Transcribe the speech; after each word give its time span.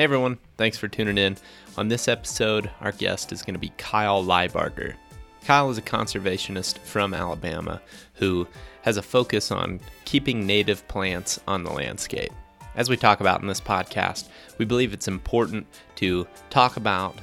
Hey 0.00 0.04
everyone, 0.04 0.38
thanks 0.56 0.78
for 0.78 0.88
tuning 0.88 1.18
in. 1.18 1.36
On 1.76 1.88
this 1.88 2.08
episode, 2.08 2.70
our 2.80 2.90
guest 2.90 3.32
is 3.32 3.42
going 3.42 3.52
to 3.52 3.60
be 3.60 3.70
Kyle 3.76 4.24
Lybarger. 4.24 4.94
Kyle 5.44 5.68
is 5.68 5.76
a 5.76 5.82
conservationist 5.82 6.78
from 6.78 7.12
Alabama 7.12 7.82
who 8.14 8.48
has 8.80 8.96
a 8.96 9.02
focus 9.02 9.50
on 9.50 9.78
keeping 10.06 10.46
native 10.46 10.88
plants 10.88 11.38
on 11.46 11.64
the 11.64 11.70
landscape. 11.70 12.32
As 12.76 12.88
we 12.88 12.96
talk 12.96 13.20
about 13.20 13.42
in 13.42 13.46
this 13.46 13.60
podcast, 13.60 14.28
we 14.56 14.64
believe 14.64 14.94
it's 14.94 15.06
important 15.06 15.66
to 15.96 16.26
talk 16.48 16.78
about 16.78 17.18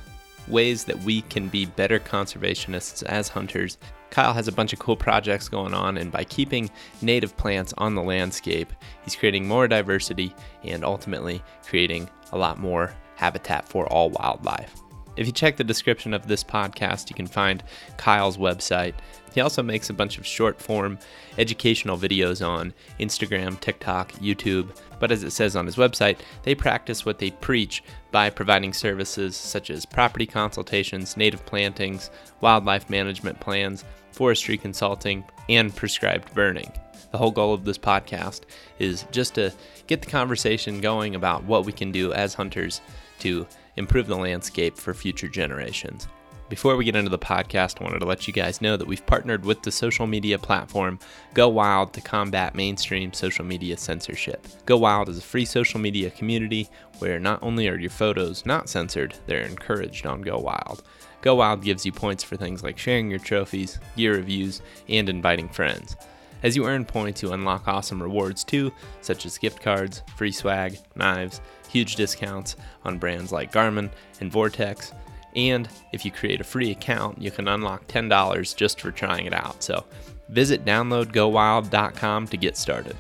ways 0.48 0.84
that 0.84 1.00
we 1.00 1.24
can 1.24 1.48
be 1.48 1.66
better 1.66 1.98
conservationists 1.98 3.02
as 3.02 3.28
hunters. 3.28 3.80
Kyle 4.12 4.34
has 4.34 4.48
a 4.48 4.52
bunch 4.52 4.72
of 4.72 4.78
cool 4.78 4.96
projects 4.96 5.50
going 5.50 5.74
on, 5.74 5.98
and 5.98 6.12
by 6.12 6.24
keeping 6.26 6.70
native 7.02 7.36
plants 7.38 7.74
on 7.80 7.96
the 7.96 8.04
landscape, 8.04 8.72
he's 9.02 9.16
creating 9.16 9.48
more 9.48 9.68
diversity 9.68 10.32
and 10.64 10.86
ultimately 10.86 11.42
creating 11.66 12.08
a 12.32 12.38
lot 12.38 12.60
more 12.60 12.94
habitat 13.16 13.68
for 13.68 13.88
all 13.88 14.10
wildlife. 14.10 14.76
If 15.18 15.26
you 15.26 15.34
check 15.34 15.58
the 15.58 15.64
description 15.64 16.14
of 16.14 16.28
this 16.28 16.44
podcast, 16.44 17.10
you 17.10 17.16
can 17.16 17.26
find 17.26 17.64
Kyle's 17.98 18.38
website. 18.38 18.94
He 19.34 19.42
also 19.42 19.64
makes 19.64 19.90
a 19.90 19.94
bunch 19.94 20.20
of 20.20 20.28
short 20.28 20.62
form 20.62 21.00
educational 21.40 21.98
videos 21.98 22.48
on 22.48 22.74
Instagram, 23.00 23.60
TikTok, 23.60 24.12
YouTube. 24.14 24.76
But 25.00 25.12
as 25.12 25.24
it 25.24 25.32
says 25.32 25.56
on 25.56 25.66
his 25.66 25.76
website, 25.76 26.20
they 26.44 26.54
practice 26.54 27.04
what 27.04 27.18
they 27.18 27.32
preach 27.32 27.84
by 28.12 28.30
providing 28.30 28.74
services 28.74 29.36
such 29.36 29.72
as 29.72 29.86
property 29.86 30.28
consultations, 30.28 31.18
native 31.18 31.46
plantings, 31.46 32.12
wildlife 32.42 32.90
management 32.90 33.40
plans, 33.40 33.86
forestry 34.12 34.58
consulting, 34.58 35.24
and 35.50 35.76
prescribed 35.76 36.34
burning. 36.36 36.72
The 37.12 37.18
whole 37.18 37.32
goal 37.32 37.54
of 37.54 37.64
this 37.66 37.78
podcast 37.78 38.42
is 38.80 39.06
just 39.12 39.36
to 39.36 39.54
get 39.88 40.02
the 40.02 40.10
conversation 40.10 40.82
going 40.82 41.16
about 41.16 41.44
what 41.44 41.66
we 41.66 41.72
can 41.72 41.92
do 41.92 42.14
as 42.14 42.34
hunters 42.34 42.82
to 43.20 43.48
improve 43.78 44.08
the 44.08 44.16
landscape 44.16 44.78
for 44.78 44.94
future 44.94 45.28
generations. 45.28 46.08
Before 46.50 46.78
we 46.78 46.86
get 46.86 46.96
into 46.96 47.10
the 47.10 47.20
podcast, 47.20 47.82
I 47.82 47.84
wanted 47.84 48.00
to 48.00 48.06
let 48.06 48.26
you 48.26 48.34
guys 48.34 48.62
know 48.62 48.78
that 48.78 48.88
we've 48.88 49.06
partnered 49.06 49.44
with 49.44 49.64
the 49.64 49.72
social 49.72 50.08
media 50.08 50.40
platform 50.40 50.98
Go 51.34 51.50
Wild 51.50 51.92
to 51.94 52.00
combat 52.00 52.56
mainstream 52.56 53.12
social 53.12 53.44
media 53.44 53.76
censorship. 53.76 54.48
Go 54.66 54.78
Wild 54.78 55.10
is 55.10 55.18
a 55.18 55.22
free 55.22 55.44
social 55.44 55.82
media 55.82 56.10
community 56.10 56.70
where 57.00 57.20
not 57.20 57.44
only 57.44 57.68
are 57.68 57.78
your 57.78 57.90
photos 57.90 58.46
not 58.46 58.70
censored, 58.70 59.14
they're 59.26 59.42
encouraged 59.42 60.06
on 60.06 60.22
Go 60.22 60.38
Wild. 60.38 60.84
Go 61.22 61.36
Wild 61.36 61.64
gives 61.64 61.86
you 61.86 61.92
points 61.92 62.24
for 62.24 62.38
things 62.38 62.64
like 62.64 62.78
sharing 62.78 63.10
your 63.10 63.20
trophies, 63.20 63.80
gear 63.98 64.14
reviews, 64.14 64.62
and 64.88 65.10
inviting 65.10 65.50
friends. 65.50 65.98
As 66.44 66.56
you 66.56 66.66
earn 66.66 66.86
points, 66.86 67.22
you 67.22 67.34
unlock 67.34 67.68
awesome 67.68 68.02
rewards 68.02 68.44
too, 68.44 68.72
such 69.02 69.26
as 69.26 69.38
gift 69.38 69.62
cards, 69.62 70.04
free 70.16 70.32
swag, 70.32 70.78
knives, 70.96 71.42
huge 71.70 71.96
discounts 71.96 72.56
on 72.84 73.00
brands 73.00 73.32
like 73.32 73.52
Garmin 73.52 73.90
and 74.22 74.32
Vortex. 74.32 74.94
And 75.36 75.68
if 75.94 76.06
you 76.06 76.12
create 76.12 76.42
a 76.42 76.46
free 76.46 76.72
account, 76.72 77.22
you 77.22 77.32
can 77.32 77.48
unlock 77.48 77.88
$10 77.88 78.56
just 78.56 78.82
for 78.82 78.92
trying 78.92 79.26
it 79.26 79.34
out. 79.34 79.62
So 79.64 79.86
visit 80.30 80.66
downloadgowild.com 80.66 82.28
to 82.28 82.38
get 82.38 82.58
started. 82.58 82.96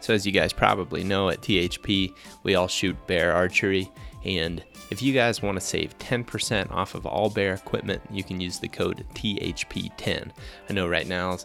So, 0.00 0.12
as 0.12 0.26
you 0.26 0.32
guys 0.32 0.52
probably 0.52 1.04
know, 1.04 1.28
at 1.28 1.42
THP, 1.42 2.12
we 2.42 2.56
all 2.56 2.66
shoot 2.66 2.96
bear 3.06 3.32
archery. 3.32 3.88
And 4.24 4.62
if 4.90 5.00
you 5.00 5.12
guys 5.12 5.42
want 5.42 5.56
to 5.56 5.60
save 5.60 5.96
10% 5.98 6.72
off 6.72 6.96
of 6.96 7.06
all 7.06 7.30
bear 7.30 7.54
equipment, 7.54 8.02
you 8.10 8.24
can 8.24 8.40
use 8.40 8.58
the 8.58 8.68
code 8.68 9.04
THP10. 9.14 10.30
I 10.68 10.72
know 10.72 10.88
right 10.88 11.06
now 11.06 11.38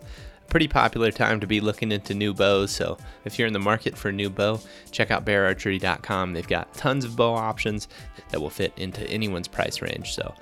pretty 0.49 0.67
popular 0.67 1.11
time 1.11 1.39
to 1.39 1.47
be 1.47 1.59
looking 1.59 1.91
into 1.91 2.13
new 2.13 2.33
bows. 2.33 2.71
So 2.71 2.97
if 3.25 3.37
you're 3.37 3.47
in 3.47 3.53
the 3.53 3.59
market 3.59 3.97
for 3.97 4.09
a 4.09 4.13
new 4.13 4.29
bow, 4.29 4.59
check 4.91 5.11
out 5.11 5.25
beararchery.com. 5.25 6.33
They've 6.33 6.47
got 6.47 6.73
tons 6.73 7.05
of 7.05 7.15
bow 7.15 7.33
options 7.33 7.87
that 8.29 8.39
will 8.39 8.49
fit 8.49 8.73
into 8.77 9.01
anyone's 9.09 9.47
price 9.47 9.81
range. 9.81 10.13
So 10.13 10.33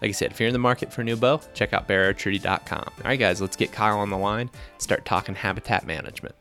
like 0.00 0.08
I 0.08 0.12
said, 0.12 0.32
if 0.32 0.40
you're 0.40 0.48
in 0.48 0.52
the 0.52 0.58
market 0.58 0.92
for 0.92 1.02
a 1.02 1.04
new 1.04 1.16
bow, 1.16 1.40
check 1.54 1.72
out 1.72 1.86
beararchery.com. 1.86 2.84
All 2.84 3.04
right, 3.04 3.18
guys, 3.18 3.40
let's 3.40 3.56
get 3.56 3.70
Kyle 3.72 3.98
on 3.98 4.10
the 4.10 4.18
line 4.18 4.50
and 4.72 4.82
start 4.82 5.04
talking 5.04 5.34
habitat 5.34 5.86
management. 5.86 6.34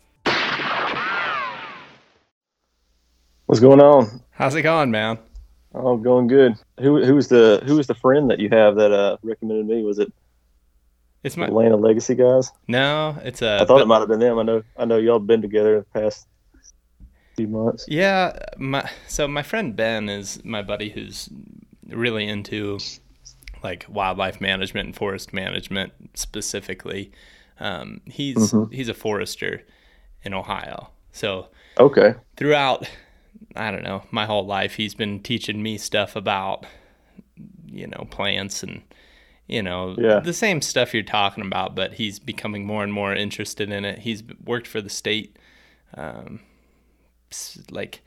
What's 3.46 3.60
going 3.60 3.82
on? 3.82 4.22
How's 4.32 4.56
it 4.56 4.62
going, 4.62 4.92
man? 4.92 5.20
Oh, 5.76 5.96
going 5.98 6.28
good. 6.28 6.56
Who 6.80 7.04
who 7.04 7.16
was 7.16 7.28
the 7.28 7.62
who 7.66 7.76
was 7.76 7.88
the 7.88 7.96
friend 7.96 8.30
that 8.30 8.40
you 8.40 8.50
have 8.50 8.76
that 8.76 8.92
uh, 8.92 9.18
recommended 9.24 9.68
me? 9.68 9.84
Was 9.84 10.00
it 10.00 10.12
it's 11.24 11.38
my 11.38 11.46
Atlanta 11.46 11.76
Legacy 11.76 12.16
guys. 12.16 12.52
No, 12.68 13.18
it's 13.24 13.42
a. 13.42 13.56
I 13.56 13.60
thought 13.60 13.76
but, 13.76 13.82
it 13.82 13.88
might 13.88 14.00
have 14.00 14.08
been 14.08 14.20
them. 14.20 14.40
I 14.40 14.44
know. 14.44 14.64
I 14.78 14.86
know 14.86 14.98
y'all 14.98 15.20
been 15.20 15.42
together 15.42 15.80
the 15.80 16.00
past 16.00 16.28
few 17.36 17.48
months. 17.48 17.86
Yeah, 17.88 18.38
my 18.58 18.90
so 19.08 19.28
my 19.28 19.44
friend 19.44 19.76
Ben 19.76 20.10
is 20.10 20.44
my 20.44 20.62
buddy 20.62 20.90
who's 20.90 21.30
really 21.88 22.28
into 22.28 22.80
like 23.64 23.86
wildlife 23.88 24.42
management 24.42 24.88
and 24.88 24.96
forest 24.96 25.34
management 25.34 25.94
specifically. 26.16 27.12
Um, 27.60 28.02
he's 28.06 28.38
mm-hmm. 28.38 28.74
he's 28.74 28.90
a 28.90 28.94
forester 28.94 29.64
in 30.24 30.34
Ohio, 30.34 30.90
so 31.12 31.50
okay. 31.80 32.16
Throughout, 32.38 32.90
I 33.56 33.70
don't 33.70 33.84
know, 33.84 34.04
my 34.10 34.26
whole 34.26 34.46
life, 34.46 34.76
he's 34.76 34.96
been 34.96 35.20
teaching 35.20 35.62
me 35.62 35.78
stuff 35.78 36.16
about 36.16 36.66
you 37.68 37.88
know 37.88 38.08
plants 38.10 38.64
and 38.64 38.82
you 39.48 39.62
know, 39.62 39.96
yeah. 39.98 40.20
the 40.20 40.34
same 40.34 40.62
stuff 40.62 40.94
you're 40.94 41.04
talking 41.04 41.46
about, 41.46 41.76
but 41.76 41.94
he's 41.94 42.20
becoming 42.20 42.66
more 42.66 42.84
and 42.84 42.94
more 42.94 43.14
interested 43.14 43.70
in 43.70 43.84
it. 43.84 44.00
He's 44.00 44.24
worked 44.46 44.68
for 44.68 44.82
the 44.82 44.90
state, 44.90 45.38
um, 45.96 46.40
like 47.70 48.02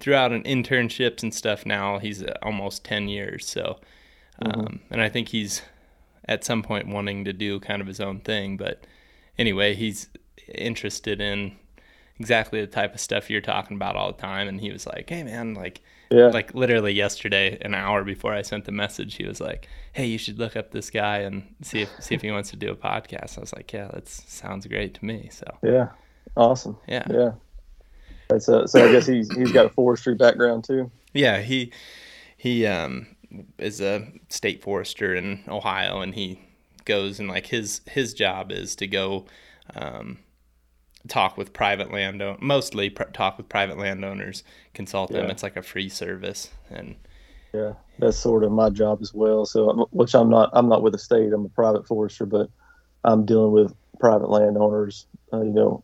throughout 0.00 0.32
an 0.32 0.42
internships 0.44 1.22
and 1.22 1.34
stuff. 1.34 1.66
Now 1.66 1.98
he's 1.98 2.22
uh, 2.22 2.34
almost 2.42 2.84
ten 2.84 3.08
years. 3.08 3.46
So, 3.46 3.78
um, 4.40 4.52
mm-hmm. 4.52 4.92
and 4.92 5.02
I 5.02 5.08
think 5.08 5.28
he's 5.28 5.62
at 6.26 6.44
some 6.44 6.62
point 6.62 6.88
wanting 6.88 7.24
to 7.24 7.32
do 7.32 7.60
kind 7.60 7.80
of 7.80 7.88
his 7.88 8.00
own 8.00 8.20
thing. 8.20 8.56
But 8.56 8.86
anyway, 9.38 9.74
he's 9.74 10.08
interested 10.54 11.20
in 11.20 11.56
exactly 12.18 12.60
the 12.60 12.66
type 12.66 12.94
of 12.94 13.00
stuff 13.00 13.28
you're 13.28 13.40
talking 13.40 13.76
about 13.76 13.96
all 13.96 14.12
the 14.12 14.20
time. 14.20 14.48
And 14.48 14.60
he 14.60 14.70
was 14.72 14.86
like, 14.86 15.10
"Hey, 15.10 15.22
man, 15.22 15.54
like." 15.54 15.82
Yeah. 16.10 16.28
Like 16.28 16.54
literally 16.54 16.92
yesterday, 16.92 17.58
an 17.60 17.74
hour 17.74 18.04
before 18.04 18.32
I 18.32 18.42
sent 18.42 18.64
the 18.64 18.72
message, 18.72 19.16
he 19.16 19.24
was 19.24 19.40
like, 19.40 19.68
"Hey, 19.92 20.06
you 20.06 20.18
should 20.18 20.38
look 20.38 20.56
up 20.56 20.70
this 20.70 20.90
guy 20.90 21.18
and 21.18 21.54
see 21.62 21.82
if 21.82 21.90
see 22.00 22.14
if 22.14 22.22
he 22.22 22.30
wants 22.30 22.50
to 22.50 22.56
do 22.56 22.70
a 22.70 22.76
podcast." 22.76 23.38
I 23.38 23.40
was 23.40 23.52
like, 23.52 23.72
"Yeah, 23.72 23.88
that 23.92 24.08
sounds 24.08 24.66
great 24.66 24.94
to 24.94 25.04
me." 25.04 25.28
So 25.32 25.46
yeah, 25.62 25.88
awesome. 26.36 26.76
Yeah, 26.86 27.06
yeah. 27.10 27.32
So, 28.38 28.66
so 28.66 28.84
I 28.84 28.92
guess 28.92 29.06
he's 29.06 29.34
he's 29.34 29.52
got 29.52 29.66
a 29.66 29.70
forestry 29.70 30.14
background 30.14 30.64
too. 30.64 30.90
Yeah, 31.12 31.40
he 31.40 31.72
he 32.36 32.66
um 32.66 33.08
is 33.58 33.80
a 33.80 34.06
state 34.28 34.62
forester 34.62 35.14
in 35.14 35.42
Ohio, 35.48 36.00
and 36.00 36.14
he 36.14 36.40
goes 36.84 37.18
and 37.18 37.28
like 37.28 37.46
his 37.46 37.80
his 37.86 38.14
job 38.14 38.52
is 38.52 38.76
to 38.76 38.86
go 38.86 39.26
um 39.74 40.18
talk 41.08 41.36
with 41.36 41.52
private 41.52 41.92
landowner, 41.92 42.36
mostly 42.40 42.90
pr- 42.90 43.04
talk 43.04 43.36
with 43.38 43.48
private 43.48 43.78
landowners, 43.78 44.42
consult 44.74 45.10
them. 45.10 45.26
Yeah. 45.26 45.30
It's 45.30 45.42
like 45.42 45.56
a 45.56 45.62
free 45.62 45.88
service, 45.88 46.50
and 46.70 46.96
yeah, 47.52 47.72
that's 47.98 48.16
sort 48.16 48.44
of 48.44 48.52
my 48.52 48.70
job 48.70 48.98
as 49.00 49.14
well. 49.14 49.46
So, 49.46 49.88
which 49.90 50.14
I'm 50.14 50.28
not, 50.30 50.50
I'm 50.52 50.68
not 50.68 50.82
with 50.82 50.92
the 50.92 50.98
state. 50.98 51.32
I'm 51.32 51.44
a 51.44 51.48
private 51.50 51.86
forester, 51.86 52.26
but 52.26 52.50
I'm 53.04 53.24
dealing 53.24 53.52
with 53.52 53.74
private 53.98 54.30
landowners, 54.30 55.06
uh, 55.32 55.42
you 55.42 55.52
know, 55.52 55.82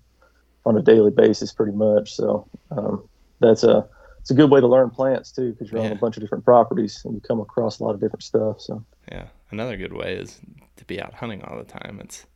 on 0.66 0.77
a 0.77 0.82
daily 0.82 1.11
basis, 1.11 1.53
pretty 1.53 1.72
much. 1.72 2.15
So, 2.15 2.47
um, 2.71 3.09
that's 3.41 3.65
a 3.65 3.87
it's 4.21 4.31
a 4.31 4.34
good 4.34 4.50
way 4.50 4.61
to 4.61 4.69
learn 4.69 4.91
plants 4.91 5.32
too, 5.32 5.53
because 5.53 5.72
you're 5.72 5.81
yeah. 5.81 5.91
on 5.91 5.97
a 5.97 6.00
bunch 6.00 6.16
of 6.16 6.22
different 6.22 6.44
properties 6.44 7.03
and 7.05 7.15
you 7.15 7.21
come 7.21 7.41
across 7.41 7.81
a 7.81 7.84
lot 7.84 7.94
of 7.94 8.00
different 8.00 8.22
stuff. 8.22 8.61
So, 8.61 8.84
yeah, 9.11 9.27
another 9.50 9.77
good 9.77 9.93
way 9.93 10.15
is 10.15 10.41
to 10.77 10.84
be 10.84 11.00
out 11.00 11.15
hunting 11.15 11.43
all 11.43 11.59
the 11.59 11.65
time. 11.65 11.99
It's 12.00 12.27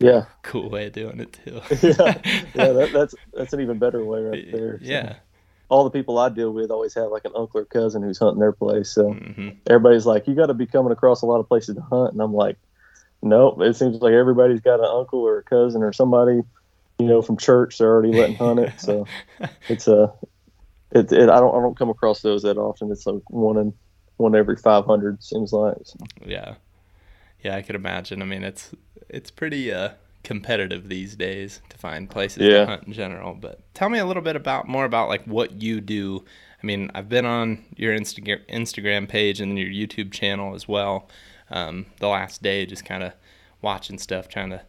yeah 0.00 0.24
cool 0.42 0.68
way 0.68 0.86
of 0.86 0.92
doing 0.92 1.18
it 1.18 1.32
too 1.44 1.60
yeah 1.86 2.20
yeah 2.54 2.72
that, 2.72 2.90
that's 2.94 3.14
that's 3.32 3.52
an 3.52 3.60
even 3.60 3.78
better 3.78 4.04
way 4.04 4.20
right 4.20 4.52
there 4.52 4.78
so. 4.78 4.84
yeah 4.84 5.16
all 5.68 5.84
the 5.84 5.90
people 5.90 6.18
I 6.18 6.28
deal 6.28 6.50
with 6.50 6.70
always 6.70 6.94
have 6.94 7.10
like 7.10 7.24
an 7.24 7.32
uncle 7.36 7.60
or 7.60 7.64
cousin 7.64 8.02
who's 8.02 8.18
hunting 8.18 8.40
their 8.40 8.52
place. 8.52 8.90
So 8.90 9.12
mm-hmm. 9.12 9.50
everybody's 9.66 10.06
like, 10.06 10.26
you 10.26 10.34
got 10.34 10.46
to 10.46 10.54
be 10.54 10.66
coming 10.66 10.92
across 10.92 11.22
a 11.22 11.26
lot 11.26 11.40
of 11.40 11.48
places 11.48 11.76
to 11.76 11.82
hunt. 11.82 12.12
And 12.12 12.22
I'm 12.22 12.32
like, 12.32 12.56
nope. 13.22 13.60
It 13.60 13.76
seems 13.76 14.00
like 14.00 14.14
everybody's 14.14 14.60
got 14.60 14.80
an 14.80 14.86
uncle 14.86 15.20
or 15.20 15.38
a 15.38 15.42
cousin 15.42 15.82
or 15.82 15.92
somebody, 15.92 16.40
you 16.98 17.06
know, 17.06 17.20
from 17.20 17.36
church. 17.36 17.78
They're 17.78 17.88
already 17.88 18.12
letting 18.12 18.36
hunt 18.36 18.60
it. 18.60 18.80
So 18.80 19.06
it's 19.68 19.88
a, 19.88 20.12
it, 20.90 21.12
it, 21.12 21.28
I 21.28 21.38
don't, 21.38 21.54
I 21.54 21.60
don't 21.60 21.76
come 21.76 21.90
across 21.90 22.22
those 22.22 22.42
that 22.42 22.56
often. 22.56 22.90
It's 22.90 23.06
like 23.06 23.22
one 23.28 23.58
in, 23.58 23.74
one 24.16 24.34
every 24.34 24.56
500 24.56 25.22
seems 25.22 25.52
like. 25.52 25.76
So. 25.84 25.98
Yeah. 26.24 26.54
Yeah. 27.42 27.56
I 27.56 27.62
could 27.62 27.76
imagine. 27.76 28.22
I 28.22 28.24
mean, 28.24 28.44
it's, 28.44 28.70
it's 29.08 29.30
pretty 29.30 29.72
uh, 29.72 29.90
competitive 30.24 30.88
these 30.88 31.16
days 31.16 31.60
to 31.70 31.78
find 31.78 32.10
places 32.10 32.42
yeah. 32.42 32.60
to 32.60 32.66
hunt 32.66 32.86
in 32.86 32.92
general. 32.92 33.34
But 33.34 33.60
tell 33.74 33.88
me 33.88 33.98
a 33.98 34.06
little 34.06 34.22
bit 34.22 34.36
about 34.36 34.68
more 34.68 34.84
about 34.84 35.08
like 35.08 35.24
what 35.24 35.62
you 35.62 35.80
do. 35.80 36.24
I 36.62 36.66
mean, 36.66 36.90
I've 36.94 37.08
been 37.08 37.24
on 37.24 37.64
your 37.76 37.96
Insta- 37.96 38.44
Instagram 38.48 39.08
page 39.08 39.40
and 39.40 39.58
your 39.58 39.68
YouTube 39.68 40.12
channel 40.12 40.54
as 40.54 40.66
well. 40.66 41.08
Um, 41.50 41.86
the 41.98 42.08
last 42.08 42.42
day, 42.42 42.66
just 42.66 42.84
kind 42.84 43.02
of 43.02 43.12
watching 43.62 43.98
stuff, 43.98 44.28
trying 44.28 44.50
to, 44.50 44.62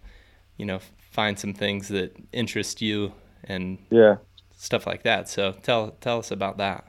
you 0.58 0.66
know, 0.66 0.80
find 1.12 1.38
some 1.38 1.54
things 1.54 1.90
that 1.90 2.16
interest 2.32 2.82
you 2.82 3.12
and 3.44 3.80
yeah, 3.90 4.18
stuff 4.56 4.86
like 4.88 5.04
that. 5.04 5.28
So 5.28 5.54
tell 5.64 5.92
tell 6.00 6.20
us 6.20 6.32
about 6.32 6.58
that. 6.58 6.89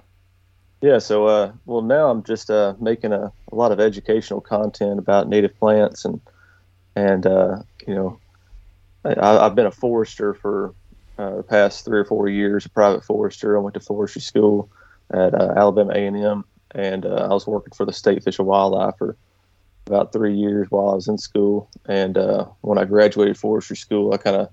Yeah, 0.81 0.99
so 0.99 1.27
uh, 1.27 1.53
well 1.67 1.83
now 1.83 2.11
I'm 2.11 2.23
just 2.23 2.51
uh, 2.51 2.75
making 2.81 3.13
a, 3.13 3.31
a 3.53 3.55
lot 3.55 3.71
of 3.71 3.81
educational 3.81 4.41
content 4.41 4.99
about 4.99 5.29
native 5.29 5.59
plants 5.59 6.05
and 6.05 6.21
and 6.97 7.27
uh, 7.27 7.59
you 7.87 7.95
know 7.95 8.19
I, 9.05 9.43
have 9.43 9.55
been 9.55 9.67
a 9.67 9.71
forester 9.71 10.33
for 10.35 10.75
uh, 11.19 11.37
the 11.37 11.43
past 11.43 11.85
three 11.85 11.99
or 11.99 12.05
four 12.05 12.29
years, 12.29 12.65
a 12.65 12.71
private 12.71 13.05
forester. 13.05 13.57
I 13.57 13.61
went 13.61 13.75
to 13.75 13.81
forestry 13.81 14.23
school 14.23 14.71
at 15.13 15.35
uh, 15.35 15.53
Alabama 15.57 15.93
A&M, 15.93 16.45
and 16.73 17.07
uh, 17.07 17.29
I 17.31 17.35
was 17.35 17.47
working 17.47 17.73
for 17.75 17.85
the 17.85 17.93
State 17.93 18.23
Fish 18.25 18.39
and 18.39 18.49
Wildlife 18.49 18.97
for 18.97 19.17
about 19.87 20.13
three 20.13 20.35
years 20.35 20.71
while 20.71 20.91
I 20.91 20.95
was 20.95 21.09
in 21.09 21.19
school. 21.19 21.69
And 21.87 22.17
when 22.63 22.79
I 22.79 22.85
graduated 22.85 23.37
forestry 23.37 23.77
school, 23.77 24.15
I 24.15 24.17
kind 24.17 24.37
of 24.37 24.51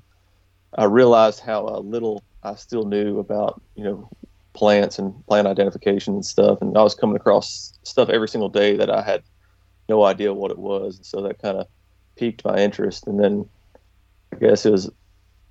I 0.78 0.86
realized 0.86 1.40
how 1.40 1.68
little 1.80 2.22
I 2.44 2.56
still 2.56 2.84
knew 2.84 3.20
about 3.20 3.62
you 3.76 3.84
know 3.86 4.10
plants 4.58 4.98
and 4.98 5.26
plant 5.28 5.48
identification 5.48 6.16
and 6.16 6.26
stuff. 6.26 6.62
And 6.62 6.78
I 6.78 6.82
was 6.82 6.96
coming 6.96 7.16
across 7.16 7.78
stuff 7.84 8.10
every 8.10 8.28
single 8.28 8.50
day 8.50 8.76
that 8.76 8.90
I 8.90 9.04
had 9.04 9.24
no 9.88 10.04
idea 10.04 10.34
what 10.34 10.52
it 10.52 10.58
was. 10.58 10.98
And 10.98 11.06
so 11.06 11.22
that 11.22 11.42
kind 11.42 11.58
of 11.58 11.68
piqued 12.16 12.44
my 12.44 12.58
interest. 12.58 13.06
And 13.06 13.24
then 13.24 13.48
I 14.34 14.38
guess 14.38 14.66
it 14.66 14.72
was 14.72 14.90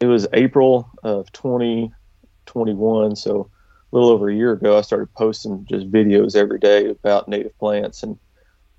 it 0.00 0.06
was 0.06 0.26
April 0.34 0.90
of 1.04 1.32
2021, 1.32 3.16
so 3.16 3.48
a 3.90 3.96
little 3.96 4.10
over 4.10 4.28
a 4.28 4.34
year 4.34 4.52
ago, 4.52 4.76
I 4.76 4.82
started 4.82 5.14
posting 5.14 5.64
just 5.64 5.90
videos 5.90 6.36
every 6.36 6.58
day 6.58 6.90
about 6.90 7.28
native 7.28 7.56
plants 7.58 8.02
and 8.02 8.18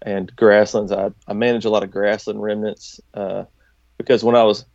and 0.03 0.35
grasslands. 0.35 0.91
I, 0.91 1.11
I 1.27 1.33
manage 1.33 1.65
a 1.65 1.69
lot 1.69 1.83
of 1.83 1.89
grassland 1.89 2.41
remnants 2.41 2.99
uh, 3.15 3.45
because 3.97 4.23
when 4.23 4.35
I 4.35 4.43
was 4.43 4.65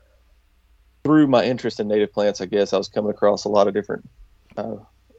through 1.05 1.29
my 1.29 1.45
interest 1.45 1.79
in 1.79 1.89
native 1.89 2.13
plants, 2.13 2.41
I 2.41 2.47
guess 2.47 2.73
I 2.73 2.79
was 2.79 2.89
coming 2.89 3.11
across 3.11 3.45
a 3.45 3.49
lot 3.49 3.69
of 3.69 3.75
different 3.75 4.09
uh, 4.57 4.77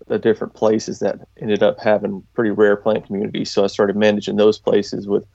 the 0.07 0.19
different 0.19 0.53
places 0.53 0.99
that 0.99 1.19
ended 1.39 1.63
up 1.63 1.79
having 1.79 2.23
pretty 2.33 2.51
rare 2.51 2.75
plant 2.75 3.05
communities. 3.05 3.51
So 3.51 3.63
I 3.63 3.67
started 3.67 3.95
managing 3.95 4.35
those 4.35 4.59
places 4.59 5.07
with 5.07 5.25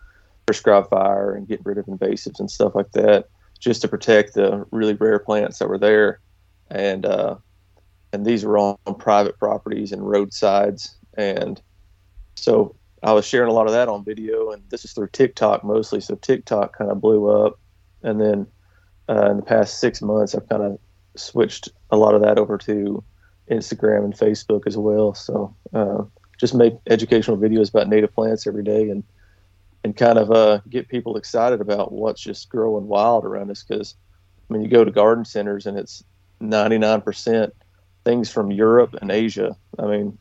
prescribed 0.46 0.88
fire 0.88 1.34
and 1.34 1.48
getting 1.48 1.64
rid 1.64 1.78
of 1.78 1.86
invasives 1.86 2.40
and 2.40 2.50
stuff 2.50 2.74
like 2.74 2.92
that 2.92 3.28
just 3.58 3.82
to 3.82 3.88
protect 3.88 4.34
the 4.34 4.66
really 4.70 4.94
rare 4.94 5.18
plants 5.18 5.58
that 5.58 5.68
were 5.68 5.78
there. 5.78 6.20
And 6.70 7.06
uh, 7.06 7.36
and 8.12 8.24
these 8.24 8.44
were 8.44 8.58
on 8.58 8.76
private 8.98 9.38
properties 9.38 9.92
and 9.92 10.08
roadsides. 10.08 10.96
And 11.16 11.60
so 12.36 12.76
I 13.02 13.12
was 13.12 13.26
sharing 13.26 13.50
a 13.50 13.52
lot 13.52 13.66
of 13.66 13.72
that 13.72 13.88
on 13.88 14.04
video, 14.04 14.50
and 14.50 14.62
this 14.70 14.84
is 14.84 14.92
through 14.92 15.08
TikTok 15.08 15.64
mostly. 15.64 16.00
So 16.00 16.14
TikTok 16.16 16.76
kind 16.76 16.90
of 16.90 17.00
blew 17.00 17.28
up, 17.28 17.58
and 18.02 18.20
then 18.20 18.46
uh, 19.08 19.30
in 19.30 19.36
the 19.36 19.42
past 19.42 19.80
six 19.80 20.02
months, 20.02 20.34
I've 20.34 20.48
kind 20.48 20.62
of 20.62 20.78
switched 21.16 21.68
a 21.90 21.96
lot 21.96 22.14
of 22.14 22.22
that 22.22 22.38
over 22.38 22.58
to 22.58 23.02
Instagram 23.50 24.04
and 24.04 24.14
Facebook 24.14 24.66
as 24.66 24.76
well. 24.76 25.14
So 25.14 25.54
uh, 25.72 26.04
just 26.38 26.54
make 26.54 26.74
educational 26.86 27.36
videos 27.36 27.70
about 27.70 27.88
native 27.88 28.14
plants 28.14 28.46
every 28.46 28.64
day, 28.64 28.90
and 28.90 29.02
and 29.84 29.96
kind 29.96 30.18
of 30.18 30.30
uh, 30.30 30.60
get 30.68 30.88
people 30.88 31.16
excited 31.16 31.60
about 31.60 31.92
what's 31.92 32.20
just 32.20 32.48
growing 32.48 32.88
wild 32.88 33.24
around 33.24 33.50
us. 33.50 33.62
Because 33.62 33.94
I 34.48 34.52
mean, 34.52 34.62
you 34.62 34.68
go 34.68 34.84
to 34.84 34.90
garden 34.90 35.24
centers 35.24 35.66
and 35.66 35.78
it's 35.78 36.04
99% 36.40 37.52
things 38.04 38.30
from 38.30 38.50
Europe 38.50 38.94
and 39.00 39.10
Asia. 39.10 39.56
I 39.78 39.86
mean, 39.86 40.18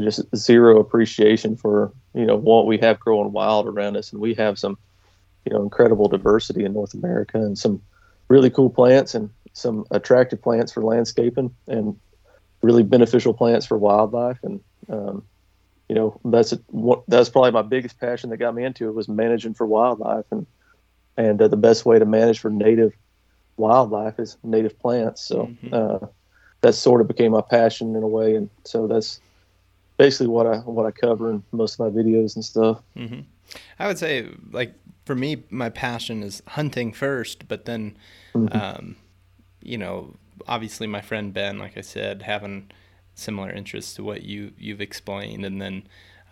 just 0.00 0.22
zero 0.34 0.80
appreciation 0.80 1.56
for 1.56 1.92
you 2.14 2.26
know 2.26 2.36
what 2.36 2.66
we 2.66 2.78
have 2.78 3.00
growing 3.00 3.32
wild 3.32 3.66
around 3.66 3.96
us, 3.96 4.12
and 4.12 4.20
we 4.20 4.34
have 4.34 4.58
some 4.58 4.78
you 5.44 5.52
know 5.52 5.62
incredible 5.62 6.08
diversity 6.08 6.64
in 6.64 6.72
North 6.72 6.94
America 6.94 7.38
and 7.38 7.58
some 7.58 7.82
really 8.28 8.50
cool 8.50 8.70
plants 8.70 9.14
and 9.14 9.30
some 9.52 9.84
attractive 9.90 10.40
plants 10.40 10.72
for 10.72 10.82
landscaping 10.82 11.54
and 11.66 11.98
really 12.62 12.82
beneficial 12.82 13.34
plants 13.34 13.66
for 13.66 13.78
wildlife 13.78 14.38
and 14.42 14.60
um, 14.88 15.22
you 15.88 15.94
know 15.94 16.20
that's 16.24 16.52
what 16.68 17.02
that's 17.08 17.28
probably 17.28 17.50
my 17.50 17.62
biggest 17.62 17.98
passion 17.98 18.30
that 18.30 18.36
got 18.36 18.54
me 18.54 18.64
into 18.64 18.88
it 18.88 18.94
was 18.94 19.08
managing 19.08 19.54
for 19.54 19.66
wildlife 19.66 20.24
and 20.30 20.46
and 21.16 21.42
uh, 21.42 21.48
the 21.48 21.56
best 21.56 21.84
way 21.84 21.98
to 21.98 22.04
manage 22.04 22.38
for 22.38 22.50
native 22.50 22.92
wildlife 23.56 24.18
is 24.18 24.36
native 24.42 24.78
plants 24.78 25.22
so 25.22 25.46
mm-hmm. 25.46 25.74
uh, 25.74 26.06
that 26.60 26.74
sort 26.74 27.00
of 27.00 27.08
became 27.08 27.32
my 27.32 27.40
passion 27.40 27.96
in 27.96 28.02
a 28.02 28.08
way 28.08 28.36
and 28.36 28.48
so 28.64 28.86
that's 28.86 29.20
basically 29.96 30.28
what 30.28 30.46
I 30.46 30.58
what 30.58 30.86
I 30.86 30.92
cover 30.92 31.30
in 31.30 31.42
most 31.52 31.78
of 31.78 31.92
my 31.92 32.00
videos 32.00 32.36
and 32.36 32.44
stuff 32.44 32.80
mm-hmm. 32.96 33.20
I 33.78 33.86
would 33.86 33.98
say 33.98 34.28
like 34.52 34.74
for 35.04 35.14
me 35.14 35.42
my 35.50 35.70
passion 35.70 36.22
is 36.22 36.42
hunting 36.46 36.92
first 36.92 37.48
but 37.48 37.64
then 37.64 37.96
mm-hmm. 38.32 38.56
um, 38.56 38.96
you 39.60 39.76
know 39.76 40.14
obviously 40.46 40.86
my 40.86 41.00
friend 41.00 41.32
Ben 41.32 41.58
like 41.58 41.76
I 41.76 41.82
said 41.82 42.22
having 42.22 42.70
similar 43.14 43.50
interests 43.50 43.94
to 43.94 44.04
what 44.04 44.22
you 44.22 44.52
you've 44.58 44.80
explained. 44.80 45.44
And 45.44 45.60
then 45.60 45.84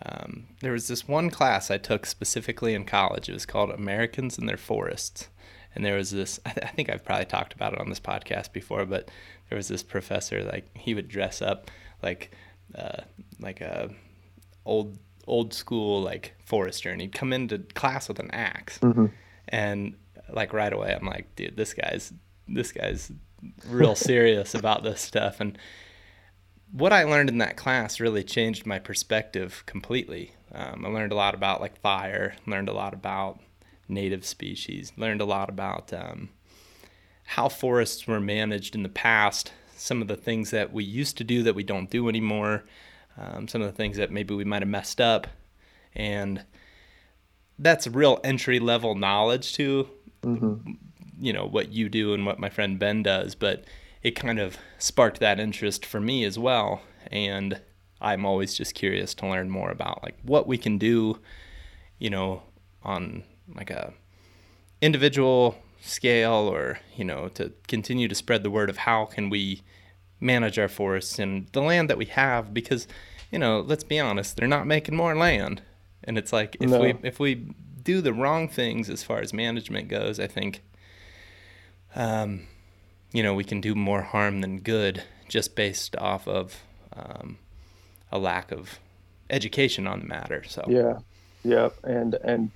um, 0.05 0.47
there 0.61 0.71
was 0.71 0.87
this 0.87 1.07
one 1.07 1.29
class 1.29 1.69
I 1.69 1.77
took 1.77 2.05
specifically 2.05 2.73
in 2.73 2.85
college. 2.85 3.29
It 3.29 3.33
was 3.33 3.45
called 3.45 3.69
Americans 3.69 4.37
and 4.37 4.47
Their 4.47 4.57
Forests. 4.57 5.29
And 5.75 5.85
there 5.85 5.95
was 5.95 6.11
this, 6.11 6.39
I, 6.45 6.51
th- 6.51 6.65
I 6.65 6.69
think 6.69 6.89
I've 6.89 7.05
probably 7.05 7.25
talked 7.25 7.53
about 7.53 7.73
it 7.73 7.79
on 7.79 7.89
this 7.89 7.99
podcast 7.99 8.51
before, 8.51 8.85
but 8.85 9.09
there 9.49 9.55
was 9.55 9.67
this 9.67 9.83
professor, 9.83 10.43
like, 10.43 10.75
he 10.75 10.93
would 10.93 11.07
dress 11.07 11.41
up 11.41 11.69
like, 12.01 12.31
uh, 12.75 13.01
like 13.39 13.61
a 13.61 13.89
old, 14.65 14.97
old 15.27 15.53
school, 15.53 16.01
like, 16.01 16.35
forester, 16.45 16.89
and 16.89 17.01
he'd 17.01 17.13
come 17.13 17.33
into 17.33 17.59
class 17.59 18.07
with 18.07 18.19
an 18.19 18.31
ax 18.31 18.79
mm-hmm. 18.79 19.07
And, 19.51 19.95
like, 20.31 20.53
right 20.53 20.71
away, 20.71 20.95
I'm 20.95 21.07
like, 21.07 21.35
dude, 21.35 21.57
this 21.57 21.73
guy's, 21.73 22.13
this 22.47 22.71
guy's 22.71 23.11
real 23.67 23.95
serious 23.95 24.53
about 24.53 24.83
this 24.83 25.01
stuff. 25.01 25.39
And, 25.39 25.57
what 26.71 26.93
I 26.93 27.03
learned 27.03 27.29
in 27.29 27.39
that 27.39 27.57
class 27.57 27.99
really 27.99 28.23
changed 28.23 28.65
my 28.65 28.79
perspective 28.79 29.63
completely. 29.65 30.33
Um, 30.51 30.85
I 30.85 30.89
learned 30.89 31.11
a 31.11 31.15
lot 31.15 31.33
about 31.33 31.61
like 31.61 31.79
fire, 31.79 32.35
learned 32.45 32.69
a 32.69 32.73
lot 32.73 32.93
about 32.93 33.39
native 33.87 34.25
species, 34.25 34.91
learned 34.95 35.21
a 35.21 35.25
lot 35.25 35.49
about 35.49 35.91
um, 35.93 36.29
how 37.25 37.49
forests 37.49 38.07
were 38.07 38.19
managed 38.19 38.75
in 38.75 38.83
the 38.83 38.89
past, 38.89 39.51
some 39.75 40.01
of 40.01 40.07
the 40.07 40.15
things 40.15 40.51
that 40.51 40.71
we 40.71 40.83
used 40.83 41.17
to 41.17 41.23
do 41.23 41.43
that 41.43 41.55
we 41.55 41.63
don't 41.63 41.89
do 41.89 42.07
anymore, 42.09 42.63
um, 43.17 43.47
some 43.47 43.61
of 43.61 43.67
the 43.67 43.75
things 43.75 43.97
that 43.97 44.11
maybe 44.11 44.33
we 44.35 44.45
might 44.45 44.61
have 44.61 44.69
messed 44.69 45.01
up. 45.01 45.27
And 45.95 46.45
that's 47.57 47.87
real 47.87 48.19
entry 48.23 48.59
level 48.59 48.95
knowledge 48.95 49.53
to, 49.53 49.89
mm-hmm. 50.21 50.71
You 51.19 51.33
know, 51.33 51.45
what 51.45 51.71
you 51.71 51.89
do 51.89 52.13
and 52.13 52.25
what 52.25 52.39
my 52.39 52.49
friend 52.49 52.79
Ben 52.79 53.03
does. 53.03 53.35
But 53.35 53.65
it 54.01 54.11
kind 54.11 54.39
of 54.39 54.57
sparked 54.77 55.19
that 55.19 55.39
interest 55.39 55.85
for 55.85 55.99
me 55.99 56.23
as 56.23 56.39
well. 56.39 56.81
And 57.11 57.59
I'm 58.01 58.25
always 58.25 58.53
just 58.55 58.75
curious 58.75 59.13
to 59.15 59.27
learn 59.27 59.49
more 59.49 59.71
about 59.71 60.03
like 60.03 60.17
what 60.23 60.47
we 60.47 60.57
can 60.57 60.77
do, 60.77 61.19
you 61.97 62.09
know, 62.09 62.43
on 62.83 63.23
like 63.55 63.69
a 63.69 63.93
individual 64.81 65.57
scale 65.81 66.49
or, 66.51 66.79
you 66.95 67.03
know, 67.03 67.29
to 67.29 67.51
continue 67.67 68.07
to 68.07 68.15
spread 68.15 68.43
the 68.43 68.51
word 68.51 68.69
of 68.69 68.77
how 68.77 69.05
can 69.05 69.29
we 69.29 69.61
manage 70.21 70.59
our 70.59 70.67
forests 70.67 71.19
and 71.19 71.47
the 71.51 71.61
land 71.61 71.89
that 71.89 71.97
we 71.97 72.05
have 72.05 72.53
because, 72.53 72.87
you 73.31 73.39
know, 73.39 73.59
let's 73.61 73.83
be 73.83 73.99
honest, 73.99 74.37
they're 74.37 74.47
not 74.47 74.67
making 74.67 74.95
more 74.95 75.15
land. 75.15 75.61
And 76.03 76.17
it's 76.17 76.31
like 76.31 76.55
if 76.59 76.69
no. 76.69 76.79
we 76.79 76.95
if 77.03 77.19
we 77.19 77.53
do 77.83 78.01
the 78.01 78.13
wrong 78.13 78.47
things 78.47 78.89
as 78.89 79.03
far 79.03 79.19
as 79.19 79.33
management 79.33 79.89
goes, 79.89 80.19
I 80.19 80.27
think 80.27 80.61
um 81.95 82.41
you 83.11 83.23
know, 83.23 83.33
we 83.33 83.43
can 83.43 83.61
do 83.61 83.75
more 83.75 84.01
harm 84.01 84.41
than 84.41 84.59
good 84.59 85.03
just 85.27 85.55
based 85.55 85.95
off 85.95 86.27
of 86.27 86.63
um, 86.93 87.37
a 88.11 88.19
lack 88.19 88.51
of 88.51 88.79
education 89.29 89.87
on 89.87 89.99
the 89.99 90.05
matter. 90.05 90.43
So 90.43 90.63
yeah, 90.67 90.99
yeah, 91.43 91.69
and 91.83 92.13
and 92.15 92.51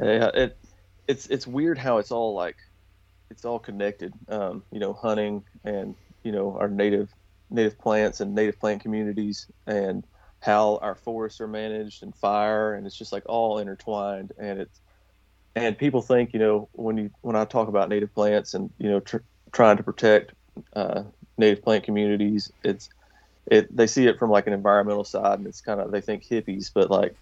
uh, 0.00 0.30
it 0.34 0.56
it's 1.08 1.26
it's 1.26 1.46
weird 1.46 1.78
how 1.78 1.98
it's 1.98 2.10
all 2.10 2.34
like 2.34 2.56
it's 3.30 3.44
all 3.44 3.58
connected. 3.58 4.12
Um, 4.28 4.62
you 4.70 4.80
know, 4.80 4.92
hunting 4.92 5.44
and 5.64 5.94
you 6.22 6.32
know 6.32 6.56
our 6.58 6.68
native 6.68 7.12
native 7.50 7.78
plants 7.78 8.20
and 8.20 8.34
native 8.34 8.58
plant 8.58 8.80
communities 8.80 9.46
and 9.66 10.04
how 10.40 10.78
our 10.78 10.94
forests 10.94 11.40
are 11.40 11.48
managed 11.48 12.02
and 12.02 12.14
fire 12.14 12.74
and 12.74 12.86
it's 12.86 12.96
just 12.96 13.12
like 13.12 13.24
all 13.26 13.58
intertwined 13.58 14.32
and 14.38 14.60
it's 14.60 14.80
and 15.54 15.76
people 15.78 16.02
think 16.02 16.32
you 16.32 16.38
know 16.38 16.68
when 16.72 16.96
you 16.96 17.10
when 17.22 17.36
I 17.36 17.44
talk 17.44 17.68
about 17.68 17.88
native 17.88 18.14
plants 18.14 18.54
and 18.54 18.70
you 18.78 18.90
know 18.90 19.00
tr- 19.00 19.18
trying 19.52 19.76
to 19.76 19.82
protect 19.82 20.32
uh, 20.74 21.02
native 21.38 21.62
plant 21.62 21.84
communities. 21.84 22.50
It's 22.64 22.88
it 23.46 23.74
they 23.74 23.86
see 23.86 24.06
it 24.06 24.18
from 24.18 24.30
like 24.30 24.46
an 24.46 24.52
environmental 24.52 25.04
side, 25.04 25.38
and 25.38 25.46
it's 25.46 25.60
kind 25.60 25.80
of 25.80 25.90
they 25.90 26.00
think 26.00 26.24
hippies, 26.24 26.70
but 26.74 26.90
like 26.90 27.16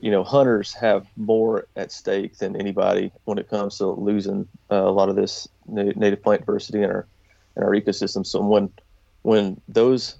you 0.00 0.10
know, 0.10 0.22
hunters 0.22 0.72
have 0.74 1.06
more 1.16 1.66
at 1.76 1.92
stake 1.92 2.38
than 2.38 2.56
anybody 2.56 3.12
when 3.24 3.38
it 3.38 3.48
comes 3.48 3.78
to 3.78 3.86
losing 3.86 4.46
uh, 4.70 4.76
a 4.76 4.90
lot 4.92 5.08
of 5.08 5.16
this 5.16 5.48
native 5.66 6.22
plant 6.22 6.42
diversity 6.42 6.82
in 6.82 6.90
our 6.90 7.08
in 7.56 7.62
our 7.62 7.70
ecosystem. 7.70 8.24
So 8.24 8.40
when 8.40 8.72
when 9.22 9.60
those 9.68 10.16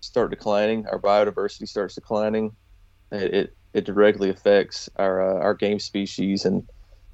start 0.00 0.30
declining, 0.30 0.86
our 0.86 0.98
biodiversity 0.98 1.68
starts 1.68 1.94
declining, 1.94 2.56
it 3.10 3.34
it, 3.34 3.56
it 3.74 3.84
directly 3.84 4.30
affects 4.30 4.88
our 4.96 5.20
uh, 5.20 5.40
our 5.40 5.54
game 5.54 5.78
species 5.78 6.44
and 6.44 6.66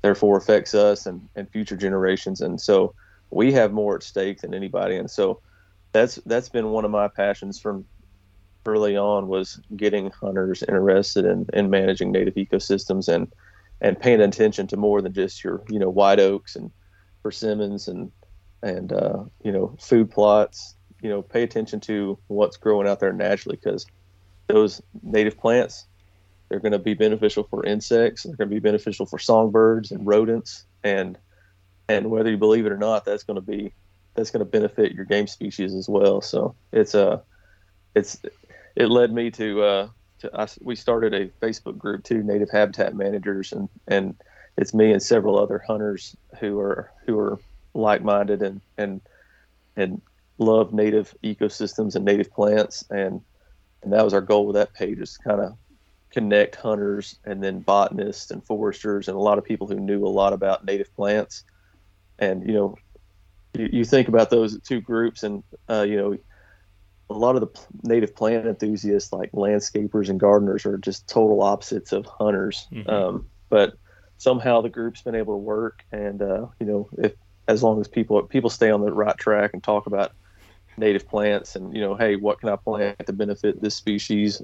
therefore 0.02 0.36
affects 0.36 0.74
us 0.74 1.06
and, 1.06 1.28
and 1.34 1.50
future 1.50 1.76
generations. 1.76 2.40
And 2.40 2.60
so 2.60 2.94
we 3.30 3.52
have 3.52 3.72
more 3.72 3.96
at 3.96 4.02
stake 4.02 4.40
than 4.40 4.54
anybody, 4.54 4.96
and 4.96 5.10
so 5.10 5.40
that's 5.92 6.16
that's 6.26 6.48
been 6.48 6.70
one 6.70 6.84
of 6.84 6.90
my 6.90 7.08
passions 7.08 7.60
from 7.60 7.84
early 8.66 8.96
on 8.96 9.28
was 9.28 9.60
getting 9.76 10.10
hunters 10.10 10.62
interested 10.62 11.24
in, 11.24 11.46
in 11.54 11.70
managing 11.70 12.12
native 12.12 12.34
ecosystems 12.34 13.08
and 13.08 13.32
and 13.80 13.98
paying 13.98 14.20
attention 14.20 14.66
to 14.66 14.76
more 14.76 15.00
than 15.00 15.12
just 15.12 15.42
your 15.42 15.62
you 15.68 15.78
know 15.78 15.88
white 15.88 16.20
oaks 16.20 16.56
and 16.56 16.70
persimmons 17.22 17.88
and 17.88 18.10
and 18.62 18.92
uh, 18.92 19.24
you 19.42 19.52
know 19.52 19.76
food 19.80 20.10
plots. 20.10 20.74
You 21.00 21.08
know, 21.08 21.22
pay 21.22 21.44
attention 21.44 21.78
to 21.80 22.18
what's 22.26 22.56
growing 22.56 22.88
out 22.88 22.98
there 22.98 23.12
naturally 23.12 23.56
because 23.62 23.86
those 24.48 24.82
native 25.04 25.38
plants 25.38 25.86
they're 26.48 26.60
going 26.60 26.72
to 26.72 26.78
be 26.78 26.94
beneficial 26.94 27.44
for 27.44 27.64
insects. 27.64 28.22
They're 28.22 28.36
going 28.36 28.48
to 28.48 28.54
be 28.54 28.60
beneficial 28.60 29.06
for 29.06 29.18
songbirds 29.18 29.90
and 29.90 30.06
rodents 30.06 30.64
and 30.82 31.18
and 31.88 32.10
whether 32.10 32.30
you 32.30 32.36
believe 32.36 32.66
it 32.66 32.72
or 32.72 32.76
not, 32.76 33.04
that's 33.04 33.24
going 33.24 33.36
to 33.36 33.40
be 33.40 33.72
that's 34.14 34.30
going 34.30 34.44
to 34.44 34.50
benefit 34.50 34.92
your 34.92 35.04
game 35.04 35.26
species 35.26 35.74
as 35.74 35.88
well. 35.88 36.20
So 36.20 36.54
it's 36.72 36.94
a 36.94 37.08
uh, 37.08 37.20
it's 37.94 38.20
it 38.76 38.86
led 38.90 39.12
me 39.12 39.30
to 39.32 39.62
uh, 39.62 39.88
to 40.20 40.34
us. 40.34 40.58
We 40.60 40.76
started 40.76 41.14
a 41.14 41.28
Facebook 41.44 41.78
group 41.78 42.04
too, 42.04 42.22
Native 42.22 42.50
Habitat 42.50 42.94
Managers, 42.94 43.52
and 43.52 43.68
and 43.86 44.14
it's 44.56 44.74
me 44.74 44.92
and 44.92 45.02
several 45.02 45.38
other 45.38 45.62
hunters 45.66 46.14
who 46.38 46.58
are 46.58 46.92
who 47.06 47.18
are 47.18 47.38
like 47.74 48.02
minded 48.02 48.42
and 48.42 48.60
and 48.76 49.00
and 49.76 50.02
love 50.38 50.72
native 50.72 51.14
ecosystems 51.24 51.96
and 51.96 52.04
native 52.04 52.30
plants 52.30 52.84
and 52.90 53.20
and 53.82 53.92
that 53.92 54.04
was 54.04 54.14
our 54.14 54.20
goal 54.20 54.46
with 54.46 54.54
that 54.54 54.72
page 54.72 54.98
is 54.98 55.16
kind 55.16 55.40
of 55.40 55.56
connect 56.10 56.56
hunters 56.56 57.18
and 57.24 57.42
then 57.42 57.60
botanists 57.60 58.30
and 58.30 58.44
foresters 58.44 59.08
and 59.08 59.16
a 59.16 59.20
lot 59.20 59.38
of 59.38 59.44
people 59.44 59.66
who 59.66 59.76
knew 59.76 60.04
a 60.04 60.08
lot 60.08 60.32
about 60.32 60.64
native 60.64 60.94
plants. 60.94 61.44
And 62.18 62.46
you 62.46 62.54
know 62.54 62.76
you, 63.54 63.68
you 63.72 63.84
think 63.84 64.08
about 64.08 64.30
those 64.30 64.60
two 64.60 64.80
groups 64.80 65.22
and 65.22 65.42
uh, 65.68 65.86
you 65.88 65.96
know 65.96 66.16
a 67.10 67.14
lot 67.14 67.36
of 67.36 67.40
the 67.40 67.60
native 67.84 68.14
plant 68.14 68.46
enthusiasts 68.46 69.12
like 69.12 69.32
landscapers 69.32 70.10
and 70.10 70.20
gardeners 70.20 70.66
are 70.66 70.76
just 70.76 71.08
total 71.08 71.42
opposites 71.42 71.92
of 71.92 72.04
hunters. 72.04 72.66
Mm-hmm. 72.72 72.90
um, 72.90 73.26
but 73.48 73.74
somehow 74.18 74.60
the 74.60 74.68
group's 74.68 75.02
been 75.02 75.14
able 75.14 75.34
to 75.34 75.38
work 75.38 75.84
and 75.92 76.20
uh, 76.20 76.46
you 76.60 76.66
know 76.66 76.88
if 76.98 77.14
as 77.46 77.62
long 77.62 77.80
as 77.80 77.88
people 77.88 78.22
people 78.24 78.50
stay 78.50 78.70
on 78.70 78.80
the 78.80 78.92
right 78.92 79.16
track 79.16 79.50
and 79.54 79.62
talk 79.62 79.86
about 79.86 80.12
native 80.76 81.08
plants 81.08 81.56
and 81.56 81.74
you 81.74 81.80
know 81.80 81.94
hey 81.96 82.16
what 82.16 82.38
can 82.40 82.48
i 82.48 82.56
plant 82.56 82.96
to 83.04 83.12
benefit 83.12 83.60
this 83.60 83.74
species 83.74 84.42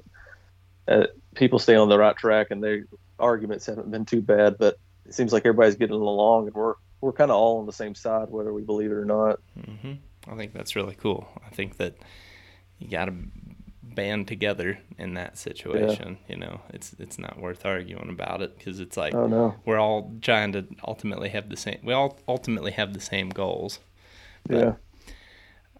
uh, 0.87 1.07
people 1.35 1.59
stay 1.59 1.75
on 1.75 1.89
the 1.89 1.97
right 1.97 2.17
track 2.17 2.47
and 2.51 2.63
their 2.63 2.85
arguments 3.19 3.65
haven't 3.65 3.89
been 3.91 4.05
too 4.05 4.21
bad 4.21 4.57
but 4.57 4.77
it 5.05 5.13
seems 5.13 5.31
like 5.31 5.45
everybody's 5.45 5.75
getting 5.75 5.95
along 5.95 6.47
and 6.47 6.55
we're 6.55 6.75
we're 7.01 7.13
kind 7.13 7.31
of 7.31 7.37
all 7.37 7.59
on 7.59 7.65
the 7.65 7.73
same 7.73 7.95
side 7.95 8.29
whether 8.29 8.53
we 8.53 8.63
believe 8.63 8.91
it 8.91 8.95
or 8.95 9.05
not 9.05 9.39
mm-hmm. 9.57 9.93
i 10.31 10.35
think 10.35 10.53
that's 10.53 10.75
really 10.75 10.95
cool 10.95 11.27
i 11.45 11.49
think 11.49 11.77
that 11.77 11.95
you 12.77 12.89
got 12.89 13.05
to 13.05 13.13
band 13.95 14.27
together 14.27 14.77
in 14.97 15.13
that 15.15 15.37
situation. 15.37 16.17
Yeah. 16.27 16.35
You 16.35 16.39
know, 16.39 16.61
it's 16.69 16.93
it's 16.99 17.17
not 17.17 17.39
worth 17.39 17.65
arguing 17.65 18.09
about 18.09 18.41
it 18.41 18.57
because 18.57 18.79
it's 18.79 18.97
like 18.97 19.15
oh, 19.15 19.27
no. 19.27 19.55
we're 19.65 19.79
all 19.79 20.13
trying 20.21 20.51
to 20.51 20.65
ultimately 20.85 21.29
have 21.29 21.49
the 21.49 21.57
same. 21.57 21.79
We 21.83 21.93
all 21.93 22.19
ultimately 22.27 22.71
have 22.73 22.93
the 22.93 22.99
same 22.99 23.29
goals. 23.29 23.79
But, 24.47 24.57
yeah, 24.57 24.73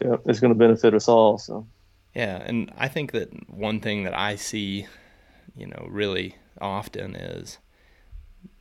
yeah, 0.04 0.16
it's 0.26 0.40
going 0.40 0.54
to 0.54 0.58
benefit 0.58 0.94
us 0.94 1.08
all. 1.08 1.38
So 1.38 1.68
yeah, 2.16 2.42
and 2.46 2.72
I 2.78 2.88
think 2.88 3.12
that 3.12 3.50
one 3.50 3.82
thing 3.82 4.04
that 4.04 4.18
I 4.18 4.36
see, 4.36 4.88
you 5.56 5.68
know, 5.68 5.88
really 5.90 6.36
often 6.62 7.16
is, 7.16 7.58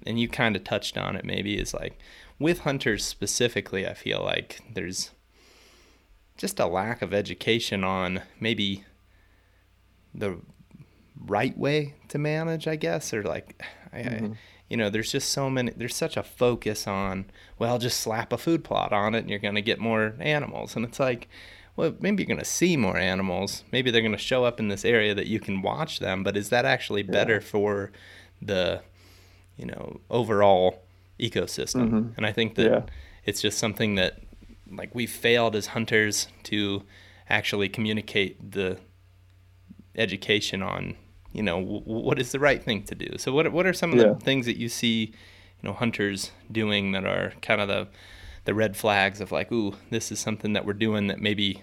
and 0.04 0.18
you 0.18 0.28
kind 0.28 0.56
of 0.56 0.64
touched 0.64 0.98
on 0.98 1.14
it 1.14 1.24
maybe, 1.24 1.56
is 1.56 1.72
like 1.72 1.98
with 2.38 2.60
hunters 2.60 3.04
specifically. 3.04 3.86
I 3.86 3.94
feel 3.94 4.22
like 4.22 4.60
there's 4.74 5.12
just 6.36 6.58
a 6.58 6.66
lack 6.66 7.00
of 7.00 7.14
education 7.14 7.84
on 7.84 8.22
maybe 8.40 8.84
the 10.12 10.40
right 11.16 11.56
way 11.56 11.94
to 12.08 12.18
manage, 12.18 12.66
I 12.66 12.76
guess, 12.76 13.14
or 13.14 13.22
like, 13.22 13.62
I, 13.92 13.98
mm-hmm. 13.98 14.24
I, 14.32 14.36
you 14.68 14.76
know, 14.76 14.90
there's 14.90 15.12
just 15.12 15.30
so 15.30 15.48
many, 15.48 15.72
there's 15.76 15.94
such 15.94 16.16
a 16.16 16.24
focus 16.24 16.88
on, 16.88 17.26
well, 17.58 17.78
just 17.78 18.00
slap 18.00 18.32
a 18.32 18.38
food 18.38 18.64
plot 18.64 18.92
on 18.92 19.14
it 19.14 19.20
and 19.20 19.30
you're 19.30 19.38
going 19.38 19.54
to 19.54 19.62
get 19.62 19.78
more 19.78 20.14
animals. 20.18 20.74
And 20.74 20.84
it's 20.84 20.98
like, 20.98 21.28
well, 21.76 21.94
maybe 22.00 22.22
you're 22.22 22.28
going 22.28 22.38
to 22.38 22.44
see 22.44 22.76
more 22.76 22.96
animals. 22.96 23.64
Maybe 23.72 23.90
they're 23.90 24.00
going 24.00 24.12
to 24.12 24.18
show 24.18 24.44
up 24.44 24.60
in 24.60 24.68
this 24.68 24.84
area 24.84 25.14
that 25.14 25.26
you 25.26 25.40
can 25.40 25.62
watch 25.62 25.98
them, 25.98 26.22
but 26.22 26.36
is 26.36 26.50
that 26.50 26.64
actually 26.64 27.02
better 27.02 27.34
yeah. 27.34 27.40
for 27.40 27.92
the, 28.40 28.82
you 29.56 29.66
know, 29.66 30.00
overall 30.10 30.84
ecosystem? 31.18 31.90
Mm-hmm. 31.90 32.08
And 32.16 32.26
I 32.26 32.32
think 32.32 32.54
that 32.54 32.70
yeah. 32.70 32.82
it's 33.24 33.40
just 33.40 33.58
something 33.58 33.96
that 33.96 34.20
like 34.70 34.94
we 34.94 35.06
failed 35.06 35.56
as 35.56 35.68
hunters 35.68 36.28
to 36.44 36.82
actually 37.28 37.68
communicate 37.68 38.52
the 38.52 38.78
education 39.96 40.62
on 40.62 40.96
you 41.32 41.42
know 41.42 41.60
w- 41.60 41.82
what 41.84 42.18
is 42.18 42.32
the 42.32 42.40
right 42.40 42.62
thing 42.62 42.82
to 42.82 42.94
do 42.94 43.16
so 43.16 43.32
what 43.32 43.50
what 43.52 43.66
are 43.66 43.72
some 43.72 43.92
of 43.92 43.98
yeah. 43.98 44.12
the 44.12 44.14
things 44.16 44.46
that 44.46 44.58
you 44.58 44.68
see 44.68 45.12
you 45.62 45.68
know 45.68 45.72
hunters 45.72 46.32
doing 46.50 46.92
that 46.92 47.04
are 47.04 47.32
kind 47.42 47.60
of 47.60 47.68
the 47.68 47.86
the 48.44 48.54
red 48.54 48.76
flags 48.76 49.20
of 49.20 49.32
like 49.32 49.50
ooh 49.52 49.74
this 49.90 50.12
is 50.12 50.18
something 50.18 50.52
that 50.52 50.64
we're 50.64 50.72
doing 50.72 51.06
that 51.06 51.20
maybe 51.20 51.62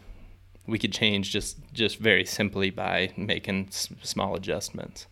we 0.67 0.77
could 0.77 0.93
change 0.93 1.31
just 1.31 1.57
just 1.73 1.97
very 1.97 2.25
simply 2.25 2.69
by 2.69 3.11
making 3.17 3.67
s- 3.67 3.89
small 4.01 4.35
adjustments. 4.35 5.07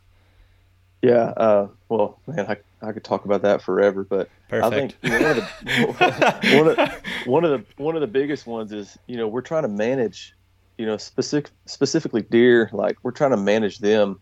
Yeah 1.01 1.33
uh, 1.37 1.67
well 1.87 2.19
man 2.27 2.45
I, 2.47 2.57
I 2.87 2.91
could 2.91 3.03
talk 3.03 3.25
about 3.25 3.41
that 3.43 3.61
forever 3.61 4.03
but 4.03 4.29
Perfect. 4.49 4.97
I 5.03 5.09
think 5.09 5.21
one, 5.21 5.23
of 5.23 5.35
the, 5.35 6.57
one, 6.57 6.67
of, 6.67 7.27
one 7.27 7.45
of 7.45 7.51
the 7.51 7.83
one 7.83 7.95
of 7.95 8.01
the 8.01 8.07
biggest 8.07 8.47
ones 8.47 8.71
is 8.71 8.97
you 9.07 9.17
know 9.17 9.27
we're 9.27 9.41
trying 9.41 9.63
to 9.63 9.69
manage 9.69 10.33
you 10.77 10.85
know 10.85 10.97
specific 10.97 11.51
specifically 11.65 12.21
deer 12.21 12.69
like 12.73 12.97
we're 13.03 13.11
trying 13.11 13.31
to 13.31 13.37
manage 13.37 13.79
them 13.79 14.19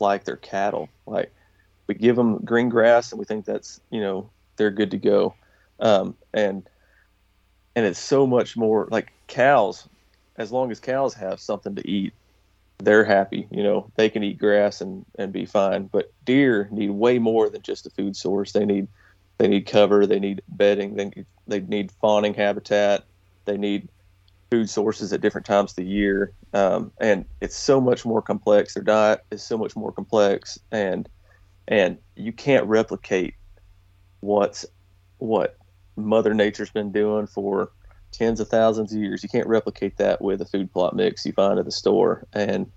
like 0.00 0.24
they're 0.24 0.36
cattle. 0.36 0.88
Like 1.06 1.32
we 1.86 1.94
give 1.94 2.16
them 2.16 2.38
green 2.44 2.68
grass 2.68 3.12
and 3.12 3.18
we 3.18 3.24
think 3.24 3.44
that's 3.44 3.80
you 3.90 4.00
know 4.00 4.30
they're 4.56 4.70
good 4.70 4.90
to 4.90 4.98
go. 4.98 5.34
Um, 5.78 6.16
and 6.34 6.68
and 7.76 7.86
it's 7.86 7.98
so 7.98 8.26
much 8.26 8.56
more 8.56 8.88
like 8.90 9.12
cows 9.26 9.88
as 10.36 10.52
long 10.52 10.70
as 10.70 10.80
cows 10.80 11.14
have 11.14 11.40
something 11.40 11.74
to 11.74 11.88
eat 11.88 12.12
they're 12.78 13.04
happy 13.04 13.46
you 13.50 13.62
know 13.62 13.90
they 13.96 14.08
can 14.08 14.22
eat 14.22 14.38
grass 14.38 14.80
and 14.80 15.04
and 15.18 15.32
be 15.32 15.44
fine 15.44 15.84
but 15.84 16.12
deer 16.24 16.68
need 16.70 16.90
way 16.90 17.18
more 17.18 17.50
than 17.50 17.60
just 17.62 17.86
a 17.86 17.90
food 17.90 18.16
source 18.16 18.52
they 18.52 18.64
need 18.64 18.88
they 19.40 19.48
need 19.48 19.64
cover. 19.64 20.06
They 20.06 20.20
need 20.20 20.42
bedding. 20.48 20.96
They 20.96 21.06
need, 21.06 21.26
they 21.46 21.60
need 21.60 21.90
fawning 21.92 22.34
habitat. 22.34 23.04
They 23.46 23.56
need 23.56 23.88
food 24.50 24.68
sources 24.68 25.14
at 25.14 25.22
different 25.22 25.46
times 25.46 25.72
of 25.72 25.76
the 25.76 25.86
year. 25.86 26.32
Um, 26.52 26.92
and 27.00 27.24
it's 27.40 27.56
so 27.56 27.80
much 27.80 28.04
more 28.04 28.20
complex. 28.20 28.74
Their 28.74 28.82
diet 28.82 29.24
is 29.30 29.42
so 29.42 29.56
much 29.56 29.74
more 29.76 29.92
complex, 29.92 30.58
and 30.70 31.08
and 31.68 31.96
you 32.16 32.34
can't 32.34 32.66
replicate 32.66 33.32
what's 34.20 34.66
what 35.16 35.56
Mother 36.04 36.34
Nature's 36.34 36.70
been 36.70 36.92
doing 36.92 37.26
for 37.26 37.70
tens 38.12 38.40
of 38.40 38.48
thousands 38.48 38.92
of 38.92 39.00
years. 39.00 39.22
You 39.22 39.28
can't 39.28 39.46
replicate 39.46 39.96
that 39.98 40.20
with 40.20 40.40
a 40.40 40.46
food 40.46 40.72
plot 40.72 40.94
mix 40.94 41.24
you 41.24 41.32
find 41.32 41.58
at 41.58 41.64
the 41.64 41.72
store. 41.72 42.26
And 42.32 42.70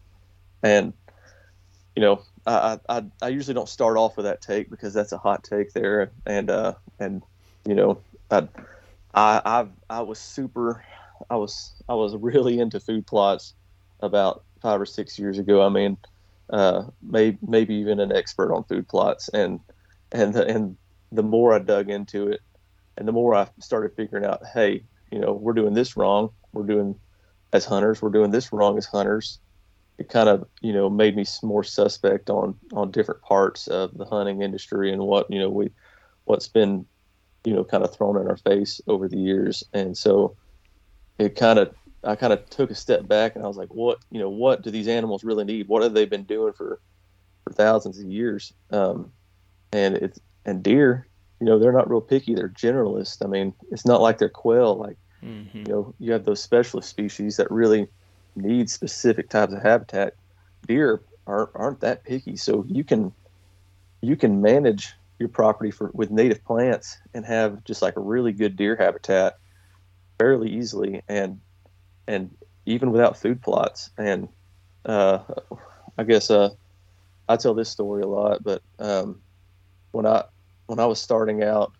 and 0.61 0.93
you 1.95 2.01
know, 2.01 2.21
I, 2.45 2.79
I 2.89 3.03
I 3.21 3.27
usually 3.29 3.53
don't 3.53 3.69
start 3.69 3.97
off 3.97 4.17
with 4.17 4.25
that 4.25 4.41
take 4.41 4.69
because 4.69 4.93
that's 4.93 5.11
a 5.11 5.17
hot 5.17 5.43
take 5.43 5.73
there, 5.73 6.11
and 6.25 6.49
uh, 6.49 6.73
and 6.99 7.21
you 7.67 7.75
know, 7.75 7.99
I 8.31 8.47
I 9.13 9.41
I've, 9.45 9.69
I 9.89 10.01
was 10.01 10.19
super, 10.19 10.83
I 11.29 11.35
was 11.35 11.73
I 11.87 11.93
was 11.93 12.15
really 12.15 12.59
into 12.59 12.79
food 12.79 13.05
plots 13.05 13.53
about 13.99 14.43
five 14.61 14.81
or 14.81 14.85
six 14.85 15.19
years 15.19 15.39
ago. 15.39 15.61
I 15.61 15.69
mean, 15.69 15.97
uh, 16.49 16.83
maybe 17.01 17.37
maybe 17.47 17.75
even 17.75 17.99
an 17.99 18.11
expert 18.11 18.53
on 18.53 18.63
food 18.63 18.87
plots, 18.87 19.29
and 19.29 19.59
and 20.11 20.33
the, 20.33 20.45
and 20.47 20.77
the 21.11 21.23
more 21.23 21.53
I 21.53 21.59
dug 21.59 21.89
into 21.89 22.27
it, 22.27 22.41
and 22.97 23.07
the 23.07 23.11
more 23.11 23.35
I 23.35 23.47
started 23.59 23.95
figuring 23.95 24.25
out, 24.25 24.41
hey, 24.53 24.83
you 25.11 25.19
know, 25.19 25.33
we're 25.33 25.53
doing 25.53 25.73
this 25.73 25.97
wrong. 25.97 26.29
We're 26.53 26.65
doing 26.65 26.99
as 27.51 27.65
hunters, 27.65 28.01
we're 28.01 28.09
doing 28.09 28.31
this 28.31 28.51
wrong 28.51 28.77
as 28.77 28.85
hunters 28.85 29.39
it 29.97 30.09
kind 30.09 30.29
of 30.29 30.47
you 30.61 30.73
know 30.73 30.89
made 30.89 31.15
me 31.15 31.25
more 31.41 31.63
suspect 31.63 32.29
on 32.29 32.55
on 32.73 32.91
different 32.91 33.21
parts 33.21 33.67
of 33.67 33.97
the 33.97 34.05
hunting 34.05 34.41
industry 34.41 34.91
and 34.91 35.01
what 35.01 35.29
you 35.29 35.39
know 35.39 35.49
we 35.49 35.69
what's 36.25 36.47
been 36.47 36.85
you 37.43 37.53
know 37.53 37.63
kind 37.63 37.83
of 37.83 37.93
thrown 37.93 38.19
in 38.19 38.27
our 38.27 38.37
face 38.37 38.81
over 38.87 39.07
the 39.07 39.17
years 39.17 39.63
and 39.73 39.97
so 39.97 40.35
it 41.19 41.35
kind 41.35 41.59
of 41.59 41.73
I 42.03 42.15
kind 42.15 42.33
of 42.33 42.49
took 42.49 42.69
a 42.69 42.75
step 42.75 43.07
back 43.07 43.35
and 43.35 43.43
I 43.43 43.47
was 43.47 43.57
like 43.57 43.73
what 43.73 43.99
you 44.09 44.19
know 44.19 44.29
what 44.29 44.61
do 44.61 44.71
these 44.71 44.87
animals 44.87 45.23
really 45.23 45.45
need 45.45 45.67
what 45.67 45.83
have 45.83 45.93
they 45.93 46.05
been 46.05 46.23
doing 46.23 46.53
for 46.53 46.79
for 47.43 47.53
thousands 47.53 47.99
of 47.99 48.05
years 48.05 48.53
um, 48.71 49.11
and 49.71 49.95
it's 49.95 50.19
and 50.45 50.63
deer 50.63 51.07
you 51.43 51.49
know 51.49 51.59
they're 51.59 51.73
not 51.73 51.89
real 51.89 51.99
picky 51.99 52.33
they're 52.33 52.47
generalists 52.47 53.23
I 53.23 53.27
mean 53.27 53.53
it's 53.69 53.85
not 53.85 54.01
like 54.01 54.17
they're 54.17 54.29
quail 54.29 54.75
like 54.77 54.95
mm-hmm. 55.21 55.57
you 55.57 55.65
know 55.65 55.93
you 55.99 56.13
have 56.13 56.23
those 56.23 56.41
specialist 56.41 56.89
species 56.89 57.35
that 57.35 57.51
really 57.51 57.89
need 58.35 58.69
specific 58.69 59.29
types 59.29 59.53
of 59.53 59.61
habitat, 59.61 60.15
deer 60.67 61.01
aren't 61.27 61.49
aren't 61.55 61.79
that 61.81 62.03
picky. 62.03 62.35
So 62.35 62.65
you 62.67 62.83
can 62.83 63.11
you 64.01 64.15
can 64.15 64.41
manage 64.41 64.93
your 65.19 65.29
property 65.29 65.71
for 65.71 65.91
with 65.93 66.11
native 66.11 66.43
plants 66.43 66.97
and 67.13 67.25
have 67.25 67.63
just 67.63 67.81
like 67.81 67.95
a 67.95 68.01
really 68.01 68.31
good 68.31 68.55
deer 68.55 68.75
habitat 68.75 69.37
fairly 70.17 70.49
easily 70.49 71.01
and 71.07 71.39
and 72.07 72.35
even 72.65 72.91
without 72.91 73.17
food 73.17 73.41
plots 73.41 73.89
and 73.97 74.27
uh, 74.85 75.19
I 75.97 76.03
guess 76.03 76.29
uh, 76.29 76.49
I 77.29 77.37
tell 77.37 77.53
this 77.53 77.69
story 77.69 78.03
a 78.03 78.07
lot, 78.07 78.43
but 78.43 78.61
um, 78.79 79.21
when 79.91 80.05
I 80.05 80.25
when 80.67 80.79
I 80.79 80.85
was 80.85 80.99
starting 80.99 81.43
out, 81.43 81.73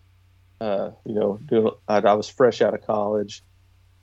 uh, 0.60 0.90
you 1.04 1.14
know, 1.14 1.38
doing, 1.44 1.72
I, 1.88 1.98
I, 1.98 2.14
was 2.14 2.28
fresh 2.28 2.62
out 2.62 2.74
of 2.74 2.86
college. 2.86 3.42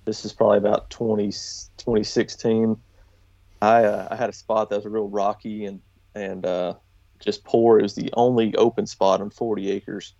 This 0.05 0.25
is 0.25 0.33
probably 0.33 0.57
about 0.57 0.89
20, 0.89 1.25
2016. 1.25 2.77
I 3.61 3.83
uh, 3.83 4.07
I 4.09 4.15
had 4.15 4.29
a 4.29 4.33
spot 4.33 4.69
that 4.69 4.77
was 4.77 4.85
real 4.85 5.07
rocky 5.07 5.65
and 5.65 5.81
and 6.15 6.45
uh, 6.45 6.73
just 7.19 7.43
poor. 7.43 7.79
It 7.79 7.83
was 7.83 7.95
the 7.95 8.09
only 8.13 8.55
open 8.55 8.87
spot 8.87 9.21
on 9.21 9.29
40 9.29 9.69
acres. 9.69 10.13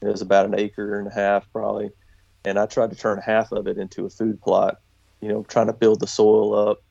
It 0.00 0.06
was 0.08 0.20
about 0.20 0.44
an 0.44 0.58
acre 0.58 0.98
and 0.98 1.08
a 1.08 1.14
half 1.14 1.50
probably, 1.50 1.90
and 2.44 2.58
I 2.58 2.66
tried 2.66 2.90
to 2.90 2.96
turn 2.96 3.18
half 3.18 3.52
of 3.52 3.66
it 3.66 3.78
into 3.78 4.04
a 4.04 4.10
food 4.10 4.40
plot. 4.40 4.80
You 5.22 5.28
know, 5.28 5.44
trying 5.44 5.68
to 5.68 5.72
build 5.72 6.00
the 6.00 6.06
soil 6.06 6.54
up, 6.54 6.82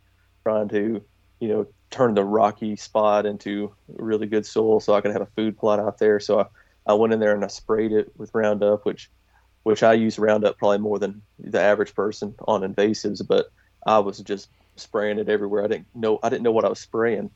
trying 0.43 0.67
to 0.69 1.03
you 1.39 1.47
know 1.47 1.67
turn 1.91 2.15
the 2.15 2.23
rocky 2.23 2.75
spot 2.75 3.27
into 3.27 3.71
really 3.87 4.25
good 4.25 4.47
soil 4.47 4.79
so 4.79 4.95
I 4.95 5.01
could 5.01 5.11
have 5.11 5.21
a 5.21 5.27
food 5.27 5.55
plot 5.55 5.79
out 5.79 5.99
there. 5.99 6.19
So 6.19 6.39
I, 6.39 6.45
I 6.85 6.93
went 6.93 7.13
in 7.13 7.19
there 7.19 7.33
and 7.33 7.43
I 7.43 7.47
sprayed 7.47 7.91
it 7.91 8.11
with 8.17 8.33
Roundup, 8.33 8.85
which 8.85 9.09
which 9.63 9.81
I 9.81 9.93
use 9.93 10.19
Roundup 10.19 10.57
probably 10.57 10.79
more 10.79 10.99
than 10.99 11.21
the 11.39 11.61
average 11.61 11.95
person 11.95 12.35
on 12.47 12.61
invasives, 12.61 13.25
but 13.25 13.49
I 13.85 13.99
was 13.99 14.19
just 14.19 14.49
spraying 14.75 15.19
it 15.19 15.29
everywhere. 15.29 15.63
I 15.63 15.67
didn't 15.67 15.87
know 15.95 16.19
I 16.21 16.29
didn't 16.29 16.43
know 16.43 16.51
what 16.51 16.65
I 16.65 16.69
was 16.69 16.79
spraying, 16.79 17.29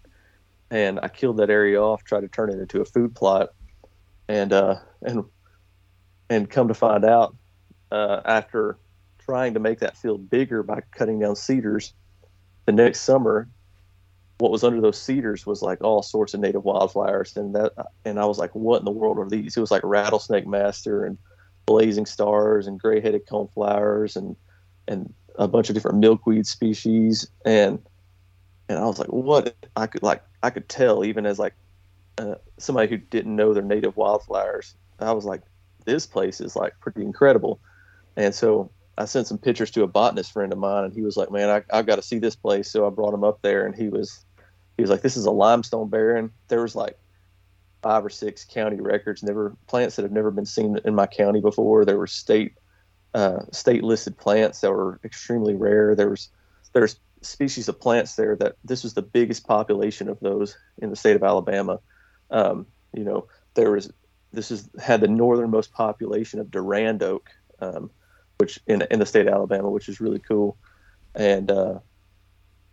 and 0.69 0.99
I 1.01 1.07
killed 1.07 1.37
that 1.37 1.49
area 1.49 1.81
off, 1.81 2.03
tried 2.03 2.21
to 2.21 2.27
turn 2.27 2.49
it 2.49 2.59
into 2.59 2.81
a 2.81 2.85
food 2.85 3.15
plot, 3.15 3.49
and 4.27 4.51
uh, 4.51 4.75
and 5.01 5.23
and 6.29 6.49
come 6.49 6.67
to 6.67 6.73
find 6.73 7.05
out 7.05 7.35
uh, 7.91 8.21
after 8.25 8.77
trying 9.19 9.53
to 9.53 9.59
make 9.59 9.79
that 9.79 9.97
field 9.97 10.29
bigger 10.29 10.63
by 10.63 10.81
cutting 10.91 11.19
down 11.19 11.35
cedars, 11.35 11.93
the 12.65 12.71
next 12.71 13.01
summer 13.01 13.47
what 14.39 14.51
was 14.51 14.63
under 14.63 14.81
those 14.81 15.01
cedars 15.01 15.45
was 15.45 15.61
like 15.61 15.83
all 15.83 16.03
sorts 16.03 16.33
of 16.33 16.39
native 16.39 16.63
wildflowers 16.63 17.35
and 17.35 17.55
that 17.55 17.73
and 18.05 18.19
I 18.19 18.25
was 18.25 18.37
like 18.37 18.53
what 18.53 18.79
in 18.79 18.85
the 18.85 18.91
world 18.91 19.17
are 19.17 19.29
these? 19.29 19.57
It 19.57 19.61
was 19.61 19.71
like 19.71 19.83
rattlesnake 19.83 20.47
master 20.47 21.05
and 21.05 21.17
blazing 21.65 22.05
stars 22.05 22.67
and 22.67 22.79
gray-headed 22.79 23.25
coneflowers 23.25 24.15
and 24.15 24.35
and 24.87 25.13
a 25.35 25.47
bunch 25.47 25.69
of 25.69 25.75
different 25.75 25.99
milkweed 25.99 26.47
species 26.47 27.29
and 27.45 27.79
and 28.69 28.77
I 28.77 28.85
was 28.85 28.99
like 28.99 29.09
what? 29.09 29.55
I 29.75 29.87
could 29.87 30.03
like 30.03 30.23
I 30.43 30.49
could 30.49 30.69
tell 30.69 31.03
even 31.03 31.25
as 31.25 31.39
like 31.39 31.53
uh, 32.17 32.35
somebody 32.57 32.89
who 32.89 32.97
didn't 32.97 33.35
know 33.35 33.53
their 33.53 33.63
native 33.63 33.95
wildflowers 33.97 34.75
I 34.99 35.11
was 35.11 35.25
like 35.25 35.41
this 35.85 36.05
place 36.05 36.39
is 36.41 36.55
like 36.55 36.73
pretty 36.79 37.01
incredible. 37.01 37.59
And 38.15 38.35
so 38.35 38.71
I 38.97 39.05
sent 39.05 39.27
some 39.27 39.37
pictures 39.37 39.71
to 39.71 39.83
a 39.83 39.87
botanist 39.87 40.31
friend 40.31 40.51
of 40.51 40.59
mine, 40.59 40.83
and 40.83 40.93
he 40.93 41.01
was 41.01 41.17
like, 41.17 41.31
"Man, 41.31 41.49
I 41.49 41.63
I 41.75 41.81
got 41.81 41.95
to 41.95 42.01
see 42.01 42.19
this 42.19 42.35
place." 42.35 42.69
So 42.69 42.85
I 42.85 42.89
brought 42.89 43.13
him 43.13 43.23
up 43.23 43.41
there, 43.41 43.65
and 43.65 43.75
he 43.75 43.89
was 43.89 44.25
he 44.77 44.83
was 44.83 44.89
like, 44.89 45.01
"This 45.01 45.17
is 45.17 45.25
a 45.25 45.31
limestone 45.31 45.89
barren." 45.89 46.31
There 46.47 46.61
was 46.61 46.75
like 46.75 46.97
five 47.81 48.05
or 48.05 48.09
six 48.09 48.45
county 48.45 48.79
records, 48.79 49.23
never 49.23 49.55
plants 49.67 49.95
that 49.95 50.03
have 50.03 50.11
never 50.11 50.31
been 50.31 50.45
seen 50.45 50.79
in 50.85 50.95
my 50.95 51.07
county 51.07 51.41
before. 51.41 51.85
There 51.85 51.97
were 51.97 52.07
state 52.07 52.53
uh, 53.13 53.39
state 53.51 53.83
listed 53.83 54.17
plants 54.17 54.61
that 54.61 54.71
were 54.71 54.99
extremely 55.03 55.55
rare. 55.55 55.95
There 55.95 56.09
was 56.09 56.29
there's 56.73 56.99
species 57.21 57.67
of 57.67 57.79
plants 57.79 58.15
there 58.15 58.35
that 58.35 58.55
this 58.63 58.83
was 58.83 58.93
the 58.93 59.01
biggest 59.01 59.47
population 59.47 60.07
of 60.07 60.19
those 60.19 60.55
in 60.77 60.89
the 60.89 60.95
state 60.95 61.15
of 61.15 61.23
Alabama. 61.23 61.79
Um, 62.29 62.67
you 62.93 63.03
know, 63.03 63.27
there 63.55 63.71
was 63.71 63.91
this 64.33 64.51
is 64.51 64.69
had 64.79 65.01
the 65.01 65.07
northernmost 65.07 65.71
population 65.71 66.39
of 66.39 66.51
Durand 66.51 67.01
oak, 67.01 67.29
um, 67.59 67.89
which 68.37 68.59
in 68.67 68.83
in 68.91 68.99
the 68.99 69.05
state 69.05 69.27
of 69.27 69.33
Alabama, 69.33 69.69
which 69.69 69.89
is 69.89 70.01
really 70.01 70.19
cool. 70.19 70.57
And 71.15 71.49
uh, 71.49 71.79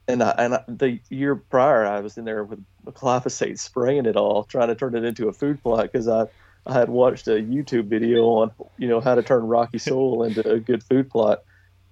and 0.06 0.22
I, 0.22 0.30
and 0.38 0.54
I, 0.54 0.64
the 0.68 1.00
year 1.08 1.34
prior, 1.36 1.86
I 1.86 2.00
was 2.00 2.18
in 2.18 2.24
there 2.24 2.44
with 2.44 2.64
glyphosate 2.86 3.58
spraying 3.58 4.06
it 4.06 4.16
all, 4.16 4.44
trying 4.44 4.68
to 4.68 4.74
turn 4.74 4.94
it 4.94 5.04
into 5.04 5.28
a 5.28 5.32
food 5.32 5.62
plot 5.62 5.90
because 5.90 6.08
I 6.08 6.26
I 6.66 6.72
had 6.72 6.88
watched 6.88 7.28
a 7.28 7.32
YouTube 7.32 7.88
video 7.88 8.24
on 8.24 8.50
you 8.78 8.88
know 8.88 9.00
how 9.00 9.14
to 9.14 9.22
turn 9.22 9.44
rocky 9.44 9.78
soil 9.78 10.22
into 10.22 10.48
a 10.48 10.60
good 10.60 10.82
food 10.82 11.10
plot, 11.10 11.42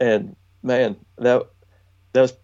and 0.00 0.37
man, 0.62 0.96
that 1.18 1.46
that 2.12 2.20
was 2.20 2.34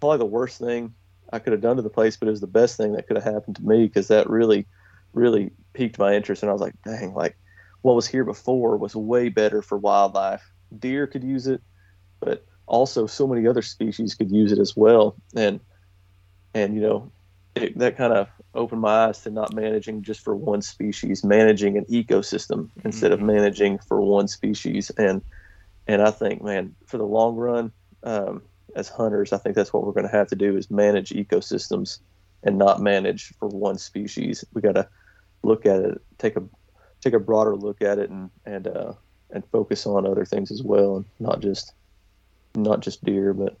probably 0.00 0.18
the 0.18 0.24
worst 0.24 0.58
thing 0.58 0.94
I 1.32 1.38
could 1.38 1.52
have 1.52 1.62
done 1.62 1.76
to 1.76 1.82
the 1.82 1.90
place, 1.90 2.16
but 2.16 2.28
it 2.28 2.32
was 2.32 2.40
the 2.40 2.46
best 2.46 2.76
thing 2.76 2.92
that 2.92 3.06
could 3.06 3.16
have 3.16 3.32
happened 3.32 3.56
to 3.56 3.62
me 3.62 3.86
because 3.86 4.08
that 4.08 4.28
really 4.28 4.66
really 5.12 5.50
piqued 5.72 5.98
my 5.98 6.14
interest, 6.14 6.42
and 6.42 6.50
I 6.50 6.52
was 6.52 6.62
like, 6.62 6.74
dang, 6.84 7.14
like 7.14 7.36
what 7.82 7.96
was 7.96 8.06
here 8.06 8.24
before 8.24 8.76
was 8.76 8.94
way 8.94 9.28
better 9.28 9.62
for 9.62 9.78
wildlife. 9.78 10.52
Deer 10.78 11.06
could 11.06 11.24
use 11.24 11.46
it, 11.46 11.62
but 12.20 12.44
also 12.70 13.06
so 13.06 13.26
many 13.26 13.46
other 13.46 13.62
species 13.62 14.14
could 14.14 14.30
use 14.30 14.52
it 14.52 14.58
as 14.58 14.76
well. 14.76 15.16
And 15.36 15.60
and 16.54 16.74
you 16.74 16.80
know 16.80 17.12
it, 17.54 17.78
that 17.78 17.96
kind 17.96 18.12
of 18.12 18.28
opened 18.54 18.80
my 18.80 19.06
eyes 19.06 19.22
to 19.22 19.30
not 19.30 19.54
managing 19.54 20.02
just 20.02 20.20
for 20.20 20.34
one 20.34 20.62
species, 20.62 21.24
managing 21.24 21.76
an 21.76 21.84
ecosystem 21.86 22.64
mm-hmm. 22.64 22.86
instead 22.86 23.12
of 23.12 23.20
managing 23.20 23.78
for 23.78 24.00
one 24.00 24.28
species. 24.28 24.90
And 24.90 25.22
and 25.86 26.02
I 26.02 26.10
think, 26.10 26.42
man, 26.42 26.74
for 26.86 26.98
the 26.98 27.06
long 27.06 27.36
run, 27.36 27.72
um, 28.04 28.42
as 28.76 28.88
hunters, 28.88 29.32
I 29.32 29.38
think 29.38 29.56
that's 29.56 29.72
what 29.72 29.84
we're 29.84 29.92
going 29.92 30.08
to 30.08 30.16
have 30.16 30.28
to 30.28 30.36
do 30.36 30.56
is 30.56 30.70
manage 30.70 31.10
ecosystems 31.10 31.98
and 32.44 32.56
not 32.56 32.80
manage 32.80 33.34
for 33.38 33.48
one 33.48 33.78
species. 33.78 34.44
We 34.54 34.60
got 34.60 34.76
to 34.76 34.88
look 35.42 35.66
at 35.66 35.80
it, 35.80 36.00
take 36.18 36.36
a 36.36 36.42
take 37.00 37.14
a 37.14 37.18
broader 37.18 37.56
look 37.56 37.82
at 37.82 37.98
it, 37.98 38.10
and 38.10 38.30
and 38.46 38.68
uh, 38.68 38.92
and 39.30 39.44
focus 39.50 39.86
on 39.86 40.06
other 40.06 40.24
things 40.24 40.50
as 40.50 40.62
well, 40.62 40.96
and 40.96 41.04
not 41.18 41.40
just 41.40 41.72
not 42.54 42.80
just 42.80 43.04
deer, 43.04 43.32
but 43.32 43.56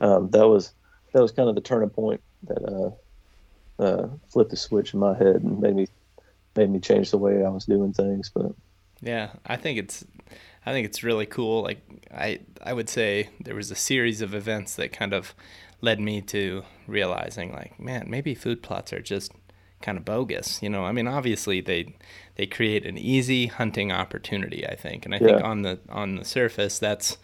um, 0.00 0.30
that 0.30 0.48
was 0.48 0.72
that 1.12 1.22
was 1.22 1.32
kind 1.32 1.48
of 1.48 1.54
the 1.54 1.60
turning 1.60 1.90
point 1.90 2.20
that 2.44 2.62
uh, 2.62 3.82
uh, 3.82 4.08
flipped 4.28 4.50
the 4.50 4.56
switch 4.56 4.94
in 4.94 5.00
my 5.00 5.16
head 5.16 5.36
and 5.36 5.60
made 5.60 5.76
me 5.76 5.86
made 6.56 6.70
me 6.70 6.80
change 6.80 7.10
the 7.10 7.18
way 7.18 7.44
I 7.44 7.48
was 7.48 7.64
doing 7.64 7.92
things. 7.92 8.30
But 8.32 8.52
yeah, 9.00 9.30
I 9.46 9.56
think 9.56 9.78
it's 9.78 10.04
I 10.64 10.72
think 10.72 10.86
it's 10.86 11.02
really 11.02 11.26
cool. 11.26 11.62
Like 11.62 11.80
I 12.12 12.40
I 12.62 12.72
would 12.72 12.88
say 12.88 13.30
there 13.40 13.54
was 13.54 13.70
a 13.70 13.76
series 13.76 14.20
of 14.20 14.34
events 14.34 14.74
that 14.76 14.92
kind 14.92 15.12
of 15.12 15.34
led 15.80 16.00
me 16.00 16.20
to 16.20 16.62
realizing 16.86 17.52
like, 17.52 17.78
man, 17.80 18.08
maybe 18.08 18.34
food 18.34 18.62
plots 18.62 18.92
are 18.92 19.00
just 19.00 19.32
kind 19.80 19.96
of 19.96 20.04
bogus. 20.04 20.62
You 20.62 20.68
know, 20.68 20.84
I 20.84 20.92
mean, 20.92 21.08
obviously 21.08 21.60
they 21.60 21.94
they 22.36 22.46
create 22.46 22.86
an 22.86 22.98
easy 22.98 23.46
hunting 23.46 23.92
opportunity. 23.92 24.66
I 24.66 24.74
think, 24.74 25.04
and 25.04 25.14
I 25.14 25.18
yeah. 25.18 25.26
think 25.26 25.44
on 25.44 25.62
the 25.62 25.78
on 25.88 26.16
the 26.16 26.24
surface 26.24 26.78
that's 26.78 27.18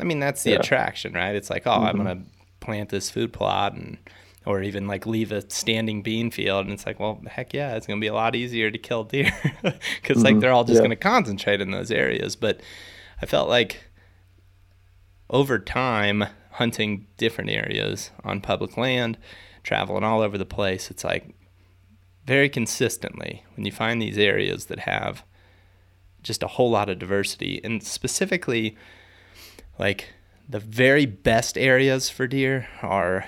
I 0.00 0.04
mean, 0.04 0.18
that's 0.18 0.42
the 0.42 0.52
yeah. 0.52 0.58
attraction, 0.58 1.12
right? 1.12 1.34
It's 1.34 1.50
like, 1.50 1.66
oh, 1.66 1.70
mm-hmm. 1.70 1.86
I'm 1.86 1.96
gonna 1.96 2.22
plant 2.60 2.90
this 2.90 3.10
food 3.10 3.32
plot 3.32 3.74
and 3.74 3.98
or 4.46 4.62
even 4.62 4.86
like 4.86 5.06
leave 5.06 5.32
a 5.32 5.48
standing 5.50 6.02
bean 6.02 6.30
field 6.30 6.64
and 6.64 6.72
it's 6.72 6.86
like 6.86 6.98
well 6.98 7.20
heck 7.26 7.52
yeah 7.52 7.76
it's 7.76 7.86
going 7.86 7.98
to 7.98 8.04
be 8.04 8.08
a 8.08 8.14
lot 8.14 8.34
easier 8.34 8.70
to 8.70 8.78
kill 8.78 9.04
deer 9.04 9.30
because 9.62 10.16
mm-hmm. 10.16 10.22
like 10.22 10.40
they're 10.40 10.52
all 10.52 10.64
just 10.64 10.76
yeah. 10.76 10.80
going 10.80 10.90
to 10.90 10.96
concentrate 10.96 11.60
in 11.60 11.70
those 11.70 11.90
areas 11.90 12.36
but 12.36 12.60
i 13.20 13.26
felt 13.26 13.48
like 13.48 13.84
over 15.28 15.58
time 15.58 16.24
hunting 16.52 17.06
different 17.16 17.50
areas 17.50 18.10
on 18.24 18.40
public 18.40 18.76
land 18.76 19.18
traveling 19.62 20.04
all 20.04 20.20
over 20.20 20.38
the 20.38 20.46
place 20.46 20.90
it's 20.90 21.04
like 21.04 21.34
very 22.24 22.48
consistently 22.48 23.44
when 23.56 23.66
you 23.66 23.72
find 23.72 24.00
these 24.00 24.18
areas 24.18 24.66
that 24.66 24.80
have 24.80 25.22
just 26.22 26.42
a 26.42 26.48
whole 26.48 26.70
lot 26.70 26.88
of 26.88 26.98
diversity 26.98 27.60
and 27.64 27.82
specifically 27.82 28.76
like 29.80 30.12
the 30.46 30.60
very 30.60 31.06
best 31.06 31.56
areas 31.56 32.10
for 32.10 32.26
deer 32.26 32.68
are 32.82 33.24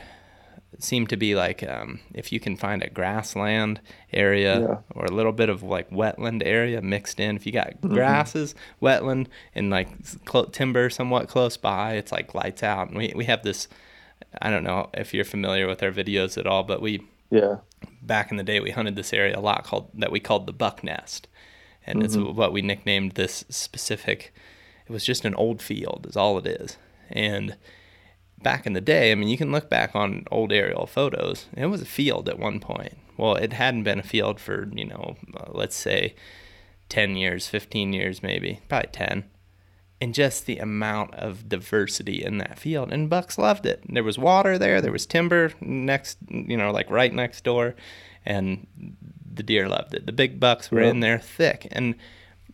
seem 0.79 1.07
to 1.07 1.17
be 1.17 1.35
like 1.35 1.63
um, 1.63 2.01
if 2.13 2.33
you 2.33 2.41
can 2.41 2.57
find 2.57 2.83
a 2.83 2.91
grassland 2.91 3.81
area 4.13 4.61
yeah. 4.61 4.77
or 4.95 5.05
a 5.05 5.13
little 5.13 5.33
bit 5.33 5.49
of 5.49 5.63
like 5.63 5.89
wetland 5.91 6.43
area 6.45 6.83
mixed 6.83 7.19
in. 7.21 7.37
If 7.37 7.47
you 7.47 7.53
got 7.53 7.71
mm-hmm. 7.81 7.95
grasses, 7.95 8.55
wetland, 8.81 9.29
and 9.55 9.71
like 9.71 9.89
cl- 10.29 10.47
timber 10.47 10.91
somewhat 10.91 11.29
close 11.29 11.57
by, 11.57 11.95
it's 11.95 12.13
like 12.13 12.35
lights 12.35 12.63
out. 12.63 12.89
And 12.89 12.99
we 12.99 13.13
we 13.17 13.25
have 13.25 13.43
this. 13.43 13.69
I 14.41 14.51
don't 14.51 14.65
know 14.65 14.91
if 14.95 15.15
you're 15.15 15.25
familiar 15.25 15.67
with 15.67 15.83
our 15.83 15.91
videos 15.91 16.37
at 16.37 16.47
all, 16.47 16.65
but 16.65 16.83
we 16.83 17.07
yeah 17.31 17.57
back 18.03 18.31
in 18.31 18.37
the 18.37 18.45
day 18.45 18.61
we 18.61 18.71
hunted 18.71 18.97
this 18.97 19.13
area 19.13 19.39
a 19.39 19.41
lot 19.41 19.65
called 19.65 19.89
that 19.95 20.13
we 20.13 20.21
called 20.21 20.47
the 20.47 20.53
buck 20.53 20.85
nest, 20.85 21.29
and 21.87 22.03
mm-hmm. 22.03 22.05
it's 22.05 22.37
what 22.37 22.53
we 22.53 22.61
nicknamed 22.61 23.13
this 23.13 23.45
specific 23.49 24.35
it 24.93 24.97
was 24.97 25.05
just 25.07 25.25
an 25.25 25.35
old 25.37 25.63
field, 25.63 26.07
is 26.07 26.19
all 26.19 26.37
it 26.37 26.47
is. 26.47 26.77
And 27.09 27.57
back 28.43 28.67
in 28.67 28.75
the 28.75 28.81
day, 28.83 29.11
I 29.11 29.15
mean, 29.15 29.29
you 29.29 29.39
can 29.39 29.51
look 29.51 29.71
back 29.71 29.97
on 29.97 30.27
old 30.31 30.53
aerial 30.53 30.87
photos. 30.87 31.47
It 31.57 31.67
was 31.67 31.81
a 31.81 31.87
field 31.87 32.29
at 32.29 32.39
one 32.39 32.61
point. 32.61 32.99
Well, 33.17 33.37
it 33.37 33.55
hadn't 33.55 33.85
been 33.85 34.01
a 34.01 34.03
field 34.03 34.39
for, 34.39 34.69
you 34.75 34.85
know, 34.85 35.17
uh, 35.35 35.47
let's 35.49 35.77
say 35.77 36.15
10 36.91 37.17
years, 37.17 37.49
15 37.49 37.95
years, 37.95 38.23
maybe, 38.23 38.61
probably 38.69 38.91
10. 38.93 39.25
And 39.99 40.13
just 40.13 40.45
the 40.45 40.59
amount 40.59 41.15
of 41.15 41.49
diversity 41.49 42.23
in 42.23 42.37
that 42.37 42.59
field. 42.59 42.93
And 42.93 43.09
bucks 43.09 43.39
loved 43.39 43.65
it. 43.65 43.83
There 43.89 44.05
was 44.05 44.19
water 44.19 44.59
there, 44.59 44.83
there 44.83 44.93
was 44.93 45.07
timber 45.07 45.53
next, 45.59 46.19
you 46.29 46.59
know, 46.59 46.71
like 46.71 46.91
right 46.91 47.15
next 47.15 47.45
door. 47.45 47.77
And 48.27 48.67
the 49.33 49.43
deer 49.43 49.71
loved 49.71 49.95
it. 49.95 50.05
The 50.05 50.13
big 50.13 50.39
bucks 50.39 50.71
were 50.71 50.83
in 50.83 51.01
there 51.01 51.19
thick. 51.19 51.67
And 51.73 51.95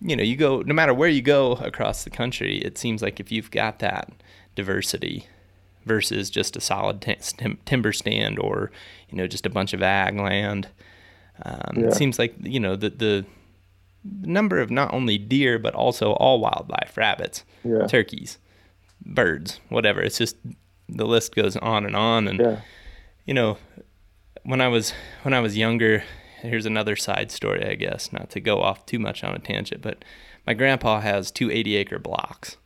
you 0.01 0.17
know, 0.17 0.23
you 0.23 0.37
go 0.37 0.63
no 0.63 0.75
matter 0.75 0.95
where 0.95 1.09
you 1.09 1.23
go 1.23 1.53
across 1.53 2.05
the 2.05 2.11
country, 2.11 2.59
it 2.59 2.79
seems 2.79 3.03
like 3.03 3.21
if 3.21 3.33
you've 3.33 3.51
got 3.51 3.79
that 3.81 4.11
diversity 4.55 5.27
versus 5.85 6.31
just 6.31 6.57
a 6.57 6.61
solid 6.61 7.01
t- 7.01 7.17
timber 7.65 7.93
stand 7.93 8.39
or 8.39 8.71
you 9.09 9.17
know 9.17 9.27
just 9.27 9.47
a 9.47 9.51
bunch 9.51 9.73
of 9.73 9.83
ag 9.83 10.17
land. 10.19 10.69
Um, 11.43 11.75
yeah. 11.77 11.87
It 11.87 11.95
seems 11.95 12.19
like 12.19 12.35
you 12.43 12.61
know 12.61 12.77
the 12.77 12.91
the 12.91 13.27
number 14.23 14.59
of 14.59 14.71
not 14.71 14.93
only 14.93 15.19
deer 15.19 15.59
but 15.59 15.75
also 15.75 16.13
all 16.13 16.41
wildlife, 16.41 16.97
rabbits, 16.97 17.45
yeah. 17.65 17.87
turkeys, 17.87 18.39
birds, 19.05 19.61
whatever. 19.69 20.01
It's 20.01 20.19
just 20.19 20.37
the 20.89 21.07
list 21.07 21.35
goes 21.35 21.57
on 21.57 21.85
and 21.85 21.97
on. 21.97 22.29
And 22.29 22.39
yeah. 22.39 22.61
you 23.25 23.35
know, 23.35 23.59
when 24.45 24.61
I 24.61 24.69
was 24.69 24.93
when 25.23 25.35
I 25.35 25.41
was 25.41 25.57
younger, 25.57 26.05
here's 26.41 26.67
another 26.67 26.97
side 26.97 27.31
story, 27.31 27.67
I 27.67 27.75
guess, 27.75 28.13
not 28.13 28.31
to 28.31 28.41
go 28.41 28.61
off 28.61 28.87
too 28.87 28.99
much 28.99 29.25
on 29.25 29.35
a 29.35 29.39
tangent, 29.39 29.83
but 29.83 30.05
my 30.47 30.55
grandpa 30.55 31.01
has 31.01 31.31
two 31.31 31.51
80 31.51 31.77
acre 31.77 31.99
blocks. 31.99 32.57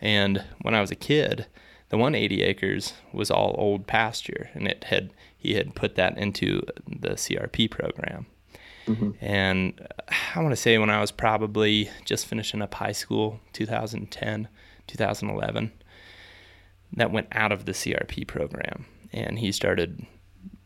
And 0.00 0.44
when 0.62 0.74
I 0.74 0.80
was 0.80 0.90
a 0.90 0.96
kid, 0.96 1.46
the 1.90 1.98
one 1.98 2.14
80 2.14 2.42
acres 2.42 2.94
was 3.12 3.30
all 3.30 3.54
old 3.58 3.86
pasture 3.86 4.50
and 4.54 4.66
it 4.66 4.84
had 4.84 5.12
he 5.36 5.54
had 5.54 5.74
put 5.74 5.94
that 5.96 6.16
into 6.18 6.62
the 6.86 7.10
CRP 7.10 7.70
program. 7.70 8.26
Mm-hmm. 8.86 9.10
And 9.20 9.88
I 10.34 10.40
want 10.40 10.52
to 10.52 10.56
say 10.56 10.78
when 10.78 10.90
I 10.90 11.00
was 11.00 11.10
probably 11.10 11.90
just 12.04 12.26
finishing 12.26 12.60
up 12.60 12.74
high 12.74 12.92
school, 12.92 13.40
2010, 13.52 14.48
2011, 14.86 15.72
that 16.94 17.10
went 17.10 17.28
out 17.32 17.52
of 17.52 17.64
the 17.64 17.72
CRP 17.72 18.26
program. 18.26 18.86
And 19.12 19.38
he 19.38 19.52
started 19.52 20.06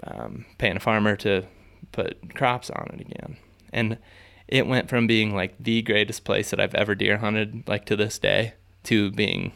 um, 0.02 0.44
paying 0.58 0.76
a 0.76 0.80
farmer 0.80 1.16
to 1.16 1.46
put 1.92 2.34
crops 2.34 2.70
on 2.70 2.90
it 2.94 3.00
again. 3.00 3.36
And 3.72 3.98
it 4.48 4.66
went 4.66 4.88
from 4.88 5.06
being 5.06 5.34
like 5.34 5.54
the 5.58 5.82
greatest 5.82 6.24
place 6.24 6.50
that 6.50 6.60
I've 6.60 6.74
ever 6.74 6.94
deer 6.94 7.18
hunted, 7.18 7.64
like 7.66 7.86
to 7.86 7.96
this 7.96 8.18
day, 8.18 8.54
to 8.84 9.10
being 9.10 9.52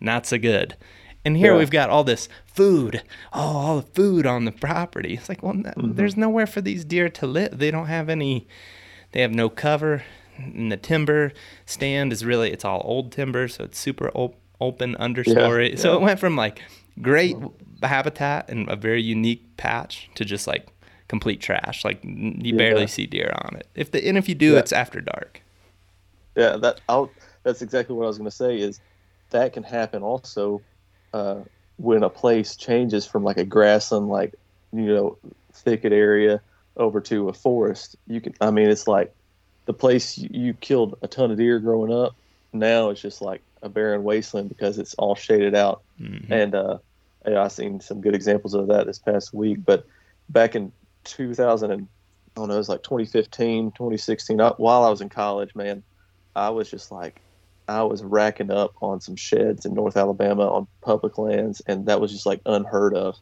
not 0.00 0.26
so 0.26 0.38
good. 0.38 0.76
And 1.24 1.36
here 1.36 1.52
yeah. 1.52 1.58
we've 1.58 1.70
got 1.70 1.90
all 1.90 2.02
this 2.02 2.28
food, 2.46 3.02
oh, 3.32 3.56
all 3.56 3.76
the 3.76 3.86
food 3.92 4.26
on 4.26 4.44
the 4.44 4.52
property. 4.52 5.14
It's 5.14 5.28
like, 5.28 5.42
well, 5.42 5.54
mm-hmm. 5.54 5.92
there's 5.92 6.16
nowhere 6.16 6.46
for 6.46 6.60
these 6.60 6.84
deer 6.84 7.08
to 7.10 7.26
live. 7.26 7.58
They 7.58 7.70
don't 7.70 7.86
have 7.86 8.08
any, 8.08 8.48
they 9.12 9.20
have 9.20 9.32
no 9.32 9.48
cover. 9.48 10.02
And 10.36 10.72
the 10.72 10.76
timber 10.76 11.32
stand 11.64 12.12
is 12.12 12.24
really, 12.24 12.50
it's 12.50 12.64
all 12.64 12.82
old 12.84 13.12
timber, 13.12 13.46
so 13.46 13.64
it's 13.64 13.78
super 13.78 14.10
op- 14.14 14.40
open 14.60 14.96
understory. 14.96 15.70
Yeah, 15.70 15.76
so 15.76 15.94
it 15.94 16.00
went 16.00 16.18
from 16.18 16.34
like 16.34 16.62
great 17.00 17.36
habitat 17.82 18.48
and 18.48 18.68
a 18.68 18.76
very 18.76 19.02
unique 19.02 19.56
patch 19.56 20.10
to 20.14 20.24
just 20.24 20.46
like 20.46 20.68
complete 21.08 21.40
trash. 21.40 21.84
Like 21.84 22.00
you 22.02 22.56
barely 22.56 22.86
see 22.86 23.06
deer 23.06 23.32
on 23.44 23.56
it. 23.56 23.66
If 23.74 23.90
the 23.90 24.06
and 24.06 24.18
if 24.18 24.28
you 24.28 24.34
do, 24.34 24.56
it's 24.56 24.72
after 24.72 25.00
dark. 25.00 25.42
Yeah, 26.36 26.56
that 26.56 26.80
I'll, 26.88 27.10
that's 27.42 27.62
exactly 27.62 27.94
what 27.94 28.04
I 28.04 28.08
was 28.08 28.18
going 28.18 28.30
to 28.30 28.36
say. 28.36 28.58
Is 28.58 28.80
that 29.30 29.52
can 29.52 29.62
happen 29.62 30.02
also 30.02 30.62
uh, 31.12 31.40
when 31.76 32.02
a 32.02 32.10
place 32.10 32.56
changes 32.56 33.06
from 33.06 33.24
like 33.24 33.36
a 33.36 33.44
grassland, 33.44 34.08
like 34.08 34.34
you 34.72 34.86
know, 34.86 35.18
thicket 35.52 35.92
area 35.92 36.40
over 36.76 37.00
to 37.00 37.28
a 37.28 37.32
forest. 37.32 37.96
You 38.06 38.20
can, 38.20 38.34
I 38.40 38.50
mean, 38.50 38.70
it's 38.70 38.88
like 38.88 39.14
the 39.66 39.74
place 39.74 40.16
you, 40.16 40.28
you 40.32 40.54
killed 40.54 40.98
a 41.02 41.08
ton 41.08 41.30
of 41.30 41.36
deer 41.36 41.58
growing 41.58 41.92
up. 41.92 42.14
Now 42.52 42.90
it's 42.90 43.00
just 43.00 43.20
like 43.20 43.42
a 43.62 43.68
barren 43.68 44.02
wasteland 44.04 44.48
because 44.48 44.78
it's 44.78 44.94
all 44.94 45.14
shaded 45.14 45.54
out. 45.54 45.82
Mm-hmm. 46.00 46.32
And 46.32 46.54
uh, 46.54 46.78
I've 47.26 47.52
seen 47.52 47.80
some 47.80 48.00
good 48.00 48.14
examples 48.14 48.54
of 48.54 48.68
that 48.68 48.86
this 48.86 48.98
past 48.98 49.32
week. 49.32 49.58
But 49.64 49.86
back 50.28 50.54
in 50.54 50.72
2000 51.04 51.70
and 51.70 51.88
I 52.36 52.40
don't 52.40 52.48
know, 52.48 52.54
it 52.54 52.58
was 52.58 52.68
like 52.68 52.82
2015, 52.82 53.72
2016. 53.72 54.40
I, 54.40 54.48
uh, 54.48 54.54
while 54.56 54.84
I 54.84 54.90
was 54.90 55.02
in 55.02 55.10
college, 55.10 55.54
man, 55.54 55.82
I 56.34 56.48
was 56.50 56.70
just 56.70 56.90
like, 56.90 57.20
I 57.68 57.82
was 57.82 58.02
racking 58.02 58.50
up 58.50 58.72
on 58.80 59.00
some 59.00 59.16
sheds 59.16 59.66
in 59.66 59.74
North 59.74 59.96
Alabama 59.96 60.48
on 60.50 60.66
public 60.82 61.18
lands, 61.18 61.60
and 61.66 61.86
that 61.86 62.00
was 62.00 62.10
just 62.10 62.26
like 62.26 62.40
unheard 62.46 62.94
of. 62.94 63.16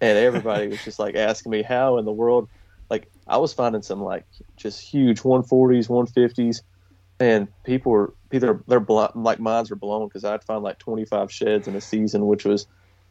And 0.00 0.18
everybody 0.18 0.68
was 0.68 0.82
just 0.84 0.98
like 0.98 1.14
asking 1.16 1.52
me 1.52 1.62
how 1.62 1.98
in 1.98 2.04
the 2.04 2.12
world, 2.12 2.48
like 2.90 3.10
I 3.26 3.36
was 3.36 3.52
finding 3.52 3.82
some 3.82 4.00
like 4.00 4.24
just 4.56 4.80
huge 4.80 5.20
140s, 5.20 5.88
150s, 5.88 6.62
and 7.20 7.48
people 7.64 7.92
were 7.92 8.14
either 8.32 8.62
they're 8.66 8.80
bl- 8.80 9.06
like 9.14 9.40
minds 9.40 9.70
were 9.70 9.76
blown 9.76 10.08
because 10.08 10.24
I'd 10.24 10.44
find 10.44 10.62
like 10.62 10.78
25 10.78 11.30
sheds 11.30 11.68
in 11.68 11.76
a 11.76 11.80
season, 11.80 12.26
which 12.26 12.44
was 12.44 12.66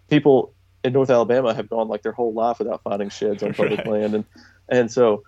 people 0.10 0.54
in 0.86 0.93
North 0.93 1.10
Alabama 1.10 1.54
have 1.54 1.67
gone 1.67 1.88
like 1.88 2.04
their 2.04 2.12
whole 2.12 2.32
life 2.32 2.60
without 2.60 2.84
finding 2.84 3.10
sheds 3.10 3.41
on 3.41 3.54
public 3.56 3.80
right. 3.80 3.88
land, 3.88 4.13
and 4.15 4.26
and 4.69 4.91
so 4.91 5.24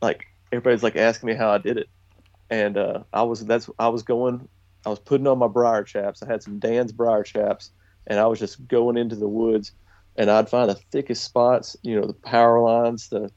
like 0.00 0.26
everybody's 0.52 0.84
like 0.84 0.96
asking 0.96 1.26
me 1.26 1.34
how 1.34 1.50
I 1.50 1.58
did 1.58 1.78
it, 1.78 1.88
and 2.48 2.78
uh, 2.78 3.02
I 3.12 3.24
was 3.24 3.44
that's 3.44 3.68
I 3.78 3.88
was 3.88 4.04
going 4.04 4.48
I 4.86 4.88
was 4.88 5.00
putting 5.00 5.26
on 5.26 5.38
my 5.38 5.48
briar 5.48 5.82
chaps. 5.82 6.22
I 6.22 6.26
had 6.26 6.44
some 6.44 6.60
Dan's 6.60 6.92
briar 6.92 7.24
chaps, 7.24 7.72
and 8.06 8.20
I 8.20 8.26
was 8.26 8.38
just 8.38 8.66
going 8.68 8.96
into 8.96 9.16
the 9.16 9.28
woods, 9.28 9.72
and 10.16 10.30
I'd 10.30 10.48
find 10.48 10.70
the 10.70 10.76
thickest 10.76 11.24
spots, 11.24 11.76
you 11.82 12.00
know, 12.00 12.06
the 12.06 12.14
power 12.14 12.60
lines, 12.60 13.08
the, 13.08 13.32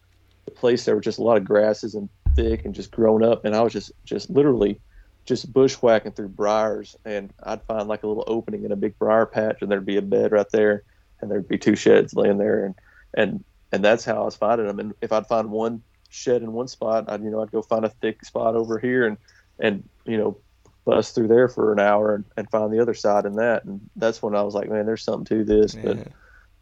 the 0.46 0.52
place 0.52 0.86
there 0.86 0.94
were 0.94 1.02
just 1.02 1.18
a 1.18 1.24
lot 1.24 1.38
of 1.38 1.44
grasses 1.44 1.96
and 1.96 2.08
thick 2.36 2.66
and 2.66 2.76
just 2.76 2.92
grown 2.92 3.24
up, 3.24 3.46
and 3.46 3.56
I 3.56 3.62
was 3.62 3.74
just 3.74 3.92
just 4.06 4.30
literally 4.30 4.80
just 5.26 5.52
bushwhacking 5.52 6.12
through 6.12 6.30
briars, 6.30 6.96
and 7.04 7.34
I'd 7.42 7.64
find 7.64 7.88
like 7.88 8.04
a 8.04 8.08
little 8.08 8.26
opening 8.28 8.64
in 8.64 8.72
a 8.72 8.76
big 8.76 9.00
briar 9.00 9.26
patch, 9.26 9.64
and 9.64 9.72
there'd 9.72 9.88
be 9.88 9.98
a 9.98 10.04
bed 10.04 10.34
right 10.34 10.50
there, 10.52 10.84
and 11.24 11.32
there'd 11.32 11.48
be 11.48 11.58
two 11.58 11.76
sheds 11.76 12.14
laying 12.14 12.38
there, 12.38 12.66
and 12.66 12.76
and 13.16 13.44
and 13.72 13.84
that's 13.84 14.06
how 14.06 14.22
I 14.22 14.26
was 14.26 14.36
finding 14.36 14.68
them. 14.68 14.80
And 14.80 14.94
if 15.02 15.12
I'd 15.12 15.28
find 15.28 15.50
one 15.50 15.82
shed 16.10 16.44
in 16.44 16.54
one 16.54 16.68
spot, 16.68 17.06
I'd 17.08 17.24
you 17.24 17.32
know 17.32 17.42
I'd 17.42 17.52
go 17.52 17.62
find 17.62 17.86
a 17.86 17.90
thick 17.90 18.24
spot 18.24 18.56
over 18.56 18.78
here, 18.78 19.08
and 19.08 19.18
and 19.60 19.88
you 20.06 20.18
know 20.18 20.38
bust 20.86 21.16
through 21.16 21.28
there 21.28 21.48
for 21.48 21.72
an 21.72 21.80
hour 21.80 22.16
and, 22.16 22.26
and 22.36 22.50
find 22.50 22.72
the 22.72 22.82
other 22.82 22.94
side 22.94 23.26
in 23.26 23.34
that. 23.34 23.64
And 23.64 23.80
that's 23.96 24.22
when 24.22 24.36
I 24.36 24.42
was 24.42 24.54
like, 24.54 24.70
man, 24.70 24.86
there's 24.86 25.04
something 25.04 25.26
to 25.26 25.44
this. 25.44 25.76
Yeah. 25.76 25.82
But 25.84 26.08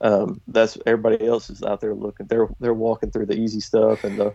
um, 0.01 0.41
that's 0.47 0.77
everybody 0.85 1.25
else 1.25 1.49
is 1.49 1.63
out 1.63 1.81
there 1.81 1.93
looking. 1.93 2.27
They're 2.27 2.49
they're 2.59 2.73
walking 2.73 3.11
through 3.11 3.27
the 3.27 3.37
easy 3.37 3.59
stuff 3.59 4.03
and 4.03 4.17
the 4.17 4.33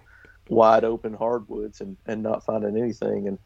wide 0.49 0.85
open 0.85 1.13
hardwoods 1.15 1.81
and, 1.81 1.97
and 2.07 2.23
not 2.23 2.45
finding 2.45 2.77
anything. 2.77 3.27
And 3.29 3.39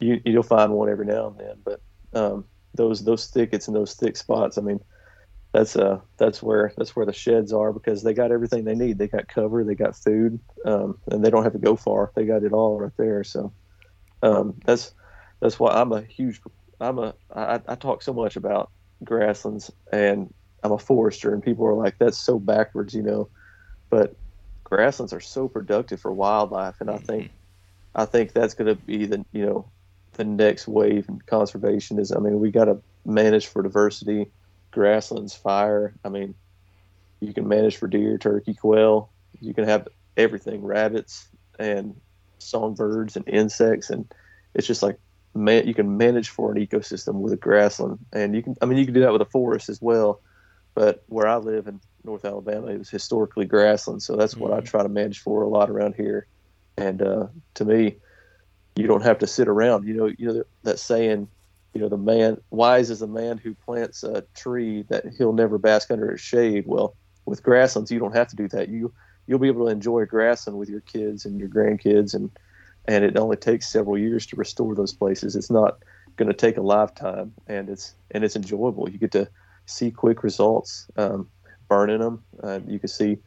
you 0.00 0.20
you'll 0.24 0.42
find 0.42 0.72
one 0.72 0.88
every 0.88 1.06
now 1.06 1.28
and 1.28 1.38
then. 1.38 1.56
But 1.64 1.80
um, 2.12 2.44
those 2.74 3.04
those 3.04 3.26
thickets 3.26 3.66
and 3.66 3.76
those 3.76 3.94
thick 3.94 4.16
spots, 4.16 4.58
I 4.58 4.60
mean, 4.60 4.80
that's 5.54 5.76
uh 5.76 6.00
that's 6.16 6.42
where 6.42 6.72
that's 6.76 6.96
where 6.96 7.06
the 7.06 7.12
sheds 7.12 7.52
are 7.52 7.72
because 7.72 8.02
they 8.02 8.12
got 8.12 8.32
everything 8.32 8.64
they 8.64 8.74
need. 8.74 8.98
They 8.98 9.06
got 9.06 9.28
cover, 9.28 9.62
they 9.62 9.76
got 9.76 9.94
food, 9.94 10.40
um, 10.64 10.98
and 11.06 11.24
they 11.24 11.30
don't 11.30 11.44
have 11.44 11.52
to 11.52 11.60
go 11.60 11.76
far. 11.76 12.10
They 12.16 12.24
got 12.24 12.42
it 12.42 12.52
all 12.52 12.80
right 12.80 12.90
there. 12.96 13.22
So 13.22 13.52
um, 14.24 14.56
that's 14.64 14.92
that's 15.38 15.60
why 15.60 15.70
I'm 15.70 15.92
a 15.92 16.02
huge 16.02 16.40
I'm 16.80 16.98
a 16.98 17.14
I, 17.32 17.60
I 17.68 17.76
talk 17.76 18.02
so 18.02 18.12
much 18.12 18.34
about 18.34 18.72
grasslands 19.04 19.70
and 19.92 20.34
I'm 20.64 20.72
a 20.72 20.78
forester 20.78 21.32
and 21.32 21.40
people 21.40 21.66
are 21.66 21.74
like 21.74 21.98
that's 21.98 22.18
so 22.18 22.40
backwards 22.40 22.92
you 22.92 23.02
know 23.02 23.28
but 23.90 24.16
grasslands 24.64 25.12
are 25.12 25.20
so 25.20 25.46
productive 25.46 26.00
for 26.00 26.12
wildlife 26.12 26.80
and 26.80 26.90
I 26.90 26.96
think 26.96 27.26
mm-hmm. 27.26 28.00
I 28.00 28.06
think 28.06 28.32
that's 28.32 28.54
going 28.54 28.74
to 28.74 28.82
be 28.82 29.06
the 29.06 29.24
you 29.30 29.46
know 29.46 29.70
the 30.14 30.24
next 30.24 30.66
wave 30.66 31.08
in 31.08 31.20
conservation 31.20 32.00
is 32.00 32.10
I 32.10 32.18
mean 32.18 32.40
we 32.40 32.50
got 32.50 32.64
to 32.64 32.80
manage 33.04 33.46
for 33.46 33.62
diversity 33.62 34.32
grasslands 34.74 35.34
fire 35.34 35.94
I 36.04 36.08
mean 36.08 36.34
you 37.20 37.32
can 37.32 37.48
manage 37.48 37.76
for 37.76 37.88
deer 37.88 38.18
turkey 38.18 38.54
quail 38.54 39.10
you 39.40 39.54
can 39.54 39.64
have 39.64 39.88
everything 40.16 40.62
rabbits 40.62 41.26
and 41.58 41.98
songbirds 42.38 43.16
and 43.16 43.26
insects 43.28 43.90
and 43.90 44.12
it's 44.54 44.66
just 44.66 44.82
like 44.82 44.98
man, 45.34 45.66
you 45.66 45.74
can 45.74 45.96
manage 45.96 46.28
for 46.28 46.52
an 46.52 46.64
ecosystem 46.64 47.14
with 47.14 47.32
a 47.32 47.36
grassland, 47.36 47.98
and 48.12 48.34
you 48.34 48.42
can. 48.42 48.54
I 48.62 48.66
mean, 48.66 48.78
you 48.78 48.84
can 48.84 48.94
do 48.94 49.00
that 49.00 49.12
with 49.12 49.22
a 49.22 49.26
forest 49.26 49.68
as 49.68 49.82
well. 49.82 50.20
But 50.74 51.04
where 51.06 51.26
I 51.28 51.36
live 51.36 51.68
in 51.68 51.80
North 52.02 52.24
Alabama, 52.24 52.68
it 52.68 52.78
was 52.78 52.90
historically 52.90 53.44
grassland, 53.44 54.02
so 54.02 54.16
that's 54.16 54.36
what 54.36 54.50
mm-hmm. 54.50 54.60
I 54.60 54.68
try 54.68 54.82
to 54.82 54.88
manage 54.88 55.20
for 55.20 55.42
a 55.42 55.48
lot 55.48 55.70
around 55.70 55.94
here. 55.94 56.26
And 56.76 57.02
uh, 57.02 57.26
to 57.54 57.64
me, 57.64 57.96
you 58.74 58.86
don't 58.86 59.02
have 59.02 59.18
to 59.20 59.26
sit 59.26 59.48
around. 59.48 59.86
You 59.86 59.94
know, 59.94 60.06
you 60.06 60.26
know 60.26 60.44
that 60.62 60.78
saying, 60.78 61.28
you 61.74 61.80
know, 61.80 61.88
the 61.88 61.98
man 61.98 62.40
wise 62.50 62.88
is 62.88 63.02
a 63.02 63.06
man 63.06 63.36
who 63.36 63.52
plants 63.52 64.04
a 64.04 64.22
tree 64.34 64.84
that 64.88 65.04
he'll 65.18 65.32
never 65.32 65.58
bask 65.58 65.90
under 65.90 66.12
its 66.12 66.22
shade. 66.22 66.64
Well, 66.66 66.96
with 67.26 67.42
grasslands, 67.42 67.90
you 67.90 67.98
don't 67.98 68.14
have 68.14 68.28
to 68.28 68.36
do 68.36 68.48
that. 68.48 68.68
You 68.68 68.92
you'll 69.26 69.40
be 69.40 69.48
able 69.48 69.66
to 69.66 69.72
enjoy 69.72 70.04
grassland 70.04 70.58
with 70.58 70.68
your 70.68 70.82
kids 70.82 71.24
and 71.24 71.38
your 71.40 71.48
grandkids 71.48 72.14
and 72.14 72.30
and 72.86 73.04
it 73.04 73.16
only 73.16 73.36
takes 73.36 73.66
several 73.66 73.98
years 73.98 74.26
to 74.26 74.36
restore 74.36 74.74
those 74.74 74.92
places. 74.92 75.34
It's 75.34 75.50
not 75.50 75.78
going 76.16 76.28
to 76.28 76.36
take 76.36 76.56
a 76.56 76.62
lifetime, 76.62 77.32
and 77.46 77.68
it's 77.68 77.94
and 78.12 78.22
it's 78.22 78.36
enjoyable. 78.36 78.88
You 78.88 78.98
get 78.98 79.12
to 79.12 79.28
see 79.66 79.90
quick 79.90 80.22
results, 80.22 80.86
um, 80.96 81.28
burning 81.68 82.00
them. 82.00 82.22
Uh, 82.42 82.60
you 82.66 82.78
can 82.78 82.88
see, 82.88 83.18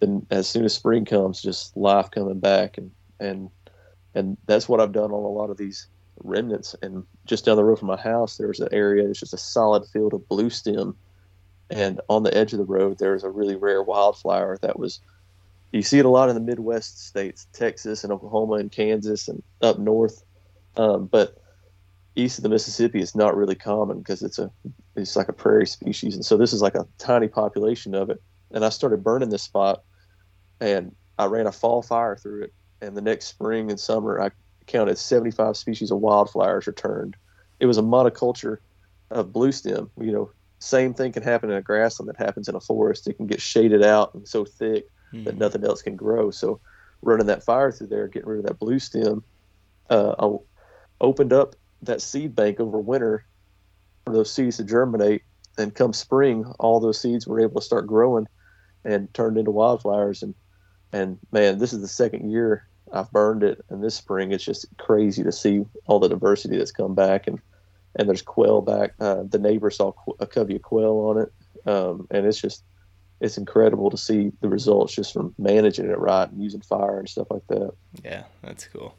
then 0.00 0.26
as 0.30 0.46
soon 0.46 0.64
as 0.64 0.74
spring 0.74 1.06
comes, 1.06 1.42
just 1.42 1.76
life 1.76 2.10
coming 2.10 2.38
back, 2.38 2.78
and 2.78 2.90
and 3.18 3.50
and 4.14 4.36
that's 4.46 4.68
what 4.68 4.80
I've 4.80 4.92
done 4.92 5.10
on 5.10 5.24
a 5.24 5.28
lot 5.28 5.50
of 5.50 5.56
these 5.56 5.88
remnants. 6.22 6.74
And 6.82 7.04
just 7.24 7.44
down 7.44 7.56
the 7.56 7.64
road 7.64 7.78
from 7.78 7.88
my 7.88 8.00
house, 8.00 8.36
there's 8.36 8.60
an 8.60 8.68
area. 8.72 9.08
It's 9.08 9.20
just 9.20 9.34
a 9.34 9.38
solid 9.38 9.86
field 9.86 10.14
of 10.14 10.28
blue 10.28 10.50
stem, 10.50 10.96
and 11.70 12.00
on 12.08 12.22
the 12.22 12.36
edge 12.36 12.52
of 12.52 12.58
the 12.58 12.64
road, 12.64 12.98
there's 12.98 13.24
a 13.24 13.30
really 13.30 13.56
rare 13.56 13.82
wildflower 13.82 14.58
that 14.62 14.78
was 14.78 15.00
you 15.72 15.82
see 15.82 15.98
it 15.98 16.04
a 16.04 16.08
lot 16.08 16.28
in 16.28 16.36
the 16.36 16.40
Midwest 16.40 17.04
states, 17.04 17.48
Texas 17.52 18.04
and 18.04 18.12
Oklahoma 18.12 18.54
and 18.54 18.70
Kansas 18.70 19.26
and 19.26 19.42
up 19.60 19.78
north. 19.80 20.22
Um, 20.76 21.06
but 21.06 21.36
east 22.14 22.38
of 22.38 22.44
the 22.44 22.48
Mississippi, 22.48 23.00
it's 23.00 23.16
not 23.16 23.36
really 23.36 23.56
common 23.56 23.98
because 23.98 24.22
it's 24.22 24.38
a 24.38 24.50
it's 24.94 25.16
like 25.16 25.28
a 25.28 25.32
prairie 25.32 25.66
species, 25.66 26.14
and 26.14 26.24
so 26.24 26.36
this 26.36 26.52
is 26.52 26.62
like 26.62 26.76
a 26.76 26.86
tiny 26.98 27.26
population 27.26 27.94
of 27.94 28.10
it. 28.10 28.22
And 28.52 28.64
I 28.64 28.68
started 28.68 29.02
burning 29.02 29.30
this 29.30 29.42
spot, 29.42 29.82
and 30.60 30.94
I 31.18 31.24
ran 31.26 31.48
a 31.48 31.52
fall 31.52 31.82
fire 31.82 32.16
through 32.16 32.44
it. 32.44 32.54
And 32.80 32.96
the 32.96 33.02
next 33.02 33.26
spring 33.26 33.70
and 33.70 33.80
summer, 33.80 34.20
I 34.20 34.30
counted 34.66 34.98
75 34.98 35.56
species 35.56 35.90
of 35.90 35.98
wildflowers 35.98 36.66
returned. 36.66 37.16
It 37.60 37.66
was 37.66 37.78
a 37.78 37.82
monoculture 37.82 38.58
of 39.10 39.32
blue 39.32 39.52
stem. 39.52 39.90
You 40.00 40.12
know, 40.12 40.30
same 40.58 40.94
thing 40.94 41.12
can 41.12 41.22
happen 41.22 41.50
in 41.50 41.56
a 41.56 41.62
grassland 41.62 42.08
that 42.08 42.16
happens 42.16 42.48
in 42.48 42.54
a 42.54 42.60
forest. 42.60 43.06
It 43.06 43.14
can 43.14 43.26
get 43.26 43.40
shaded 43.40 43.82
out 43.82 44.14
and 44.14 44.26
so 44.26 44.44
thick 44.44 44.88
mm-hmm. 45.12 45.24
that 45.24 45.36
nothing 45.36 45.64
else 45.64 45.82
can 45.82 45.96
grow. 45.96 46.30
So 46.30 46.60
running 47.02 47.26
that 47.26 47.44
fire 47.44 47.70
through 47.70 47.88
there, 47.88 48.08
getting 48.08 48.28
rid 48.28 48.40
of 48.40 48.46
that 48.46 48.58
blue 48.58 48.78
stem, 48.78 49.22
uh, 49.90 50.28
opened 51.00 51.32
up 51.32 51.54
that 51.82 52.00
seed 52.00 52.34
bank 52.34 52.60
over 52.60 52.78
winter 52.78 53.24
for 54.04 54.12
those 54.12 54.32
seeds 54.32 54.56
to 54.56 54.64
germinate. 54.64 55.22
And 55.56 55.72
come 55.72 55.92
spring, 55.92 56.44
all 56.58 56.80
those 56.80 57.00
seeds 57.00 57.28
were 57.28 57.40
able 57.40 57.60
to 57.60 57.64
start 57.64 57.86
growing 57.86 58.26
and 58.84 59.12
turned 59.14 59.38
into 59.38 59.52
wildflowers. 59.52 60.22
And 60.22 60.34
and 60.92 61.18
man, 61.30 61.58
this 61.58 61.72
is 61.72 61.80
the 61.80 61.88
second 61.88 62.30
year 62.30 62.68
I've 62.94 63.10
burned 63.10 63.42
it, 63.42 63.64
and 63.68 63.82
this 63.82 63.96
spring 63.96 64.32
it's 64.32 64.44
just 64.44 64.66
crazy 64.78 65.22
to 65.22 65.32
see 65.32 65.64
all 65.86 65.98
the 65.98 66.08
diversity 66.08 66.56
that's 66.56 66.72
come 66.72 66.94
back. 66.94 67.26
And 67.26 67.40
and 67.96 68.08
there's 68.08 68.22
quail 68.22 68.60
back. 68.60 68.94
Uh, 69.00 69.24
the 69.28 69.38
neighbor 69.38 69.70
saw 69.70 69.92
a 70.20 70.26
covey 70.26 70.56
of 70.56 70.62
quail 70.62 70.96
on 70.96 71.18
it, 71.18 71.70
um, 71.70 72.06
and 72.10 72.26
it's 72.26 72.40
just 72.40 72.64
it's 73.20 73.38
incredible 73.38 73.90
to 73.90 73.96
see 73.96 74.32
the 74.40 74.48
results 74.48 74.94
just 74.94 75.12
from 75.12 75.34
managing 75.38 75.88
it 75.88 75.98
right 75.98 76.30
and 76.30 76.42
using 76.42 76.60
fire 76.60 76.98
and 76.98 77.08
stuff 77.08 77.28
like 77.30 77.46
that. 77.48 77.72
Yeah, 78.04 78.24
that's 78.42 78.66
cool. 78.66 78.96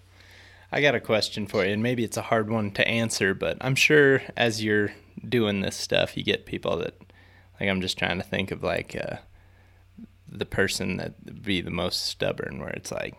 I 0.71 0.81
got 0.81 0.95
a 0.95 0.99
question 0.99 1.47
for 1.47 1.65
you, 1.65 1.73
and 1.73 1.83
maybe 1.83 2.03
it's 2.03 2.17
a 2.17 2.23
hard 2.23 2.49
one 2.49 2.71
to 2.71 2.87
answer, 2.87 3.33
but 3.33 3.57
I'm 3.61 3.75
sure 3.75 4.21
as 4.35 4.63
you're 4.63 4.93
doing 5.27 5.61
this 5.61 5.75
stuff, 5.75 6.17
you 6.17 6.23
get 6.23 6.45
people 6.45 6.77
that, 6.77 6.95
like, 7.59 7.69
I'm 7.69 7.81
just 7.81 7.97
trying 7.97 8.17
to 8.17 8.23
think 8.23 8.51
of 8.51 8.63
like 8.63 8.95
uh, 8.95 9.17
the 10.27 10.45
person 10.45 10.97
that 10.97 11.43
be 11.43 11.61
the 11.61 11.69
most 11.69 12.05
stubborn, 12.05 12.59
where 12.59 12.69
it's 12.69 12.91
like, 12.91 13.15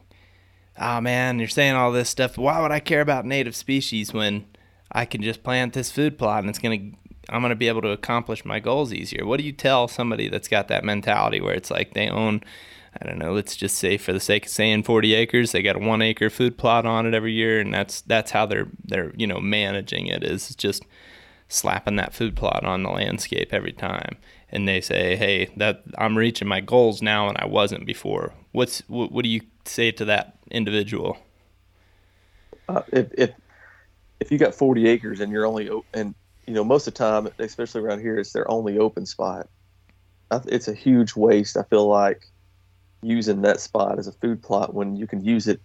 oh 0.79 1.01
man, 1.01 1.39
you're 1.39 1.49
saying 1.49 1.75
all 1.75 1.93
this 1.93 2.11
stuff. 2.11 2.39
Why 2.39 2.61
would 2.61 2.73
I 2.73 2.81
care 2.81 3.01
about 3.01 3.25
native 3.25 3.57
species 3.57 4.13
when 4.13 4.47
I 4.93 5.05
can 5.05 5.23
just 5.23 5.43
plant 5.43 5.73
this 5.73 5.91
food 5.91 6.19
plot 6.19 6.41
and 6.41 6.51
it's 6.51 6.59
going 6.59 6.93
to 6.93 6.99
I'm 7.29 7.43
going 7.43 7.51
to 7.51 7.57
be 7.57 7.67
able 7.67 7.83
to 7.83 7.91
accomplish 7.91 8.45
my 8.45 8.61
goals 8.61 8.93
easier. 8.93 9.27
What 9.27 9.41
do 9.41 9.45
you 9.45 9.53
tell 9.53 9.89
somebody 9.89 10.29
that's 10.29 10.47
got 10.47 10.69
that 10.69 10.85
mentality 10.85 11.41
where 11.41 11.55
it's 11.55 11.73
like 11.73 11.95
they 11.95 12.09
own 12.09 12.43
I 12.99 13.05
don't 13.05 13.19
know, 13.19 13.33
let's 13.33 13.57
just 13.57 13.77
say 13.77 13.99
for 13.99 14.15
the 14.15 14.21
sake 14.21 14.47
of 14.47 14.53
saying 14.53 14.85
40 14.85 15.13
acres, 15.13 15.53
they 15.53 15.61
got 15.61 15.77
a 15.77 15.81
1 15.81 16.01
acre 16.01 16.31
food 16.31 16.57
plot 16.57 16.87
on 16.87 17.05
it 17.05 17.13
every 17.13 17.33
year 17.33 17.61
and 17.61 17.75
that's 17.75 18.01
that's 18.03 18.31
how 18.31 18.47
they're 18.47 18.69
they're, 18.85 19.13
you 19.17 19.27
know, 19.27 19.41
managing 19.41 20.07
it 20.07 20.23
is 20.23 20.55
just 20.55 20.85
slapping 21.49 21.97
that 21.97 22.15
food 22.15 22.37
plot 22.37 22.65
on 22.65 22.83
the 22.83 22.91
landscape 22.91 23.53
every 23.53 23.73
time. 23.73 24.17
And 24.49 24.69
they 24.69 24.81
say, 24.81 25.17
"Hey, 25.17 25.51
that 25.57 25.83
I'm 25.99 26.17
reaching 26.17 26.47
my 26.47 26.61
goals 26.61 27.03
now 27.03 27.29
and 27.29 27.37
I 27.39 27.47
wasn't 27.47 27.85
before." 27.85 28.33
What's 28.53 28.81
what, 28.87 29.11
what 29.11 29.25
do 29.25 29.29
you 29.29 29.41
say 29.65 29.91
to 29.91 30.05
that 30.05 30.36
individual? 30.51 31.19
Uh, 32.69 32.83
if, 32.93 33.09
if 33.17 33.31
if 34.21 34.33
you 34.33 34.39
got 34.39 34.55
40 34.55 34.89
acres 34.89 35.21
and 35.21 35.31
you're 35.31 35.47
only 35.47 35.71
and 35.95 36.15
you 36.47 36.55
know 36.55 36.65
most 36.65 36.87
of 36.87 36.95
the 36.95 36.99
time 36.99 37.29
especially 37.39 37.81
around 37.81 38.01
here 38.01 38.19
it's 38.19 38.33
their 38.33 38.51
only 38.51 38.79
open 38.79 39.07
spot. 39.07 39.49
It's 40.47 40.67
a 40.67 40.75
huge 40.75 41.15
waste 41.15 41.57
i 41.57 41.63
feel 41.63 41.87
like 41.87 42.25
using 43.01 43.43
that 43.43 43.61
spot 43.61 43.99
as 43.99 44.09
a 44.09 44.13
food 44.13 44.43
plot 44.43 44.75
when 44.75 44.97
you 44.97 45.07
can 45.07 45.25
use 45.25 45.47
it 45.47 45.61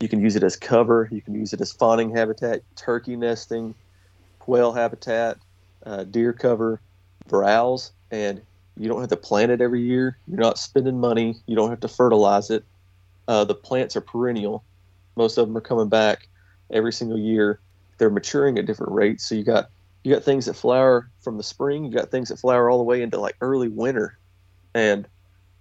you 0.00 0.08
can 0.08 0.20
use 0.20 0.34
it 0.34 0.42
as 0.42 0.56
cover 0.56 1.08
you 1.12 1.22
can 1.22 1.34
use 1.34 1.52
it 1.52 1.60
as 1.60 1.72
fawning 1.72 2.10
habitat 2.10 2.62
turkey 2.74 3.14
nesting 3.14 3.76
quail 4.40 4.72
habitat 4.72 5.36
uh, 5.86 6.02
deer 6.02 6.32
cover 6.32 6.80
browse 7.28 7.92
and 8.10 8.42
you 8.76 8.88
don't 8.88 9.00
have 9.00 9.10
to 9.10 9.16
plant 9.16 9.52
it 9.52 9.60
every 9.60 9.82
year. 9.82 10.18
You're 10.26 10.40
not 10.40 10.58
spending 10.58 10.98
money. 10.98 11.36
You 11.46 11.56
don't 11.56 11.70
have 11.70 11.80
to 11.80 11.88
fertilize 11.88 12.50
it 12.50 12.64
uh, 13.32 13.44
the 13.44 13.54
plants 13.54 13.96
are 13.96 14.00
perennial 14.00 14.64
most 15.16 15.38
of 15.38 15.46
them 15.46 15.56
are 15.56 15.60
coming 15.60 15.88
back 15.88 16.28
every 16.70 16.92
single 16.92 17.18
year 17.18 17.60
they're 17.98 18.10
maturing 18.10 18.58
at 18.58 18.66
different 18.66 18.92
rates. 18.92 19.28
So 19.28 19.34
you 19.36 19.44
got 19.44 19.66
you 20.02 20.12
got 20.12 20.24
things 20.24 20.46
that 20.46 20.54
flower 20.54 21.08
from 21.22 21.36
the 21.36 21.44
spring, 21.44 21.84
you 21.84 21.92
got 21.92 22.10
things 22.10 22.30
that 22.30 22.40
flower 22.40 22.68
all 22.68 22.78
the 22.78 22.84
way 22.84 23.02
into 23.02 23.20
like 23.20 23.36
early 23.40 23.68
winter, 23.68 24.18
and 24.74 25.06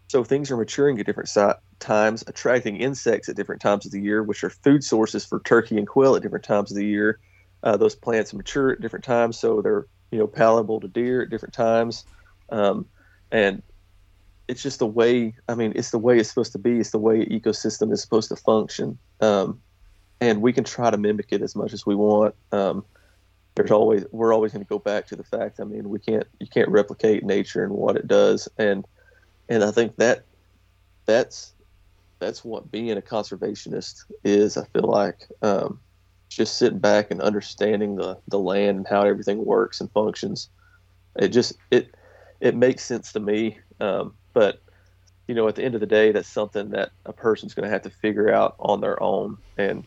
so 0.07 0.23
things 0.23 0.49
are 0.49 0.57
maturing 0.57 0.99
at 0.99 1.05
different 1.05 1.29
si- 1.29 1.60
times, 1.79 2.23
attracting 2.25 2.77
insects 2.77 3.29
at 3.29 3.36
different 3.36 3.62
times 3.62 3.86
of 3.86 3.91
the 3.91 4.01
year, 4.01 4.23
which 4.23 4.43
are 4.43 4.49
food 4.49 4.84
sources 4.84 5.23
for 5.23 5.39
turkey 5.41 5.77
and 5.77 5.88
quail 5.88 6.15
at 6.15 6.23
different 6.23 6.43
times 6.43 6.71
of 6.71 6.77
the 6.77 6.86
year. 6.86 7.19
Uh, 7.62 7.77
those 7.77 7.95
plants 7.95 8.34
mature 8.34 8.71
at 8.71 8.81
different 8.81 9.05
times, 9.05 9.38
so 9.38 9.62
they're 9.62 9.86
you 10.10 10.17
know 10.17 10.25
palatable 10.27 10.79
to 10.79 10.88
deer 10.88 11.21
at 11.21 11.29
different 11.29 11.53
times, 11.53 12.05
um, 12.49 12.88
and 13.31 13.62
it's 14.52 14.62
just 14.62 14.80
the 14.80 14.86
way. 14.86 15.34
I 15.48 15.56
mean, 15.56 15.72
it's 15.78 15.92
the 15.92 15.98
way 15.98 16.20
it's 16.20 16.28
supposed 16.28 16.52
to 16.52 16.60
be. 16.60 16.78
It's 16.78 16.92
the 16.92 17.00
way 17.00 17.26
ecosystem 17.26 17.94
is 17.94 18.02
supposed 18.02 18.28
to 18.30 18.36
function. 18.36 18.98
Um, 19.22 19.62
and 20.20 20.42
we 20.42 20.52
can 20.52 20.66
try 20.66 20.92
to 20.92 20.98
mimic 20.98 21.28
it 21.32 21.42
as 21.42 21.56
much 21.56 21.72
as 21.72 21.86
we 21.86 21.96
want. 21.96 22.36
Um, 22.52 22.84
there's 23.56 23.72
always 23.72 24.04
we're 24.12 24.34
always 24.34 24.52
going 24.52 24.66
to 24.66 24.68
go 24.68 24.78
back 24.78 25.08
to 25.08 25.16
the 25.16 25.24
fact. 25.24 25.62
I 25.62 25.64
mean, 25.64 25.90
we 25.90 26.00
can't 26.00 26.28
you 26.42 26.48
can't 26.48 26.68
replicate 26.68 27.24
nature 27.24 27.64
and 27.64 27.72
what 27.72 27.96
it 27.96 28.10
does, 28.10 28.50
and 28.58 28.86
and 29.48 29.64
I 29.64 29.72
think 29.72 29.96
that 29.98 30.26
that's 31.06 31.54
that's 32.20 32.44
what 32.44 32.70
being 32.70 32.92
a 32.92 33.02
conservationist 33.02 34.04
is. 34.26 34.58
I 34.58 34.66
feel 34.66 34.84
like 34.84 35.30
um, 35.42 35.80
just 36.28 36.58
sitting 36.58 36.80
back 36.80 37.10
and 37.10 37.22
understanding 37.22 37.96
the 37.96 38.18
the 38.28 38.40
land 38.40 38.80
and 38.80 38.88
how 38.88 39.04
everything 39.04 39.46
works 39.46 39.80
and 39.80 39.90
functions. 39.94 40.50
It 41.16 41.30
just 41.30 41.54
it 41.72 41.96
it 42.42 42.54
makes 42.54 42.84
sense 42.84 43.14
to 43.14 43.22
me, 43.22 43.58
um, 43.80 44.14
but 44.34 44.62
you 45.28 45.36
know, 45.36 45.48
at 45.48 45.56
the 45.56 45.63
end 45.63 45.76
of 45.76 45.82
the 45.82 45.88
day, 45.88 46.12
that's 46.12 46.28
something 46.28 46.72
that 46.72 46.91
a 47.06 47.13
person's 47.13 47.54
going 47.54 47.63
to 47.63 47.70
have 47.70 47.84
to 47.84 47.89
figure 47.89 48.34
out 48.34 48.56
on 48.60 48.82
their 48.82 49.02
own. 49.02 49.38
And 49.58 49.86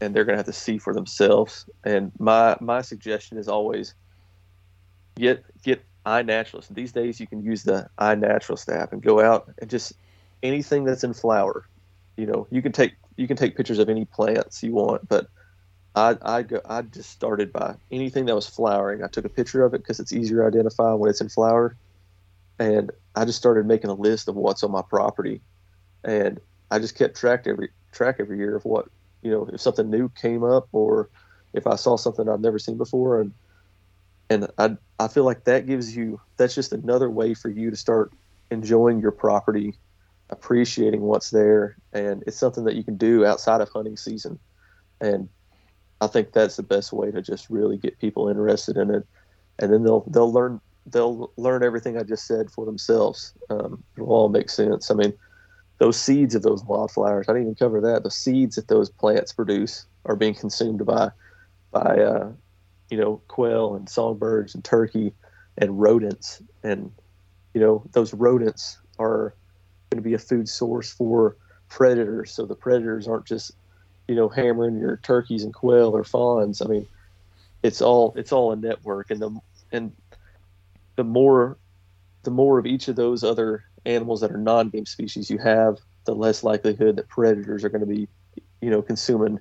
and 0.00 0.14
they're 0.14 0.24
going 0.24 0.34
to 0.34 0.38
have 0.38 0.46
to 0.46 0.52
see 0.52 0.78
for 0.78 0.94
themselves. 0.94 1.68
And 1.84 2.12
my 2.18 2.56
my 2.60 2.82
suggestion 2.82 3.38
is 3.38 3.48
always 3.48 3.94
get 5.16 5.44
get 5.62 5.84
iNaturalist. 6.06 6.68
These 6.68 6.92
days, 6.92 7.18
you 7.18 7.26
can 7.26 7.42
use 7.42 7.62
the 7.62 7.88
iNaturalist 7.98 8.72
app 8.74 8.92
and 8.92 9.02
go 9.02 9.20
out 9.20 9.50
and 9.58 9.70
just 9.70 9.94
anything 10.42 10.84
that's 10.84 11.04
in 11.04 11.14
flower. 11.14 11.66
You 12.16 12.26
know, 12.26 12.46
you 12.50 12.62
can 12.62 12.72
take 12.72 12.94
you 13.16 13.26
can 13.26 13.36
take 13.36 13.56
pictures 13.56 13.78
of 13.78 13.88
any 13.88 14.04
plants 14.04 14.62
you 14.62 14.72
want, 14.72 15.08
but 15.08 15.28
I 15.94 16.16
I 16.22 16.42
go 16.42 16.60
I 16.64 16.82
just 16.82 17.10
started 17.10 17.52
by 17.52 17.74
anything 17.90 18.26
that 18.26 18.34
was 18.34 18.46
flowering. 18.46 19.02
I 19.02 19.08
took 19.08 19.24
a 19.24 19.30
picture 19.30 19.64
of 19.64 19.74
it 19.74 19.78
because 19.78 20.00
it's 20.00 20.12
easier 20.12 20.42
to 20.42 20.46
identify 20.46 20.92
when 20.92 21.10
it's 21.10 21.20
in 21.20 21.28
flower, 21.28 21.76
and 22.58 22.90
I 23.14 23.24
just 23.24 23.38
started 23.38 23.66
making 23.66 23.90
a 23.90 23.94
list 23.94 24.28
of 24.28 24.36
what's 24.36 24.62
on 24.62 24.70
my 24.70 24.82
property, 24.82 25.40
and 26.02 26.40
I 26.70 26.78
just 26.78 26.96
kept 26.96 27.16
track 27.16 27.46
every 27.46 27.70
track 27.92 28.16
every 28.18 28.38
year 28.38 28.56
of 28.56 28.64
what 28.64 28.86
you 29.22 29.30
know 29.30 29.48
if 29.52 29.60
something 29.60 29.90
new 29.90 30.08
came 30.08 30.42
up 30.42 30.68
or 30.72 31.08
if 31.52 31.66
I 31.66 31.76
saw 31.76 31.96
something 31.96 32.28
I've 32.28 32.40
never 32.40 32.58
seen 32.58 32.76
before 32.76 33.20
and 33.20 33.32
and 34.30 34.48
I 34.58 34.76
I 34.98 35.08
feel 35.08 35.24
like 35.24 35.44
that 35.44 35.66
gives 35.66 35.96
you 35.96 36.20
that's 36.36 36.54
just 36.54 36.72
another 36.72 37.10
way 37.10 37.34
for 37.34 37.48
you 37.48 37.70
to 37.70 37.76
start 37.76 38.12
enjoying 38.50 39.00
your 39.00 39.12
property, 39.12 39.74
appreciating 40.30 41.02
what's 41.02 41.30
there, 41.30 41.76
and 41.92 42.22
it's 42.26 42.38
something 42.38 42.64
that 42.64 42.76
you 42.76 42.84
can 42.84 42.96
do 42.96 43.24
outside 43.24 43.60
of 43.60 43.68
hunting 43.68 43.96
season, 43.96 44.38
and 45.00 45.28
I 46.00 46.06
think 46.06 46.32
that's 46.32 46.56
the 46.56 46.62
best 46.62 46.92
way 46.92 47.10
to 47.10 47.22
just 47.22 47.50
really 47.50 47.76
get 47.76 47.98
people 47.98 48.28
interested 48.28 48.76
in 48.76 48.90
it, 48.90 49.06
and 49.58 49.72
then 49.72 49.82
they'll 49.82 50.04
they'll 50.08 50.32
learn 50.32 50.60
they'll 50.86 51.32
learn 51.36 51.62
everything 51.62 51.96
I 51.96 52.02
just 52.02 52.26
said 52.26 52.50
for 52.50 52.64
themselves. 52.64 53.32
Um, 53.50 53.82
it'll 53.96 54.08
all 54.08 54.28
make 54.28 54.50
sense. 54.50 54.90
I 54.90 54.94
mean, 54.94 55.12
those 55.78 55.98
seeds 55.98 56.34
of 56.34 56.42
those 56.42 56.62
wildflowers. 56.64 57.28
I 57.28 57.32
didn't 57.32 57.48
even 57.48 57.54
cover 57.54 57.80
that. 57.80 58.04
The 58.04 58.10
seeds 58.10 58.56
that 58.56 58.68
those 58.68 58.90
plants 58.90 59.32
produce 59.32 59.86
are 60.04 60.16
being 60.16 60.34
consumed 60.34 60.84
by 60.84 61.10
by 61.70 61.98
uh, 61.98 62.30
you 62.90 62.98
know 62.98 63.20
quail 63.28 63.74
and 63.74 63.88
songbirds 63.88 64.54
and 64.54 64.64
turkey 64.64 65.12
and 65.58 65.80
rodents 65.80 66.42
and 66.62 66.92
you 67.54 67.60
know 67.60 67.84
those 67.92 68.12
rodents 68.14 68.78
are 68.98 69.34
going 69.90 70.02
to 70.02 70.08
be 70.08 70.14
a 70.14 70.18
food 70.18 70.48
source 70.48 70.92
for 70.92 71.36
predators. 71.68 72.32
So 72.32 72.46
the 72.46 72.54
predators 72.54 73.08
aren't 73.08 73.26
just 73.26 73.52
you 74.08 74.14
know 74.14 74.28
hammering 74.28 74.78
your 74.78 74.98
turkeys 74.98 75.44
and 75.44 75.52
quail 75.52 75.96
or 75.96 76.04
fawns. 76.04 76.62
I 76.62 76.66
mean, 76.66 76.86
it's 77.62 77.80
all 77.80 78.12
it's 78.16 78.32
all 78.32 78.52
a 78.52 78.56
network, 78.56 79.10
and 79.10 79.20
the 79.20 79.40
and 79.72 79.92
the 80.96 81.04
more 81.04 81.58
the 82.22 82.30
more 82.30 82.58
of 82.58 82.66
each 82.66 82.88
of 82.88 82.96
those 82.96 83.22
other 83.22 83.64
animals 83.84 84.20
that 84.22 84.32
are 84.32 84.38
non-game 84.38 84.86
species 84.86 85.28
you 85.28 85.38
have, 85.38 85.78
the 86.04 86.14
less 86.14 86.42
likelihood 86.42 86.96
that 86.96 87.08
predators 87.08 87.64
are 87.64 87.68
going 87.68 87.80
to 87.80 87.86
be, 87.86 88.08
you 88.62 88.70
know, 88.70 88.80
consuming 88.80 89.38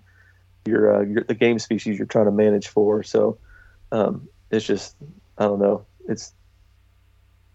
your, 0.65 0.95
uh, 0.95 1.01
your 1.01 1.23
the 1.23 1.33
game 1.33 1.59
species 1.59 1.97
you're 1.97 2.07
trying 2.07 2.25
to 2.25 2.31
manage 2.31 2.67
for. 2.67 3.03
So 3.03 3.37
um, 3.91 4.27
it's 4.51 4.65
just 4.65 4.95
I 5.37 5.45
don't 5.45 5.59
know. 5.59 5.85
It's 6.07 6.33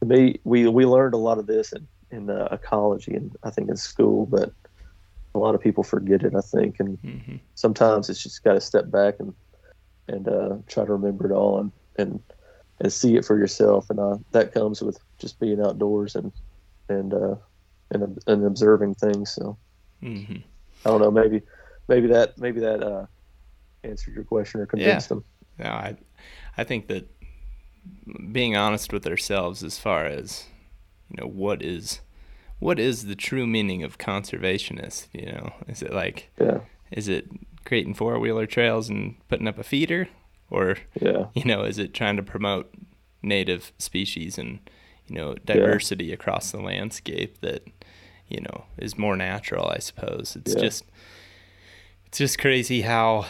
to 0.01 0.07
me 0.07 0.41
we 0.45 0.67
we 0.69 0.87
learned 0.87 1.15
a 1.15 1.19
lot 1.19 1.39
of 1.39 1.47
this 1.47 1.73
in 1.73 1.87
in 2.11 2.31
uh, 2.31 2.49
ecology 2.51 3.15
and 3.15 3.35
I 3.43 3.51
think 3.51 3.69
in 3.69 3.77
school, 3.77 4.27
but 4.27 4.53
a 5.35 5.39
lot 5.39 5.55
of 5.55 5.61
people 5.61 5.85
forget 5.85 6.23
it. 6.23 6.35
I 6.35 6.41
think, 6.41 6.81
and 6.81 6.99
mm-hmm. 7.03 7.37
sometimes 7.55 8.09
it's 8.09 8.23
just 8.23 8.45
got 8.45 8.55
to 8.55 8.61
step 8.61 8.91
back 8.91 9.21
and 9.21 9.35
and 10.07 10.29
uh, 10.29 10.57
try 10.67 10.85
to 10.85 10.93
remember 10.93 11.31
it 11.31 11.35
all 11.35 11.61
and 11.61 11.73
and 11.97 12.23
and 12.81 12.93
see 12.93 13.17
it 13.17 13.25
for 13.25 13.39
yourself. 13.39 13.91
And 13.91 13.99
uh, 13.99 14.19
that 14.33 14.53
comes 14.53 14.83
with 14.83 14.99
just 15.19 15.39
being 15.41 15.61
outdoors 15.61 16.15
and 16.15 16.33
and 16.89 17.15
uh, 17.15 17.37
and 17.91 18.19
and 18.27 18.45
observing 18.45 18.95
things. 18.95 19.31
So 19.31 19.57
mm-hmm. 20.03 20.37
I 20.85 20.89
don't 20.89 21.01
know, 21.01 21.11
maybe 21.11 21.43
maybe 21.89 22.07
that 22.09 22.39
maybe 22.39 22.61
that 22.61 22.83
uh, 22.83 23.07
answered 23.85 24.15
your 24.15 24.25
question 24.25 24.61
or 24.61 24.67
convinced 24.67 25.07
yeah. 25.07 25.15
them. 25.15 25.25
No, 25.59 25.67
I 25.67 25.97
I 26.57 26.65
think 26.65 26.89
that 26.89 27.09
being 28.33 28.57
honest 28.57 28.93
with 28.93 29.07
ourselves 29.07 29.63
as 29.63 29.79
far 29.79 30.07
as 30.07 30.47
you 31.11 31.17
know 31.21 31.29
what 31.29 31.63
is 31.63 32.01
what 32.59 32.79
is 32.79 33.07
the 33.07 33.17
true 33.17 33.47
meaning 33.47 33.83
of 33.83 33.99
conservationist 33.99 35.07
you 35.13 35.27
know 35.27 35.53
is 35.67 35.83
it 35.83 35.93
like 35.93 36.31
yeah 36.41 36.59
is 36.91 37.09
it 37.09 37.27
creating 37.65 37.95
four 37.95 38.19
wheeler 38.19 38.47
trails 38.47 38.89
and 38.89 39.17
putting 39.29 39.49
up 39.49 39.59
a 39.59 39.65
feeder 39.65 40.09
or 40.51 40.77
yeah 41.01 41.27
you 41.35 41.45
know 41.45 41.63
is 41.63 41.79
it 41.79 41.95
trying 41.95 42.17
to 42.17 42.23
promote 42.23 42.73
native 43.23 43.73
species 43.79 44.39
and 44.39 44.59
you 45.07 45.15
know 45.15 45.35
diversity 45.45 46.07
yeah. 46.07 46.15
across 46.15 46.51
the 46.51 46.61
landscape 46.61 47.41
that 47.41 47.67
you 48.29 48.41
know 48.41 48.65
is 48.77 48.99
more 48.99 49.17
natural 49.17 49.69
i 49.69 49.79
suppose 49.79 50.37
it's 50.37 50.55
yeah. 50.55 50.61
just 50.61 50.85
it's 52.07 52.19
just 52.19 52.39
crazy 52.39 52.83
how 52.83 53.27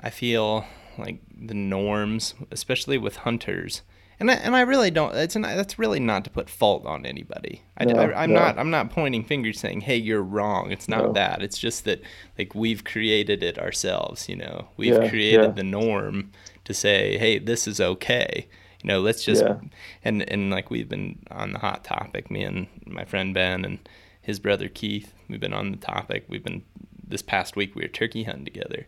i 0.00 0.10
feel 0.10 0.64
like 0.98 1.20
the 1.36 1.54
norms 1.54 2.34
especially 2.50 2.98
with 2.98 3.16
hunters 3.16 3.82
and 4.18 4.30
I, 4.30 4.34
and 4.34 4.56
I 4.56 4.62
really 4.62 4.90
don't. 4.90 5.14
It's 5.14 5.36
not, 5.36 5.56
that's 5.56 5.78
really 5.78 6.00
not 6.00 6.24
to 6.24 6.30
put 6.30 6.48
fault 6.48 6.86
on 6.86 7.04
anybody. 7.04 7.62
I, 7.76 7.84
no, 7.84 8.00
I, 8.00 8.24
am 8.24 8.32
no. 8.32 8.40
not 8.40 8.58
I'm 8.58 8.70
not 8.70 8.90
pointing 8.90 9.24
fingers 9.24 9.60
saying, 9.60 9.82
"Hey, 9.82 9.96
you're 9.96 10.22
wrong." 10.22 10.72
It's 10.72 10.88
not 10.88 11.04
no. 11.04 11.12
that. 11.12 11.42
It's 11.42 11.58
just 11.58 11.84
that 11.84 12.00
like 12.38 12.54
we've 12.54 12.82
created 12.82 13.42
it 13.42 13.58
ourselves. 13.58 14.28
You 14.28 14.36
know, 14.36 14.68
we've 14.78 14.94
yeah, 14.94 15.10
created 15.10 15.48
yeah. 15.48 15.50
the 15.50 15.64
norm 15.64 16.32
to 16.66 16.74
say, 16.74 17.16
"Hey, 17.18 17.38
this 17.38 17.66
is 17.66 17.80
okay." 17.80 18.46
You 18.82 18.88
know, 18.88 19.00
let's 19.00 19.24
just 19.24 19.42
yeah. 19.42 19.58
and 20.04 20.28
and 20.30 20.50
like 20.50 20.70
we've 20.70 20.88
been 20.88 21.18
on 21.30 21.52
the 21.52 21.58
hot 21.58 21.82
topic. 21.82 22.30
Me 22.30 22.42
and 22.42 22.68
my 22.86 23.04
friend 23.04 23.32
Ben 23.32 23.64
and 23.64 23.88
his 24.20 24.38
brother 24.38 24.68
Keith. 24.68 25.14
We've 25.28 25.40
been 25.40 25.54
on 25.54 25.70
the 25.70 25.78
topic. 25.78 26.26
We've 26.28 26.44
been 26.44 26.62
this 27.06 27.22
past 27.22 27.56
week 27.56 27.74
we 27.74 27.82
were 27.82 27.88
turkey 27.88 28.24
hunting 28.24 28.44
together, 28.44 28.86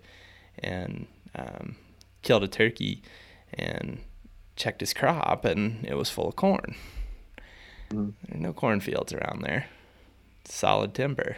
and 0.58 1.06
um, 1.34 1.76
killed 2.22 2.44
a 2.44 2.48
turkey, 2.48 3.02
and 3.54 4.00
checked 4.58 4.80
his 4.80 4.92
crop 4.92 5.44
and 5.44 5.84
it 5.84 5.94
was 5.94 6.10
full 6.10 6.28
of 6.28 6.36
corn. 6.36 6.74
Mm. 7.90 8.12
There 8.26 8.36
are 8.36 8.40
no 8.40 8.52
cornfields 8.52 9.12
around 9.12 9.42
there. 9.42 9.66
Solid 10.44 10.94
timber. 10.94 11.36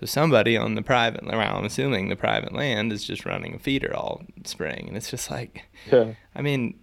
So 0.00 0.06
somebody 0.06 0.56
on 0.56 0.76
the 0.76 0.82
private, 0.82 1.26
well, 1.26 1.58
I'm 1.58 1.66
assuming 1.66 2.08
the 2.08 2.16
private 2.16 2.54
land 2.54 2.90
is 2.90 3.04
just 3.04 3.26
running 3.26 3.54
a 3.54 3.58
feeder 3.58 3.94
all 3.94 4.22
spring, 4.44 4.86
and 4.88 4.96
it's 4.96 5.10
just 5.10 5.30
like, 5.30 5.66
yeah. 5.92 6.14
I 6.34 6.40
mean, 6.40 6.80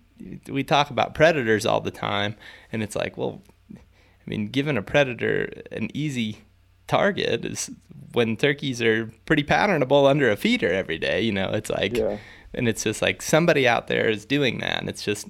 we 0.48 0.64
talk 0.64 0.92
about 0.92 1.16
predators 1.16 1.66
all 1.66 1.82
the 1.82 1.90
time, 1.90 2.36
and 2.72 2.84
it's 2.84 2.96
like, 2.96 3.18
well, 3.18 3.42
I 3.76 3.80
mean, 4.28 4.50
giving 4.50 4.78
a 4.78 4.84
predator 4.84 5.52
an 5.72 5.90
easy 5.96 6.44
target 6.86 7.44
is 7.44 7.72
when 8.14 8.38
turkeys 8.38 8.84
are 8.84 9.12
pretty 9.26 9.44
patternable 9.44 10.08
under 10.08 10.30
a 10.30 10.38
feeder 10.38 10.72
every 10.72 11.00
day. 11.00 11.20
You 11.22 11.32
know, 11.32 11.50
it's 11.50 11.72
like, 11.72 11.98
yeah. 11.98 12.18
and 12.54 12.68
it's 12.68 12.84
just 12.84 13.02
like 13.02 13.24
somebody 13.24 13.68
out 13.68 13.88
there 13.88 14.08
is 14.08 14.26
doing 14.26 14.60
that, 14.60 14.80
and 14.80 14.90
it's 14.90 15.04
just 15.04 15.28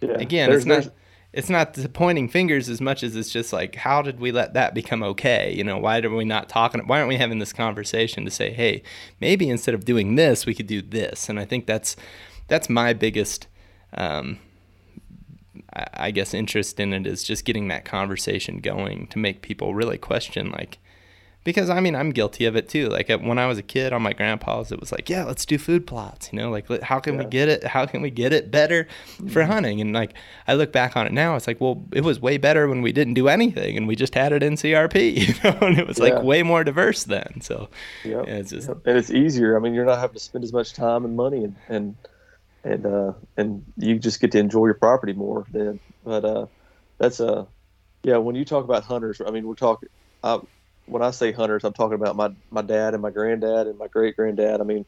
yeah. 0.00 0.12
again, 0.12 0.48
there's, 0.48 0.66
it's 0.66 0.86
not. 0.86 0.94
It's 1.32 1.48
not 1.48 1.78
pointing 1.94 2.28
fingers 2.28 2.68
as 2.68 2.80
much 2.80 3.02
as 3.02 3.16
it's 3.16 3.30
just 3.30 3.52
like 3.52 3.74
how 3.74 4.02
did 4.02 4.20
we 4.20 4.32
let 4.32 4.54
that 4.54 4.74
become 4.74 5.02
okay? 5.02 5.52
You 5.52 5.64
know, 5.64 5.78
why 5.78 6.00
are 6.00 6.10
we 6.10 6.24
not 6.24 6.48
talking? 6.48 6.86
Why 6.86 6.98
aren't 6.98 7.08
we 7.08 7.16
having 7.16 7.38
this 7.38 7.52
conversation 7.52 8.24
to 8.24 8.30
say, 8.30 8.52
hey, 8.52 8.82
maybe 9.20 9.48
instead 9.48 9.74
of 9.74 9.84
doing 9.84 10.16
this, 10.16 10.44
we 10.44 10.54
could 10.54 10.66
do 10.66 10.82
this? 10.82 11.28
And 11.28 11.40
I 11.40 11.44
think 11.44 11.66
that's 11.66 11.96
that's 12.48 12.68
my 12.68 12.92
biggest. 12.92 13.46
Um, 13.94 14.38
I 15.74 16.10
guess 16.10 16.34
interest 16.34 16.78
in 16.80 16.92
it 16.92 17.06
is 17.06 17.22
just 17.22 17.46
getting 17.46 17.68
that 17.68 17.84
conversation 17.84 18.60
going 18.60 19.06
to 19.08 19.18
make 19.18 19.40
people 19.40 19.74
really 19.74 19.96
question 19.96 20.50
like 20.50 20.78
because 21.44 21.70
I 21.70 21.80
mean 21.80 21.94
I'm 21.94 22.10
guilty 22.10 22.44
of 22.44 22.56
it 22.56 22.68
too. 22.68 22.88
Like 22.88 23.08
when 23.08 23.38
I 23.38 23.46
was 23.46 23.58
a 23.58 23.62
kid 23.62 23.92
on 23.92 24.02
my 24.02 24.12
grandpa's, 24.12 24.72
it 24.72 24.80
was 24.80 24.92
like, 24.92 25.08
yeah, 25.08 25.24
let's 25.24 25.44
do 25.44 25.58
food 25.58 25.86
plots. 25.86 26.30
You 26.32 26.38
know, 26.38 26.50
like 26.50 26.68
how 26.82 27.00
can 27.00 27.14
yeah. 27.14 27.20
we 27.20 27.26
get 27.26 27.48
it? 27.48 27.64
How 27.64 27.86
can 27.86 28.02
we 28.02 28.10
get 28.10 28.32
it 28.32 28.50
better 28.50 28.86
for 29.16 29.24
mm-hmm. 29.24 29.52
hunting? 29.52 29.80
And 29.80 29.92
like 29.92 30.14
I 30.46 30.54
look 30.54 30.72
back 30.72 30.96
on 30.96 31.06
it 31.06 31.12
now, 31.12 31.36
it's 31.36 31.46
like, 31.46 31.60
well, 31.60 31.84
it 31.92 32.02
was 32.02 32.20
way 32.20 32.38
better 32.38 32.68
when 32.68 32.82
we 32.82 32.92
didn't 32.92 33.14
do 33.14 33.28
anything 33.28 33.76
and 33.76 33.88
we 33.88 33.96
just 33.96 34.14
had 34.14 34.32
it 34.32 34.42
in 34.42 34.54
CRP. 34.54 35.02
You 35.22 35.34
know, 35.44 35.58
and 35.62 35.78
it 35.78 35.86
was 35.86 35.98
yeah. 35.98 36.04
like 36.06 36.22
way 36.22 36.42
more 36.42 36.64
diverse 36.64 37.04
then. 37.04 37.40
So 37.40 37.68
yeah, 38.04 38.22
it's 38.22 38.50
just 38.50 38.68
yep. 38.68 38.78
and 38.86 38.98
it's 38.98 39.10
easier. 39.10 39.56
I 39.56 39.60
mean, 39.60 39.72
you're 39.72 39.84
not 39.84 39.98
having 39.98 40.14
to 40.14 40.20
spend 40.20 40.44
as 40.44 40.52
much 40.52 40.72
time 40.74 41.04
and 41.04 41.16
money 41.16 41.44
and 41.44 41.56
and 41.68 41.96
and 42.64 42.86
uh, 42.86 43.12
and 43.36 43.64
you 43.76 43.98
just 43.98 44.20
get 44.20 44.32
to 44.32 44.38
enjoy 44.38 44.66
your 44.66 44.74
property 44.74 45.12
more 45.12 45.46
then. 45.52 45.80
But 46.04 46.24
uh, 46.24 46.46
that's 46.98 47.20
a 47.20 47.32
uh, 47.32 47.44
yeah. 48.02 48.16
When 48.16 48.34
you 48.34 48.44
talk 48.44 48.64
about 48.64 48.84
hunters, 48.84 49.20
I 49.24 49.30
mean, 49.30 49.46
we're 49.46 49.54
talking. 49.54 49.88
I, 50.22 50.40
when 50.86 51.02
I 51.02 51.10
say 51.10 51.32
hunters, 51.32 51.64
I'm 51.64 51.72
talking 51.72 51.94
about 51.94 52.16
my 52.16 52.30
my 52.50 52.62
dad 52.62 52.94
and 52.94 53.02
my 53.02 53.10
granddad 53.10 53.66
and 53.66 53.78
my 53.78 53.88
great 53.88 54.16
granddad. 54.16 54.60
I 54.60 54.64
mean, 54.64 54.84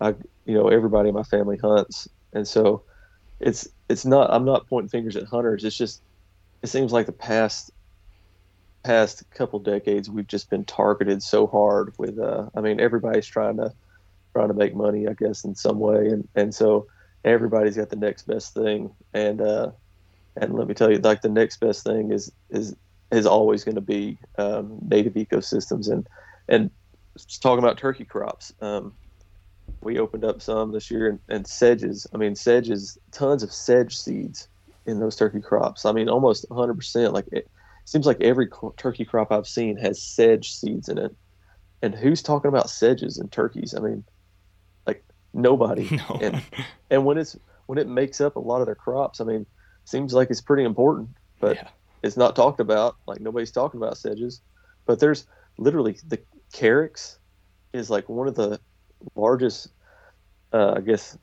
I 0.00 0.14
you 0.44 0.54
know 0.54 0.68
everybody 0.68 1.10
in 1.10 1.14
my 1.14 1.22
family 1.24 1.58
hunts, 1.58 2.08
and 2.32 2.46
so 2.46 2.84
it's 3.40 3.68
it's 3.88 4.04
not 4.04 4.32
I'm 4.32 4.44
not 4.44 4.68
pointing 4.68 4.90
fingers 4.90 5.16
at 5.16 5.24
hunters. 5.24 5.64
It's 5.64 5.76
just 5.76 6.02
it 6.62 6.68
seems 6.68 6.92
like 6.92 7.06
the 7.06 7.12
past 7.12 7.70
past 8.84 9.24
couple 9.30 9.58
decades 9.58 10.08
we've 10.08 10.28
just 10.28 10.48
been 10.48 10.64
targeted 10.64 11.20
so 11.22 11.46
hard 11.48 11.92
with 11.98 12.18
uh 12.20 12.48
I 12.56 12.60
mean 12.60 12.78
everybody's 12.80 13.26
trying 13.26 13.56
to 13.56 13.72
trying 14.32 14.48
to 14.48 14.54
make 14.54 14.76
money 14.76 15.08
I 15.08 15.14
guess 15.14 15.44
in 15.44 15.56
some 15.56 15.80
way 15.80 16.06
and 16.08 16.28
and 16.36 16.54
so 16.54 16.86
everybody's 17.24 17.76
got 17.76 17.90
the 17.90 17.96
next 17.96 18.28
best 18.28 18.54
thing 18.54 18.94
and 19.12 19.40
uh 19.40 19.72
and 20.36 20.54
let 20.54 20.68
me 20.68 20.74
tell 20.74 20.92
you 20.92 20.98
like 20.98 21.20
the 21.22 21.28
next 21.28 21.58
best 21.58 21.84
thing 21.84 22.12
is 22.12 22.32
is 22.50 22.76
is 23.12 23.26
always 23.26 23.64
going 23.64 23.76
to 23.76 23.80
be 23.80 24.18
um, 24.38 24.78
native 24.88 25.14
ecosystems. 25.14 25.90
And 25.90 26.06
and 26.48 26.70
talking 27.40 27.62
about 27.62 27.78
turkey 27.78 28.04
crops, 28.04 28.52
um, 28.60 28.92
we 29.80 29.98
opened 29.98 30.24
up 30.24 30.42
some 30.42 30.72
this 30.72 30.90
year 30.90 31.08
and, 31.08 31.18
and, 31.28 31.46
sedges. 31.46 32.06
I 32.14 32.18
mean, 32.18 32.34
sedges, 32.34 32.98
tons 33.12 33.42
of 33.42 33.52
sedge 33.52 33.96
seeds 33.96 34.48
in 34.86 35.00
those 35.00 35.16
turkey 35.16 35.40
crops. 35.40 35.84
I 35.84 35.92
mean, 35.92 36.08
almost 36.08 36.48
100%. 36.48 37.12
Like 37.12 37.26
it 37.32 37.48
seems 37.84 38.06
like 38.06 38.20
every 38.20 38.48
turkey 38.76 39.04
crop 39.04 39.32
I've 39.32 39.46
seen 39.46 39.76
has 39.78 40.00
sedge 40.00 40.52
seeds 40.52 40.88
in 40.88 40.98
it. 40.98 41.14
And 41.82 41.94
who's 41.94 42.22
talking 42.22 42.48
about 42.48 42.70
sedges 42.70 43.18
and 43.18 43.30
turkeys? 43.30 43.74
I 43.74 43.80
mean, 43.80 44.04
like 44.86 45.04
nobody. 45.34 45.88
No. 46.08 46.18
And 46.22 46.42
and 46.90 47.04
when 47.04 47.18
it's 47.18 47.36
when 47.66 47.78
it 47.78 47.88
makes 47.88 48.20
up 48.20 48.36
a 48.36 48.40
lot 48.40 48.60
of 48.60 48.66
their 48.66 48.74
crops, 48.74 49.20
I 49.20 49.24
mean, 49.24 49.46
seems 49.84 50.14
like 50.14 50.30
it's 50.30 50.40
pretty 50.40 50.64
important. 50.64 51.10
But 51.38 51.56
yeah 51.56 51.68
it's 52.02 52.16
not 52.16 52.36
talked 52.36 52.60
about. 52.60 52.96
Like 53.06 53.20
nobody's 53.20 53.52
talking 53.52 53.80
about 53.80 53.98
sedges, 53.98 54.40
but 54.86 55.00
there's 55.00 55.26
literally 55.58 55.98
the 56.06 56.20
carex 56.52 57.18
is 57.72 57.90
like 57.90 58.08
one 58.08 58.28
of 58.28 58.34
the 58.34 58.60
largest. 59.14 59.68
Uh, 60.52 60.74
I 60.76 60.80
guess 60.80 61.18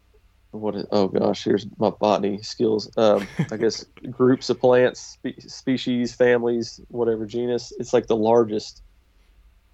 what 0.53 0.75
is 0.75 0.85
oh 0.91 1.07
gosh 1.07 1.43
here's 1.43 1.65
my 1.77 1.89
botany 1.89 2.41
skills 2.41 2.89
um, 2.97 3.27
i 3.51 3.57
guess 3.57 3.85
groups 4.11 4.49
of 4.49 4.59
plants 4.59 5.17
spe- 5.17 5.41
species 5.41 6.13
families 6.13 6.79
whatever 6.89 7.25
genus 7.25 7.73
it's 7.79 7.91
like 7.91 8.05
the 8.05 8.15
largest 8.15 8.83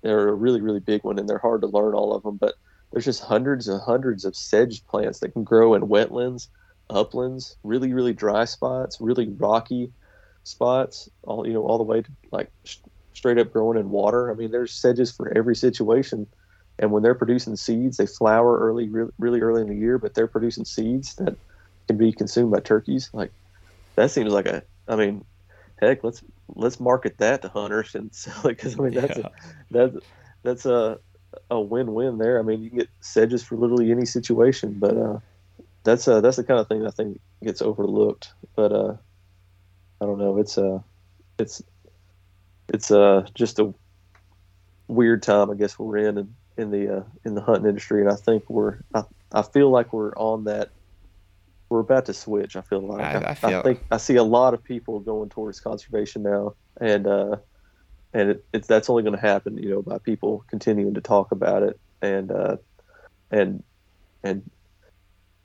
they're 0.02 0.30
a 0.30 0.34
really 0.34 0.62
really 0.62 0.80
big 0.80 1.04
one 1.04 1.20
and 1.20 1.28
they're 1.28 1.38
hard 1.38 1.62
to 1.62 1.68
learn 1.68 1.94
all 1.94 2.14
of 2.14 2.24
them 2.24 2.38
but 2.38 2.56
there's 2.92 3.06
just 3.06 3.22
hundreds 3.22 3.68
and 3.68 3.82
hundreds 3.82 4.24
of 4.24 4.36
sedge 4.36 4.86
plants 4.86 5.20
that 5.20 5.34
can 5.34 5.44
grow 5.44 5.74
in 5.74 5.82
wetlands 5.82 6.48
uplands 6.90 7.58
really 7.64 7.94
really 7.94 8.14
dry 8.14 8.46
spots 8.46 9.02
really 9.02 9.28
rocky 9.38 9.92
spots, 10.44 11.10
all 11.24 11.46
you 11.46 11.54
know, 11.54 11.64
all 11.64 11.78
the 11.78 11.84
way 11.84 12.02
to 12.02 12.10
like 12.32 12.52
straight 13.14 13.38
up 13.38 13.52
growing 13.52 13.78
in 13.78 13.90
water. 13.90 14.32
I 14.32 14.36
mean, 14.36 14.52
there's 14.52 14.74
sedges 14.74 15.12
for 15.12 15.36
every 15.38 15.56
situation. 15.56 16.28
And 16.80 16.92
when 16.92 17.04
they're 17.04 17.16
producing 17.16 17.58
seeds, 17.58 17.98
they 17.98 18.06
flower 18.06 18.58
early, 18.58 18.88
really, 18.88 19.12
really 19.20 19.42
early 19.42 19.62
in 19.62 19.68
the 19.68 19.76
year, 19.76 19.98
but 19.98 20.14
they're 20.14 20.28
producing 20.28 20.64
seeds 20.64 21.16
that 21.16 21.36
can 21.88 21.98
be 21.98 22.14
consumed 22.14 22.52
by 22.52 22.62
turkeys. 22.62 23.10
Like 23.12 23.32
that 23.96 24.12
seems 24.12 24.32
like 24.32 24.46
a, 24.46 24.64
I 24.88 24.96
mean, 24.96 25.26
heck, 25.82 26.04
let's 26.04 26.24
let's 26.56 26.80
market 26.80 27.18
that 27.18 27.42
to 27.42 27.50
hunters 27.50 27.96
and 27.96 28.14
sell 28.16 28.48
it 28.48 28.58
because 28.58 28.80
I 28.80 28.84
mean 28.84 28.94
that's 28.94 29.18
yeah. 29.18 29.28
a, 29.28 29.32
that's 29.72 30.06
that's 30.44 30.66
a 30.66 31.00
a 31.52 31.60
win-win 31.60 32.18
there. 32.18 32.40
I 32.40 32.44
mean, 32.44 32.64
you 32.64 32.70
can 32.70 32.80
get 32.80 32.90
sedges 33.02 33.44
for 33.44 33.56
literally 33.56 33.92
any 33.92 34.06
situation, 34.06 34.74
but 34.80 34.98
uh, 34.98 35.20
that's 35.84 36.08
uh 36.08 36.22
that's 36.22 36.38
the 36.38 36.44
kind 36.44 36.60
of 36.60 36.68
thing 36.68 36.86
I 36.86 36.92
think 36.92 37.20
gets 37.44 37.62
overlooked. 37.62 38.34
But 38.56 38.72
uh, 38.72 38.96
I 40.02 40.06
don't 40.06 40.18
know. 40.18 40.38
It's 40.38 40.58
a, 40.58 40.84
it's, 41.38 41.62
it's 42.70 42.92
uh 42.92 43.26
just 43.34 43.60
a 43.60 43.74
weird 44.88 45.24
time 45.24 45.50
I 45.50 45.56
guess 45.56 45.78
we're 45.78 45.98
in 45.98 46.18
in, 46.18 46.36
in 46.58 46.72
the 46.72 46.98
uh, 46.98 47.04
in 47.26 47.36
the 47.36 47.42
hunting 47.42 47.68
industry, 47.68 48.02
and 48.02 48.12
I 48.12 48.16
think 48.16 48.50
we're 48.50 48.80
I, 48.94 49.04
I 49.32 49.42
feel 49.42 49.70
like 49.70 49.94
we're 49.94 50.14
on 50.16 50.46
that. 50.46 50.70
We're 51.70 51.82
about 51.82 52.06
to 52.08 52.14
switch. 52.14 52.56
I 52.56 52.62
feel 52.62 52.82
like 52.82 53.02
I, 53.02 53.30
I, 53.30 53.34
feel... 53.36 53.60
I 53.60 53.62
think 53.62 53.84
I 53.92 53.98
see 53.98 54.16
a 54.16 54.24
lot 54.24 54.56
of 54.56 54.64
people 54.64 55.00
going 55.00 55.30
towards 55.30 55.60
conservation 55.60 56.24
now, 56.24 56.56
and 56.82 57.06
uh, 57.06 57.38
and 58.14 58.32
it, 58.32 58.46
it's 58.54 58.68
that's 58.68 58.90
only 58.90 59.04
going 59.04 59.16
to 59.16 59.22
happen, 59.22 59.58
you 59.58 59.70
know, 59.70 59.82
by 59.82 60.00
people 60.00 60.44
continuing 60.50 60.96
to 60.96 61.02
talk 61.02 61.32
about 61.32 61.64
it 61.64 61.80
and 62.02 62.32
uh, 62.32 62.58
and 63.32 63.64
and 64.24 64.50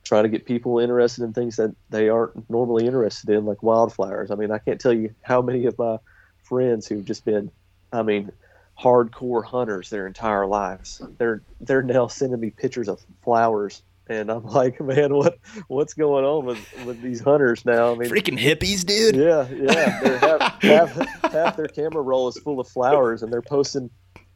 trying 0.05 0.25
to 0.25 0.29
get 0.29 0.45
people 0.45 0.79
interested 0.79 1.25
in 1.25 1.33
things 1.33 1.57
that 1.57 1.75
they 1.91 2.09
aren't 2.09 2.49
normally 2.49 2.87
interested 2.87 3.31
in, 3.31 3.47
like 3.47 3.63
wildflowers. 3.63 4.31
I 4.31 4.35
mean, 4.35 4.51
I 4.51 4.59
can't 4.59 4.81
tell 4.81 4.93
you 4.93 5.15
how 5.23 5.43
many 5.43 5.67
of 5.67 5.79
my 5.79 5.99
friends 6.43 6.87
who've 6.87 7.05
just 7.05 7.25
been, 7.25 7.51
I 7.93 8.03
mean, 8.03 8.31
hardcore 8.79 9.45
hunters 9.45 9.91
their 9.91 10.07
entire 10.07 10.47
lives. 10.47 11.01
They're 11.19 11.43
they're 11.61 11.83
now 11.83 12.09
sending 12.09 12.41
me 12.41 12.51
pictures 12.51 12.89
of 12.89 13.05
flowers 13.23 13.83
and 14.09 14.31
I'm 14.31 14.45
like, 14.47 14.81
man, 14.81 15.15
what 15.15 15.39
what's 15.69 15.95
going 15.95 16.25
on 16.25 16.45
with, 16.45 16.85
with 16.85 17.01
these 17.01 17.21
hunters 17.21 17.65
now? 17.65 17.93
I 17.93 17.97
mean, 17.97 18.11
freaking 18.11 18.39
hippies, 18.39 18.85
dude. 18.85 19.17
Yeah, 19.17 19.49
yeah. 19.51 20.19
Half, 20.19 20.63
half, 20.63 21.33
half, 21.33 21.57
their 21.57 21.67
camera 21.67 22.03
roll 22.03 22.29
is 22.29 22.39
full 22.39 22.61
of 22.61 22.69
flowers, 22.69 23.23
and 23.23 23.33
they're 23.33 23.43
posting 23.43 23.91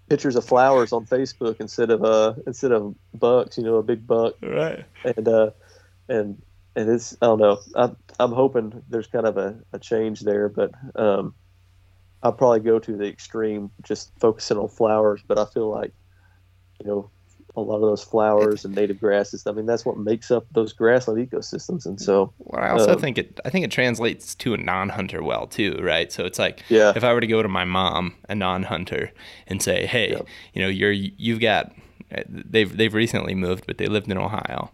pictures 0.09 0.37
of 0.37 0.45
flowers 0.45 0.93
on 0.93 1.07
Facebook 1.07 1.61
instead 1.61 1.91
of 1.91 2.05
uh 2.05 2.35
instead 2.47 2.73
of 2.73 2.95
bucks, 3.15 3.59
you 3.59 3.65
know, 3.65 3.77
a 3.77 3.83
big 3.83 4.07
buck. 4.07 4.35
Right. 4.43 4.85
And 5.05 5.29
uh, 5.29 5.51
and 6.09 6.43
and 6.77 6.91
it's 6.91 7.17
I 7.21 7.27
don't 7.27 7.41
know. 7.41 7.59
I'm 7.75 7.97
I'm 8.19 8.33
hoping 8.33 8.83
there's 8.89 9.07
kind 9.07 9.27
of 9.27 9.37
a, 9.37 9.57
a 9.73 9.79
change 9.79 10.21
there, 10.21 10.49
but 10.49 10.73
um, 10.97 11.35
I'll 12.23 12.33
probably 12.33 12.61
go 12.61 12.79
to 12.79 12.97
the 12.97 13.07
extreme, 13.07 13.71
just 13.83 14.13
focusing 14.19 14.59
on 14.59 14.69
flowers. 14.69 15.23
But 15.27 15.39
I 15.39 15.45
feel 15.45 15.69
like, 15.69 15.93
you 16.81 16.87
know, 16.87 17.11
a 17.59 17.67
lot 17.67 17.77
of 17.77 17.83
those 17.83 18.03
flowers 18.03 18.65
and 18.65 18.75
native 18.75 19.01
grasses. 19.01 19.47
I 19.47 19.53
mean, 19.53 19.67
that's 19.67 19.85
what 19.85 19.99
makes 19.99 20.31
up 20.31 20.47
those 20.53 20.73
grassland 20.73 21.29
ecosystems. 21.29 21.87
And 21.87 22.01
so, 22.01 22.33
well, 22.39 22.63
I 22.63 22.71
also 22.71 22.93
um, 22.95 23.01
think 23.01 23.19
it. 23.19 23.41
I 23.45 23.51
think 23.51 23.65
it 23.65 23.71
translates 23.71 24.35
to 24.37 24.55
a 24.55 24.57
non-hunter 24.57 25.23
well 25.23 25.47
too, 25.47 25.79
right? 25.83 26.11
So 26.13 26.25
it's 26.25 26.39
like, 26.39 26.63
yeah. 26.69 26.93
if 26.97 27.05
I 27.05 27.13
were 27.13 27.21
to 27.21 27.27
go 27.27 27.43
to 27.43 27.49
my 27.49 27.65
mom, 27.65 28.15
a 28.29 28.35
non-hunter, 28.35 29.13
and 29.47 29.63
say, 29.63 29.87
hey, 29.87 30.13
yep. 30.13 30.27
you 30.55 30.63
know, 30.63 30.69
you're 30.69 30.93
you've 30.93 31.41
got. 31.41 31.73
They've 32.27 32.75
they've 32.75 32.95
recently 32.95 33.35
moved, 33.35 33.67
but 33.67 33.77
they 33.77 33.87
lived 33.87 34.11
in 34.11 34.17
Ohio, 34.17 34.71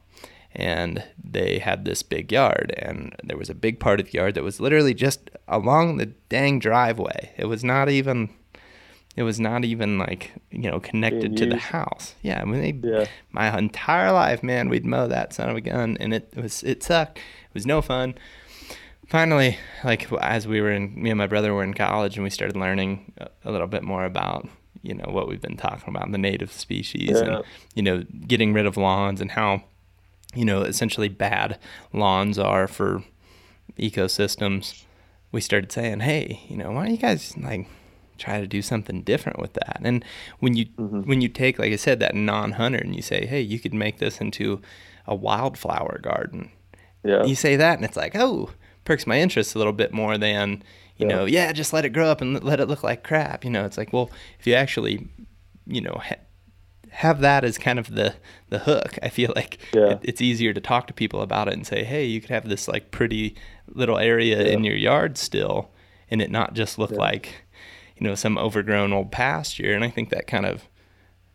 and 0.54 1.02
they 1.20 1.58
had 1.58 1.84
this 1.84 2.04
big 2.04 2.30
yard, 2.30 2.72
and 2.78 3.12
there 3.24 3.36
was 3.36 3.50
a 3.50 3.56
big 3.56 3.80
part 3.80 3.98
of 3.98 4.06
the 4.06 4.12
yard 4.12 4.36
that 4.36 4.44
was 4.44 4.60
literally 4.60 4.94
just 4.94 5.30
along 5.48 5.96
the 5.96 6.06
dang 6.28 6.60
driveway. 6.60 7.32
It 7.36 7.46
was 7.46 7.64
not 7.64 7.88
even 7.88 8.30
it 9.16 9.22
was 9.22 9.38
not 9.38 9.64
even 9.64 9.98
like 9.98 10.32
you 10.50 10.70
know 10.70 10.80
connected 10.80 11.36
to 11.36 11.46
the 11.46 11.56
house. 11.56 12.14
Yeah, 12.22 12.40
I 12.40 12.44
mean, 12.44 12.60
they, 12.80 12.88
yeah. 12.88 13.06
my 13.30 13.56
entire 13.56 14.12
life, 14.12 14.42
man, 14.42 14.68
we'd 14.68 14.84
mow 14.84 15.06
that 15.06 15.32
son 15.32 15.48
of 15.48 15.56
a 15.56 15.60
gun, 15.60 15.96
and 16.00 16.12
it 16.12 16.32
was 16.36 16.62
it 16.62 16.82
sucked. 16.82 17.18
It 17.18 17.54
was 17.54 17.66
no 17.66 17.80
fun. 17.80 18.14
Finally, 19.06 19.58
like 19.84 20.10
as 20.20 20.48
we 20.48 20.60
were 20.60 20.72
in, 20.72 21.00
me 21.00 21.10
and 21.10 21.18
my 21.18 21.26
brother 21.26 21.54
were 21.54 21.62
in 21.62 21.74
college, 21.74 22.16
and 22.16 22.24
we 22.24 22.30
started 22.30 22.56
learning 22.56 23.12
a, 23.18 23.28
a 23.44 23.52
little 23.52 23.66
bit 23.66 23.82
more 23.82 24.04
about 24.04 24.48
you 24.82 24.94
know 24.94 25.06
what 25.08 25.28
we've 25.28 25.40
been 25.40 25.56
talking 25.56 25.88
about, 25.88 26.10
the 26.10 26.18
native 26.18 26.50
species, 26.52 27.10
yeah. 27.10 27.18
and 27.18 27.44
you 27.74 27.82
know 27.82 28.04
getting 28.26 28.52
rid 28.52 28.66
of 28.66 28.76
lawns 28.76 29.20
and 29.20 29.30
how 29.30 29.62
you 30.34 30.44
know 30.44 30.62
essentially 30.62 31.08
bad 31.08 31.58
lawns 31.92 32.38
are 32.38 32.66
for 32.66 33.04
ecosystems. 33.78 34.82
We 35.30 35.40
started 35.40 35.72
saying, 35.72 36.00
hey, 36.00 36.40
you 36.48 36.56
know, 36.56 36.70
why 36.70 36.84
don't 36.84 36.92
you 36.92 36.96
guys 36.96 37.36
like 37.36 37.66
try 38.18 38.40
to 38.40 38.46
do 38.46 38.62
something 38.62 39.02
different 39.02 39.38
with 39.38 39.54
that. 39.54 39.80
And 39.82 40.04
when 40.40 40.54
you 40.54 40.66
mm-hmm. 40.66 41.02
when 41.02 41.20
you 41.20 41.28
take, 41.28 41.58
like 41.58 41.72
I 41.72 41.76
said, 41.76 42.00
that 42.00 42.14
non-hunter 42.14 42.78
and 42.78 42.94
you 42.94 43.02
say, 43.02 43.26
hey, 43.26 43.40
you 43.40 43.58
could 43.58 43.74
make 43.74 43.98
this 43.98 44.20
into 44.20 44.60
a 45.06 45.14
wildflower 45.14 45.98
garden. 46.02 46.50
Yeah. 47.02 47.24
You 47.24 47.34
say 47.34 47.56
that, 47.56 47.76
and 47.76 47.84
it's 47.84 47.96
like, 47.96 48.16
oh, 48.16 48.50
perks 48.84 49.06
my 49.06 49.20
interest 49.20 49.54
a 49.54 49.58
little 49.58 49.72
bit 49.72 49.92
more 49.92 50.16
than 50.16 50.62
you 50.96 51.08
yeah. 51.08 51.14
know, 51.14 51.24
yeah, 51.24 51.52
just 51.52 51.72
let 51.72 51.84
it 51.84 51.90
grow 51.90 52.08
up 52.08 52.20
and 52.20 52.42
let 52.42 52.60
it 52.60 52.68
look 52.68 52.82
like 52.82 53.02
crap. 53.02 53.44
You 53.44 53.50
know, 53.50 53.64
it's 53.64 53.76
like, 53.76 53.92
well, 53.92 54.10
if 54.38 54.46
you 54.46 54.54
actually, 54.54 55.08
you 55.66 55.80
know, 55.80 56.00
ha- 56.02 56.22
have 56.90 57.20
that 57.20 57.44
as 57.44 57.58
kind 57.58 57.78
of 57.78 57.94
the 57.94 58.14
the 58.50 58.60
hook, 58.60 58.98
I 59.02 59.08
feel 59.08 59.32
like 59.34 59.58
yeah. 59.74 59.92
it, 59.92 60.00
it's 60.02 60.20
easier 60.20 60.52
to 60.52 60.60
talk 60.60 60.86
to 60.86 60.94
people 60.94 61.20
about 61.20 61.48
it 61.48 61.54
and 61.54 61.66
say, 61.66 61.82
hey, 61.82 62.04
you 62.04 62.20
could 62.20 62.30
have 62.30 62.48
this 62.48 62.68
like 62.68 62.92
pretty 62.92 63.34
little 63.66 63.98
area 63.98 64.40
yeah. 64.42 64.52
in 64.52 64.62
your 64.62 64.76
yard 64.76 65.18
still, 65.18 65.72
and 66.10 66.22
it 66.22 66.30
not 66.30 66.54
just 66.54 66.78
look 66.78 66.92
like 66.92 67.43
you 67.96 68.06
know, 68.06 68.14
some 68.14 68.38
overgrown 68.38 68.92
old 68.92 69.12
pasture. 69.12 69.72
And 69.72 69.84
I 69.84 69.90
think 69.90 70.10
that 70.10 70.26
kind 70.26 70.46
of 70.46 70.68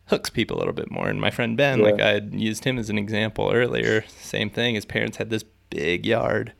hooks 0.07 0.29
people 0.29 0.57
a 0.57 0.59
little 0.59 0.73
bit 0.73 0.91
more. 0.91 1.07
And 1.07 1.21
my 1.21 1.31
friend 1.31 1.55
Ben, 1.55 1.79
yeah. 1.79 1.85
like 1.85 2.01
I 2.01 2.09
had 2.09 2.33
used 2.33 2.65
him 2.65 2.77
as 2.77 2.89
an 2.89 2.97
example 2.97 3.51
earlier, 3.53 4.03
same 4.07 4.49
thing. 4.49 4.75
His 4.75 4.85
parents 4.85 5.17
had 5.17 5.29
this 5.29 5.43
big 5.69 6.05
yard, 6.05 6.53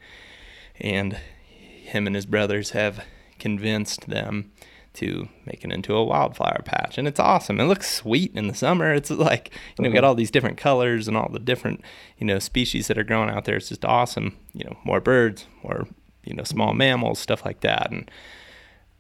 and 0.80 1.14
him 1.54 2.08
and 2.08 2.16
his 2.16 2.26
brothers 2.26 2.72
have 2.72 3.04
convinced 3.40 4.08
them 4.08 4.52
to 4.92 5.30
make 5.46 5.64
it 5.64 5.72
into 5.72 5.96
a 5.96 6.04
wildflower 6.04 6.62
patch 6.66 6.98
and 6.98 7.08
it's 7.08 7.20
awesome 7.20 7.60
it 7.60 7.66
looks 7.66 7.90
sweet 7.90 8.34
in 8.36 8.48
the 8.48 8.54
summer 8.56 8.92
it's 8.94 9.12
like 9.12 9.52
you 9.78 9.84
know 9.84 9.90
got 9.92 10.00
uh-huh. 10.00 10.08
all 10.08 10.16
these 10.16 10.32
different 10.32 10.58
colors 10.58 11.08
and 11.08 11.16
all 11.16 11.30
the 11.32 11.40
different 11.40 11.82
you 12.18 12.26
know 12.26 12.40
species 12.40 12.88
that 12.88 12.98
are 12.98 13.04
growing 13.04 13.30
out 13.30 13.46
there 13.46 13.56
it's 13.56 13.70
just 13.70 13.86
awesome 13.86 14.36
you 14.54 14.66
know 14.66 14.76
more 14.84 15.00
birds 15.00 15.46
more 15.64 15.88
you 16.26 16.34
know 16.34 16.44
small 16.44 16.74
mammals 16.74 17.20
stuff 17.20 17.46
like 17.46 17.62
that 17.62 17.92
and 17.92 18.10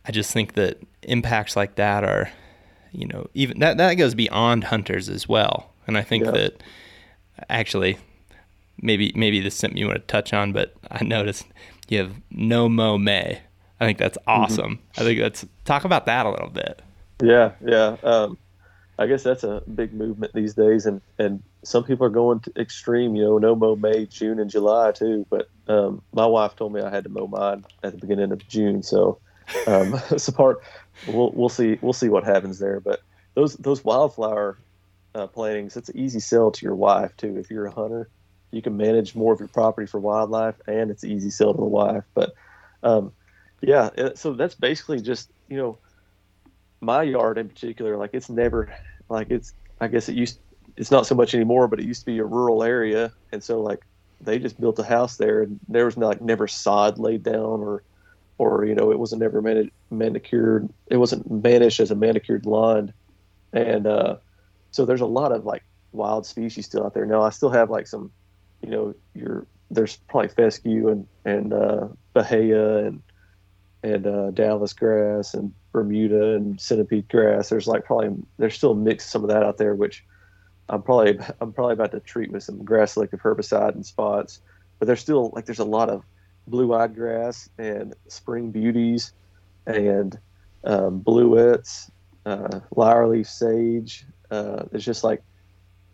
I 0.09 0.11
just 0.11 0.33
think 0.33 0.53
that 0.53 0.79
impacts 1.03 1.55
like 1.55 1.75
that 1.75 2.03
are, 2.03 2.31
you 2.91 3.05
know, 3.05 3.29
even 3.35 3.59
that 3.59 3.77
that 3.77 3.93
goes 3.93 4.15
beyond 4.15 4.63
hunters 4.63 5.07
as 5.07 5.29
well. 5.29 5.71
And 5.85 5.95
I 5.99 6.01
think 6.01 6.25
yeah. 6.25 6.31
that 6.31 6.63
actually, 7.47 7.99
maybe 8.81 9.11
maybe 9.15 9.39
this 9.39 9.53
is 9.53 9.59
something 9.59 9.77
you 9.77 9.85
want 9.85 9.99
to 9.99 10.07
touch 10.07 10.33
on, 10.33 10.51
but 10.51 10.73
I 10.89 11.03
noticed 11.03 11.45
you 11.89 11.99
have 11.99 12.15
no 12.31 12.67
mow 12.67 12.97
may. 12.97 13.39
I 13.79 13.85
think 13.85 13.99
that's 13.99 14.17
mm-hmm. 14.17 14.41
awesome. 14.41 14.77
Mm-hmm. 14.77 14.99
I 14.99 15.03
think 15.03 15.19
that's 15.19 15.45
talk 15.65 15.85
about 15.85 16.07
that 16.07 16.25
a 16.25 16.31
little 16.31 16.49
bit. 16.49 16.81
Yeah, 17.21 17.51
yeah. 17.63 17.97
Um, 18.01 18.39
I 18.97 19.05
guess 19.05 19.21
that's 19.21 19.43
a 19.43 19.61
big 19.75 19.93
movement 19.93 20.33
these 20.33 20.55
days, 20.55 20.87
and 20.87 21.01
and 21.19 21.43
some 21.63 21.83
people 21.83 22.07
are 22.07 22.09
going 22.09 22.39
to 22.39 22.51
extreme. 22.59 23.15
You 23.15 23.25
know, 23.25 23.37
no 23.37 23.55
mow 23.55 23.75
May, 23.75 24.07
June, 24.07 24.39
and 24.39 24.49
July 24.49 24.91
too. 24.91 25.27
But 25.29 25.49
um, 25.67 26.01
my 26.13 26.25
wife 26.25 26.55
told 26.55 26.73
me 26.73 26.81
I 26.81 26.89
had 26.89 27.03
to 27.03 27.11
mow 27.11 27.27
mine 27.27 27.63
at 27.83 27.91
the 27.91 27.99
beginning 27.99 28.31
of 28.31 28.47
June, 28.47 28.81
so 28.81 29.19
um, 29.67 29.99
support. 30.17 30.61
We'll 31.07 31.31
we'll 31.31 31.49
see 31.49 31.77
we'll 31.81 31.93
see 31.93 32.09
what 32.09 32.23
happens 32.23 32.59
there. 32.59 32.79
But 32.79 33.01
those 33.35 33.55
those 33.55 33.83
wildflower 33.83 34.57
uh, 35.15 35.27
plantings, 35.27 35.77
it's 35.77 35.89
an 35.89 35.97
easy 35.97 36.19
sell 36.19 36.51
to 36.51 36.65
your 36.65 36.75
wife 36.75 37.15
too. 37.17 37.37
If 37.37 37.49
you're 37.49 37.65
a 37.65 37.71
hunter, 37.71 38.09
you 38.51 38.61
can 38.61 38.77
manage 38.77 39.15
more 39.15 39.33
of 39.33 39.39
your 39.39 39.47
property 39.49 39.87
for 39.87 39.99
wildlife, 39.99 40.55
and 40.67 40.91
it's 40.91 41.03
an 41.03 41.11
easy 41.11 41.29
sell 41.29 41.53
to 41.53 41.57
the 41.57 41.63
wife. 41.63 42.03
But 42.13 42.33
um, 42.83 43.11
yeah, 43.61 43.89
so 44.15 44.33
that's 44.33 44.55
basically 44.55 45.01
just 45.01 45.31
you 45.47 45.57
know 45.57 45.77
my 46.81 47.03
yard 47.03 47.37
in 47.37 47.49
particular. 47.49 47.97
Like 47.97 48.11
it's 48.13 48.29
never 48.29 48.73
like 49.09 49.29
it's 49.29 49.53
I 49.79 49.87
guess 49.87 50.09
it 50.09 50.15
used 50.15 50.39
it's 50.77 50.91
not 50.91 51.05
so 51.05 51.15
much 51.15 51.33
anymore, 51.33 51.67
but 51.67 51.79
it 51.79 51.85
used 51.85 52.01
to 52.01 52.05
be 52.05 52.19
a 52.19 52.25
rural 52.25 52.63
area, 52.63 53.11
and 53.31 53.43
so 53.43 53.61
like 53.61 53.85
they 54.21 54.39
just 54.39 54.59
built 54.59 54.79
a 54.79 54.83
house 54.83 55.17
there, 55.17 55.43
and 55.43 55.59
there 55.67 55.85
was 55.85 55.97
like 55.97 56.21
never 56.21 56.47
sod 56.47 56.97
laid 56.97 57.23
down 57.23 57.61
or 57.61 57.83
or 58.39 58.65
you 58.65 58.73
know 58.73 58.89
it 58.91 58.97
wasn't 58.97 59.21
ever 59.21 59.41
mani- 59.41 59.71
manicured 59.91 60.67
it 60.87 60.97
wasn't 60.97 61.29
managed 61.29 61.79
as 61.79 61.91
a 61.91 61.95
manicured 61.95 62.47
lawn 62.47 62.91
and 63.53 63.85
uh, 63.85 64.15
so 64.71 64.85
there's 64.85 65.01
a 65.01 65.05
lot 65.05 65.31
of 65.31 65.45
like 65.45 65.63
wild 65.91 66.25
species 66.25 66.65
still 66.65 66.83
out 66.83 66.93
there 66.95 67.05
now 67.05 67.21
i 67.21 67.29
still 67.29 67.49
have 67.49 67.69
like 67.69 67.85
some 67.85 68.11
you 68.61 68.69
know 68.69 68.95
your 69.13 69.45
there's 69.69 69.97
probably 70.07 70.29
fescue 70.29 70.89
and 70.89 71.07
and 71.25 71.53
uh, 71.53 71.87
bahia 72.13 72.77
and 72.85 73.01
and 73.83 74.07
uh, 74.07 74.31
Dallas 74.31 74.73
grass 74.73 75.33
and 75.33 75.53
Bermuda 75.71 76.35
and 76.35 76.59
centipede 76.59 77.07
grass. 77.07 77.49
There's 77.49 77.67
like 77.67 77.85
probably 77.85 78.09
there's 78.37 78.55
still 78.55 78.75
mixed 78.75 79.09
some 79.09 79.23
of 79.23 79.29
that 79.29 79.43
out 79.43 79.57
there, 79.57 79.75
which 79.75 80.03
I'm 80.67 80.81
probably 80.81 81.19
I'm 81.41 81.53
probably 81.53 81.73
about 81.73 81.91
to 81.91 81.99
treat 81.99 82.31
with 82.31 82.43
some 82.43 82.63
grass 82.63 82.93
selective 82.93 83.21
herbicide 83.21 83.75
and 83.75 83.85
spots. 83.85 84.41
But 84.79 84.87
there's 84.87 84.99
still 84.99 85.31
like 85.33 85.45
there's 85.45 85.59
a 85.59 85.65
lot 85.65 85.89
of 85.89 86.03
blue-eyed 86.47 86.95
grass 86.95 87.49
and 87.57 87.95
spring 88.07 88.51
beauties 88.51 89.13
and 89.65 90.17
um, 90.63 91.01
bluets, 91.01 91.89
uh, 92.25 92.59
lyre 92.75 93.23
sage. 93.23 94.05
Uh, 94.31 94.63
it's 94.71 94.83
just 94.83 95.03
like 95.03 95.21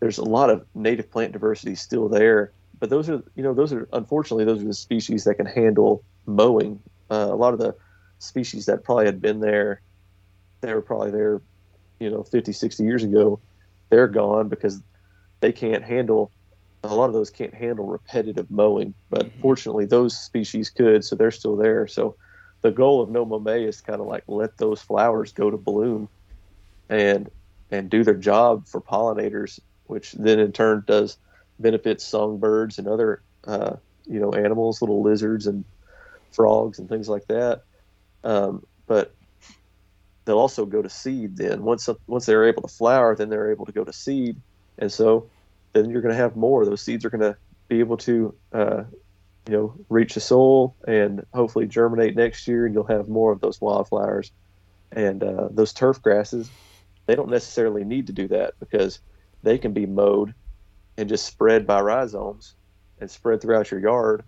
there's 0.00 0.18
a 0.18 0.24
lot 0.24 0.50
of 0.50 0.66
native 0.74 1.10
plant 1.10 1.32
diversity 1.32 1.74
still 1.74 2.08
there, 2.08 2.52
but 2.78 2.90
those 2.90 3.08
are 3.08 3.22
you 3.34 3.42
know 3.42 3.54
those 3.54 3.72
are 3.72 3.88
unfortunately 3.92 4.44
those 4.44 4.62
are 4.62 4.66
the 4.66 4.74
species 4.74 5.24
that 5.24 5.36
can 5.36 5.46
handle 5.46 6.02
mowing. 6.26 6.80
Uh, 7.10 7.28
a 7.30 7.36
lot 7.36 7.52
of 7.52 7.58
the 7.58 7.74
species 8.18 8.66
that 8.66 8.82
probably 8.82 9.06
had 9.06 9.20
been 9.20 9.40
there, 9.40 9.80
they 10.60 10.72
were 10.74 10.82
probably 10.82 11.10
there, 11.10 11.40
you 12.00 12.10
know, 12.10 12.22
50, 12.22 12.52
60 12.52 12.82
years 12.82 13.04
ago. 13.04 13.40
They're 13.90 14.08
gone 14.08 14.48
because 14.48 14.82
they 15.40 15.52
can't 15.52 15.84
handle 15.84 16.32
a 16.90 16.94
lot 16.94 17.06
of 17.06 17.12
those 17.12 17.30
can't 17.30 17.54
handle 17.54 17.86
repetitive 17.86 18.50
mowing, 18.50 18.94
but 19.10 19.26
mm-hmm. 19.26 19.40
fortunately 19.40 19.86
those 19.86 20.16
species 20.16 20.70
could, 20.70 21.04
so 21.04 21.16
they're 21.16 21.30
still 21.30 21.56
there. 21.56 21.86
So 21.86 22.16
the 22.62 22.70
goal 22.70 23.00
of 23.00 23.10
No 23.10 23.24
Mow 23.24 23.38
May 23.38 23.64
is 23.64 23.80
kind 23.80 24.00
of 24.00 24.06
like 24.06 24.24
let 24.26 24.58
those 24.58 24.80
flowers 24.80 25.32
go 25.32 25.50
to 25.50 25.56
bloom 25.56 26.08
and 26.88 27.30
and 27.70 27.90
do 27.90 28.04
their 28.04 28.14
job 28.14 28.66
for 28.66 28.80
pollinators, 28.80 29.60
which 29.86 30.12
then 30.12 30.38
in 30.38 30.52
turn 30.52 30.84
does 30.86 31.18
benefits 31.58 32.04
songbirds 32.04 32.78
and 32.78 32.88
other 32.88 33.22
uh, 33.46 33.76
you 34.06 34.20
know 34.20 34.32
animals, 34.32 34.80
little 34.80 35.02
lizards 35.02 35.46
and 35.46 35.64
frogs 36.32 36.78
and 36.78 36.88
things 36.88 37.08
like 37.08 37.26
that. 37.28 37.62
Um, 38.24 38.64
but 38.86 39.14
they'll 40.24 40.38
also 40.38 40.66
go 40.66 40.82
to 40.82 40.88
seed 40.88 41.36
then 41.36 41.62
once 41.62 41.88
once 42.06 42.26
they're 42.26 42.48
able 42.48 42.62
to 42.62 42.68
flower, 42.68 43.14
then 43.16 43.28
they're 43.28 43.50
able 43.50 43.66
to 43.66 43.72
go 43.72 43.84
to 43.84 43.92
seed, 43.92 44.36
and 44.78 44.92
so 44.92 45.28
then 45.76 45.90
you're 45.90 46.02
going 46.02 46.14
to 46.14 46.20
have 46.20 46.36
more. 46.36 46.64
Those 46.64 46.82
seeds 46.82 47.04
are 47.04 47.10
going 47.10 47.20
to 47.20 47.36
be 47.68 47.80
able 47.80 47.96
to 47.98 48.34
uh, 48.52 48.84
you 49.46 49.52
know 49.52 49.74
reach 49.88 50.14
the 50.14 50.20
soil 50.20 50.74
and 50.86 51.24
hopefully 51.34 51.66
germinate 51.66 52.16
next 52.16 52.48
year, 52.48 52.66
and 52.66 52.74
you'll 52.74 52.84
have 52.84 53.08
more 53.08 53.32
of 53.32 53.40
those 53.40 53.60
wildflowers. 53.60 54.32
And 54.92 55.22
uh, 55.22 55.48
those 55.50 55.72
turf 55.72 56.00
grasses, 56.00 56.48
they 57.06 57.14
don't 57.14 57.30
necessarily 57.30 57.84
need 57.84 58.06
to 58.06 58.12
do 58.12 58.28
that 58.28 58.54
because 58.60 59.00
they 59.42 59.58
can 59.58 59.72
be 59.72 59.86
mowed 59.86 60.34
and 60.96 61.08
just 61.08 61.26
spread 61.26 61.66
by 61.66 61.80
rhizomes 61.80 62.54
and 63.00 63.10
spread 63.10 63.42
throughout 63.42 63.70
your 63.70 63.80
yard, 63.80 64.22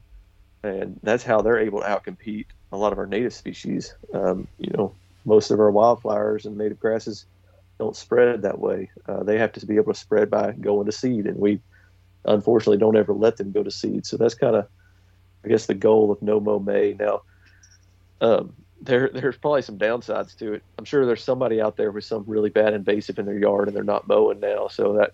and 0.62 1.01
that's 1.03 1.24
how 1.24 1.40
they're 1.40 1.59
able 1.59 1.80
to 1.80 1.86
outcompete 1.86 2.46
a 2.72 2.76
lot 2.76 2.92
of 2.92 2.99
our 2.99 3.07
native 3.07 3.32
species. 3.32 3.94
Um, 4.12 4.46
you 4.59 4.70
know, 4.76 4.94
most 5.24 5.51
of 5.51 5.61
our 5.61 5.70
wildflowers 5.70 6.44
and 6.44 6.59
native 6.59 6.78
grasses 6.78 7.24
don't 7.79 7.97
spread 7.97 8.43
that 8.43 8.59
way. 8.59 8.91
Uh, 9.07 9.22
they 9.22 9.39
have 9.39 9.53
to 9.53 9.66
be 9.66 9.76
able 9.76 9.93
to 9.93 9.99
spread 9.99 10.31
by 10.31 10.53
going 10.53 10.87
to 10.87 10.93
seed, 10.93 11.26
and 11.26 11.39
we 11.39 11.61
unfortunately 12.24 12.79
don't 12.79 12.97
ever 12.97 13.12
let 13.12 13.37
them 13.37 13.53
go 13.53 13.62
to 13.62 13.70
seed. 13.70 14.05
So 14.07 14.16
that's 14.16 14.35
kind 14.35 14.57
of, 14.57 14.66
I 15.45 15.49
guess, 15.49 15.66
the 15.66 15.74
goal 15.74 16.11
of 16.11 16.20
No 16.20 16.41
Mow 16.41 16.59
May. 16.59 16.95
Now, 16.99 17.22
um, 18.20 18.55
there 18.81 19.11
there's 19.12 19.37
probably 19.37 19.62
some 19.62 19.79
downsides 19.79 20.37
to 20.39 20.55
it. 20.55 20.62
I'm 20.79 20.85
sure 20.85 21.07
there's 21.07 21.24
somebody 21.24 21.61
out 21.61 21.76
there 21.76 21.91
with 21.91 22.05
some 22.05 22.24
really 22.26 22.51
bad 22.51 22.74
invasive 22.74 23.18
in 23.18 23.26
their 23.26 23.39
yard 23.39 23.68
and 23.68 23.76
they're 23.76 23.85
not 23.85 24.09
mowing 24.09 24.41
now, 24.41 24.68
so 24.68 24.95
that 24.95 25.12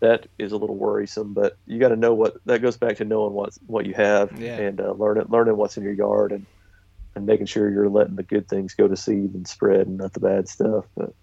that 0.00 0.26
is 0.38 0.52
a 0.52 0.56
little 0.56 0.76
worrisome. 0.76 1.32
But 1.32 1.56
you 1.66 1.78
got 1.78 1.88
to 1.88 1.96
know 1.96 2.14
what 2.14 2.36
that 2.46 2.60
goes 2.60 2.76
back 2.76 2.96
to 2.96 3.04
knowing 3.04 3.32
what 3.32 3.56
what 3.66 3.86
you 3.86 3.94
have 3.94 4.38
yeah. 4.38 4.56
and 4.56 4.80
uh, 4.80 4.92
learning 4.92 5.26
learning 5.28 5.56
what's 5.56 5.76
in 5.76 5.82
your 5.82 5.92
yard 5.92 6.32
and 6.32 6.46
and 7.14 7.24
making 7.24 7.46
sure 7.46 7.70
you're 7.70 7.88
letting 7.88 8.16
the 8.16 8.22
good 8.22 8.46
things 8.48 8.74
go 8.74 8.86
to 8.86 8.96
seed 8.96 9.32
and 9.34 9.48
spread 9.48 9.86
and 9.86 9.98
not 9.98 10.12
the 10.12 10.20
bad 10.20 10.48
stuff. 10.48 10.84
But 10.94 11.14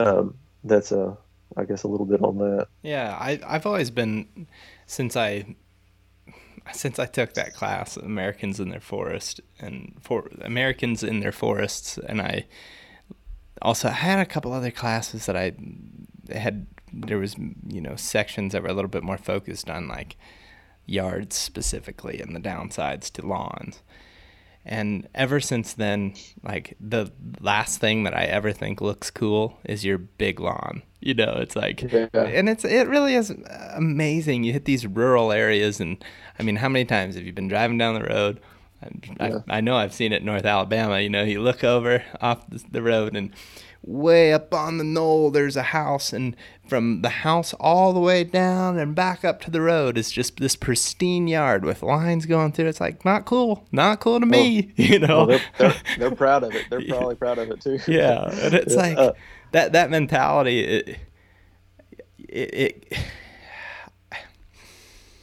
um, 0.00 0.34
that's 0.64 0.92
a 0.92 1.16
I 1.56 1.64
guess 1.64 1.82
a 1.82 1.88
little 1.88 2.06
bit 2.06 2.22
on 2.22 2.38
that. 2.38 2.68
Yeah, 2.82 3.16
I 3.18 3.40
I've 3.46 3.66
always 3.66 3.90
been 3.90 4.46
since 4.86 5.16
I 5.16 5.56
since 6.72 6.98
I 6.98 7.06
took 7.06 7.34
that 7.34 7.54
class, 7.54 7.96
Americans 7.96 8.60
in 8.60 8.70
their 8.70 8.80
forest 8.80 9.40
and 9.58 9.94
for 10.00 10.28
Americans 10.42 11.02
in 11.02 11.20
their 11.20 11.32
forests, 11.32 11.98
and 11.98 12.20
I 12.20 12.46
also 13.62 13.88
had 13.88 14.18
a 14.18 14.26
couple 14.26 14.52
other 14.52 14.70
classes 14.70 15.26
that 15.26 15.36
I 15.36 15.52
had. 16.32 16.66
There 16.92 17.18
was 17.18 17.36
you 17.68 17.80
know 17.80 17.96
sections 17.96 18.52
that 18.52 18.62
were 18.62 18.68
a 18.68 18.74
little 18.74 18.90
bit 18.90 19.02
more 19.02 19.18
focused 19.18 19.68
on 19.68 19.88
like 19.88 20.16
yards 20.86 21.36
specifically 21.36 22.20
and 22.20 22.34
the 22.34 22.40
downsides 22.40 23.10
to 23.12 23.26
lawns. 23.26 23.82
And 24.64 25.08
ever 25.14 25.40
since 25.40 25.72
then, 25.72 26.14
like 26.42 26.76
the 26.80 27.10
last 27.40 27.80
thing 27.80 28.04
that 28.04 28.14
I 28.14 28.24
ever 28.24 28.52
think 28.52 28.80
looks 28.80 29.10
cool 29.10 29.58
is 29.64 29.84
your 29.84 29.98
big 29.98 30.38
lawn. 30.38 30.82
You 31.00 31.14
know, 31.14 31.36
it's 31.38 31.56
like, 31.56 31.80
yeah. 31.90 32.08
and 32.14 32.48
it's 32.48 32.64
it 32.64 32.86
really 32.86 33.14
is 33.14 33.30
amazing. 33.74 34.44
You 34.44 34.52
hit 34.52 34.66
these 34.66 34.86
rural 34.86 35.32
areas, 35.32 35.80
and 35.80 36.04
I 36.38 36.42
mean, 36.42 36.56
how 36.56 36.68
many 36.68 36.84
times 36.84 37.14
have 37.14 37.24
you 37.24 37.32
been 37.32 37.48
driving 37.48 37.78
down 37.78 37.94
the 37.94 38.04
road? 38.04 38.40
I, 39.18 39.32
I 39.48 39.60
know 39.60 39.76
I've 39.76 39.92
seen 39.94 40.12
it 40.12 40.20
in 40.20 40.26
North 40.26 40.44
Alabama. 40.44 41.00
You 41.00 41.10
know, 41.10 41.22
you 41.22 41.40
look 41.40 41.64
over 41.64 42.04
off 42.20 42.44
the 42.48 42.82
road, 42.82 43.16
and 43.16 43.32
way 43.82 44.32
up 44.32 44.52
on 44.52 44.76
the 44.76 44.84
knoll 44.84 45.30
there's 45.30 45.56
a 45.56 45.62
house 45.62 46.12
and 46.12 46.36
from 46.68 47.00
the 47.00 47.08
house 47.08 47.54
all 47.54 47.92
the 47.92 48.00
way 48.00 48.22
down 48.22 48.78
and 48.78 48.94
back 48.94 49.24
up 49.24 49.40
to 49.40 49.50
the 49.50 49.60
road 49.60 49.96
is 49.96 50.12
just 50.12 50.36
this 50.36 50.54
pristine 50.54 51.26
yard 51.26 51.64
with 51.64 51.82
lines 51.82 52.26
going 52.26 52.52
through 52.52 52.66
it's 52.66 52.80
like 52.80 53.04
not 53.04 53.24
cool 53.24 53.66
not 53.72 53.98
cool 53.98 54.20
to 54.20 54.26
me 54.26 54.70
you 54.76 54.98
know 54.98 55.24
well, 55.24 55.26
they're, 55.26 55.40
they're, 55.58 55.74
they're, 55.98 56.14
proud 56.14 56.44
of 56.44 56.54
it 56.54 56.66
they're 56.68 56.84
probably 56.88 57.14
proud 57.14 57.38
of 57.38 57.50
it 57.50 57.60
too 57.60 57.78
yeah 57.88 58.28
and 58.44 58.54
it's 58.54 58.74
yeah. 58.74 58.80
like 58.80 58.98
uh, 58.98 59.12
that 59.52 59.72
that 59.72 59.90
mentality 59.90 60.60
it, 60.60 60.98
it, 62.18 62.54
it 62.54 62.98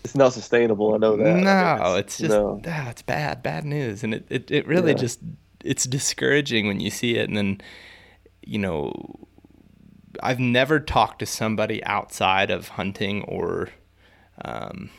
it's 0.07 0.15
not 0.15 0.31
sustainable. 0.31 0.93
I 0.93 0.97
know 0.99 1.17
that. 1.17 1.35
No, 1.35 1.95
it's, 1.95 2.13
it's 2.13 2.17
just 2.17 2.29
no. 2.29 2.61
oh, 2.65 2.87
it's 2.89 3.01
bad, 3.01 3.43
bad 3.43 3.65
news, 3.65 4.05
and 4.05 4.13
it 4.13 4.25
it, 4.29 4.49
it 4.49 4.65
really 4.65 4.93
yeah. 4.93 4.97
just 4.97 5.19
it's 5.65 5.83
discouraging 5.83 6.65
when 6.65 6.79
you 6.79 6.89
see 6.89 7.17
it, 7.17 7.27
and 7.27 7.35
then 7.35 7.59
you 8.47 8.59
know, 8.59 8.93
I've 10.21 10.39
never 10.39 10.79
talked 10.79 11.19
to 11.19 11.25
somebody 11.25 11.83
outside 11.83 12.49
of 12.49 12.69
hunting 12.69 13.23
or, 13.23 13.69
um, 14.43 14.89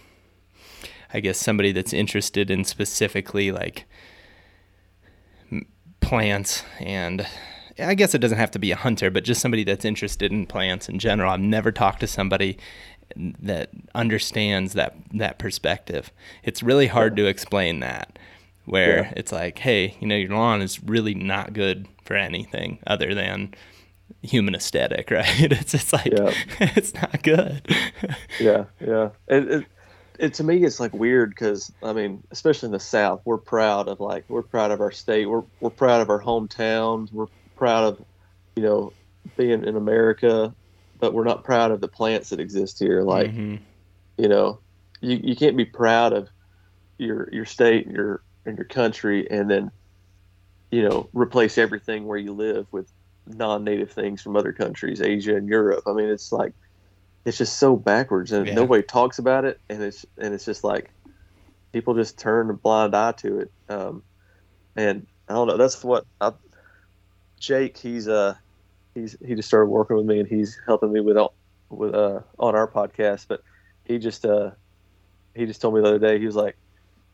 I 1.13 1.21
guess 1.21 1.39
somebody 1.39 1.73
that's 1.73 1.93
interested 1.93 2.51
in 2.51 2.65
specifically 2.65 3.51
like 3.51 3.87
plants 6.01 6.65
and 6.81 7.27
I 7.79 7.95
guess 7.95 8.15
it 8.15 8.19
doesn't 8.19 8.39
have 8.39 8.51
to 8.53 8.59
be 8.59 8.73
a 8.73 8.77
hunter, 8.77 9.11
but 9.11 9.25
just 9.25 9.41
somebody 9.41 9.63
that's 9.63 9.85
interested 9.85 10.33
in 10.33 10.47
plants 10.47 10.89
in 10.89 10.99
general. 10.99 11.31
I've 11.31 11.41
never 11.41 11.71
talked 11.71 12.01
to 12.01 12.07
somebody 12.07 12.59
that 13.17 13.71
understands 13.95 14.75
that 14.75 14.97
that 15.15 15.39
perspective. 15.39 16.13
It's 16.43 16.63
really 16.63 16.89
hard 16.89 17.17
to 17.17 17.27
explain 17.27 17.81
that 17.81 18.19
where 18.65 19.05
yeah. 19.05 19.13
it's 19.17 19.33
like, 19.33 19.59
hey, 19.59 19.97
you 20.01 20.07
know, 20.07 20.17
your 20.17 20.31
lawn 20.31 20.61
is 20.61 20.83
really 20.83 21.15
not 21.15 21.53
good 21.53 21.87
for 22.09 22.17
anything 22.17 22.79
other 22.87 23.15
than 23.15 23.55
human 24.23 24.55
aesthetic, 24.55 25.11
right? 25.13 25.53
It's 25.53 25.73
just 25.73 25.93
like 25.93 26.07
yeah. 26.07 26.33
it's 26.61 26.95
not 26.95 27.23
good. 27.23 27.63
yeah, 28.41 28.65
yeah. 28.81 29.11
It, 29.29 29.53
it, 29.53 29.67
it, 30.19 30.35
to 30.35 30.43
me 30.43 30.65
it's 30.65 30.81
like 30.81 30.93
weird 30.95 31.31
because 31.31 31.71
I 31.83 31.93
mean, 31.93 32.25
especially 32.33 32.69
in 32.69 32.73
the 32.73 32.81
South, 32.81 33.21
we're 33.25 33.37
proud 33.37 33.87
of 33.87 34.01
like 34.01 34.25
we're 34.29 34.43
proud 34.43 34.73
of 34.73 34.81
our 34.81 34.91
state. 34.91 35.27
We're 35.27 35.45
we're 35.61 35.71
proud 35.71 36.01
of 36.01 36.11
our 36.11 36.21
hometowns. 36.21 37.13
We're 37.13 37.29
proud 37.55 37.85
of 37.85 38.05
you 38.57 38.63
know 38.63 38.93
being 39.37 39.63
in 39.65 39.77
America, 39.77 40.55
but 40.99 41.13
we're 41.13 41.25
not 41.25 41.45
proud 41.45 41.71
of 41.71 41.83
the 41.83 41.89
plants 41.89 42.31
that 42.31 42.41
exist 42.41 42.79
here. 42.79 43.03
Like 43.03 43.31
mm-hmm. 43.31 43.57
you 44.17 44.29
know, 44.29 44.61
you 45.03 45.21
you 45.23 45.37
can't 45.37 45.59
be 45.59 45.67
proud 45.67 46.15
of 46.15 46.29
your 46.97 47.29
your 47.33 47.45
state, 47.45 47.87
your 47.87 48.23
in 48.47 48.57
your 48.57 48.65
country 48.65 49.31
and 49.31 49.51
then 49.51 49.71
you 50.71 50.89
know 50.89 51.09
replace 51.13 51.59
everything 51.59 52.07
where 52.07 52.19
you 52.19 52.33
live 52.33 52.67
with 52.71 52.91
non-native 53.27 53.91
things 53.91 54.23
from 54.23 54.37
other 54.37 54.53
countries 54.53 55.01
asia 55.01 55.37
and 55.37 55.49
europe. 55.49 55.83
I 55.87 55.93
mean 55.93 56.09
it's 56.09 56.33
like 56.33 56.53
it's 57.29 57.39
just 57.39 57.59
so 57.59 57.77
backwards 57.77 58.33
and 58.33 58.47
yeah. 58.47 58.55
nobody 58.55 58.83
talks 58.83 59.19
about 59.19 59.45
it. 59.45 59.61
And 59.69 59.83
it's 59.83 60.07
and 60.17 60.35
it's 60.35 60.45
just 60.45 60.65
like 60.65 60.91
people 61.73 61.95
just 61.95 62.19
turn 62.19 62.51
a 62.51 62.55
blind 62.55 62.97
eye 62.97 63.13
to 63.13 63.41
it. 63.41 63.53
Um, 63.69 64.03
and 64.77 65.07
i 65.29 65.35
don't 65.35 65.47
know. 65.47 65.57
That's 65.57 65.85
what 65.85 66.07
I, 66.21 66.33
jake 67.39 67.77
he's 67.77 68.09
uh 68.09 68.35
he's 68.95 69.17
he 69.25 69.35
just 69.35 69.47
started 69.47 69.67
working 69.67 69.97
with 69.97 70.07
me 70.07 70.19
and 70.19 70.29
he's 70.29 70.59
helping 70.67 70.93
me 70.93 71.01
with 71.01 71.17
all, 71.17 71.35
with 71.69 71.95
uh 71.95 72.21
on 72.39 72.55
our 72.55 72.67
podcast. 72.67 73.27
But 73.29 73.43
he 73.85 73.99
just 73.99 74.25
uh 74.25 74.53
he 75.35 75.47
just 75.47 75.61
told 75.61 75.75
me 75.75 75.83
the 75.83 75.89
other 75.89 75.99
day 75.99 76.19
he 76.19 76.27
was 76.27 76.37
like 76.37 76.57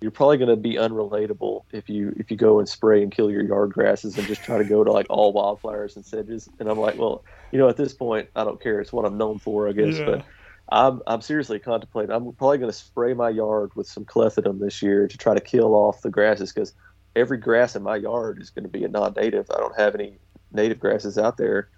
you're 0.04 0.10
probably 0.10 0.36
going 0.36 0.50
to 0.50 0.56
be 0.56 0.74
unrelatable 0.74 1.64
if 1.72 1.88
you 1.88 2.14
if 2.18 2.30
you 2.30 2.36
go 2.36 2.58
and 2.58 2.68
spray 2.68 3.02
and 3.02 3.10
kill 3.10 3.30
your 3.30 3.42
yard 3.42 3.72
grasses 3.72 4.18
and 4.18 4.26
just 4.26 4.44
try 4.44 4.58
to 4.58 4.64
go 4.64 4.84
to 4.84 4.92
like 4.92 5.06
all 5.08 5.32
wildflowers 5.32 5.96
and 5.96 6.04
sedges. 6.04 6.46
And 6.60 6.68
I'm 6.68 6.78
like, 6.78 6.98
well, 6.98 7.24
you 7.52 7.58
know, 7.58 7.70
at 7.70 7.78
this 7.78 7.94
point, 7.94 8.28
I 8.36 8.44
don't 8.44 8.60
care. 8.62 8.82
It's 8.82 8.92
what 8.92 9.06
I'm 9.06 9.16
known 9.16 9.38
for, 9.38 9.66
I 9.66 9.72
guess. 9.72 9.96
Yeah. 9.96 10.04
But 10.04 10.24
I'm 10.68 11.00
I'm 11.06 11.22
seriously 11.22 11.58
contemplating. 11.58 12.14
I'm 12.14 12.34
probably 12.34 12.58
going 12.58 12.70
to 12.70 12.76
spray 12.76 13.14
my 13.14 13.30
yard 13.30 13.70
with 13.76 13.86
some 13.86 14.04
clethodim 14.04 14.60
this 14.60 14.82
year 14.82 15.08
to 15.08 15.16
try 15.16 15.32
to 15.32 15.40
kill 15.40 15.74
off 15.74 16.02
the 16.02 16.10
grasses 16.10 16.52
because 16.52 16.74
every 17.16 17.38
grass 17.38 17.74
in 17.74 17.82
my 17.82 17.96
yard 17.96 18.42
is 18.42 18.50
going 18.50 18.64
to 18.64 18.68
be 18.68 18.84
a 18.84 18.88
non-native. 18.88 19.50
I 19.50 19.56
don't 19.56 19.80
have 19.80 19.94
any 19.94 20.18
native 20.52 20.80
grasses 20.80 21.16
out 21.16 21.38
there. 21.38 21.70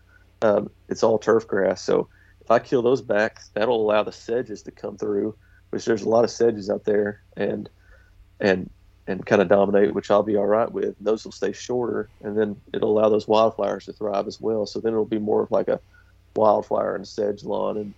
Um, 0.42 0.68
it's 0.88 1.04
all 1.04 1.20
turf 1.20 1.46
grass. 1.46 1.80
So 1.80 2.08
if 2.40 2.50
I 2.50 2.58
kill 2.58 2.82
those 2.82 3.02
back, 3.02 3.38
that'll 3.54 3.80
allow 3.80 4.02
the 4.02 4.10
sedges 4.10 4.62
to 4.62 4.72
come 4.72 4.96
through, 4.96 5.36
which 5.70 5.84
there's 5.84 6.02
a 6.02 6.08
lot 6.08 6.24
of 6.24 6.30
sedges 6.32 6.68
out 6.68 6.82
there, 6.82 7.22
and 7.36 7.70
and 8.40 8.70
and 9.08 9.24
kind 9.24 9.40
of 9.40 9.48
dominate, 9.48 9.94
which 9.94 10.10
I'll 10.10 10.22
be 10.22 10.36
all 10.36 10.46
right 10.46 10.70
with. 10.70 10.96
Those 11.00 11.24
will 11.24 11.32
stay 11.32 11.52
shorter, 11.52 12.08
and 12.22 12.36
then 12.36 12.60
it'll 12.72 12.98
allow 12.98 13.08
those 13.08 13.28
wildflowers 13.28 13.84
to 13.84 13.92
thrive 13.92 14.26
as 14.26 14.40
well. 14.40 14.66
So 14.66 14.80
then 14.80 14.92
it'll 14.92 15.04
be 15.04 15.18
more 15.18 15.42
of 15.42 15.50
like 15.50 15.68
a 15.68 15.80
wildflower 16.34 16.94
and 16.96 17.06
sedge 17.06 17.44
lawn, 17.44 17.76
and 17.76 17.94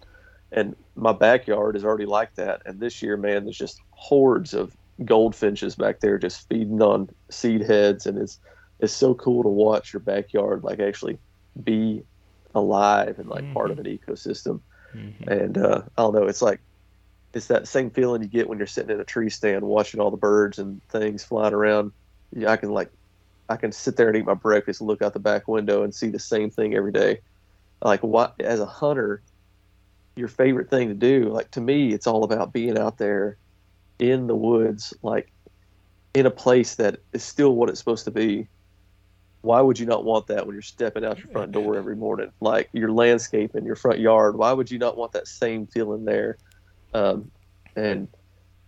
and 0.53 0.77
my 0.97 1.13
backyard 1.13 1.77
is 1.77 1.85
already 1.85 2.07
like 2.07 2.35
that. 2.35 2.63
And 2.67 2.81
this 2.81 3.03
year, 3.03 3.17
man, 3.17 3.45
there's 3.45 3.59
just 3.59 3.81
hordes 3.91 4.55
of 4.55 4.77
goldfinches 5.05 5.77
back 5.77 6.01
there 6.01 6.19
just 6.19 6.49
feeding 6.49 6.83
on 6.83 7.09
seed 7.31 7.63
heads, 7.63 8.07
and 8.07 8.19
it's 8.19 8.39
it's 8.81 8.93
so 8.93 9.15
cool 9.15 9.43
to 9.43 9.49
watch 9.49 9.93
your 9.93 10.01
backyard 10.01 10.63
like 10.65 10.81
actually 10.81 11.19
be 11.65 12.03
alive 12.55 13.19
and 13.19 13.29
like 13.29 13.45
mm-hmm. 13.45 13.55
part 13.55 13.71
of 13.71 13.79
mm-hmm. 13.79 13.87
an 13.87 13.99
ecosystem. 13.99 14.61
Mm-hmm. 14.95 15.29
And 15.29 15.59
uh, 15.59 15.83
I 15.97 16.03
don't 16.03 16.15
know, 16.15 16.27
it's 16.27 16.43
like 16.43 16.61
it's 17.35 17.47
that 17.47 17.69
same 17.69 17.91
feeling 17.91 18.23
you 18.23 18.29
get 18.29 18.49
when 18.49 18.59
you're 18.59 18.67
sitting 18.67 18.91
in 18.91 19.01
a 19.01 19.05
tree 19.05 19.31
stand 19.31 19.63
watching 19.63 20.01
all 20.01 20.11
the 20.11 20.17
birds 20.17 20.59
and 20.59 20.83
things 20.89 21.25
flying 21.25 21.55
around. 21.55 21.93
I 22.47 22.57
can 22.57 22.71
like, 22.71 22.91
I 23.49 23.57
can 23.57 23.73
sit 23.73 23.97
there 23.97 24.09
and 24.09 24.17
eat 24.17 24.25
my 24.25 24.35
breakfast 24.35 24.81
and 24.81 24.89
look 24.89 25.03
out 25.03 25.13
the 25.13 25.19
back 25.19 25.49
window 25.49 25.83
and 25.83 25.95
see 25.95 26.09
the 26.09 26.19
same 26.19 26.51
thing 26.51 26.75
every 26.75 26.93
day. 26.93 27.21
Like, 27.83 28.03
what 28.03 28.35
as 28.41 28.61
a 28.61 28.67
hunter, 28.67 29.23
your 30.17 30.29
favorite 30.29 30.71
thing 30.71 30.89
to 30.89 30.95
do? 30.95 31.29
Like 31.29 31.51
to 31.53 31.61
me, 31.61 31.93
it's 31.93 32.07
all 32.07 32.25
about 32.25 32.53
being 32.53 32.79
out 32.79 32.99
there 32.99 33.37
in 33.99 34.27
the 34.27 34.35
woods, 34.35 34.95
like 35.03 35.31
in 36.15 36.27
a 36.27 36.31
place 36.31 36.77
that 36.77 37.01
is 37.13 37.23
still 37.23 37.55
what 37.55 37.69
it's 37.69 37.79
supposed 37.79 38.05
to 38.07 38.11
be. 38.11 38.49
Why 39.43 39.61
would 39.61 39.79
you 39.79 39.87
not 39.87 40.05
want 40.05 40.27
that 40.27 40.47
when 40.47 40.55
you're 40.55 40.63
stepping 40.63 41.05
out 41.05 41.19
your 41.19 41.29
front 41.29 41.53
door 41.53 41.77
every 41.77 41.95
morning? 41.95 42.33
Like 42.41 42.69
your 42.73 42.91
landscape 42.91 43.55
in 43.55 43.65
your 43.65 43.77
front 43.77 44.01
yard. 44.01 44.37
Why 44.37 44.53
would 44.53 44.71
you 44.71 44.79
not 44.79 44.97
want 44.97 45.13
that 45.13 45.29
same 45.29 45.67
feeling 45.67 46.05
there? 46.05 46.39
Um, 46.95 47.31
and 47.77 48.09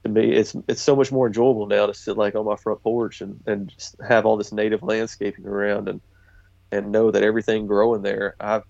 to 0.05 0.09
me, 0.09 0.33
it's 0.33 0.55
it's 0.69 0.83
so 0.83 0.97
much 0.97 1.13
more 1.13 1.27
enjoyable 1.27 1.67
now 1.67 1.87
to 1.87 1.95
sit 1.95 2.17
like 2.17 2.35
on 2.35 2.47
my 2.47 2.57
front 2.57 2.83
porch 2.83 3.21
and, 3.21 3.41
and 3.47 3.69
just 3.69 3.97
have 4.07 4.27
all 4.27 4.37
this 4.37 4.53
native 4.53 4.83
landscaping 4.83 5.47
around 5.47 5.89
and 5.89 6.01
and 6.73 6.93
know 6.93 7.11
that 7.11 7.23
everything 7.23 7.67
growing 7.67 8.03
there. 8.03 8.37
I've 8.41 8.65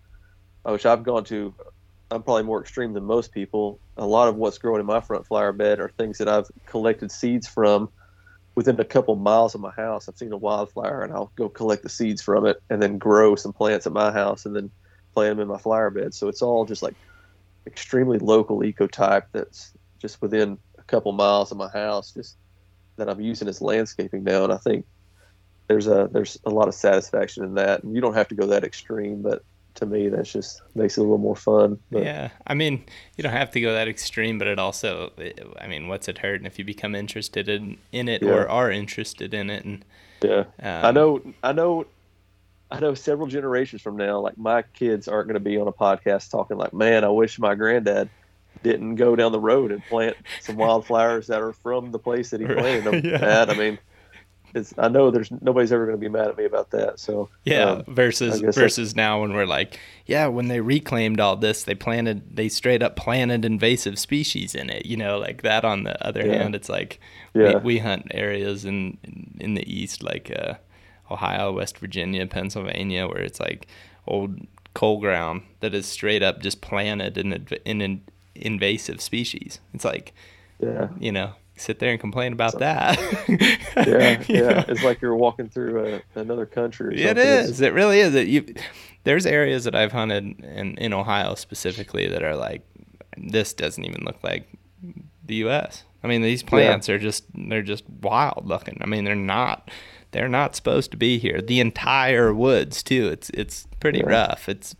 which 0.65 0.87
I've 0.87 1.03
gone 1.03 1.25
to. 1.25 1.55
I'm 2.11 2.23
probably 2.25 2.43
more 2.43 2.61
extreme 2.61 2.93
than 2.93 3.05
most 3.05 3.33
people. 3.33 3.79
A 3.97 4.07
lot 4.07 4.29
of 4.29 4.35
what's 4.35 4.59
growing 4.59 4.81
in 4.81 4.87
my 4.87 5.01
front 5.01 5.27
flower 5.27 5.53
bed 5.53 5.79
are 5.79 5.89
things 5.89 6.19
that 6.19 6.29
I've 6.29 6.51
collected 6.67 7.13
seeds 7.13 7.47
from 7.47 7.89
within 8.57 8.81
a 8.81 8.85
couple 8.85 9.15
miles 9.15 9.55
of 9.55 9.61
my 9.61 9.71
house. 9.71 10.09
I've 10.09 10.17
seen 10.17 10.33
a 10.33 10.37
wildflower 10.37 11.03
and 11.03 11.13
I'll 11.13 11.31
go 11.37 11.49
collect 11.49 11.85
the 11.85 11.89
seeds 11.89 12.21
from 12.21 12.47
it 12.47 12.61
and 12.69 12.83
then 12.83 12.99
grow 12.99 13.37
some 13.37 13.53
plants 13.53 13.87
at 13.87 13.93
my 13.93 14.11
house 14.11 14.45
and 14.45 14.57
then 14.57 14.73
plant 15.15 15.37
them 15.37 15.43
in 15.43 15.49
my 15.49 15.59
flower 15.59 15.91
bed. 15.91 16.13
So 16.13 16.27
it's 16.27 16.43
all 16.43 16.65
just 16.65 16.83
like 16.83 16.97
extremely 17.67 18.19
local 18.19 18.61
ecotype 18.61 19.25
that's 19.33 19.73
just 19.99 20.21
within 20.23 20.59
a 20.79 20.83
couple 20.83 21.13
miles 21.13 21.51
of 21.51 21.59
my 21.59 21.69
house 21.69 22.13
just 22.13 22.37
that 22.97 23.09
I'm 23.09 23.21
using 23.21 23.49
as 23.49 23.61
landscaping 23.61 24.25
now. 24.25 24.45
And 24.45 24.53
I 24.53 24.59
think 24.59 24.87
there's 25.69 25.87
a 25.87 26.09
there's 26.13 26.39
a 26.45 26.51
lot 26.51 26.69
of 26.69 26.75
satisfaction 26.75 27.45
in 27.45 27.55
that. 27.55 27.83
And 27.83 27.95
you 27.95 28.01
don't 28.01 28.15
have 28.15 28.29
to 28.29 28.35
go 28.35 28.47
that 28.47 28.65
extreme, 28.65 29.23
but 29.23 29.45
to 29.75 29.87
me 29.87 30.09
that's 30.09 30.33
just 30.33 30.63
makes 30.75 30.99
it 30.99 31.01
a 31.01 31.05
little 31.05 31.19
more 31.19 31.37
fun. 31.37 31.79
But, 31.91 32.03
yeah, 32.03 32.31
I 32.47 32.55
mean 32.55 32.85
you 33.17 33.23
don't 33.23 33.33
have 33.33 33.51
to 33.53 33.61
go 33.61 33.73
that 33.73 33.89
extreme, 33.89 34.39
but 34.39 34.49
it 34.49 34.59
also 34.59 35.13
I 35.61 35.67
mean 35.67 35.89
what's 35.89 36.09
it 36.09 36.19
hurt 36.19 36.41
and 36.41 36.47
if 36.47 36.59
you 36.59 36.65
become 36.65 36.95
interested 36.95 37.49
in 37.49 37.79
in 37.93 38.09
it 38.09 38.23
yeah. 38.23 38.31
or 38.31 38.49
are 38.49 38.71
interested 38.71 39.33
in 39.35 39.51
it 39.51 39.65
and 39.65 39.85
yeah, 40.23 40.45
um, 40.63 40.85
I 40.85 40.91
know 40.91 41.23
I 41.43 41.53
know. 41.53 41.87
I 42.71 42.81
know 42.81 42.95
several 42.95 43.27
generations 43.27 43.83
from 43.83 43.97
now, 43.97 44.21
like 44.21 44.39
my 44.39 44.62
kids 44.62 45.09
aren't 45.09 45.27
going 45.27 45.35
to 45.35 45.41
be 45.41 45.59
on 45.59 45.66
a 45.66 45.73
podcast 45.73 46.31
talking 46.31 46.57
like, 46.57 46.73
"Man, 46.73 47.05
I 47.05 47.09
wish 47.09 47.39
my 47.39 47.55
granddad 47.55 48.09
didn't 48.62 48.97
go 48.97 49.16
down 49.16 49.33
the 49.33 49.41
road 49.41 49.73
and 49.73 49.85
plant 49.87 50.16
some 50.41 50.57
wildflowers 50.57 51.27
that 51.29 51.41
are 51.41 51.53
from 51.53 51.93
the 51.93 51.99
place 51.99 52.31
that 52.31 52.41
he 52.41 52.47
planted 52.47 52.85
them 52.85 53.05
yeah. 53.05 53.43
at. 53.43 53.51
I 53.51 53.55
mean, 53.55 53.79
it's, 54.55 54.75
I 54.79 54.89
know 54.89 55.11
there's 55.11 55.31
nobody's 55.41 55.73
ever 55.73 55.87
going 55.87 55.97
to 55.97 56.01
be 56.01 56.09
mad 56.09 56.29
at 56.29 56.37
me 56.37 56.45
about 56.45 56.71
that. 56.71 56.99
So 56.99 57.29
yeah, 57.45 57.64
um, 57.64 57.85
versus 57.89 58.41
versus 58.41 58.97
now 58.97 59.21
when 59.21 59.33
we're 59.33 59.47
like, 59.47 59.79
yeah, 60.07 60.27
when 60.27 60.49
they 60.49 60.61
reclaimed 60.61 61.21
all 61.21 61.37
this, 61.37 61.62
they 61.64 61.75
planted, 61.75 62.37
they 62.37 62.49
straight 62.49 62.83
up 62.83 62.97
planted 62.97 63.45
invasive 63.45 63.99
species 63.99 64.55
in 64.55 64.71
it. 64.71 64.87
You 64.87 64.97
know, 64.97 65.18
like 65.18 65.43
that. 65.43 65.64
On 65.64 65.85
the 65.85 66.05
other 66.05 66.27
yeah. 66.27 66.35
hand, 66.35 66.55
it's 66.55 66.68
like 66.68 67.01
yeah. 67.35 67.59
we, 67.59 67.75
we 67.75 67.79
hunt 67.79 68.09
areas 68.12 68.64
in 68.64 68.99
in 69.39 69.55
the 69.55 69.73
east, 69.73 70.03
like 70.03 70.33
uh, 70.37 70.55
Ohio, 71.11 71.53
West 71.53 71.79
Virginia, 71.79 72.27
Pennsylvania, 72.27 73.07
where 73.07 73.23
it's 73.23 73.41
like 73.41 73.67
old 74.07 74.47
coal 74.75 75.01
ground 75.01 75.43
that 75.61 75.75
is 75.75 75.87
straight 75.87 76.23
up 76.23 76.41
just 76.41 76.61
planted 76.61 77.19
in 77.19 77.47
in, 77.65 77.81
in 77.81 78.03
invasive 78.35 79.01
species. 79.01 79.61
It's 79.75 79.85
like, 79.85 80.15
yeah, 80.59 80.89
you 80.99 81.13
know, 81.13 81.33
sit 81.57 81.79
there 81.79 81.91
and 81.91 82.01
complain 82.01 82.33
about 82.33 82.59
that. 82.59 82.99
yeah, 83.87 84.23
yeah. 84.29 84.41
Know? 84.41 84.65
It's 84.69 84.83
like 84.83 85.01
you're 85.01 85.17
walking 85.17 85.49
through 85.49 86.03
a, 86.15 86.21
another 86.21 86.47
country. 86.47 87.03
It 87.03 87.19
is. 87.19 87.61
It 87.61 87.73
really 87.73 88.01
is. 88.01 88.15
It, 88.15 88.29
you, 88.29 88.55
there's 89.05 89.27
areas 89.27 89.65
that 89.65 89.75
I've 89.75 89.93
hunted 89.93 90.41
in, 90.41 90.77
in 90.77 90.93
Ohio 90.93 91.35
specifically 91.35 92.09
that 92.09 92.23
are 92.23 92.37
like, 92.37 92.63
this 93.17 93.53
doesn't 93.53 93.85
even 93.85 94.05
look 94.05 94.23
like 94.23 94.49
the 95.25 95.37
U.S. 95.37 95.85
I 96.03 96.07
mean, 96.07 96.23
these 96.23 96.43
plants 96.43 96.89
yeah. 96.89 96.95
are 96.95 96.99
just 96.99 97.25
they're 97.35 97.63
just 97.63 97.85
wild 97.89 98.47
looking. 98.47 98.79
I 98.81 98.87
mean, 98.87 99.05
they're 99.05 99.15
not 99.15 99.71
they're 100.13 100.29
not 100.29 100.57
supposed 100.57 100.91
to 100.91 100.97
be 100.97 101.19
here. 101.19 101.41
The 101.41 101.61
entire 101.61 102.35
woods 102.35 102.83
too. 102.83 103.09
It's 103.09 103.31
it's 103.31 103.67
pretty 103.79 104.01
yeah. 104.01 104.11
rough. 104.11 104.49
It's 104.49 104.75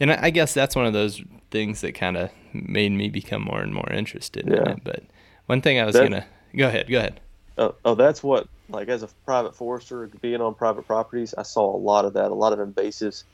and 0.00 0.12
I 0.12 0.30
guess 0.30 0.52
that's 0.52 0.76
one 0.76 0.86
of 0.86 0.92
those 0.92 1.22
things 1.50 1.80
that 1.80 1.92
kind 1.92 2.16
of 2.16 2.30
made 2.52 2.92
me 2.92 3.08
become 3.08 3.42
more 3.42 3.60
and 3.60 3.72
more 3.72 3.90
interested 3.90 4.46
yeah. 4.46 4.56
in 4.56 4.68
it. 4.68 4.84
But 4.84 5.04
one 5.46 5.62
thing 5.62 5.78
I 5.78 5.84
was 5.84 5.94
that, 5.94 6.02
gonna 6.02 6.26
go 6.56 6.68
ahead, 6.68 6.88
go 6.90 6.98
ahead. 6.98 7.20
Uh, 7.56 7.72
oh, 7.84 7.94
that's 7.94 8.22
what 8.22 8.48
like 8.68 8.88
as 8.88 9.02
a 9.02 9.08
private 9.24 9.54
forester 9.54 10.08
being 10.20 10.40
on 10.40 10.54
private 10.54 10.86
properties, 10.86 11.34
I 11.36 11.42
saw 11.42 11.74
a 11.74 11.78
lot 11.78 12.04
of 12.04 12.14
that, 12.14 12.30
a 12.30 12.34
lot 12.34 12.52
of 12.52 12.58
invasives 12.58 13.24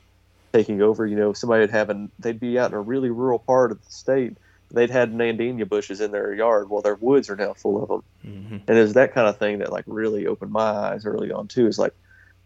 taking 0.53 0.81
over. 0.81 1.05
You 1.05 1.15
know, 1.15 1.33
somebody 1.33 1.61
would 1.61 1.71
have 1.71 1.89
an 1.89 2.11
they'd 2.19 2.39
be 2.39 2.57
out 2.59 2.71
in 2.71 2.77
a 2.77 2.81
really 2.81 3.09
rural 3.09 3.39
part 3.39 3.71
of 3.71 3.83
the 3.83 3.91
state. 3.91 4.37
They'd 4.73 4.89
had 4.89 5.13
nandina 5.13 5.69
bushes 5.69 6.01
in 6.01 6.11
their 6.11 6.33
yard. 6.33 6.69
Well, 6.69 6.81
their 6.81 6.95
woods 6.95 7.29
are 7.29 7.35
now 7.35 7.53
full 7.53 7.83
of 7.83 7.89
them, 7.89 8.03
mm-hmm. 8.25 8.57
and 8.67 8.77
it's 8.77 8.93
that 8.93 9.13
kind 9.13 9.27
of 9.27 9.37
thing 9.37 9.59
that 9.59 9.71
like 9.71 9.85
really 9.87 10.25
opened 10.25 10.51
my 10.51 10.61
eyes 10.61 11.05
early 11.05 11.31
on 11.31 11.47
too. 11.47 11.67
Is 11.67 11.77
like, 11.77 11.93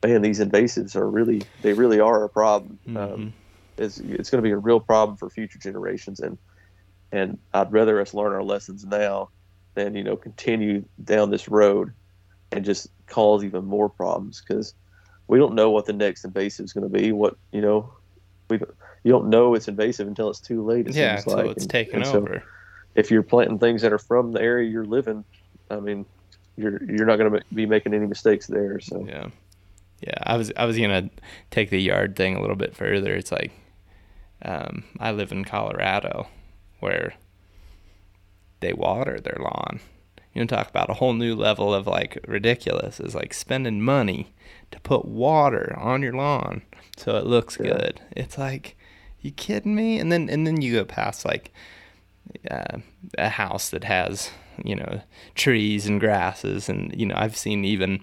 man, 0.04 0.22
these 0.22 0.42
invasives 0.42 0.96
are 0.96 1.10
really 1.10 1.44
they 1.62 1.72
really 1.72 2.02
are 2.02 2.26
a 2.26 2.30
problem. 2.30 2.80
Um, 2.88 2.94
mm-hmm. 2.96 3.14
Um, 3.14 3.34
it's 3.78 4.00
it's 4.00 4.30
going 4.30 4.44
to 4.44 4.48
be 4.48 4.52
a 4.52 4.58
real 4.58 4.82
problem 4.82 5.18
for 5.18 5.30
future 5.30 5.58
generations, 5.58 6.20
and 6.20 6.38
and 7.14 7.38
I'd 7.54 7.72
rather 7.72 8.02
us 8.02 8.14
learn 8.14 8.34
our 8.34 8.44
lessons 8.44 8.86
now 8.86 9.30
than 9.76 9.96
you 9.96 10.04
know 10.04 10.18
continue 10.18 10.84
down 11.02 11.30
this 11.30 11.48
road 11.48 11.94
and 12.52 12.66
just 12.66 12.88
cause 13.08 13.44
even 13.44 13.66
more 13.66 13.90
problems 13.90 14.44
because 14.46 14.74
we 15.28 15.38
don't 15.38 15.56
know 15.56 15.70
what 15.70 15.86
the 15.86 15.94
next 15.94 16.26
invasive 16.26 16.66
is 16.66 16.74
going 16.74 16.92
to 16.92 17.00
be. 17.00 17.12
What 17.12 17.38
you 17.52 17.62
know, 17.62 17.94
we 18.50 18.60
you 19.08 19.14
don't 19.14 19.30
know 19.30 19.54
it's 19.54 19.70
invasive 19.70 20.06
until 20.06 20.30
it's 20.30 20.42
too 20.42 20.66
late. 20.66 20.86
It 20.86 20.96
yeah, 20.96 21.16
until 21.16 21.38
like. 21.38 21.52
it's 21.52 21.64
and, 21.64 21.72
taken 21.72 22.04
and 22.04 22.16
over. 22.16 22.44
So 22.44 22.52
if 22.96 23.10
you're 23.10 23.24
planting 23.24 23.58
things 23.58 23.82
that 23.84 23.94
are 23.94 23.98
from 23.98 24.34
the 24.34 24.42
area 24.42 24.70
you're 24.70 24.84
living, 24.84 25.24
I 25.72 25.80
mean, 25.80 26.06
you're 26.58 26.84
you're 26.84 27.06
not 27.06 27.18
going 27.18 27.32
to 27.32 27.42
be 27.54 27.66
making 27.66 27.94
any 27.94 28.06
mistakes 28.06 28.48
there. 28.48 28.82
So 28.82 29.06
yeah, 29.08 29.30
yeah. 30.02 30.18
I 30.24 30.36
was 30.36 30.52
I 30.58 30.66
was 30.66 30.78
gonna 30.78 31.10
take 31.52 31.70
the 31.70 31.82
yard 31.82 32.18
thing 32.18 32.36
a 32.36 32.42
little 32.42 32.58
bit 32.58 32.76
further. 32.76 33.16
It's 33.16 33.32
like 33.32 33.54
um, 34.42 34.84
I 35.00 35.14
live 35.14 35.32
in 35.32 35.46
Colorado, 35.46 36.28
where 36.82 37.14
they 38.60 38.74
water 38.74 39.22
their 39.22 39.38
lawn. 39.40 39.80
You 40.34 40.42
know, 40.42 40.48
talk 40.48 40.70
about 40.70 40.90
a 40.90 40.96
whole 40.96 41.14
new 41.14 41.34
level 41.34 41.74
of 41.74 41.88
like 41.88 42.20
ridiculous 42.28 43.00
is 43.00 43.16
like 43.16 43.34
spending 43.34 43.82
money 43.82 44.34
to 44.72 44.82
put 44.82 45.06
water 45.06 45.74
on 45.80 46.04
your 46.04 46.14
lawn 46.14 46.64
so 46.98 47.16
it 47.16 47.26
looks 47.26 47.58
yeah. 47.60 47.72
good. 47.72 48.02
It's 48.12 48.38
like, 48.38 48.76
you 49.22 49.32
kidding 49.32 49.76
me? 49.76 50.00
And 50.00 50.12
then 50.12 50.30
and 50.30 50.46
then 50.46 50.62
you 50.62 50.74
go 50.74 50.86
past 50.86 51.26
like 51.26 51.52
uh, 52.50 52.80
a 53.18 53.30
house 53.30 53.70
that 53.70 53.84
has 53.84 54.32
you 54.64 54.76
know 54.76 55.02
trees 55.36 55.86
and 55.86 56.00
grasses 56.00 56.68
and 56.68 56.94
you 57.00 57.06
know 57.06 57.16
I've 57.16 57.38
seen 57.38 57.64
even 57.64 58.02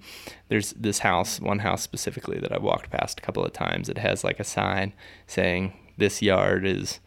there's 0.48 0.72
this 0.74 1.00
house 1.00 1.40
one 1.40 1.58
house 1.58 1.82
specifically 1.82 2.38
that 2.38 2.52
I 2.52 2.58
walked 2.58 2.90
past 2.90 3.18
a 3.18 3.22
couple 3.22 3.44
of 3.44 3.52
times 3.52 3.88
it 3.88 3.98
has 3.98 4.22
like 4.22 4.38
a 4.38 4.44
sign 4.44 4.92
saying 5.26 5.72
this 5.98 6.22
yard 6.22 6.64
is 6.64 7.00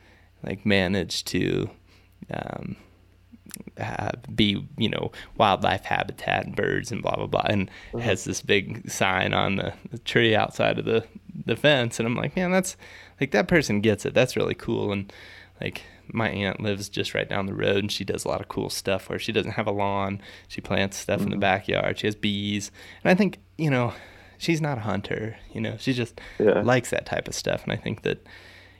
like 0.43 0.66
managed 0.66 1.28
to 1.28 1.70
um, 2.34 2.76
be 4.34 4.66
you 4.78 4.89
know 4.89 5.12
wildlife 5.38 5.86
habitat 5.86 6.45
and 6.45 6.56
birds 6.56 6.91
and 6.91 7.02
blah 7.02 7.16
blah 7.16 7.28
blah 7.28 7.45
and 7.45 7.70
mm-hmm. 7.70 8.00
has 8.00 8.24
this 8.24 8.41
big 8.41 8.89
sign 8.89 9.34
on 9.34 9.58
the, 9.58 9.74
the, 9.91 10.00
tree 10.00 10.36
outside 10.36 10.80
of 10.80 10.86
the 10.86 11.06
the 11.45 11.56
fence 11.56 12.00
and 12.00 12.08
I'm 12.08 12.16
like 12.16 12.36
man 12.36 12.52
that's 12.52 12.76
like 13.20 13.32
that 13.32 13.48
person 13.48 13.82
gets 13.82 14.06
it 14.06 14.14
that's 14.14 14.36
really 14.36 14.56
cool 14.56 14.91
and 14.91 15.12
like 15.62 15.84
my 16.12 16.30
aunt 16.30 16.62
lives 16.62 16.89
just 16.89 17.14
right 17.14 17.28
down 17.28 17.45
the 17.45 17.54
road 17.54 17.78
and 17.78 17.91
she 17.91 18.04
does 18.04 18.26
a 18.26 18.28
lot 18.28 18.41
of 18.41 18.48
cool 18.48 18.70
stuff 18.70 19.10
where 19.10 19.20
she 19.20 19.32
doesn't 19.32 19.52
have 19.52 19.68
a 19.68 19.72
lawn 19.72 20.22
she 20.48 20.62
plants 20.62 20.98
stuff 20.98 21.18
mm-hmm. 21.18 21.26
in 21.26 21.30
the 21.32 21.36
mm-hmm. 21.36 21.41
backyard 21.41 22.00
she 22.00 22.08
has 22.08 22.16
bees 22.16 22.72
and 23.04 23.12
I 23.12 23.16
think 23.16 23.39
you 23.58 23.70
know 23.70 23.93
she's 24.38 24.62
not 24.62 24.78
a 24.78 24.82
hunter 24.82 25.38
you 25.54 25.62
know 25.62 25.76
she 25.78 25.93
just 25.93 26.20
yeah. 26.39 26.62
likes 26.62 26.89
that 26.89 27.06
type 27.06 27.28
of 27.28 27.36
stuff 27.36 27.64
and 27.64 27.74
I 27.74 27.76
think 27.76 28.04
that 28.04 28.26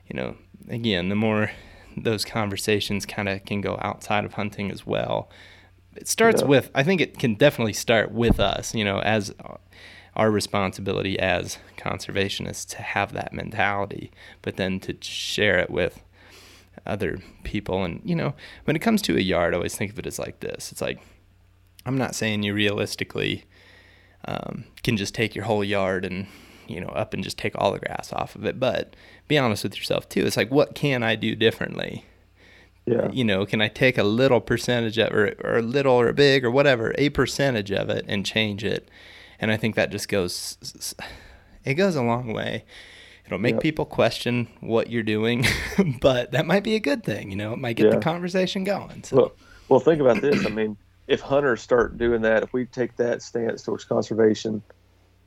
you 0.08 0.16
know, 0.16 0.36
again, 0.70 1.10
the 1.10 1.16
more 1.16 1.52
those 2.04 2.26
conversations 2.26 3.06
kind 3.06 3.30
of 3.30 3.46
can 3.46 3.62
go 3.62 3.78
outside 3.82 4.26
of 4.26 4.34
hunting 4.34 4.72
as 4.72 4.86
well. 4.86 5.30
It 5.96 6.08
starts 6.08 6.42
yeah. 6.42 6.48
with, 6.48 6.72
I 6.76 6.84
think 6.84 7.02
it 7.02 7.18
can 7.18 7.36
definitely 7.36 7.74
start 7.74 8.12
with 8.12 8.40
us, 8.40 8.76
you 8.76 8.86
know, 8.86 9.00
as 9.00 9.34
our 10.16 10.32
responsibility 10.32 11.20
as 11.20 11.58
conservationists 11.78 12.68
to 12.76 12.82
have 12.82 13.14
that 13.14 13.34
mentality, 13.34 14.12
but 14.42 14.58
then 14.58 14.80
to 14.82 14.96
share 15.02 15.58
it 15.60 15.70
with 15.70 16.04
other 16.86 17.20
people. 17.44 17.84
And, 17.84 18.02
you 18.04 18.16
know, 18.16 18.34
when 18.66 18.76
it 18.76 18.80
comes 18.80 19.02
to 19.04 19.18
a 19.18 19.22
yard, 19.22 19.54
I 19.54 19.58
always 19.58 19.76
think 19.76 19.92
of 19.92 20.00
it 20.00 20.08
as 20.08 20.20
like 20.20 20.40
this 20.40 20.72
it's 20.72 20.82
like, 20.82 21.00
I'm 21.86 21.98
not 21.98 22.16
saying 22.16 22.44
you 22.44 22.54
realistically 22.54 23.46
um, 24.26 24.66
can 24.84 24.98
just 24.98 25.16
take 25.16 25.36
your 25.36 25.46
whole 25.46 25.64
yard 25.64 26.04
and 26.06 26.28
you 26.70 26.82
know, 26.82 26.90
up 26.90 27.14
and 27.14 27.24
just 27.24 27.38
take 27.38 27.54
all 27.56 27.72
the 27.72 27.80
grass 27.80 28.12
off 28.14 28.36
of 28.36 28.46
it. 28.46 28.60
But 28.60 28.96
be 29.28 29.38
honest 29.38 29.64
with 29.64 29.78
yourself 29.78 30.08
too. 30.10 30.26
It's 30.26 30.38
like, 30.38 30.52
what 30.52 30.76
can 30.76 31.04
I 31.04 31.16
do 31.16 31.36
differently? 31.36 32.06
Yeah. 32.86 33.12
You 33.12 33.26
know, 33.26 33.46
can 33.46 33.62
I 33.62 33.68
take 33.68 33.98
a 33.98 34.04
little 34.04 34.40
percentage 34.40 34.98
of, 34.98 35.12
or, 35.12 35.34
or 35.44 35.58
a 35.58 35.62
little 35.62 35.94
or 35.94 36.08
a 36.08 36.14
big 36.14 36.46
or 36.46 36.52
whatever, 36.52 36.94
a 36.98 37.10
percentage 37.10 37.72
of 37.72 37.90
it 37.90 38.06
and 38.08 38.26
change 38.26 38.64
it? 38.64 38.90
And 39.40 39.52
I 39.52 39.58
think 39.58 39.76
that 39.76 39.92
just 39.92 40.08
goes, 40.08 40.96
it 41.66 41.74
goes 41.74 41.96
a 41.96 42.02
long 42.02 42.34
way. 42.34 42.64
It'll 43.26 43.40
make 43.40 43.56
yep. 43.56 43.62
people 43.62 43.86
question 43.86 44.48
what 44.62 44.90
you're 44.90 45.04
doing, 45.04 45.46
but 46.02 46.32
that 46.32 46.46
might 46.46 46.64
be 46.64 46.76
a 46.76 46.80
good 46.80 47.04
thing. 47.04 47.30
You 47.30 47.36
know, 47.36 47.52
it 47.52 47.60
might 47.60 47.76
get 47.76 47.88
yeah. 47.88 47.96
the 47.96 48.00
conversation 48.00 48.64
going. 48.64 49.04
So. 49.04 49.16
Well, 49.18 49.32
well, 49.68 49.80
think 49.82 50.00
about 50.00 50.22
this. 50.22 50.46
I 50.46 50.50
mean, 50.50 50.78
if 51.08 51.20
hunters 51.20 51.62
start 51.62 51.98
doing 51.98 52.22
that, 52.22 52.44
if 52.44 52.54
we 52.54 52.66
take 52.66 52.96
that 52.96 53.22
stance 53.22 53.64
towards 53.64 53.84
conservation, 53.84 54.62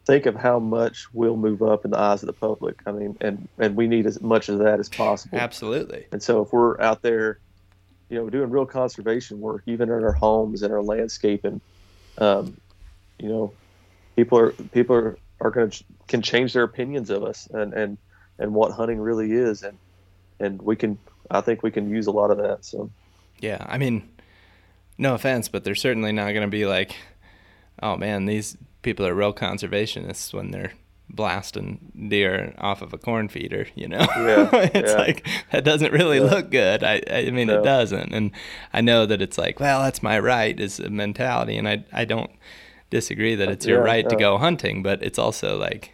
think 0.07 0.27
of 0.27 0.35
how 0.35 0.59
much 0.59 1.07
we'll 1.13 1.37
move 1.37 1.63
up 1.63 1.85
in 1.85 1.91
the 1.91 1.99
eyes 1.99 2.23
of 2.23 2.27
the 2.27 2.33
public. 2.33 2.81
I 2.87 2.93
mean, 2.93 3.17
and 3.21 3.49
and 3.59 3.77
we 3.77 3.87
need 3.87 4.07
as 4.07 4.21
much 4.21 4.49
of 4.49 4.59
that 4.59 4.81
as 4.81 4.89
possible. 4.89 5.39
Absolutely. 5.39 6.07
And 6.13 6.23
so 6.23 6.43
if 6.43 6.53
we're 6.53 6.81
out 6.81 7.03
there 7.03 7.39
you 8.11 8.19
know 8.19 8.29
doing 8.29 8.51
real 8.51 8.67
conservation 8.67 9.41
work, 9.41 9.63
even 9.67 9.89
in 9.89 10.03
our 10.05 10.13
homes 10.13 10.63
and 10.63 10.73
our 10.73 10.83
landscaping. 10.83 11.61
Um, 12.19 12.61
you 13.19 13.29
know, 13.29 13.53
people 14.17 14.39
are 14.39 14.51
people 14.51 14.97
are, 14.97 15.19
are 15.41 15.51
going 15.51 15.71
to 15.71 15.85
can 16.09 16.21
change 16.21 16.53
their 16.53 16.65
opinions 16.65 17.09
of 17.09 17.23
us 17.23 17.47
and 17.47 17.73
and 17.73 17.97
and 18.39 18.53
what 18.53 18.73
hunting 18.73 18.99
really 18.99 19.33
is, 19.33 19.63
and 19.63 19.79
and 20.41 20.61
we 20.61 20.77
can 20.77 20.99
I 21.31 21.41
think 21.41 21.63
we 21.63 21.71
can 21.71 21.89
use 21.89 22.09
a 22.09 22.11
lot 22.11 22.31
of 22.31 22.39
that. 22.39 22.65
So 22.65 22.91
yeah, 23.39 23.65
I 23.67 23.79
mean, 23.79 24.09
no 24.99 25.15
offense, 25.15 25.49
but 25.49 25.65
they're 25.65 25.75
certainly 25.75 26.13
not 26.13 26.33
going 26.33 26.43
to 26.43 26.49
be 26.49 26.67
like, 26.67 26.97
oh 27.81 27.97
man, 27.97 28.27
these 28.27 28.59
people 28.83 29.07
are 29.07 29.15
real 29.15 29.33
conservationists 29.33 30.33
when 30.33 30.51
they're 30.51 30.73
blasting 31.09 32.09
deer 32.09 32.55
off 32.59 32.83
of 32.83 32.93
a 32.93 32.99
corn 32.99 33.29
feeder, 33.29 33.67
you 33.75 33.89
know? 33.89 34.07
Yeah, 34.17 34.49
it's 34.75 34.93
yeah. 34.93 34.99
like 34.99 35.27
that 35.51 35.65
doesn't 35.65 35.93
really 35.93 36.19
yeah. 36.19 36.25
look 36.25 36.51
good. 36.51 36.83
I 36.85 37.03
I 37.11 37.31
mean 37.31 37.49
no. 37.49 37.61
it 37.61 37.65
doesn't. 37.65 38.15
And 38.15 38.31
I 38.73 38.81
know 38.81 39.07
that 39.07 39.21
it's 39.21 39.39
like, 39.39 39.61
well, 39.61 39.83
that's 39.83 40.03
my 40.03 40.19
right 40.19 40.59
is 40.59 40.81
a 40.81 40.91
mentality 40.91 41.57
and 41.57 41.69
I 41.69 41.85
I 41.93 42.05
don't 42.05 42.31
disagree 42.91 43.35
that 43.37 43.49
it's 43.49 43.67
your 43.67 43.83
right 43.83 44.09
to 44.09 44.17
go 44.17 44.39
hunting, 44.39 44.83
but 44.83 45.03
it's 45.03 45.19
also 45.19 45.57
like, 45.57 45.93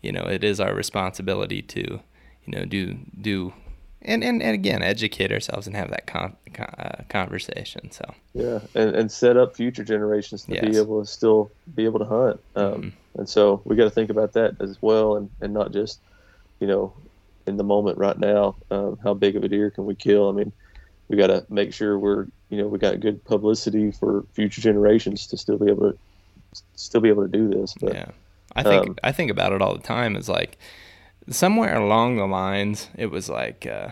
you 0.00 0.12
know, 0.12 0.22
it 0.22 0.42
is 0.42 0.60
our 0.60 0.74
responsibility 0.74 1.62
to, 1.62 2.00
you 2.44 2.58
know, 2.58 2.64
do 2.64 2.98
do 3.20 3.52
and, 4.04 4.22
and, 4.24 4.42
and 4.42 4.54
again 4.54 4.82
educate 4.82 5.32
ourselves 5.32 5.66
and 5.66 5.76
have 5.76 5.90
that 5.90 6.06
con, 6.06 6.36
con, 6.52 6.66
uh, 6.78 7.02
conversation 7.08 7.90
so 7.90 8.04
yeah 8.34 8.60
and, 8.74 8.94
and 8.94 9.10
set 9.10 9.36
up 9.36 9.54
future 9.56 9.84
generations 9.84 10.44
to 10.44 10.54
yes. 10.54 10.64
be 10.64 10.76
able 10.76 11.00
to 11.00 11.10
still 11.10 11.50
be 11.74 11.84
able 11.84 11.98
to 11.98 12.04
hunt 12.04 12.40
um, 12.56 12.64
mm-hmm. 12.74 13.18
and 13.18 13.28
so 13.28 13.60
we 13.64 13.76
got 13.76 13.84
to 13.84 13.90
think 13.90 14.10
about 14.10 14.32
that 14.32 14.60
as 14.60 14.80
well 14.80 15.16
and, 15.16 15.30
and 15.40 15.52
not 15.52 15.72
just 15.72 16.00
you 16.60 16.66
know 16.66 16.92
in 17.46 17.56
the 17.56 17.64
moment 17.64 17.98
right 17.98 18.18
now 18.18 18.54
um, 18.70 18.98
how 19.02 19.14
big 19.14 19.36
of 19.36 19.44
a 19.44 19.48
deer 19.48 19.70
can 19.70 19.84
we 19.84 19.94
kill 19.94 20.28
i 20.28 20.32
mean 20.32 20.52
we 21.08 21.16
got 21.16 21.26
to 21.26 21.44
make 21.50 21.72
sure 21.72 21.98
we're 21.98 22.26
you 22.48 22.58
know 22.58 22.66
we 22.66 22.78
got 22.78 23.00
good 23.00 23.22
publicity 23.24 23.90
for 23.90 24.24
future 24.32 24.60
generations 24.60 25.26
to 25.26 25.36
still 25.36 25.58
be 25.58 25.70
able 25.70 25.92
to 25.92 25.98
still 26.74 27.00
be 27.00 27.08
able 27.08 27.22
to 27.22 27.28
do 27.28 27.48
this 27.48 27.74
but 27.80 27.94
yeah 27.94 28.10
i 28.54 28.62
think 28.62 28.88
um, 28.88 28.96
i 29.02 29.12
think 29.12 29.30
about 29.30 29.52
it 29.52 29.62
all 29.62 29.74
the 29.74 29.82
time 29.82 30.16
is 30.16 30.28
like 30.28 30.58
somewhere 31.30 31.74
along 31.74 32.16
the 32.16 32.26
lines, 32.26 32.88
it 32.96 33.06
was 33.06 33.28
like 33.28 33.66
uh, 33.66 33.90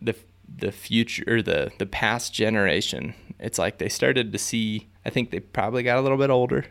the 0.00 0.14
the 0.54 0.72
future 0.72 1.24
or 1.26 1.42
the 1.42 1.72
the 1.78 1.86
past 1.86 2.32
generation. 2.32 3.14
It's 3.38 3.58
like 3.58 3.78
they 3.78 3.88
started 3.88 4.32
to 4.32 4.38
see. 4.38 4.88
I 5.04 5.10
think 5.10 5.30
they 5.30 5.40
probably 5.40 5.82
got 5.82 5.98
a 5.98 6.00
little 6.00 6.18
bit 6.18 6.30
older. 6.30 6.66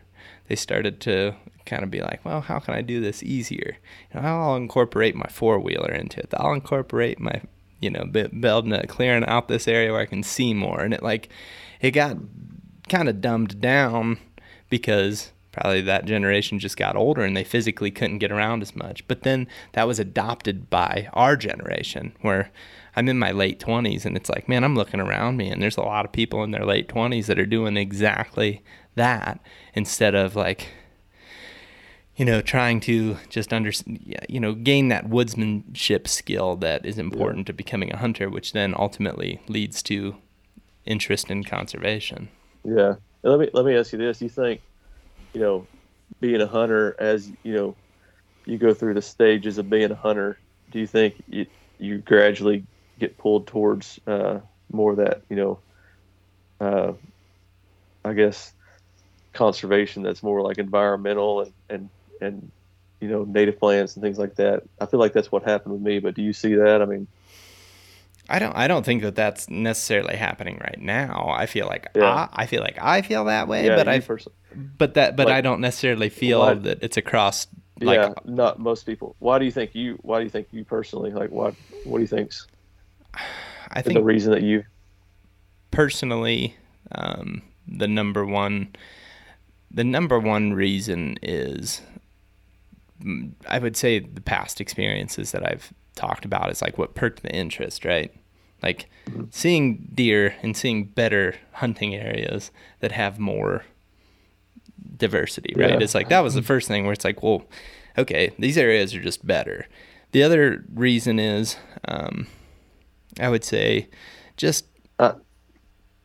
They 0.48 0.56
started 0.56 1.00
to 1.02 1.36
kind 1.66 1.84
of 1.84 1.92
be 1.92 2.02
like, 2.02 2.24
well, 2.26 2.42
how 2.42 2.60
can 2.60 2.74
I 2.74 2.82
do 2.82 3.00
this 3.02 3.24
easier? 3.24 3.78
You 4.14 4.22
know, 4.22 4.28
I'll 4.28 4.56
incorporate 4.56 5.16
my 5.16 5.28
four 5.30 5.60
wheeler 5.60 5.92
into 5.92 6.20
it. 6.20 6.34
I'll 6.36 6.54
incorporate 6.54 7.20
my, 7.20 7.42
you 7.80 7.90
know, 7.90 8.06
building 8.06 8.74
a 8.74 8.88
clearing 8.88 9.26
out 9.26 9.48
this 9.48 9.68
area 9.68 9.92
where 9.92 10.02
I 10.02 10.06
can 10.06 10.24
see 10.24 10.54
more. 10.54 10.82
And 10.82 10.94
it 10.94 11.04
like, 11.04 11.30
it 11.80 11.92
got 11.92 12.18
kind 12.90 13.10
of 13.10 13.22
dumbed 13.22 13.62
down 13.62 14.18
because 14.70 15.32
probably 15.52 15.82
that 15.82 16.06
generation 16.06 16.60
just 16.60 16.78
got 16.78 16.96
older 16.96 17.24
and 17.24 17.36
they 17.36 17.44
physically 17.44 17.92
couldn't 17.92 18.20
get 18.20 18.32
around 18.32 18.62
as 18.62 18.76
much. 18.76 19.08
But 19.08 19.24
then 19.24 19.48
that 19.74 19.88
was 19.88 20.00
adopted 20.00 20.70
by 20.70 21.10
our 21.14 21.36
generation 21.36 22.14
where 22.22 22.52
I'm 22.96 23.10
in 23.10 23.20
my 23.20 23.32
late 23.32 23.60
20s 23.60 24.06
and 24.06 24.16
it's 24.16 24.30
like, 24.30 24.48
man, 24.48 24.64
I'm 24.64 24.76
looking 24.76 25.00
around 25.00 25.38
me 25.38 25.50
and 25.50 25.62
there's 25.62 25.78
a 25.78 25.82
lot 25.82 26.06
of 26.06 26.12
people 26.12 26.44
in 26.44 26.52
their 26.52 26.66
late 26.66 26.88
20s 26.88 27.26
that 27.26 27.40
are 27.40 27.46
doing 27.46 27.78
exactly 27.78 28.64
that 28.96 29.40
instead 29.74 30.16
of 30.16 30.36
like 30.36 30.68
you 32.18 32.26
know 32.26 32.42
trying 32.42 32.82
to 32.82 33.16
just 33.30 33.54
under 33.54 33.72
you 34.28 34.38
know 34.38 34.54
gain 34.54 34.90
that 34.90 35.08
woodsmanship 35.10 36.10
skill 36.10 36.58
that 36.58 36.86
is 36.86 37.00
important 37.00 37.40
yeah. 37.40 37.46
to 37.46 37.54
becoming 37.54 37.92
a 37.94 37.98
hunter 37.98 38.30
which 38.30 38.52
then 38.52 38.76
ultimately 38.78 39.42
leads 39.48 39.82
to 39.82 40.18
interest 40.86 41.30
in 41.30 41.44
conservation. 41.44 42.30
Yeah. 42.64 42.96
Let 43.24 43.40
me 43.40 43.50
let 43.54 43.66
me 43.66 43.76
ask 43.76 43.94
you 43.94 44.00
this, 44.00 44.22
you 44.22 44.30
think 44.30 44.62
you 45.34 45.42
know, 45.42 45.68
being 46.20 46.42
a 46.42 46.48
hunter 46.48 46.96
as 47.00 47.32
you 47.44 47.54
know, 47.54 47.78
you 48.46 48.58
go 48.58 48.74
through 48.74 48.94
the 48.96 49.02
stages 49.02 49.58
of 49.58 49.70
being 49.70 49.92
a 49.92 49.96
hunter. 49.96 50.40
Do 50.70 50.80
you 50.80 50.88
think 50.88 51.16
you, 51.28 51.46
you 51.80 52.00
gradually 52.00 52.66
get 53.00 53.18
pulled 53.18 53.48
towards 53.48 54.00
uh, 54.08 54.40
more 54.72 54.96
that, 54.96 55.22
you 55.30 55.36
know, 55.36 55.60
uh, 56.60 56.94
I 58.04 58.14
guess 58.14 58.54
conservation 59.34 60.04
that's 60.04 60.24
more 60.24 60.42
like 60.42 60.58
environmental 60.58 61.42
and, 61.42 61.54
and, 61.70 61.90
and, 62.20 62.52
you 63.00 63.08
know, 63.08 63.24
native 63.24 63.60
plants 63.60 63.96
and 63.96 64.04
things 64.04 64.18
like 64.18 64.36
that. 64.36 64.64
I 64.80 64.86
feel 64.86 65.00
like 65.00 65.14
that's 65.14 65.32
what 65.32 65.44
happened 65.44 65.74
with 65.74 65.82
me, 65.82 66.00
but 66.00 66.16
do 66.16 66.22
you 66.22 66.34
see 66.34 66.56
that? 66.56 66.82
I 66.82 66.86
mean, 66.86 67.08
I 68.32 68.40
don't. 68.40 68.56
I 68.56 68.68
don't 68.68 68.86
think 68.86 69.02
that 69.04 69.16
that's 69.16 69.50
necessarily 69.50 70.16
happening 70.16 70.58
right 70.62 70.80
now. 70.80 71.28
I 71.30 71.48
feel 71.48 71.68
like 71.68 71.90
yeah. 71.96 72.30
I, 72.32 72.44
I 72.44 72.46
feel 72.46 72.62
like 72.62 72.78
I 72.82 73.02
feel 73.02 73.26
that 73.26 73.50
way, 73.50 73.66
yeah, 73.66 73.76
but 73.76 73.90
I 73.90 74.02
but 74.78 74.94
that 74.94 75.18
but 75.18 75.28
like, 75.28 75.36
I 75.36 75.42
don't 75.42 75.60
necessarily 75.60 76.08
feel 76.08 76.40
why, 76.40 76.54
that 76.54 76.82
it's 76.82 76.96
across. 76.96 77.48
Like, 77.82 77.98
yeah, 77.98 78.14
not 78.24 78.60
most 78.60 78.86
people. 78.86 79.18
Why 79.20 79.38
do 79.38 79.44
you 79.44 79.52
think 79.52 79.76
you? 79.76 80.00
Why 80.02 80.20
do 80.20 80.24
you 80.24 80.30
think 80.30 80.48
you 80.52 80.64
personally 80.64 81.12
like? 81.12 81.30
What 81.30 81.56
What 81.84 81.98
do 81.98 82.02
you 82.02 82.08
think's? 82.08 82.48
I 83.72 83.82
think 83.82 83.96
the 83.96 84.04
reason 84.04 84.32
that 84.32 84.44
you 84.44 84.64
personally, 85.72 86.56
um, 86.94 87.42
the 87.68 87.88
number 87.88 88.26
one, 88.26 88.74
the 89.70 89.84
number 89.84 90.20
one 90.20 90.54
reason 90.54 91.18
is, 91.22 91.82
I 93.50 93.60
would 93.60 93.76
say 93.76 94.00
the 94.00 94.22
past 94.22 94.62
experiences 94.62 95.32
that 95.34 95.46
I've 95.46 95.74
talked 95.96 96.24
about 96.24 96.50
is 96.50 96.62
like 96.62 96.78
what 96.78 96.96
perked 96.96 97.24
the 97.24 97.36
interest, 97.36 97.84
right? 97.84 98.14
Like 98.62 98.90
seeing 99.32 99.90
deer 99.94 100.36
and 100.44 100.56
seeing 100.56 100.86
better 100.86 101.36
hunting 101.54 101.96
areas 101.96 102.52
that 102.80 102.92
have 102.92 103.20
more 103.20 103.66
diversity, 104.98 105.54
right? 105.56 105.72
Yeah. 105.72 105.80
It's 105.80 105.96
like 105.96 106.10
that 106.10 106.20
was 106.22 106.36
the 106.36 106.42
first 106.42 106.68
thing 106.68 106.84
where 106.84 106.94
it's 106.94 107.06
like, 107.06 107.24
well, 107.24 107.46
okay, 107.98 108.32
these 108.38 108.58
areas 108.58 108.94
are 108.94 109.02
just 109.02 109.26
better. 109.26 109.68
The 110.12 110.24
other 110.24 110.64
reason 110.74 111.20
is, 111.20 111.56
um, 111.88 112.28
I 113.20 113.30
would 113.30 113.44
say, 113.44 113.88
just 114.38 114.66
uh, 115.00 115.14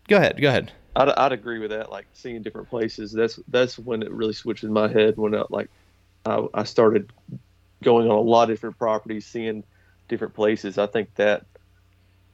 go 0.09 0.16
ahead, 0.16 0.40
go 0.40 0.48
ahead. 0.48 0.72
I'd, 0.94 1.11
I'd 1.11 1.32
agree 1.32 1.59
with 1.59 1.70
that. 1.70 1.90
Like 1.90 2.07
seeing 2.14 2.42
different 2.42 2.70
places, 2.70 3.12
that's 3.12 3.38
that's 3.48 3.78
when 3.78 4.02
it 4.02 4.11
really 4.11 4.32
switched 4.32 4.64
in 4.64 4.72
my 4.72 4.88
head. 4.88 5.16
When 5.16 5.34
I, 5.34 5.44
like 5.50 5.68
I, 6.24 6.46
I 6.54 6.64
started 6.64 7.12
going 7.82 8.09
on 8.09 8.16
a 8.16 8.20
lot 8.20 8.44
of 8.44 8.57
different 8.57 8.78
properties, 8.78 9.26
seeing 9.26 9.62
different 10.09 10.34
places. 10.34 10.78
I 10.78 10.86
think 10.86 11.14
that 11.16 11.44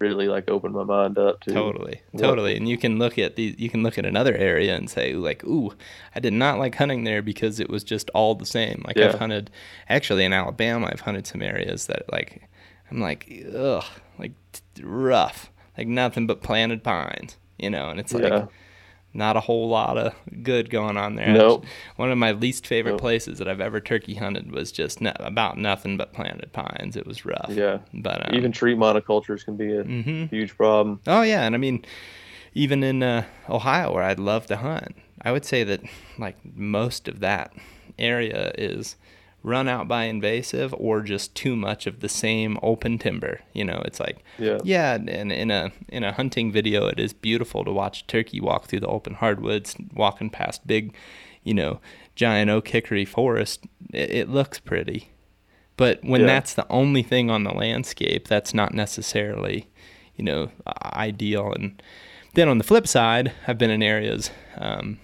really 0.02 0.28
like 0.28 0.50
opened 0.50 0.74
my 0.74 0.84
mind 0.84 1.16
up 1.16 1.40
to. 1.42 1.52
Totally 1.52 2.02
totally 2.18 2.56
and 2.56 2.68
you 2.68 2.76
can 2.76 2.98
look 2.98 3.18
at 3.18 3.36
the 3.36 3.54
you 3.56 3.70
can 3.70 3.82
look 3.82 3.96
at 3.96 4.04
another 4.04 4.34
area 4.34 4.74
and 4.76 4.90
say 4.90 5.14
like 5.14 5.44
ooh 5.44 5.72
i 6.14 6.20
did 6.20 6.32
not 6.32 6.58
like 6.58 6.74
hunting 6.74 7.04
there 7.04 7.22
because 7.22 7.60
it 7.60 7.70
was 7.70 7.84
just 7.84 8.10
all 8.10 8.34
the 8.34 8.46
same. 8.46 8.82
Like 8.86 8.96
yeah. 8.96 9.08
i've 9.08 9.18
hunted 9.18 9.50
actually 9.88 10.24
in 10.24 10.32
alabama 10.32 10.88
i've 10.92 11.00
hunted 11.00 11.26
some 11.26 11.42
areas 11.42 11.86
that 11.86 12.10
like 12.10 12.48
i'm 12.90 13.00
like 13.00 13.30
ugh 13.56 13.84
like 14.18 14.32
rough 14.82 15.50
like 15.78 15.86
nothing 15.86 16.26
but 16.26 16.42
planted 16.42 16.82
pines 16.82 17.36
you 17.58 17.70
know 17.70 17.88
and 17.90 18.00
it's 18.00 18.12
like 18.12 18.24
yeah 18.24 18.46
not 19.14 19.36
a 19.36 19.40
whole 19.40 19.68
lot 19.68 19.98
of 19.98 20.14
good 20.42 20.70
going 20.70 20.96
on 20.96 21.16
there. 21.16 21.28
Nope. 21.28 21.64
One 21.96 22.10
of 22.10 22.18
my 22.18 22.32
least 22.32 22.66
favorite 22.66 22.92
nope. 22.92 23.00
places 23.00 23.38
that 23.38 23.48
I've 23.48 23.60
ever 23.60 23.80
turkey 23.80 24.14
hunted 24.14 24.52
was 24.52 24.72
just 24.72 25.00
no, 25.00 25.12
about 25.16 25.58
nothing 25.58 25.96
but 25.96 26.12
planted 26.12 26.52
pines. 26.52 26.96
It 26.96 27.06
was 27.06 27.24
rough. 27.24 27.50
Yeah. 27.50 27.78
But 27.92 28.28
um, 28.28 28.34
even 28.34 28.52
tree 28.52 28.74
monocultures 28.74 29.44
can 29.44 29.56
be 29.56 29.72
a 29.72 29.84
mm-hmm. 29.84 30.26
huge 30.26 30.56
problem. 30.56 31.00
Oh 31.06 31.22
yeah, 31.22 31.42
and 31.42 31.54
I 31.54 31.58
mean, 31.58 31.84
even 32.54 32.82
in 32.82 33.02
uh, 33.02 33.24
Ohio 33.48 33.92
where 33.92 34.04
I'd 34.04 34.18
love 34.18 34.46
to 34.46 34.56
hunt, 34.56 34.96
I 35.20 35.32
would 35.32 35.44
say 35.44 35.64
that 35.64 35.82
like 36.18 36.36
most 36.56 37.08
of 37.08 37.20
that 37.20 37.52
area 37.98 38.52
is 38.56 38.96
run 39.42 39.68
out 39.68 39.88
by 39.88 40.04
invasive 40.04 40.74
or 40.78 41.00
just 41.00 41.34
too 41.34 41.56
much 41.56 41.86
of 41.86 42.00
the 42.00 42.08
same 42.08 42.58
open 42.62 42.98
timber. 42.98 43.40
You 43.52 43.64
know, 43.64 43.82
it's 43.84 44.00
like 44.00 44.24
yeah, 44.38 44.58
yeah. 44.64 44.94
And 44.94 45.32
in 45.32 45.50
a 45.50 45.72
in 45.88 46.04
a 46.04 46.12
hunting 46.12 46.52
video, 46.52 46.86
it 46.86 46.98
is 46.98 47.12
beautiful 47.12 47.64
to 47.64 47.72
watch 47.72 48.06
turkey 48.06 48.40
walk 48.40 48.66
through 48.66 48.80
the 48.80 48.88
open 48.88 49.14
hardwoods, 49.14 49.76
walking 49.94 50.30
past 50.30 50.66
big, 50.66 50.94
you 51.42 51.54
know, 51.54 51.80
giant 52.14 52.50
oak 52.50 52.68
hickory 52.68 53.04
forest. 53.04 53.66
It, 53.92 54.10
it 54.10 54.28
looks 54.28 54.58
pretty, 54.58 55.10
but 55.76 56.02
when 56.02 56.22
yeah. 56.22 56.28
that's 56.28 56.54
the 56.54 56.66
only 56.70 57.02
thing 57.02 57.30
on 57.30 57.44
the 57.44 57.52
landscape, 57.52 58.28
that's 58.28 58.54
not 58.54 58.74
necessarily, 58.74 59.68
you 60.16 60.24
know, 60.24 60.50
ideal. 60.94 61.52
And 61.52 61.82
then 62.34 62.48
on 62.48 62.58
the 62.58 62.64
flip 62.64 62.86
side, 62.86 63.32
I've 63.46 63.58
been 63.58 63.70
in 63.70 63.82
areas. 63.82 64.30
Um, 64.56 64.98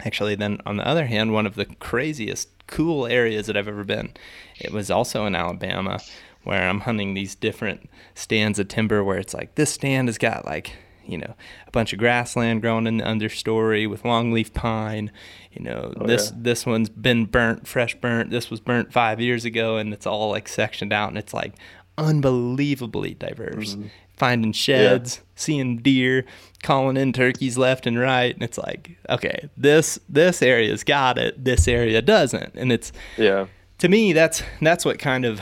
actually, 0.00 0.34
then 0.34 0.60
on 0.66 0.76
the 0.76 0.86
other 0.86 1.06
hand, 1.06 1.32
one 1.32 1.46
of 1.46 1.54
the 1.54 1.66
craziest 1.66 2.48
cool 2.66 3.06
areas 3.06 3.46
that 3.46 3.56
I've 3.56 3.68
ever 3.68 3.84
been. 3.84 4.12
It 4.58 4.72
was 4.72 4.90
also 4.90 5.26
in 5.26 5.34
Alabama 5.34 6.00
where 6.44 6.68
I'm 6.68 6.80
hunting 6.80 7.14
these 7.14 7.34
different 7.34 7.88
stands 8.14 8.58
of 8.58 8.68
timber 8.68 9.04
where 9.04 9.18
it's 9.18 9.34
like 9.34 9.54
this 9.54 9.70
stand 9.72 10.08
has 10.08 10.18
got 10.18 10.44
like 10.44 10.76
you 11.04 11.18
know 11.18 11.34
a 11.66 11.70
bunch 11.72 11.92
of 11.92 11.98
grassland 11.98 12.62
growing 12.62 12.86
in 12.86 12.98
the 12.98 13.04
understory 13.04 13.90
with 13.90 14.04
longleaf 14.04 14.52
pine 14.54 15.10
you 15.50 15.62
know 15.62 15.92
oh, 15.96 16.06
this 16.06 16.30
yeah. 16.30 16.36
this 16.42 16.64
one's 16.64 16.88
been 16.88 17.24
burnt 17.24 17.66
fresh 17.66 17.94
burnt 17.96 18.30
this 18.30 18.50
was 18.50 18.60
burnt 18.60 18.92
five 18.92 19.20
years 19.20 19.44
ago 19.44 19.76
and 19.76 19.92
it's 19.92 20.06
all 20.06 20.30
like 20.30 20.48
sectioned 20.48 20.92
out 20.92 21.08
and 21.08 21.18
it's 21.18 21.34
like 21.34 21.54
unbelievably 21.98 23.14
diverse. 23.14 23.74
Mm-hmm. 23.74 23.88
Finding 24.16 24.52
sheds, 24.52 25.16
yeah. 25.16 25.22
seeing 25.34 25.78
deer, 25.78 26.24
calling 26.62 26.96
in 26.96 27.12
turkeys 27.12 27.58
left 27.58 27.86
and 27.86 27.98
right, 27.98 28.32
and 28.32 28.42
it's 28.42 28.58
like, 28.58 28.96
okay, 29.08 29.48
this 29.56 29.98
this 30.08 30.42
area's 30.42 30.84
got 30.84 31.18
it, 31.18 31.42
this 31.44 31.66
area 31.66 32.00
doesn't, 32.02 32.54
and 32.54 32.72
it's 32.72 32.92
yeah. 33.16 33.46
To 33.78 33.88
me, 33.88 34.12
that's 34.12 34.42
that's 34.60 34.84
what 34.84 34.98
kind 34.98 35.24
of 35.24 35.40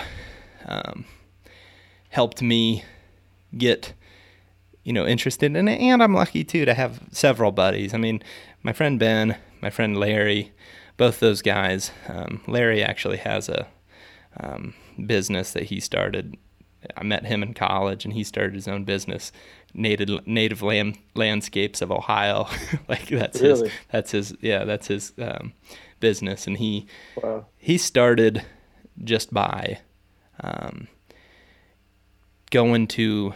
um, 0.66 1.04
helped 2.08 2.40
me 2.40 2.84
get 3.56 3.92
you 4.84 4.92
know 4.92 5.06
interested 5.06 5.54
in 5.56 5.68
it, 5.68 5.78
and 5.78 6.02
I'm 6.02 6.14
lucky 6.14 6.44
too 6.44 6.64
to 6.64 6.74
have 6.74 7.00
several 7.12 7.52
buddies. 7.52 7.92
I 7.92 7.98
mean, 7.98 8.22
my 8.62 8.72
friend 8.72 8.98
Ben, 8.98 9.36
my 9.60 9.70
friend 9.70 9.96
Larry, 9.96 10.52
both 10.96 11.20
those 11.20 11.42
guys. 11.42 11.90
Um, 12.08 12.40
Larry 12.46 12.82
actually 12.82 13.18
has 13.18 13.48
a 13.48 13.66
um, 14.38 14.74
business 15.06 15.52
that 15.52 15.64
he 15.64 15.80
started. 15.80 16.36
I 16.96 17.02
met 17.02 17.26
him 17.26 17.42
in 17.42 17.54
college, 17.54 18.04
and 18.04 18.14
he 18.14 18.24
started 18.24 18.54
his 18.54 18.68
own 18.68 18.84
business, 18.84 19.32
native 19.74 20.26
native 20.26 20.62
land, 20.62 20.98
landscapes 21.14 21.82
of 21.82 21.92
Ohio. 21.92 22.48
like 22.88 23.06
that's 23.08 23.40
really? 23.40 23.68
his. 23.68 23.78
That's 23.90 24.10
his. 24.12 24.34
Yeah, 24.40 24.64
that's 24.64 24.86
his 24.86 25.12
um, 25.18 25.52
business, 26.00 26.46
and 26.46 26.56
he 26.56 26.86
wow. 27.22 27.46
he 27.58 27.78
started 27.78 28.44
just 29.02 29.32
by 29.32 29.80
um, 30.40 30.88
going 32.50 32.86
to 32.88 33.34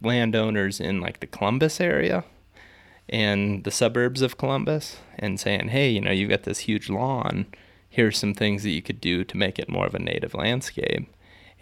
landowners 0.00 0.80
in 0.80 1.00
like 1.00 1.20
the 1.20 1.26
Columbus 1.26 1.80
area 1.80 2.24
and 3.08 3.64
the 3.64 3.70
suburbs 3.70 4.22
of 4.22 4.36
Columbus 4.38 4.98
and 5.18 5.40
saying, 5.40 5.68
hey, 5.68 5.90
you 5.90 6.00
know, 6.00 6.12
you've 6.12 6.30
got 6.30 6.44
this 6.44 6.60
huge 6.60 6.88
lawn 6.88 7.46
here's 7.88 8.18
some 8.18 8.34
things 8.34 8.62
that 8.62 8.70
you 8.70 8.82
could 8.82 9.00
do 9.00 9.24
to 9.24 9.36
make 9.36 9.58
it 9.58 9.68
more 9.68 9.86
of 9.86 9.94
a 9.94 9.98
native 9.98 10.34
landscape 10.34 11.08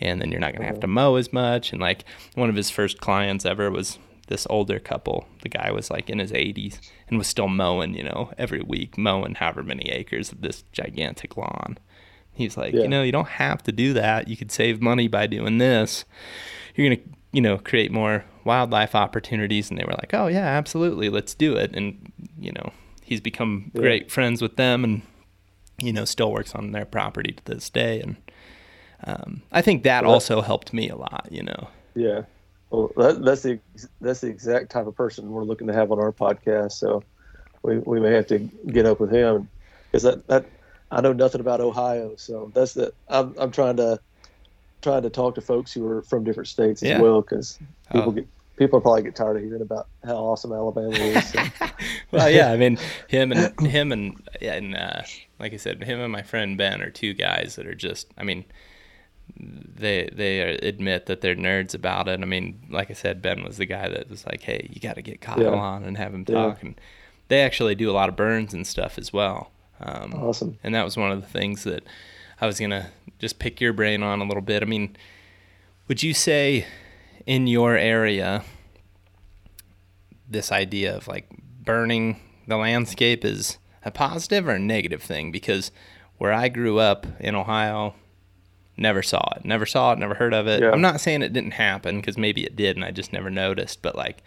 and 0.00 0.20
then 0.20 0.30
you're 0.30 0.40
not 0.40 0.52
going 0.52 0.62
to 0.62 0.66
have 0.66 0.80
to 0.80 0.86
mm-hmm. 0.86 0.94
mow 0.94 1.16
as 1.16 1.32
much. 1.32 1.72
And 1.72 1.80
like 1.80 2.04
one 2.34 2.48
of 2.48 2.56
his 2.56 2.70
first 2.70 3.00
clients 3.00 3.44
ever 3.44 3.70
was 3.70 3.98
this 4.28 4.46
older 4.50 4.78
couple. 4.78 5.26
The 5.42 5.48
guy 5.48 5.70
was 5.70 5.90
like 5.90 6.10
in 6.10 6.18
his 6.18 6.32
80s 6.32 6.78
and 7.08 7.18
was 7.18 7.28
still 7.28 7.48
mowing 7.48 7.94
you 7.94 8.02
know 8.02 8.32
every 8.36 8.60
week 8.60 8.98
mowing 8.98 9.36
however 9.36 9.62
many 9.62 9.88
acres 9.90 10.32
of 10.32 10.40
this 10.40 10.62
gigantic 10.72 11.36
lawn. 11.36 11.78
He's 12.32 12.56
like 12.56 12.74
yeah. 12.74 12.82
you 12.82 12.88
know 12.88 13.02
you 13.02 13.12
don't 13.12 13.28
have 13.28 13.62
to 13.64 13.72
do 13.72 13.92
that. 13.92 14.28
You 14.28 14.36
could 14.36 14.50
save 14.50 14.82
money 14.82 15.08
by 15.08 15.26
doing 15.26 15.58
this. 15.58 16.04
You're 16.74 16.88
going 16.88 16.98
to 16.98 17.08
you 17.32 17.40
know 17.40 17.58
create 17.58 17.92
more 17.92 18.24
wildlife 18.44 18.94
opportunities. 18.94 19.70
And 19.70 19.78
they 19.78 19.84
were 19.84 19.92
like 19.94 20.12
oh 20.12 20.26
yeah 20.26 20.46
absolutely. 20.46 21.08
Let's 21.08 21.34
do 21.34 21.54
it. 21.56 21.74
And 21.74 22.12
you 22.38 22.52
know 22.52 22.72
he's 23.02 23.20
become 23.20 23.70
yeah. 23.74 23.80
great 23.80 24.10
friends 24.10 24.42
with 24.42 24.56
them 24.56 24.82
and 24.82 25.02
you 25.78 25.92
know, 25.92 26.04
still 26.04 26.32
works 26.32 26.54
on 26.54 26.72
their 26.72 26.84
property 26.84 27.32
to 27.32 27.44
this 27.44 27.70
day. 27.70 28.00
And 28.00 28.16
um, 29.04 29.42
I 29.52 29.62
think 29.62 29.82
that 29.84 30.04
well, 30.04 30.14
also 30.14 30.40
helped 30.40 30.72
me 30.72 30.88
a 30.88 30.96
lot, 30.96 31.28
you 31.30 31.42
know. 31.42 31.68
Yeah. 31.94 32.22
Well, 32.70 32.90
that, 32.96 33.24
that's 33.24 33.42
the 33.42 33.60
that's 34.00 34.20
the 34.20 34.28
exact 34.28 34.70
type 34.70 34.86
of 34.86 34.96
person 34.96 35.30
we're 35.30 35.44
looking 35.44 35.66
to 35.68 35.72
have 35.72 35.92
on 35.92 35.98
our 35.98 36.12
podcast. 36.12 36.72
So 36.72 37.02
we, 37.62 37.78
we 37.78 38.00
may 38.00 38.12
have 38.12 38.26
to 38.28 38.38
get 38.38 38.86
up 38.86 39.00
with 39.00 39.12
him 39.12 39.48
because 39.90 40.02
that, 40.02 40.26
that 40.28 40.46
I 40.90 41.00
know 41.00 41.12
nothing 41.12 41.40
about 41.40 41.60
Ohio. 41.60 42.14
So 42.16 42.50
that's 42.54 42.74
the 42.74 42.92
I'm 43.08 43.34
I'm 43.38 43.50
trying 43.50 43.76
to 43.76 44.00
trying 44.82 45.02
to 45.02 45.10
talk 45.10 45.34
to 45.36 45.40
folks 45.40 45.72
who 45.72 45.86
are 45.86 46.02
from 46.02 46.24
different 46.24 46.48
states 46.48 46.82
as 46.82 46.90
yeah. 46.90 47.00
well 47.00 47.20
because 47.20 47.58
people 47.92 48.08
oh. 48.08 48.12
get 48.12 48.28
people 48.56 48.80
probably 48.80 49.02
get 49.02 49.14
tired 49.14 49.36
of 49.36 49.42
hearing 49.42 49.62
about 49.62 49.86
how 50.04 50.16
awesome 50.16 50.52
Alabama 50.52 50.90
is. 50.90 51.30
So. 51.30 51.42
well, 52.10 52.30
yeah, 52.30 52.50
I 52.50 52.56
mean 52.56 52.78
him 53.08 53.32
and 53.32 53.60
him 53.60 53.92
and 53.92 54.20
and 54.40 54.76
uh, 54.76 55.02
like 55.38 55.52
I 55.52 55.56
said, 55.56 55.84
him 55.84 56.00
and 56.00 56.12
my 56.12 56.22
friend 56.22 56.56
Ben 56.56 56.82
are 56.82 56.90
two 56.90 57.14
guys 57.14 57.56
that 57.56 57.66
are 57.66 57.74
just. 57.74 58.08
I 58.16 58.24
mean, 58.24 58.44
they 59.38 60.08
they 60.12 60.40
admit 60.40 61.06
that 61.06 61.20
they're 61.20 61.36
nerds 61.36 61.74
about 61.74 62.08
it. 62.08 62.20
I 62.20 62.24
mean, 62.24 62.60
like 62.70 62.90
I 62.90 62.94
said, 62.94 63.22
Ben 63.22 63.44
was 63.44 63.56
the 63.56 63.66
guy 63.66 63.88
that 63.88 64.08
was 64.08 64.26
like, 64.26 64.42
"Hey, 64.42 64.68
you 64.72 64.80
got 64.80 64.94
to 64.94 65.02
get 65.02 65.20
Kyle 65.20 65.42
yeah. 65.42 65.50
on 65.50 65.84
and 65.84 65.96
have 65.96 66.14
him 66.14 66.24
talk." 66.24 66.58
Yeah. 66.58 66.68
And 66.68 66.80
they 67.28 67.42
actually 67.42 67.74
do 67.74 67.90
a 67.90 67.92
lot 67.92 68.08
of 68.08 68.16
burns 68.16 68.54
and 68.54 68.66
stuff 68.66 68.98
as 68.98 69.12
well. 69.12 69.50
Um, 69.80 70.14
awesome. 70.14 70.58
And 70.62 70.74
that 70.74 70.84
was 70.84 70.96
one 70.96 71.12
of 71.12 71.20
the 71.20 71.26
things 71.26 71.64
that 71.64 71.84
I 72.40 72.46
was 72.46 72.58
gonna 72.58 72.90
just 73.18 73.38
pick 73.38 73.60
your 73.60 73.72
brain 73.72 74.02
on 74.02 74.20
a 74.20 74.24
little 74.24 74.42
bit. 74.42 74.62
I 74.62 74.66
mean, 74.66 74.96
would 75.88 76.02
you 76.02 76.14
say 76.14 76.66
in 77.26 77.46
your 77.46 77.76
area 77.76 78.44
this 80.28 80.50
idea 80.50 80.96
of 80.96 81.08
like 81.08 81.28
burning 81.62 82.20
the 82.46 82.56
landscape 82.56 83.24
is 83.24 83.58
a 83.84 83.90
positive 83.90 84.48
or 84.48 84.52
a 84.52 84.58
negative 84.58 85.02
thing 85.02 85.30
because 85.30 85.70
where 86.18 86.32
I 86.32 86.48
grew 86.48 86.78
up 86.78 87.06
in 87.20 87.34
Ohio, 87.34 87.94
never 88.76 89.02
saw 89.02 89.32
it, 89.36 89.44
never 89.44 89.66
saw 89.66 89.92
it, 89.92 89.98
never 89.98 90.14
heard 90.14 90.34
of 90.34 90.46
it. 90.46 90.62
Yeah. 90.62 90.70
I'm 90.70 90.80
not 90.80 91.00
saying 91.00 91.22
it 91.22 91.32
didn't 91.32 91.52
happen 91.52 92.00
because 92.00 92.18
maybe 92.18 92.44
it 92.44 92.56
did 92.56 92.76
and 92.76 92.84
I 92.84 92.90
just 92.90 93.12
never 93.12 93.30
noticed, 93.30 93.82
but 93.82 93.96
like 93.96 94.22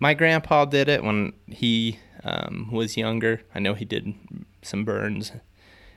my 0.00 0.14
grandpa 0.14 0.64
did 0.64 0.88
it 0.88 1.02
when 1.02 1.32
he 1.46 1.98
um, 2.24 2.70
was 2.70 2.96
younger. 2.96 3.42
I 3.54 3.58
know 3.58 3.74
he 3.74 3.84
did 3.84 4.14
some 4.62 4.84
burns, 4.84 5.32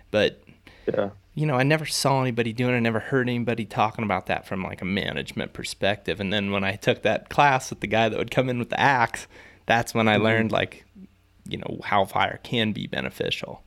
but 0.09 0.43
yeah. 0.91 1.11
you 1.35 1.45
know, 1.45 1.55
I 1.55 1.63
never 1.63 1.85
saw 1.85 2.21
anybody 2.21 2.53
doing 2.53 2.73
it. 2.73 2.77
I 2.77 2.81
never 2.81 2.99
heard 2.99 3.29
anybody 3.29 3.65
talking 3.65 4.03
about 4.03 4.25
that 4.27 4.45
from 4.45 4.63
like 4.63 4.81
a 4.81 4.85
management 4.85 5.53
perspective. 5.53 6.19
And 6.19 6.33
then 6.33 6.51
when 6.51 6.63
I 6.63 6.75
took 6.75 7.03
that 7.03 7.29
class 7.29 7.69
with 7.69 7.81
the 7.81 7.87
guy 7.87 8.09
that 8.09 8.17
would 8.17 8.31
come 8.31 8.49
in 8.49 8.59
with 8.59 8.69
the 8.69 8.79
axe, 8.79 9.27
that's 9.65 9.93
when 9.93 10.07
I 10.07 10.15
mm-hmm. 10.15 10.23
learned 10.23 10.51
like 10.51 10.85
you 11.47 11.57
know 11.57 11.79
how 11.83 12.05
fire 12.05 12.39
can 12.43 12.71
be 12.71 12.87
beneficial. 12.87 13.63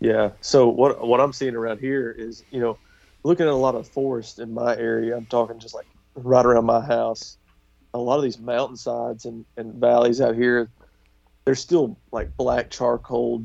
Yeah. 0.00 0.30
So 0.40 0.68
what 0.68 1.06
what 1.06 1.20
I'm 1.20 1.32
seeing 1.32 1.54
around 1.54 1.78
here 1.78 2.10
is 2.10 2.44
you 2.50 2.60
know 2.60 2.78
looking 3.24 3.46
at 3.46 3.52
a 3.52 3.56
lot 3.56 3.74
of 3.74 3.88
forest 3.88 4.38
in 4.38 4.52
my 4.52 4.76
area. 4.76 5.16
I'm 5.16 5.26
talking 5.26 5.58
just 5.58 5.74
like 5.74 5.86
right 6.14 6.44
around 6.44 6.66
my 6.66 6.80
house. 6.80 7.36
A 7.94 7.98
lot 7.98 8.16
of 8.16 8.22
these 8.22 8.38
mountainsides 8.38 9.24
and, 9.24 9.44
and 9.56 9.74
valleys 9.74 10.20
out 10.20 10.34
here, 10.34 10.70
they're 11.44 11.54
still 11.54 11.98
like 12.12 12.36
black 12.36 12.70
charcoal 12.70 13.44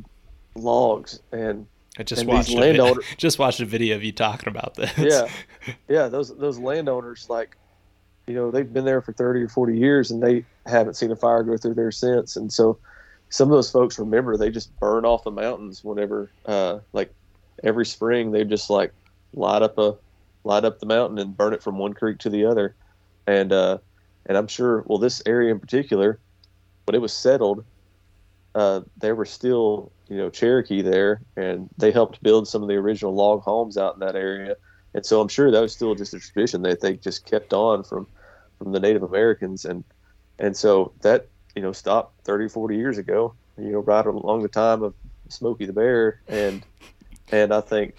logs 0.55 1.19
and 1.32 1.65
I 1.97 2.03
just 2.03 2.26
watched 2.26 2.49
a 2.49 2.57
landowner, 2.57 3.01
just 3.17 3.38
watched 3.38 3.59
a 3.59 3.65
video 3.65 3.95
of 3.95 4.03
you 4.03 4.11
talking 4.11 4.49
about 4.49 4.76
this. 4.76 4.91
Yeah, 4.97 5.28
yeah. 5.88 6.07
Those 6.07 6.36
those 6.36 6.57
landowners, 6.57 7.28
like, 7.30 7.55
you 8.26 8.34
know, 8.34 8.49
they've 8.49 8.71
been 8.71 8.86
there 8.86 9.01
for 9.01 9.13
thirty 9.13 9.41
or 9.41 9.47
forty 9.47 9.78
years, 9.78 10.09
and 10.09 10.21
they 10.21 10.43
haven't 10.65 10.95
seen 10.95 11.11
a 11.11 11.15
fire 11.15 11.43
go 11.43 11.55
through 11.55 11.76
there 11.76 11.91
since. 11.91 12.36
And 12.36 12.51
so, 12.51 12.80
some 13.30 13.49
of 13.49 13.55
those 13.55 13.69
folks 13.69 13.99
remember 13.99 14.38
they 14.38 14.49
just 14.49 14.78
burn 14.80 15.05
off 15.05 15.24
the 15.24 15.32
mountains 15.32 15.84
whenever 15.84 16.32
uh, 16.45 16.80
like 16.93 17.13
every 17.63 17.86
spring 17.86 18.32
they 18.32 18.43
just 18.43 18.71
like 18.71 18.91
light 19.34 19.61
up 19.61 19.77
a 19.77 19.95
light 20.43 20.65
up 20.65 20.79
the 20.79 20.86
mountain 20.86 21.17
and 21.19 21.38
burn 21.38 21.53
it 21.53 21.63
from 21.63 21.77
one 21.77 21.93
creek 21.93 22.19
to 22.19 22.29
the 22.29 22.45
other. 22.45 22.75
And 23.27 23.51
uh, 23.51 23.77
and 24.25 24.38
i'm 24.38 24.47
sure 24.47 24.84
well 24.88 24.97
this 24.97 25.21
area 25.25 25.51
in 25.51 25.59
particular 25.59 26.19
when 26.86 26.95
it 26.95 27.01
was 27.01 27.13
settled 27.13 27.65
uh, 28.55 28.81
there 28.97 29.15
were 29.15 29.25
still 29.25 29.91
you 30.07 30.17
know 30.17 30.29
cherokee 30.29 30.81
there 30.81 31.21
and 31.36 31.69
they 31.77 31.91
helped 31.91 32.21
build 32.23 32.47
some 32.47 32.61
of 32.61 32.69
the 32.69 32.75
original 32.75 33.13
log 33.13 33.41
homes 33.41 33.77
out 33.77 33.95
in 33.95 33.99
that 33.99 34.15
area. 34.15 34.55
And 34.93 35.05
so 35.05 35.19
i'm 35.21 35.27
sure 35.27 35.51
that 35.51 35.61
was 35.61 35.73
still 35.73 35.95
just 35.95 36.13
a 36.13 36.19
tradition 36.19 36.61
that 36.63 36.81
they 36.81 36.95
just 36.95 37.25
kept 37.25 37.53
on 37.53 37.84
from 37.84 38.07
from 38.57 38.71
the 38.71 38.79
native 38.79 39.03
americans. 39.03 39.65
And 39.65 39.84
and 40.39 40.55
so 40.55 40.93
that 41.01 41.27
you 41.55 41.61
know, 41.61 41.71
stopped 41.71 42.23
30, 42.25 42.49
40 42.49 42.75
years 42.75 42.97
ago, 42.97 43.34
you 43.57 43.71
know, 43.71 43.79
right 43.79 44.05
along 44.05 44.41
the 44.41 44.47
time 44.47 44.84
of 44.84 44.93
Smokey 45.29 45.65
the 45.65 45.73
Bear. 45.73 46.21
And, 46.27 46.65
and 47.31 47.53
I 47.53 47.61
think, 47.61 47.95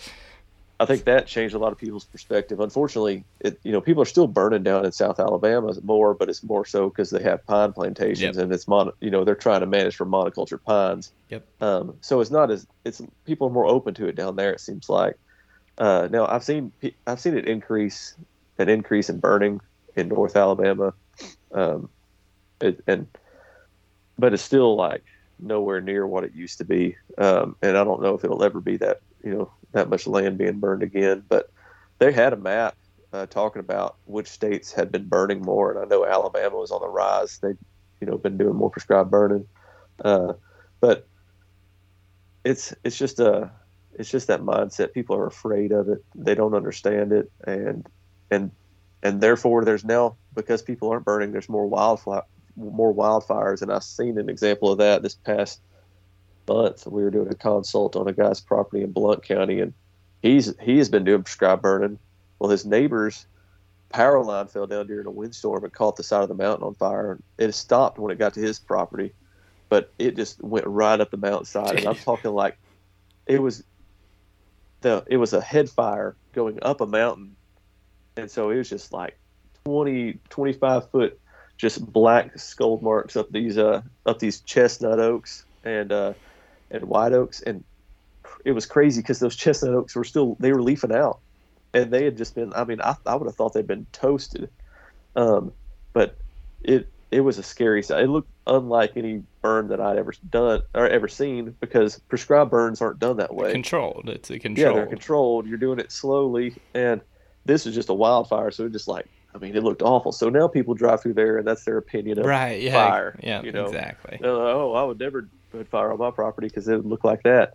I 0.80 0.86
think 0.86 1.04
that 1.04 1.26
changed 1.26 1.54
a 1.54 1.58
lot 1.58 1.70
of 1.72 1.78
people's 1.78 2.04
perspective. 2.04 2.58
Unfortunately, 2.58 3.24
it, 3.40 3.60
you 3.62 3.70
know, 3.70 3.80
people 3.80 4.02
are 4.02 4.06
still 4.06 4.26
burning 4.26 4.62
down 4.64 4.84
in 4.84 4.92
South 4.92 5.20
Alabama 5.20 5.72
more, 5.82 6.14
but 6.14 6.28
it's 6.28 6.42
more 6.42 6.64
so 6.64 6.88
because 6.88 7.10
they 7.10 7.22
have 7.22 7.46
pine 7.46 7.72
plantations 7.72 8.36
yep. 8.36 8.42
and 8.42 8.52
it's 8.52 8.66
mon, 8.66 8.90
you 9.00 9.10
know, 9.10 9.24
they're 9.24 9.36
trying 9.36 9.60
to 9.60 9.66
manage 9.66 9.94
for 9.94 10.04
monoculture 10.04 10.62
pines. 10.62 11.12
Yep. 11.28 11.46
Um, 11.60 11.96
so 12.00 12.20
it's 12.20 12.30
not 12.30 12.50
as, 12.50 12.66
it's, 12.84 13.00
people 13.24 13.46
are 13.46 13.52
more 13.52 13.66
open 13.66 13.94
to 13.94 14.08
it 14.08 14.16
down 14.16 14.34
there. 14.36 14.52
It 14.52 14.60
seems 14.60 14.88
like, 14.88 15.16
uh, 15.78 16.08
now 16.10 16.26
I've 16.26 16.44
seen, 16.44 16.72
I've 17.06 17.20
seen 17.20 17.36
it 17.36 17.46
increase, 17.46 18.14
an 18.58 18.68
increase 18.68 19.08
in 19.08 19.20
burning 19.20 19.60
in 19.94 20.08
North 20.08 20.36
Alabama. 20.36 20.92
Um, 21.52 21.88
it, 22.60 22.82
and, 22.86 23.06
but 24.18 24.34
it's 24.34 24.42
still 24.42 24.74
like 24.76 25.04
nowhere 25.38 25.80
near 25.80 26.06
what 26.06 26.24
it 26.24 26.34
used 26.34 26.58
to 26.58 26.64
be. 26.64 26.96
Um, 27.18 27.56
and 27.62 27.76
I 27.76 27.84
don't 27.84 28.02
know 28.02 28.14
if 28.14 28.24
it'll 28.24 28.42
ever 28.42 28.60
be 28.60 28.76
that 28.78 29.00
you 29.22 29.34
know 29.34 29.50
that 29.74 29.90
much 29.90 30.06
land 30.06 30.38
being 30.38 30.58
burned 30.58 30.82
again. 30.82 31.22
But 31.28 31.50
they 31.98 32.12
had 32.12 32.32
a 32.32 32.36
map 32.36 32.74
uh, 33.12 33.26
talking 33.26 33.60
about 33.60 33.96
which 34.06 34.28
states 34.28 34.72
had 34.72 34.90
been 34.90 35.08
burning 35.08 35.42
more, 35.42 35.70
and 35.70 35.80
I 35.80 35.84
know 35.84 36.06
Alabama 36.06 36.56
was 36.56 36.70
on 36.70 36.80
the 36.80 36.88
rise. 36.88 37.38
They 37.38 37.54
you 38.00 38.06
know 38.06 38.18
been 38.18 38.38
doing 38.38 38.56
more 38.56 38.70
prescribed 38.70 39.10
burning, 39.10 39.46
uh, 40.04 40.32
but 40.80 41.06
it's 42.44 42.74
it's 42.82 42.98
just 42.98 43.20
a 43.20 43.52
it's 43.92 44.10
just 44.10 44.28
that 44.28 44.40
mindset. 44.40 44.92
People 44.92 45.16
are 45.16 45.26
afraid 45.26 45.72
of 45.72 45.88
it. 45.88 46.04
They 46.14 46.34
don't 46.34 46.54
understand 46.54 47.12
it, 47.12 47.30
and 47.46 47.86
and 48.30 48.50
and 49.02 49.20
therefore 49.20 49.64
there's 49.64 49.84
now 49.84 50.16
because 50.34 50.62
people 50.62 50.90
aren't 50.90 51.04
burning, 51.04 51.30
there's 51.30 51.48
more 51.48 51.66
wildfire 51.66 52.22
more 52.56 52.94
wildfires, 52.94 53.62
and 53.62 53.72
I've 53.72 53.84
seen 53.84 54.18
an 54.18 54.28
example 54.28 54.70
of 54.70 54.78
that 54.78 55.02
this 55.02 55.14
past 55.14 55.60
month. 56.48 56.86
We 56.86 57.02
were 57.02 57.10
doing 57.10 57.28
a 57.30 57.34
consult 57.34 57.96
on 57.96 58.08
a 58.08 58.12
guy's 58.12 58.40
property 58.40 58.82
in 58.82 58.92
Blunt 58.92 59.22
County, 59.24 59.60
and 59.60 59.74
he's 60.22 60.54
he 60.60 60.78
has 60.78 60.88
been 60.88 61.04
doing 61.04 61.22
prescribed 61.22 61.62
burning. 61.62 61.98
Well, 62.38 62.50
his 62.50 62.64
neighbors 62.64 63.26
power 63.90 64.22
line 64.22 64.48
fell 64.48 64.66
down 64.66 64.88
during 64.88 65.06
a 65.06 65.10
windstorm 65.10 65.62
and 65.62 65.72
caught 65.72 65.94
the 65.94 66.02
side 66.02 66.22
of 66.22 66.28
the 66.28 66.34
mountain 66.34 66.66
on 66.66 66.74
fire. 66.74 67.18
It 67.38 67.52
stopped 67.52 67.98
when 67.98 68.10
it 68.10 68.18
got 68.18 68.34
to 68.34 68.40
his 68.40 68.58
property, 68.58 69.12
but 69.68 69.92
it 69.98 70.16
just 70.16 70.42
went 70.42 70.66
right 70.66 71.00
up 71.00 71.12
the 71.12 71.16
mountainside. 71.16 71.76
And 71.76 71.86
I'm 71.86 71.94
talking 72.04 72.32
like 72.32 72.58
it 73.26 73.40
was 73.40 73.62
the 74.80 75.04
it 75.06 75.16
was 75.16 75.32
a 75.32 75.40
head 75.40 75.70
fire 75.70 76.16
going 76.32 76.58
up 76.62 76.80
a 76.80 76.86
mountain, 76.86 77.36
and 78.16 78.30
so 78.30 78.50
it 78.50 78.56
was 78.56 78.68
just 78.68 78.92
like 78.92 79.18
20, 79.64 80.18
25 80.28 80.90
foot 80.90 81.20
just 81.56 81.86
black 81.92 82.36
scald 82.38 82.82
marks 82.82 83.16
up 83.16 83.30
these 83.30 83.56
uh 83.56 83.80
up 84.06 84.18
these 84.18 84.40
chestnut 84.40 84.98
oaks 84.98 85.44
and 85.62 85.92
uh 85.92 86.12
and 86.70 86.84
white 86.84 87.12
oaks 87.12 87.40
and 87.42 87.64
it 88.44 88.52
was 88.52 88.66
crazy 88.66 89.00
because 89.00 89.20
those 89.20 89.36
chestnut 89.36 89.74
oaks 89.74 89.94
were 89.94 90.04
still 90.04 90.36
they 90.40 90.52
were 90.52 90.62
leafing 90.62 90.92
out. 90.92 91.20
And 91.72 91.90
they 91.90 92.04
had 92.04 92.16
just 92.16 92.34
been 92.34 92.52
i 92.54 92.64
mean 92.64 92.80
i, 92.80 92.94
I 93.06 93.16
would 93.16 93.26
have 93.26 93.36
thought 93.36 93.52
they'd 93.54 93.66
been 93.66 93.86
toasted. 93.92 94.48
Um 95.16 95.52
but 95.92 96.16
it 96.62 96.88
it 97.10 97.20
was 97.20 97.38
a 97.38 97.42
scary 97.42 97.82
sight. 97.82 98.04
It 98.04 98.08
looked 98.08 98.30
unlike 98.46 98.96
any 98.96 99.22
burn 99.40 99.68
that 99.68 99.80
i'd 99.80 99.98
ever 99.98 100.12
done 100.30 100.62
or 100.74 100.88
ever 100.88 101.08
seen 101.08 101.54
because 101.60 101.98
prescribed 102.08 102.50
burns 102.50 102.80
aren't 102.80 102.98
done 102.98 103.16
that 103.18 103.34
way. 103.34 103.52
Controlled. 103.52 104.08
It's 104.08 104.30
a 104.30 104.38
controlled 104.38 104.58
yeah 104.58 104.72
they're 104.74 104.86
controlled. 104.86 105.46
you're 105.46 105.58
doing 105.58 105.78
it 105.78 105.92
slowly. 105.92 106.54
And 106.74 107.00
this 107.44 107.66
is 107.66 107.74
just 107.74 107.88
a 107.88 107.94
wildfire 107.94 108.50
so 108.50 108.66
it 108.66 108.72
just 108.72 108.88
like 108.88 109.08
I 109.34 109.38
mean, 109.38 109.56
it 109.56 109.64
looked 109.64 109.82
awful. 109.82 110.12
So 110.12 110.28
now 110.28 110.46
people 110.46 110.74
drive 110.74 111.02
through 111.02 111.14
there, 111.14 111.38
and 111.38 111.46
that's 111.46 111.64
their 111.64 111.76
opinion 111.76 112.20
of 112.20 112.24
right, 112.26 112.60
yeah, 112.60 112.72
fire. 112.72 113.18
Yeah, 113.20 113.42
you 113.42 113.50
know? 113.50 113.64
exactly. 113.64 114.18
Like, 114.20 114.24
oh, 114.24 114.74
I 114.74 114.84
would 114.84 115.00
never 115.00 115.28
put 115.58 115.68
fire 115.68 115.92
on 115.92 115.98
my 115.98 116.10
property 116.10 116.48
because 116.48 116.68
it 116.68 116.76
would 116.76 116.86
look 116.86 117.04
like 117.04 117.22
that, 117.22 117.54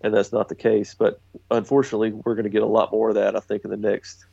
and 0.00 0.14
that's 0.14 0.32
not 0.32 0.48
the 0.48 0.54
case. 0.54 0.94
But 0.94 1.20
unfortunately, 1.50 2.12
we're 2.12 2.34
going 2.34 2.44
to 2.44 2.50
get 2.50 2.62
a 2.62 2.66
lot 2.66 2.92
more 2.92 3.10
of 3.10 3.14
that. 3.16 3.36
I 3.36 3.40
think 3.40 3.64
in 3.64 3.70
the 3.70 3.76
next 3.76 4.24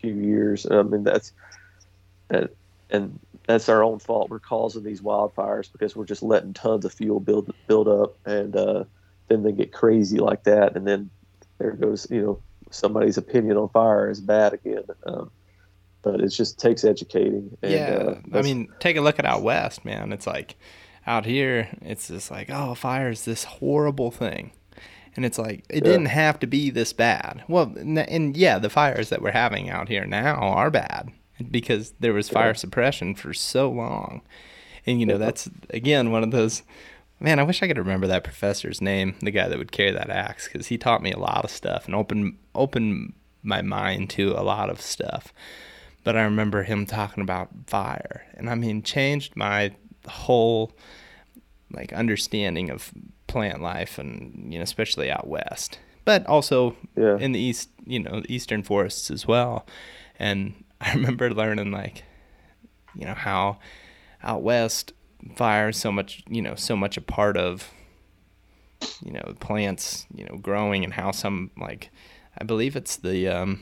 few 0.00 0.14
years. 0.14 0.66
I 0.70 0.82
mean, 0.82 1.04
that's 1.04 1.32
and, 2.30 2.48
and 2.90 3.18
that's 3.46 3.68
our 3.68 3.82
own 3.82 3.98
fault. 3.98 4.30
We're 4.30 4.38
causing 4.38 4.82
these 4.82 5.00
wildfires 5.00 5.70
because 5.70 5.96
we're 5.96 6.04
just 6.04 6.22
letting 6.22 6.52
tons 6.52 6.84
of 6.84 6.92
fuel 6.92 7.20
build 7.20 7.52
build 7.66 7.88
up, 7.88 8.16
and 8.26 8.54
uh, 8.56 8.84
then 9.28 9.42
they 9.42 9.52
get 9.52 9.72
crazy 9.72 10.18
like 10.18 10.44
that, 10.44 10.76
and 10.76 10.86
then 10.86 11.10
there 11.58 11.72
goes 11.72 12.06
you 12.10 12.22
know 12.22 12.42
somebody's 12.70 13.16
opinion 13.16 13.56
on 13.56 13.68
fire 13.68 14.10
is 14.10 14.20
bad 14.20 14.52
again. 14.52 14.84
Um, 15.04 15.30
but 16.02 16.20
it 16.20 16.28
just 16.28 16.60
takes 16.60 16.84
educating. 16.84 17.56
And, 17.62 17.72
yeah, 17.72 17.80
uh, 17.80 18.20
I 18.32 18.42
mean, 18.42 18.68
take 18.78 18.96
a 18.96 19.00
look 19.00 19.18
at 19.18 19.24
out 19.24 19.42
west, 19.42 19.84
man. 19.84 20.12
It's 20.12 20.26
like 20.26 20.56
out 21.06 21.24
here, 21.24 21.68
it's 21.82 22.08
just 22.08 22.30
like, 22.30 22.50
oh, 22.50 22.74
fire 22.74 23.10
is 23.10 23.24
this 23.24 23.44
horrible 23.44 24.10
thing, 24.10 24.52
and 25.14 25.24
it's 25.24 25.38
like 25.38 25.64
it 25.68 25.84
yeah. 25.84 25.92
didn't 25.92 26.06
have 26.06 26.38
to 26.40 26.46
be 26.46 26.70
this 26.70 26.92
bad. 26.92 27.44
Well, 27.48 27.74
and 27.76 28.36
yeah, 28.36 28.58
the 28.58 28.70
fires 28.70 29.08
that 29.10 29.22
we're 29.22 29.32
having 29.32 29.70
out 29.70 29.88
here 29.88 30.04
now 30.04 30.34
are 30.36 30.70
bad 30.70 31.10
because 31.50 31.92
there 32.00 32.14
was 32.14 32.28
fire 32.28 32.54
suppression 32.54 33.14
for 33.14 33.32
so 33.32 33.70
long, 33.70 34.22
and 34.84 35.00
you 35.00 35.06
know 35.06 35.18
that's 35.18 35.48
again 35.70 36.10
one 36.10 36.22
of 36.22 36.30
those. 36.30 36.62
Man, 37.18 37.38
I 37.38 37.44
wish 37.44 37.62
I 37.62 37.66
could 37.66 37.78
remember 37.78 38.06
that 38.08 38.24
professor's 38.24 38.82
name, 38.82 39.14
the 39.20 39.30
guy 39.30 39.48
that 39.48 39.56
would 39.56 39.72
carry 39.72 39.90
that 39.90 40.10
axe, 40.10 40.48
because 40.48 40.66
he 40.66 40.76
taught 40.76 41.02
me 41.02 41.12
a 41.12 41.18
lot 41.18 41.44
of 41.44 41.50
stuff 41.50 41.86
and 41.86 41.94
opened 41.94 42.36
opened 42.54 43.14
my 43.42 43.62
mind 43.62 44.10
to 44.10 44.32
a 44.32 44.42
lot 44.42 44.68
of 44.68 44.80
stuff 44.80 45.32
but 46.06 46.16
I 46.16 46.22
remember 46.22 46.62
him 46.62 46.86
talking 46.86 47.20
about 47.20 47.48
fire, 47.66 48.24
and 48.34 48.48
I 48.48 48.54
mean, 48.54 48.84
changed 48.84 49.34
my 49.34 49.72
whole 50.08 50.72
like 51.72 51.92
understanding 51.92 52.70
of 52.70 52.92
plant 53.26 53.60
life, 53.60 53.98
and 53.98 54.52
you 54.52 54.58
know, 54.58 54.62
especially 54.62 55.10
out 55.10 55.26
west, 55.26 55.78
but 56.04 56.24
also 56.26 56.76
yeah. 56.96 57.16
in 57.18 57.32
the 57.32 57.40
east, 57.40 57.70
you 57.84 58.00
know, 58.00 58.22
eastern 58.28 58.62
forests 58.62 59.10
as 59.10 59.26
well. 59.26 59.66
And 60.18 60.64
I 60.80 60.92
remember 60.92 61.30
learning 61.30 61.72
like, 61.72 62.04
you 62.94 63.06
know, 63.06 63.14
how 63.14 63.58
out 64.22 64.42
west 64.42 64.92
fire 65.34 65.70
is 65.70 65.76
so 65.76 65.90
much, 65.90 66.22
you 66.28 66.42
know, 66.42 66.54
so 66.54 66.76
much 66.76 66.96
a 66.96 67.00
part 67.00 67.36
of 67.36 67.70
you 69.02 69.12
know 69.12 69.34
plants 69.40 70.06
you 70.14 70.24
know 70.24 70.36
growing 70.36 70.84
and 70.84 70.92
how 70.94 71.10
some 71.10 71.50
like 71.58 71.90
i 72.38 72.44
believe 72.44 72.76
it's 72.76 72.96
the 72.96 73.28
um 73.28 73.60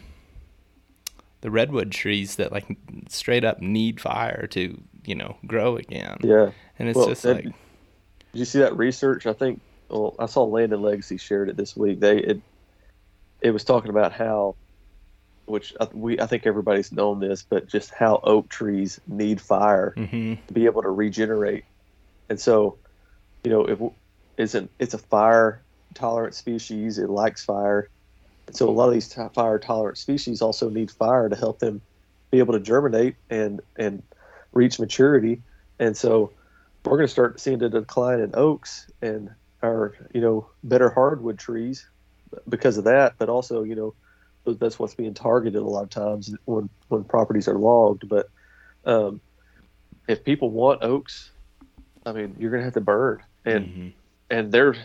the 1.41 1.51
redwood 1.51 1.93
trees 1.93 2.37
that 2.37 2.53
like 2.53 2.77
straight 3.09 3.45
up 3.45 3.61
need 3.61 4.01
fire 4.01 4.47
to 4.47 4.81
you 5.05 5.15
know 5.15 5.37
grow 5.47 5.77
again. 5.77 6.19
Yeah, 6.23 6.51
and 6.79 6.89
it's 6.89 6.97
well, 6.97 7.09
just 7.09 7.25
like. 7.25 7.45
Did 7.45 7.55
you 8.33 8.45
see 8.45 8.61
that 8.61 8.77
research? 8.77 9.27
I 9.27 9.33
think. 9.33 9.61
Well, 9.89 10.17
I 10.19 10.27
saw 10.27 10.45
Land 10.45 10.73
and 10.73 10.83
Legacy 10.83 11.19
shared 11.19 11.49
it 11.49 11.57
this 11.57 11.77
week. 11.77 12.01
They 12.01 12.19
it 12.19 12.41
it 13.41 13.51
was 13.51 13.65
talking 13.65 13.91
about 13.91 14.13
how, 14.13 14.57
which 15.45 15.75
we 15.93 16.19
I 16.19 16.27
think 16.27 16.47
everybody's 16.47 16.91
known 16.91 17.21
this, 17.21 17.43
but 17.43 17.69
just 17.69 17.91
how 17.91 18.21
oak 18.25 18.49
trees 18.49 19.01
need 19.07 19.41
fire 19.41 19.95
mm-hmm. 19.97 20.47
to 20.47 20.53
be 20.53 20.65
able 20.67 20.83
to 20.83 20.91
regenerate, 20.91 21.65
and 22.29 22.41
so, 22.41 22.79
you 23.45 23.51
know, 23.51 23.65
if 23.67 23.79
it's 24.37 24.55
an 24.55 24.69
it's 24.79 24.95
a 24.95 24.99
fire 24.99 25.63
tolerant 25.95 26.35
species, 26.35 26.99
it 26.99 27.11
likes 27.11 27.45
fire 27.45 27.89
so 28.53 28.69
a 28.69 28.71
lot 28.71 28.89
of 28.89 28.95
these 28.95 29.13
fire 29.33 29.59
tolerant 29.59 29.99
species 29.99 30.43
also 30.43 30.69
need 30.69 30.91
fire 30.91 31.29
to 31.29 31.37
help 31.37 31.59
them 31.59 31.81
be 32.31 32.39
able 32.39 32.53
to 32.53 32.61
germinate 32.61 33.17
and 33.31 33.61
and 33.77 34.03
reach 34.55 34.79
maturity. 34.79 35.43
And 35.79 35.97
so 35.97 36.33
we're 36.85 36.97
going 36.97 37.07
to 37.07 37.13
start 37.13 37.41
seeing 37.41 37.63
a 37.63 37.69
decline 37.69 38.21
in 38.21 38.31
oaks 38.35 38.91
and 39.03 39.31
our 39.63 39.95
you 40.13 40.21
know 40.21 40.47
better 40.63 40.91
hardwood 40.91 41.39
trees 41.39 41.87
because 42.49 42.79
of 42.79 42.85
that. 42.85 43.15
But 43.19 43.29
also 43.29 43.63
you 43.63 43.75
know 43.75 43.95
that's 44.47 44.79
what's 44.79 44.95
being 44.95 45.15
targeted 45.15 45.61
a 45.61 45.67
lot 45.67 45.85
of 45.85 45.91
times 45.91 46.35
when 46.45 46.69
when 46.89 47.05
properties 47.05 47.49
are 47.49 47.59
logged. 47.59 48.09
But 48.09 48.29
um, 48.85 49.21
if 50.07 50.25
people 50.25 50.51
want 50.51 50.83
oaks, 50.83 51.31
I 52.07 52.13
mean 52.13 52.37
you're 52.39 52.51
going 52.51 52.61
to 52.61 52.65
have 52.65 52.75
to 52.75 52.81
burn 52.81 53.23
and 53.45 53.67
mm-hmm. 53.67 53.89
and 54.31 54.53
they're 54.53 54.77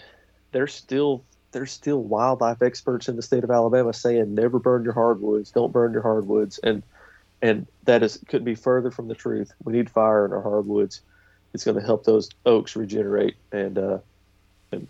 they're 0.52 0.68
still 0.68 1.24
there's 1.52 1.72
still 1.72 2.04
wildlife 2.04 2.62
experts 2.62 3.10
in 3.10 3.16
the 3.16 3.22
state 3.22 3.44
of 3.44 3.50
Alabama 3.50 3.94
saying 3.94 4.36
never 4.36 4.60
burn 4.60 4.84
your 4.84 4.94
hardwoods, 4.94 5.52
don't 5.52 5.74
burn 5.74 5.94
your 5.94 6.04
hardwoods, 6.04 6.60
and 6.60 6.84
and 7.42 7.68
that 7.86 8.04
is 8.04 8.20
couldn't 8.28 8.46
be 8.46 8.56
further 8.56 8.92
from 8.92 9.08
the 9.08 9.16
truth. 9.16 9.54
We 9.64 9.74
need 9.74 9.90
fire 9.90 10.26
in 10.26 10.34
our 10.34 10.42
hardwoods. 10.42 11.02
It's 11.54 11.64
going 11.64 11.78
to 11.78 11.84
help 11.84 12.04
those 12.04 12.30
oaks 12.46 12.76
regenerate, 12.76 13.36
and 13.52 13.78
uh, 13.78 13.98
and 14.72 14.88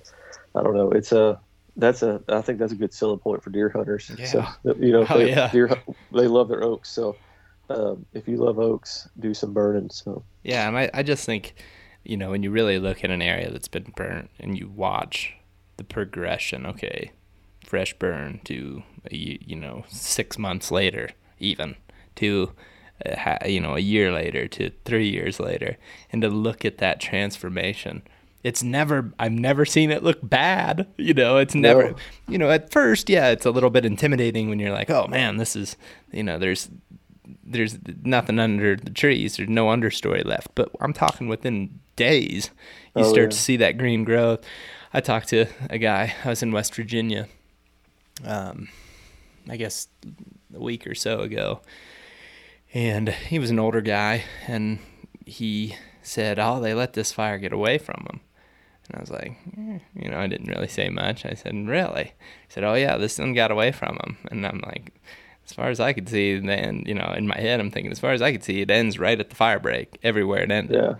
I 0.56 0.64
don't 0.64 0.76
know. 0.76 0.92
It's 0.92 1.12
a 1.12 1.40
that's 1.78 2.04
a 2.04 2.22
I 2.28 2.42
think 2.42 2.60
that's 2.60 2.74
a 2.74 2.76
good 2.76 2.94
selling 2.94 3.20
point 3.20 3.44
for 3.44 3.50
deer 3.50 3.70
hunters. 3.70 4.12
Yeah. 4.18 4.26
So 4.26 4.46
you 4.80 4.92
know, 4.92 5.06
oh, 5.10 5.18
they, 5.18 5.30
yeah. 5.30 5.50
deer 5.52 5.70
they 6.12 6.28
love 6.28 6.50
their 6.50 6.64
oaks. 6.64 6.90
So 6.90 7.16
um, 7.70 8.06
if 8.14 8.28
you 8.28 8.38
love 8.38 8.60
oaks, 8.60 9.08
do 9.20 9.34
some 9.34 9.54
burning. 9.54 9.90
So 9.90 10.24
yeah, 10.44 10.68
and 10.68 10.78
I 10.78 10.90
I 10.94 11.04
just 11.04 11.26
think 11.26 11.56
you 12.04 12.18
know 12.18 12.32
when 12.32 12.44
you 12.44 12.52
really 12.52 12.80
look 12.80 13.04
at 13.04 13.12
an 13.12 13.22
area 13.22 13.52
that's 13.52 13.68
been 13.68 13.94
burnt 13.96 14.30
and 14.40 14.58
you 14.58 14.68
watch 14.70 15.36
the 15.78 15.84
progression. 15.84 16.66
Okay, 16.66 17.12
fresh 17.64 17.94
burn 17.94 18.42
to 18.46 18.84
you 19.10 19.56
know 19.56 19.86
six 19.88 20.38
months 20.38 20.72
later, 20.72 21.12
even 21.40 21.76
to 22.20 22.52
uh, 23.06 23.38
you 23.46 23.60
know 23.60 23.76
a 23.76 23.80
year 23.80 24.12
later 24.12 24.48
to 24.48 24.72
three 24.86 25.10
years 25.10 25.40
later, 25.40 25.78
and 26.12 26.22
to 26.22 26.30
look 26.30 26.66
at 26.66 26.78
that 26.80 27.00
transformation. 27.00 28.02
It's 28.42 28.64
never 28.64 29.12
I've 29.20 29.34
never 29.34 29.66
seen 29.66 29.92
it 29.92 30.02
look 30.02 30.20
bad. 30.24 30.88
You 30.98 31.14
know, 31.14 31.38
it's 31.38 31.56
never 31.56 31.92
no. 31.92 31.96
you 32.28 32.38
know, 32.38 32.50
at 32.50 32.72
first, 32.72 33.10
yeah, 33.10 33.30
it's 33.30 33.46
a 33.46 33.52
little 33.52 33.70
bit 33.70 33.86
intimidating 33.86 34.50
when 34.50 34.60
you're 34.60 34.72
like, 34.72 34.90
"Oh 34.90 35.08
man, 35.08 35.36
this 35.36 35.58
is, 35.58 35.76
you 36.12 36.24
know, 36.24 36.40
there's 36.40 36.70
there's 37.44 37.78
nothing 38.04 38.40
under 38.40 38.78
the 38.78 38.92
trees. 38.92 39.36
There's 39.36 39.50
no 39.50 39.68
understory 39.68 40.24
left." 40.24 40.56
But 40.56 40.72
I'm 40.80 40.94
talking 40.94 41.28
within 41.28 41.80
days, 41.98 42.50
you 42.96 43.04
oh, 43.04 43.12
start 43.12 43.26
yeah. 43.26 43.30
to 43.30 43.38
see 43.38 43.58
that 43.58 43.78
green 43.78 44.06
growth. 44.06 44.40
I 44.94 45.02
talked 45.02 45.28
to 45.30 45.46
a 45.70 45.78
guy. 45.78 46.16
I 46.24 46.30
was 46.30 46.42
in 46.42 46.54
West 46.54 46.74
Virginia, 46.74 47.28
um, 48.26 48.70
I 49.50 49.58
guess 49.58 49.88
a 50.54 50.60
week 50.60 50.88
or 50.88 50.96
so 50.96 51.20
ago, 51.20 51.62
and 52.74 53.10
he 53.10 53.40
was 53.40 53.50
an 53.50 53.60
older 53.60 53.82
guy, 53.82 54.24
and 54.48 54.80
he 55.26 55.76
said, 56.02 56.40
"Oh, 56.40 56.60
they 56.60 56.74
let 56.74 56.94
this 56.94 57.12
fire 57.12 57.38
get 57.38 57.54
away 57.54 57.78
from 57.78 58.06
them." 58.08 58.22
And 58.88 58.98
I 58.98 59.02
was 59.02 59.12
like, 59.12 59.38
eh, 59.58 59.80
you 59.94 60.10
know, 60.10 60.18
I 60.18 60.28
didn't 60.28 60.50
really 60.50 60.68
say 60.68 60.90
much. 60.90 61.26
I 61.26 61.34
said, 61.34 61.54
"Really?" 61.68 62.14
He 62.48 62.50
said, 62.50 62.64
"Oh 62.64 62.74
yeah, 62.74 62.98
this 62.98 63.20
one 63.20 63.34
got 63.34 63.52
away 63.52 63.72
from 63.72 63.98
them." 63.98 64.18
And 64.32 64.46
I'm 64.46 64.62
like, 64.66 64.94
as 65.46 65.54
far 65.54 65.70
as 65.70 65.80
I 65.80 65.94
could 65.94 66.08
see, 66.10 66.38
then 66.40 66.84
you 66.86 66.94
know, 66.94 67.14
in 67.18 67.28
my 67.28 67.38
head, 67.38 67.60
I'm 67.60 67.72
thinking, 67.72 67.92
as 67.92 68.00
far 68.00 68.12
as 68.12 68.22
I 68.22 68.32
could 68.32 68.44
see, 68.44 68.62
it 68.62 68.70
ends 68.70 69.00
right 69.00 69.20
at 69.20 69.30
the 69.30 69.36
fire 69.36 69.60
break, 69.60 69.98
everywhere 70.04 70.44
it 70.44 70.52
ended. 70.52 70.76
Yeah. 70.76 70.96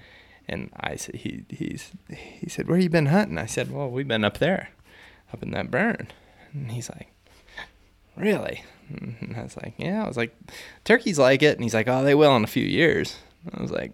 And 0.48 0.72
I 0.80 0.96
said, 0.96 1.16
he 1.16 1.46
he's 1.50 1.92
he 2.10 2.50
said, 2.50 2.68
where 2.68 2.80
you 2.80 2.90
been 2.90 3.08
hunting? 3.08 3.38
I 3.38 3.46
said, 3.46 3.72
well, 3.72 3.90
we've 3.90 4.08
been 4.08 4.24
up 4.24 4.40
there, 4.40 4.70
up 5.32 5.44
in 5.44 5.52
that 5.52 5.70
burn. 5.70 6.08
And 6.54 6.72
he's 6.72 6.90
like, 6.90 7.12
really? 8.16 8.64
And 8.90 9.36
I 9.38 9.44
was 9.44 9.58
like, 9.58 9.74
yeah. 9.78 10.04
I 10.04 10.08
was 10.08 10.18
like, 10.18 10.36
turkeys 10.84 11.20
like 11.20 11.42
it. 11.44 11.56
And 11.56 11.64
he's 11.64 11.74
like, 11.74 11.88
oh, 11.88 12.04
they 12.04 12.16
will 12.16 12.36
in 12.36 12.44
a 12.44 12.48
few 12.48 12.66
years. 12.66 13.18
I 13.54 13.62
was 13.62 13.72
like, 13.72 13.94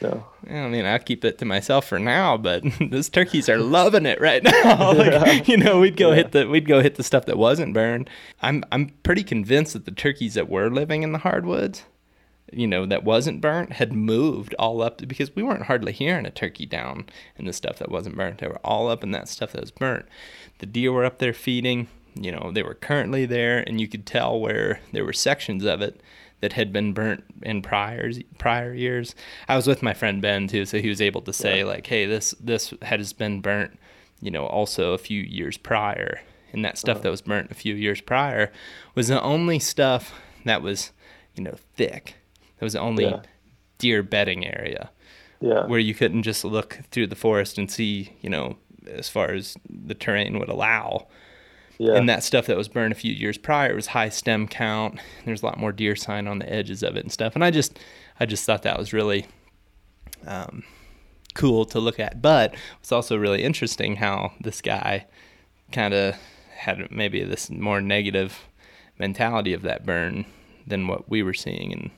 Yeah. 0.00 0.20
I 0.48 0.68
mean, 0.68 0.84
I 0.86 0.98
keep 0.98 1.24
it 1.24 1.38
to 1.38 1.44
myself 1.44 1.86
for 1.86 1.98
now, 1.98 2.36
but 2.36 2.62
those 2.90 3.08
turkeys 3.08 3.48
are 3.48 3.58
loving 3.58 4.06
it 4.06 4.20
right 4.20 4.42
now. 4.64 4.92
like, 4.92 5.12
yeah. 5.12 5.42
You 5.44 5.56
know, 5.56 5.80
we'd 5.80 5.96
go 5.96 6.10
yeah. 6.10 6.16
hit 6.16 6.32
the 6.32 6.48
we'd 6.48 6.66
go 6.66 6.80
hit 6.80 6.94
the 6.94 7.02
stuff 7.02 7.26
that 7.26 7.38
wasn't 7.38 7.74
burned. 7.74 8.08
I'm 8.42 8.64
I'm 8.72 8.90
pretty 9.02 9.24
convinced 9.24 9.72
that 9.74 9.84
the 9.84 9.90
turkeys 9.90 10.34
that 10.34 10.48
were 10.48 10.70
living 10.70 11.02
in 11.02 11.12
the 11.12 11.18
hardwoods, 11.18 11.84
you 12.52 12.66
know, 12.66 12.86
that 12.86 13.04
wasn't 13.04 13.40
burnt, 13.40 13.72
had 13.72 13.92
moved 13.92 14.54
all 14.58 14.80
up 14.82 14.98
to, 14.98 15.06
because 15.06 15.34
we 15.34 15.42
weren't 15.42 15.64
hardly 15.64 15.92
hearing 15.92 16.26
a 16.26 16.30
turkey 16.30 16.64
down 16.66 17.06
in 17.36 17.44
the 17.44 17.52
stuff 17.52 17.78
that 17.78 17.90
wasn't 17.90 18.16
burnt. 18.16 18.38
They 18.38 18.48
were 18.48 18.60
all 18.64 18.88
up 18.88 19.02
in 19.02 19.10
that 19.10 19.28
stuff 19.28 19.52
that 19.52 19.60
was 19.60 19.70
burnt. 19.70 20.06
The 20.58 20.66
deer 20.66 20.92
were 20.92 21.04
up 21.04 21.18
there 21.18 21.32
feeding. 21.34 21.88
You 22.18 22.32
know, 22.32 22.50
they 22.52 22.62
were 22.62 22.74
currently 22.74 23.26
there, 23.26 23.58
and 23.66 23.80
you 23.80 23.88
could 23.88 24.06
tell 24.06 24.40
where 24.40 24.80
there 24.92 25.04
were 25.04 25.12
sections 25.12 25.64
of 25.64 25.82
it 25.82 26.00
that 26.40 26.52
had 26.52 26.72
been 26.72 26.92
burnt 26.92 27.24
in 27.42 27.62
prior 27.62 28.10
prior 28.38 28.74
years. 28.74 29.14
I 29.48 29.56
was 29.56 29.66
with 29.66 29.82
my 29.82 29.94
friend 29.94 30.20
Ben 30.20 30.48
too, 30.48 30.66
so 30.66 30.78
he 30.78 30.88
was 30.88 31.00
able 31.00 31.22
to 31.22 31.32
say 31.32 31.58
yeah. 31.58 31.64
like, 31.64 31.86
"Hey, 31.86 32.06
this 32.06 32.34
this 32.40 32.74
has 32.82 33.12
been 33.12 33.40
burnt, 33.40 33.78
you 34.20 34.30
know, 34.30 34.46
also 34.46 34.92
a 34.92 34.98
few 34.98 35.22
years 35.22 35.56
prior." 35.56 36.20
And 36.52 36.64
that 36.64 36.78
stuff 36.78 36.96
uh-huh. 36.96 37.02
that 37.02 37.10
was 37.10 37.22
burnt 37.22 37.50
a 37.50 37.54
few 37.54 37.74
years 37.74 38.00
prior 38.00 38.50
was 38.94 39.08
the 39.08 39.20
only 39.20 39.58
stuff 39.58 40.14
that 40.44 40.62
was, 40.62 40.92
you 41.34 41.42
know, 41.42 41.56
thick. 41.74 42.14
That 42.58 42.64
was 42.64 42.72
the 42.72 42.80
only 42.80 43.04
yeah. 43.04 43.22
deer 43.78 44.02
bedding 44.02 44.46
area. 44.46 44.90
Yeah. 45.40 45.66
Where 45.66 45.80
you 45.80 45.92
couldn't 45.92 46.22
just 46.22 46.44
look 46.44 46.80
through 46.90 47.08
the 47.08 47.16
forest 47.16 47.58
and 47.58 47.70
see, 47.70 48.16
you 48.22 48.30
know, 48.30 48.56
as 48.86 49.08
far 49.08 49.32
as 49.32 49.56
the 49.68 49.94
terrain 49.94 50.38
would 50.38 50.48
allow 50.48 51.08
yeah. 51.78 51.94
And 51.94 52.08
that 52.08 52.22
stuff 52.22 52.46
that 52.46 52.56
was 52.56 52.68
burned 52.68 52.92
a 52.92 52.96
few 52.96 53.12
years 53.12 53.36
prior 53.36 53.74
was 53.74 53.88
high 53.88 54.08
stem 54.08 54.48
count. 54.48 54.98
There's 55.24 55.42
a 55.42 55.46
lot 55.46 55.58
more 55.58 55.72
deer 55.72 55.96
sign 55.96 56.26
on 56.26 56.38
the 56.38 56.50
edges 56.52 56.82
of 56.82 56.96
it 56.96 57.00
and 57.00 57.12
stuff. 57.12 57.34
And 57.34 57.44
I 57.44 57.50
just, 57.50 57.78
I 58.18 58.26
just 58.26 58.44
thought 58.44 58.62
that 58.62 58.78
was 58.78 58.92
really 58.92 59.26
um, 60.26 60.64
cool 61.34 61.64
to 61.66 61.78
look 61.78 62.00
at. 62.00 62.22
But 62.22 62.54
it's 62.80 62.92
also 62.92 63.16
really 63.16 63.42
interesting 63.42 63.96
how 63.96 64.32
this 64.40 64.62
guy 64.62 65.06
kind 65.72 65.92
of 65.92 66.16
had 66.56 66.90
maybe 66.90 67.22
this 67.24 67.50
more 67.50 67.80
negative 67.80 68.38
mentality 68.98 69.52
of 69.52 69.62
that 69.62 69.84
burn 69.84 70.24
than 70.66 70.88
what 70.88 71.08
we 71.08 71.22
were 71.22 71.34
seeing 71.34 71.72
and 71.72 71.90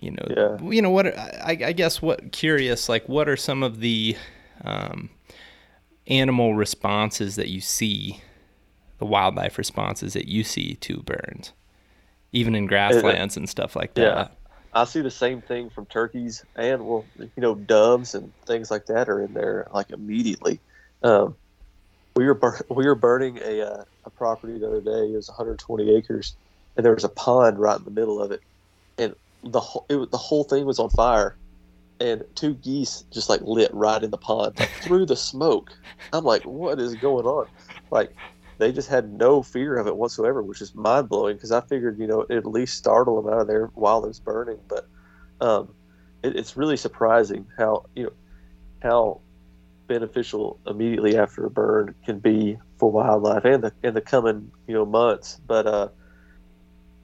you 0.00 0.10
know 0.10 0.26
yeah. 0.28 0.70
you 0.70 0.82
know 0.82 0.90
what 0.90 1.18
I, 1.18 1.58
I 1.64 1.72
guess 1.72 2.02
what 2.02 2.30
curious 2.32 2.88
like 2.88 3.08
what 3.08 3.30
are 3.30 3.36
some 3.36 3.62
of 3.62 3.80
the 3.80 4.14
um, 4.62 5.08
animal 6.06 6.54
responses 6.54 7.36
that 7.36 7.48
you 7.48 7.62
see 7.62 8.20
the 8.98 9.06
wildlife 9.06 9.58
responses 9.58 10.12
that 10.14 10.28
you 10.28 10.44
see 10.44 10.74
to 10.76 11.02
burns, 11.02 11.52
even 12.32 12.54
in 12.54 12.66
grasslands 12.66 13.36
and 13.36 13.48
stuff 13.48 13.76
like 13.76 13.94
that. 13.94 14.02
Yeah. 14.02 14.28
I 14.72 14.84
see 14.84 15.00
the 15.00 15.10
same 15.10 15.40
thing 15.40 15.70
from 15.70 15.86
turkeys 15.86 16.44
and 16.54 16.86
well, 16.86 17.04
you 17.18 17.30
know, 17.36 17.54
doves 17.54 18.14
and 18.14 18.30
things 18.44 18.70
like 18.70 18.86
that 18.86 19.08
are 19.08 19.22
in 19.22 19.32
there 19.32 19.68
like 19.72 19.90
immediately. 19.90 20.60
Um, 21.02 21.34
we 22.14 22.26
were 22.26 22.34
bur- 22.34 22.66
we 22.68 22.86
were 22.86 22.94
burning 22.94 23.38
a 23.42 23.62
uh, 23.62 23.84
a 24.04 24.10
property 24.10 24.58
the 24.58 24.66
other 24.66 24.80
day. 24.80 25.12
It 25.12 25.16
was 25.16 25.28
120 25.28 25.96
acres, 25.96 26.36
and 26.76 26.84
there 26.84 26.94
was 26.94 27.04
a 27.04 27.08
pond 27.08 27.58
right 27.58 27.78
in 27.78 27.84
the 27.84 27.90
middle 27.90 28.20
of 28.20 28.32
it, 28.32 28.42
and 28.98 29.14
the 29.42 29.60
whole 29.60 29.86
it, 29.88 30.10
the 30.10 30.18
whole 30.18 30.44
thing 30.44 30.66
was 30.66 30.78
on 30.78 30.90
fire, 30.90 31.36
and 32.00 32.24
two 32.34 32.54
geese 32.54 33.04
just 33.10 33.28
like 33.28 33.40
lit 33.42 33.72
right 33.72 34.02
in 34.02 34.10
the 34.10 34.18
pond, 34.18 34.58
like 34.58 34.70
through 34.82 35.06
the 35.06 35.16
smoke. 35.16 35.72
I'm 36.12 36.24
like, 36.24 36.42
what 36.42 36.78
is 36.80 36.94
going 36.96 37.26
on? 37.26 37.46
Like 37.90 38.14
they 38.58 38.72
just 38.72 38.88
had 38.88 39.12
no 39.12 39.42
fear 39.42 39.76
of 39.76 39.86
it 39.86 39.96
whatsoever, 39.96 40.42
which 40.42 40.62
is 40.62 40.74
mind 40.74 41.08
blowing 41.08 41.36
because 41.36 41.52
I 41.52 41.60
figured, 41.60 41.98
you 41.98 42.06
know, 42.06 42.26
at 42.30 42.46
least 42.46 42.78
startle 42.78 43.20
them 43.20 43.32
out 43.32 43.40
of 43.40 43.46
there 43.46 43.66
while 43.74 44.04
it's 44.06 44.18
burning. 44.18 44.58
But 44.68 44.88
um, 45.40 45.74
it, 46.22 46.36
it's 46.36 46.56
really 46.56 46.76
surprising 46.76 47.46
how, 47.58 47.86
you 47.94 48.04
know, 48.04 48.12
how 48.82 49.20
beneficial 49.86 50.58
immediately 50.66 51.16
after 51.16 51.44
a 51.44 51.50
burn 51.50 51.94
can 52.04 52.18
be 52.18 52.58
for 52.78 52.90
wildlife 52.90 53.44
and 53.44 53.64
the, 53.64 53.72
in 53.82 53.94
the 53.94 54.00
coming, 54.00 54.50
you 54.66 54.74
know, 54.74 54.86
months. 54.86 55.40
But 55.46 55.66
uh, 55.66 55.88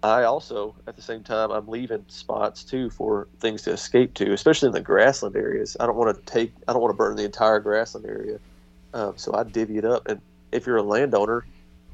I 0.03 0.25
also, 0.25 0.75
at 0.87 0.97
the 0.97 1.03
same 1.03 1.23
time, 1.23 1.51
I'm 1.51 1.69
leaving 1.69 2.05
spots 2.09 2.65
too 2.65 2.91
for 2.91 3.29
things 3.41 3.63
to 3.63 3.73
escape 3.73 4.15
to, 4.15 4.33
especially 4.33 4.69
in 4.69 4.73
the 4.73 4.81
grassland 4.81 5.37
areas. 5.37 5.77
I 5.79 5.87
don't 5.87 5.97
want 5.97 6.17
to 6.17 6.33
take, 6.33 6.53
I 6.67 6.73
don't 6.73 6.83
want 6.83 6.93
to 6.93 6.97
burn 6.97 7.17
the 7.17 7.25
entire 7.25 7.61
grassland 7.61 8.07
area. 8.07 8.39
Um, 8.95 9.15
so 9.17 9.35
I 9.35 9.45
divvy 9.45 9.79
it 9.79 9.85
up. 9.85 10.09
And 10.09 10.21
if 10.53 10.67
you're 10.67 10.77
a 10.77 10.83
landowner, 10.83 11.45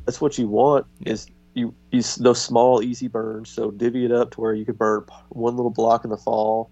that's 0.04 0.20
what 0.20 0.38
you 0.38 0.48
want 0.48 0.86
is 1.04 1.28
you 1.54 1.74
use 1.90 2.16
those 2.16 2.40
small 2.40 2.82
easy 2.82 3.09
burns. 3.09 3.50
So 3.50 3.70
divvy 3.70 4.04
it 4.04 4.12
up 4.12 4.32
to 4.32 4.40
where 4.40 4.54
you 4.54 4.64
could 4.64 4.78
burn 4.78 5.04
one 5.30 5.56
little 5.56 5.70
block 5.70 6.04
in 6.04 6.11
the 6.11 6.16
fall, 6.16 6.70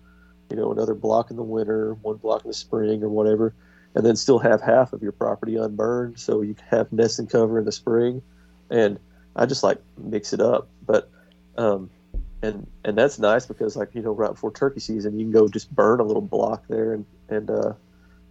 you 0.50 0.56
know, 0.56 0.72
another 0.72 0.94
block 0.94 1.30
in 1.30 1.36
the 1.36 1.42
winter, 1.42 1.94
one 1.94 2.16
block 2.16 2.44
in 2.44 2.48
the 2.48 2.54
spring 2.54 3.02
or 3.02 3.08
whatever, 3.08 3.54
and 3.94 4.04
then 4.04 4.16
still 4.16 4.38
have 4.38 4.60
half 4.60 4.92
of 4.92 5.02
your 5.02 5.12
property 5.12 5.56
unburned. 5.56 6.18
So 6.18 6.42
you 6.42 6.54
have 6.70 6.92
nest 6.92 7.18
and 7.18 7.28
cover 7.28 7.58
in 7.58 7.64
the 7.64 7.72
spring, 7.72 8.22
and 8.70 8.98
I 9.34 9.46
just 9.46 9.62
like 9.62 9.78
mix 9.98 10.32
it 10.32 10.40
up. 10.40 10.68
But 10.84 11.10
um, 11.56 11.90
and 12.42 12.66
and 12.84 12.96
that's 12.96 13.18
nice 13.18 13.46
because 13.46 13.76
like 13.76 13.94
you 13.94 14.02
know 14.02 14.12
right 14.12 14.30
before 14.30 14.52
turkey 14.52 14.80
season 14.80 15.18
you 15.18 15.24
can 15.24 15.32
go 15.32 15.48
just 15.48 15.74
burn 15.74 16.00
a 16.00 16.04
little 16.04 16.22
block 16.22 16.64
there 16.68 16.92
and 16.92 17.04
and 17.28 17.50
uh, 17.50 17.72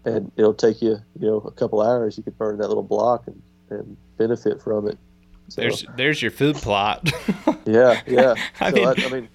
and 0.05 0.31
it'll 0.37 0.53
take 0.53 0.81
you 0.81 0.97
you 1.19 1.27
know 1.27 1.37
a 1.37 1.51
couple 1.51 1.81
hours. 1.81 2.17
You 2.17 2.23
could 2.23 2.37
burn 2.37 2.57
that 2.59 2.67
little 2.67 2.83
block 2.83 3.27
and, 3.27 3.41
and 3.69 3.97
benefit 4.17 4.61
from 4.61 4.87
it. 4.87 4.97
So, 5.49 5.61
there's 5.61 5.85
there's 5.97 6.21
your 6.21 6.31
food 6.31 6.55
plot. 6.55 7.11
yeah, 7.65 8.01
yeah. 8.07 8.35
I, 8.59 8.71
so 8.71 8.75
mean, 8.75 8.87
I, 8.87 8.91
I 8.91 9.09
mean, 9.09 9.29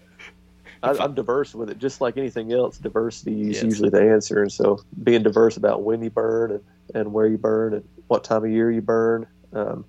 I, 0.83 1.05
am 1.05 1.15
diverse 1.15 1.55
with 1.55 1.71
it, 1.71 1.79
just 1.79 2.01
like 2.01 2.17
anything 2.17 2.53
else. 2.53 2.79
Diversity 2.79 3.51
is 3.51 3.57
yes. 3.57 3.65
usually 3.65 3.91
the 3.91 4.11
answer, 4.11 4.43
and 4.43 4.53
so 4.53 4.81
being 5.03 5.23
diverse 5.23 5.57
about 5.57 5.83
when 5.83 6.03
you 6.03 6.11
burn 6.11 6.53
and, 6.53 6.65
and 6.95 7.13
where 7.13 7.27
you 7.27 7.39
burn 7.39 7.75
and 7.75 7.85
what 8.09 8.25
time 8.25 8.45
of 8.45 8.51
year 8.51 8.71
you 8.71 8.81
burn, 8.81 9.27
um, 9.53 9.85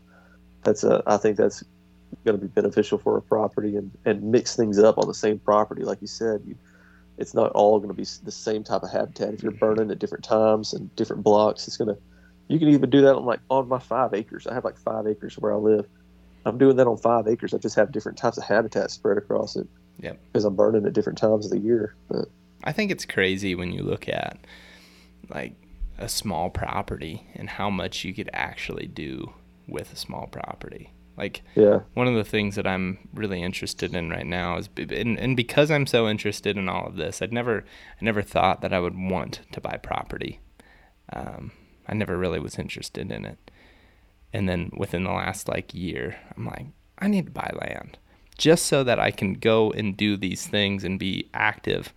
that's 0.64 0.84
a 0.84 1.02
I 1.08 1.18
think 1.18 1.38
that's 1.38 1.64
going 2.26 2.38
to 2.38 2.46
be 2.46 2.50
beneficial 2.50 2.98
for 2.98 3.18
a 3.18 3.22
property 3.22 3.76
and 3.76 3.92
and 4.06 4.22
mix 4.24 4.56
things 4.56 4.78
up 4.78 4.98
on 4.98 5.08
the 5.08 5.14
same 5.14 5.40
property, 5.40 5.84
like 5.84 6.02
you 6.02 6.08
said. 6.08 6.42
You, 6.46 6.56
it's 7.22 7.34
not 7.34 7.52
all 7.52 7.78
going 7.78 7.90
to 7.90 7.96
be 7.96 8.06
the 8.24 8.32
same 8.32 8.64
type 8.64 8.82
of 8.84 8.92
habitat. 8.92 9.34
If 9.36 9.44
you're 9.44 9.52
burning 9.52 9.92
at 9.92 10.00
different 10.00 10.24
times 10.24 10.74
and 10.74 10.94
different 10.96 11.24
blocks, 11.24 11.68
it's 11.68 11.78
going 11.78 11.96
to. 11.96 12.02
You 12.48 12.60
can 12.60 12.68
even 12.68 12.90
do 12.90 13.02
that 13.02 13.16
on 13.16 13.24
like 13.24 13.40
on 13.50 13.70
my 13.70 13.80
five 13.80 14.14
acres. 14.14 14.48
I 14.48 14.54
have 14.54 14.66
like 14.66 14.78
five 14.78 15.08
acres 15.08 15.38
where 15.38 15.54
I 15.54 15.56
live. 15.56 15.86
I'm 16.46 16.58
doing 16.58 16.76
that 16.78 16.88
on 16.88 16.98
five 16.98 17.28
acres. 17.28 17.54
I 17.54 17.60
just 17.60 17.76
have 17.76 17.92
different 17.92 18.18
types 18.18 18.38
of 18.38 18.44
habitat 18.44 18.92
spread 18.92 19.18
across 19.18 19.56
it. 19.56 19.68
Yeah. 20.00 20.14
Because 20.32 20.44
I'm 20.44 20.56
burning 20.56 20.86
at 20.86 20.94
different 20.94 21.20
times 21.20 21.46
of 21.46 21.52
the 21.52 21.60
year. 21.60 21.96
But 22.10 22.26
I 22.64 22.72
think 22.72 22.92
it's 22.92 23.06
crazy 23.06 23.56
when 23.56 23.72
you 23.72 23.84
look 23.84 24.10
at 24.10 24.38
like 25.30 25.54
a 25.98 26.10
small 26.10 26.50
property 26.50 27.28
and 27.36 27.50
how 27.50 27.70
much 27.70 28.04
you 28.04 28.14
could 28.14 28.30
actually 28.34 28.88
do 28.88 29.34
with 29.68 29.94
a 29.94 29.96
small 29.96 30.28
property. 30.28 30.92
Like, 31.22 31.44
yeah. 31.56 31.82
one 31.94 32.08
of 32.08 32.16
the 32.16 32.24
things 32.24 32.56
that 32.56 32.66
I'm 32.66 32.98
really 33.14 33.44
interested 33.44 33.94
in 33.94 34.10
right 34.10 34.26
now 34.26 34.58
is, 34.58 34.70
and, 34.76 35.20
and 35.20 35.38
because 35.38 35.70
I'm 35.70 35.86
so 35.86 36.10
interested 36.10 36.58
in 36.58 36.68
all 36.68 36.88
of 36.88 36.96
this, 36.96 37.22
I'd 37.22 37.32
never, 37.32 37.64
I 38.02 38.04
never 38.04 38.24
thought 38.24 38.62
that 38.62 38.74
I 38.74 38.80
would 38.80 38.96
want 38.98 39.42
to 39.52 39.62
buy 39.62 39.78
property. 39.78 40.40
Um, 41.14 41.52
I 41.88 41.94
never 41.94 42.18
really 42.18 42.40
was 42.40 42.58
interested 42.58 43.12
in 43.12 43.26
it. 43.26 43.52
And 44.34 44.50
then 44.50 44.72
within 44.76 45.04
the 45.04 45.12
last 45.12 45.48
like 45.48 45.76
year, 45.76 46.18
I'm 46.36 46.48
like, 46.48 46.66
I 46.98 47.08
need 47.08 47.28
to 47.28 47.32
buy 47.32 47.52
land 47.62 48.00
just 48.36 48.66
so 48.66 48.84
that 48.84 49.00
I 49.00 49.12
can 49.12 49.34
go 49.36 49.70
and 49.70 49.96
do 49.96 50.18
these 50.18 50.48
things 50.48 50.84
and 50.84 50.98
be 50.98 51.30
active. 51.36 51.94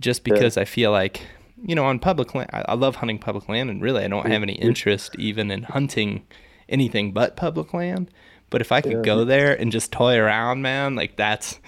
Just 0.00 0.24
because 0.24 0.56
yeah. 0.56 0.62
I 0.62 0.64
feel 0.64 0.90
like, 0.90 1.20
you 1.62 1.76
know, 1.76 1.84
on 1.84 2.00
public 2.00 2.34
land, 2.34 2.50
I, 2.52 2.64
I 2.70 2.74
love 2.74 2.96
hunting 2.96 3.20
public 3.20 3.48
land, 3.48 3.70
and 3.70 3.80
really, 3.80 4.02
I 4.02 4.08
don't 4.08 4.26
have 4.26 4.42
any 4.42 4.54
interest 4.54 5.14
even 5.16 5.52
in 5.52 5.62
hunting 5.62 6.26
anything 6.68 7.12
but 7.12 7.36
public 7.36 7.72
land. 7.72 8.10
But 8.50 8.60
if 8.60 8.72
I 8.72 8.80
could 8.80 8.92
yeah. 8.92 9.02
go 9.02 9.24
there 9.24 9.58
and 9.58 9.70
just 9.70 9.92
toy 9.92 10.16
around, 10.16 10.62
man, 10.62 10.94
like 10.94 11.16
that's 11.16 11.60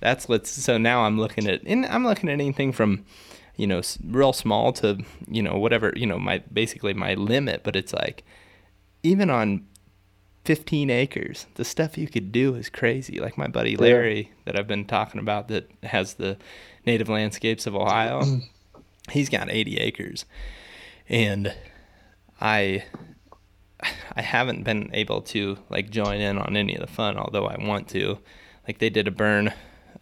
that's 0.00 0.28
what's. 0.28 0.50
So 0.50 0.78
now 0.78 1.02
I'm 1.02 1.18
looking 1.18 1.46
at, 1.46 1.62
and 1.64 1.86
I'm 1.86 2.04
looking 2.04 2.28
at 2.28 2.34
anything 2.34 2.72
from, 2.72 3.04
you 3.56 3.66
know, 3.66 3.82
real 4.04 4.32
small 4.32 4.72
to, 4.74 4.98
you 5.28 5.42
know, 5.42 5.58
whatever, 5.58 5.92
you 5.94 6.06
know, 6.06 6.18
my 6.18 6.38
basically 6.52 6.94
my 6.94 7.14
limit. 7.14 7.62
But 7.62 7.76
it's 7.76 7.92
like, 7.92 8.24
even 9.02 9.30
on 9.30 9.66
15 10.44 10.90
acres, 10.90 11.46
the 11.54 11.64
stuff 11.64 11.96
you 11.98 12.08
could 12.08 12.32
do 12.32 12.54
is 12.54 12.68
crazy. 12.68 13.20
Like 13.20 13.36
my 13.36 13.46
buddy 13.46 13.76
Larry 13.76 14.20
yeah. 14.20 14.34
that 14.46 14.58
I've 14.58 14.68
been 14.68 14.86
talking 14.86 15.20
about 15.20 15.48
that 15.48 15.70
has 15.82 16.14
the 16.14 16.36
native 16.86 17.08
landscapes 17.08 17.66
of 17.66 17.76
Ohio. 17.76 18.22
he's 19.10 19.28
got 19.28 19.50
80 19.50 19.76
acres, 19.76 20.24
and 21.08 21.54
I 22.40 22.84
I 24.16 24.22
haven't 24.22 24.64
been 24.64 24.90
able 24.92 25.22
to 25.22 25.58
like 25.68 25.90
join 25.90 26.20
in 26.20 26.38
on 26.38 26.56
any 26.56 26.74
of 26.74 26.80
the 26.80 26.86
fun, 26.86 27.16
although 27.16 27.46
I 27.46 27.64
want 27.64 27.88
to. 27.90 28.18
Like 28.66 28.78
they 28.78 28.90
did 28.90 29.08
a 29.08 29.10
burn 29.10 29.52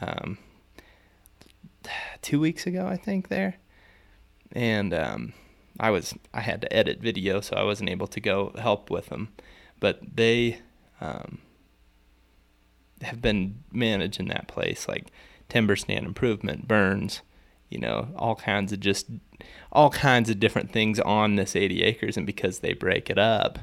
um, 0.00 0.38
two 2.22 2.40
weeks 2.40 2.66
ago, 2.66 2.86
I 2.86 2.96
think 2.96 3.28
there, 3.28 3.56
and 4.52 4.92
um, 4.92 5.32
I 5.78 5.90
was 5.90 6.14
I 6.34 6.40
had 6.40 6.60
to 6.62 6.72
edit 6.72 7.00
video, 7.00 7.40
so 7.40 7.56
I 7.56 7.64
wasn't 7.64 7.90
able 7.90 8.06
to 8.08 8.20
go 8.20 8.52
help 8.58 8.90
with 8.90 9.06
them. 9.06 9.28
But 9.78 10.00
they 10.16 10.58
um, 11.00 11.38
have 13.02 13.22
been 13.22 13.62
managing 13.72 14.28
that 14.28 14.46
place 14.46 14.86
like 14.86 15.06
timber 15.48 15.76
stand 15.76 16.06
improvement, 16.06 16.68
burns, 16.68 17.22
you 17.70 17.78
know, 17.78 18.08
all 18.16 18.34
kinds 18.34 18.72
of 18.72 18.80
just 18.80 19.06
all 19.72 19.90
kinds 19.90 20.28
of 20.28 20.38
different 20.38 20.72
things 20.72 21.00
on 21.00 21.36
this 21.36 21.56
80 21.56 21.82
acres. 21.82 22.16
And 22.16 22.26
because 22.26 22.58
they 22.58 22.74
break 22.74 23.08
it 23.08 23.18
up 23.18 23.60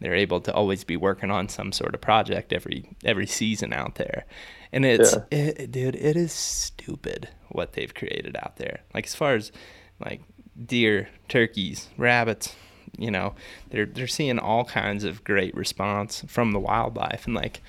they're 0.00 0.14
able 0.14 0.40
to 0.40 0.52
always 0.52 0.82
be 0.82 0.96
working 0.96 1.30
on 1.30 1.48
some 1.48 1.72
sort 1.72 1.94
of 1.94 2.00
project 2.00 2.52
every 2.52 2.90
every 3.04 3.26
season 3.26 3.72
out 3.72 3.94
there. 3.94 4.24
And 4.72 4.84
it's 4.84 5.14
yeah. 5.30 5.38
it, 5.38 5.70
dude 5.70 5.94
it 5.94 6.16
is 6.16 6.32
stupid 6.32 7.28
what 7.50 7.74
they've 7.74 7.94
created 7.94 8.36
out 8.36 8.56
there. 8.56 8.80
Like 8.94 9.06
as 9.06 9.14
far 9.14 9.34
as 9.34 9.52
like 10.00 10.22
deer 10.66 11.08
turkeys 11.28 11.88
rabbits 11.96 12.54
you 12.98 13.10
know 13.10 13.34
they're 13.70 13.86
they're 13.86 14.06
seeing 14.06 14.38
all 14.38 14.64
kinds 14.64 15.04
of 15.04 15.22
great 15.22 15.54
response 15.54 16.24
from 16.26 16.52
the 16.52 16.58
wildlife. 16.58 17.26
And 17.26 17.34
like 17.34 17.60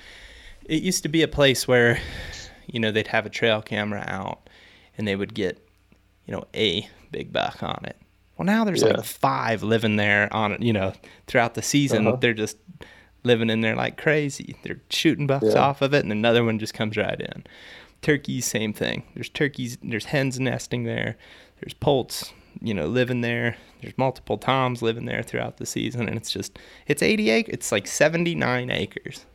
it 0.64 0.82
used 0.82 1.02
to 1.02 1.08
be 1.08 1.22
a 1.22 1.28
place 1.28 1.68
where 1.68 2.00
you 2.66 2.80
know 2.80 2.90
they'd 2.90 3.08
have 3.08 3.26
a 3.26 3.30
trail 3.30 3.60
camera 3.60 4.04
out 4.06 4.48
and 4.96 5.06
they 5.06 5.16
would 5.16 5.34
get 5.34 5.68
you 6.26 6.32
know 6.32 6.44
a 6.54 6.88
big 7.10 7.32
buck 7.32 7.62
on 7.62 7.84
it 7.84 7.96
well, 8.42 8.46
now 8.46 8.64
there's 8.64 8.82
yeah. 8.82 8.88
like 8.88 9.04
five 9.04 9.62
living 9.62 9.96
there 9.96 10.32
on 10.32 10.52
it, 10.52 10.62
you 10.62 10.72
know, 10.72 10.94
throughout 11.26 11.54
the 11.54 11.62
season. 11.62 12.06
Uh-huh. 12.06 12.16
They're 12.16 12.34
just 12.34 12.56
living 13.24 13.50
in 13.50 13.60
there 13.60 13.76
like 13.76 13.96
crazy. 13.96 14.56
They're 14.62 14.80
shooting 14.90 15.26
bucks 15.26 15.46
yeah. 15.50 15.60
off 15.60 15.82
of 15.82 15.94
it, 15.94 16.02
and 16.02 16.12
another 16.12 16.44
one 16.44 16.58
just 16.58 16.74
comes 16.74 16.96
right 16.96 17.20
in. 17.20 17.44
Turkeys, 18.00 18.46
same 18.46 18.72
thing. 18.72 19.04
There's 19.14 19.28
turkeys, 19.28 19.78
there's 19.82 20.06
hens 20.06 20.40
nesting 20.40 20.84
there. 20.84 21.16
There's 21.60 21.74
poults, 21.74 22.32
you 22.60 22.74
know, 22.74 22.86
living 22.86 23.20
there. 23.20 23.56
There's 23.80 23.96
multiple 23.96 24.38
toms 24.38 24.82
living 24.82 25.04
there 25.04 25.22
throughout 25.22 25.58
the 25.58 25.66
season, 25.66 26.08
and 26.08 26.16
it's 26.16 26.30
just 26.30 26.58
it's 26.86 27.02
80 27.02 27.30
acres. 27.30 27.54
It's 27.54 27.70
like 27.70 27.86
79 27.86 28.70
acres. 28.70 29.26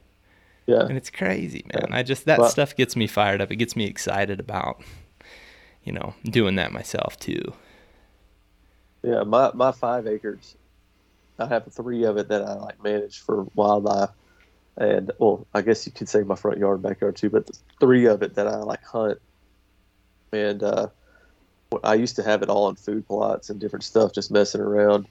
Yeah, 0.65 0.81
and 0.81 0.97
it's 0.97 1.09
crazy, 1.09 1.65
man. 1.73 1.87
Yeah. 1.89 1.95
I 1.95 2.03
just 2.03 2.25
that 2.25 2.39
well, 2.39 2.49
stuff 2.49 2.75
gets 2.75 2.97
me 2.97 3.07
fired 3.07 3.39
up. 3.39 3.51
It 3.51 3.55
gets 3.55 3.77
me 3.77 3.85
excited 3.85 4.41
about, 4.41 4.83
you 5.87 5.93
know, 5.93 6.13
doing 6.25 6.55
that 6.55 6.73
myself 6.73 7.17
too. 7.17 7.53
Yeah, 9.03 9.23
my 9.23 9.51
my 9.53 9.71
five 9.71 10.05
acres, 10.05 10.57
I 11.39 11.47
have 11.47 11.65
three 11.71 12.03
of 12.03 12.17
it 12.17 12.27
that 12.27 12.41
I 12.41 12.55
like 12.55 12.83
manage 12.83 13.21
for 13.21 13.47
wildlife, 13.55 14.09
and 14.75 15.11
well, 15.17 15.47
I 15.53 15.61
guess 15.61 15.85
you 15.85 15.93
could 15.93 16.09
say 16.09 16.23
my 16.23 16.35
front 16.35 16.57
yard, 16.57 16.75
and 16.75 16.83
backyard 16.83 17.15
too. 17.15 17.29
But 17.29 17.49
three 17.79 18.05
of 18.05 18.21
it 18.21 18.35
that 18.35 18.47
I 18.47 18.57
like 18.57 18.83
hunt, 18.83 19.19
and 20.33 20.61
uh, 20.61 20.87
I 21.85 21.93
used 21.93 22.17
to 22.17 22.23
have 22.23 22.41
it 22.41 22.49
all 22.49 22.67
in 22.67 22.75
food 22.75 23.07
plots 23.07 23.49
and 23.49 23.57
different 23.57 23.85
stuff, 23.85 24.11
just 24.11 24.29
messing 24.29 24.59
around, 24.59 25.07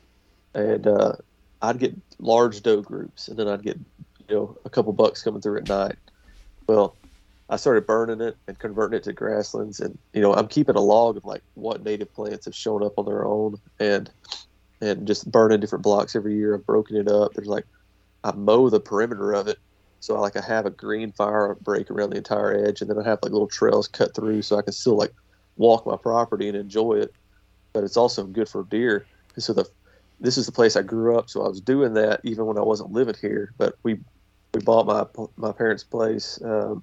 and 0.53 0.87
uh, 0.87 1.13
I'd 1.63 1.79
get 1.79 1.95
large 2.19 2.63
doe 2.63 2.83
groups, 2.83 3.29
and 3.29 3.39
then 3.39 3.49
I'd 3.49 3.63
get 3.63 3.79
you 4.29 4.37
know 4.37 4.59
a 4.67 4.69
couple 4.69 4.93
bucks 4.93 5.23
coming 5.23 5.41
through 5.41 5.57
at 5.57 5.69
night. 5.71 5.97
Well, 6.67 6.97
I 7.49 7.57
started 7.57 7.87
burning 7.87 8.21
it 8.21 8.37
and 8.49 8.59
converting 8.59 8.99
it 8.99 9.05
to 9.05 9.13
grasslands, 9.13 9.81
and 9.81 9.99
you 10.13 10.21
know 10.21 10.35
I'm 10.35 10.49
keeping 10.49 10.77
a 10.77 10.81
log 10.81 11.17
of 11.17 11.25
like 11.25 11.43
what 11.55 11.85
native 11.85 12.13
plants 12.13 12.47
have 12.47 12.55
shown 12.55 12.83
up 12.83 12.95
on 12.99 13.05
their 13.05 13.25
own, 13.25 13.57
and 13.79 14.11
and 14.81 15.07
just 15.07 15.31
burning 15.31 15.61
different 15.61 15.85
blocks 15.85 16.17
every 16.17 16.37
year. 16.37 16.55
I've 16.55 16.67
broken 16.67 16.97
it 16.97 17.09
up. 17.09 17.33
There's 17.35 17.49
like 17.49 17.65
I 18.25 18.33
mow 18.33 18.69
the 18.69 18.81
perimeter 18.81 19.33
of 19.33 19.47
it, 19.47 19.59
so 20.01 20.17
I 20.17 20.21
like 20.21 20.37
I 20.37 20.43
have 20.43 20.67
a 20.67 20.71
green 20.71 21.13
fire 21.13 21.57
break 21.61 21.91
around 21.91 22.11
the 22.11 22.17
entire 22.17 22.67
edge, 22.67 22.81
and 22.81 22.91
then 22.91 22.99
I 22.99 23.05
have 23.05 23.21
like 23.23 23.33
little 23.33 23.49
trails 23.49 23.87
cut 23.87 24.15
through, 24.15 24.43
so 24.43 24.59
I 24.59 24.63
can 24.63 24.73
still 24.73 24.97
like 24.97 25.13
walk 25.57 25.87
my 25.87 25.97
property 25.97 26.49
and 26.49 26.57
enjoy 26.57 26.95
it. 26.95 27.13
But 27.73 27.85
it's 27.85 27.97
also 27.97 28.25
good 28.25 28.49
for 28.49 28.65
deer. 28.65 29.07
And 29.37 29.45
so 29.45 29.53
the 29.53 29.67
this 30.19 30.39
is 30.39 30.47
the 30.47 30.53
place 30.53 30.75
I 30.77 30.83
grew 30.83 31.17
up, 31.17 31.31
so 31.31 31.45
I 31.45 31.49
was 31.49 31.61
doing 31.61 31.95
that 31.95 32.21
even 32.25 32.47
when 32.47 32.59
I 32.59 32.63
wasn't 32.63 32.93
living 32.93 33.15
here. 33.21 33.53
But 33.57 33.77
we 33.85 34.01
we 34.53 34.61
bought 34.63 34.87
my 34.87 35.05
my 35.37 35.53
parents' 35.53 35.85
place. 35.85 36.41
Um, 36.45 36.83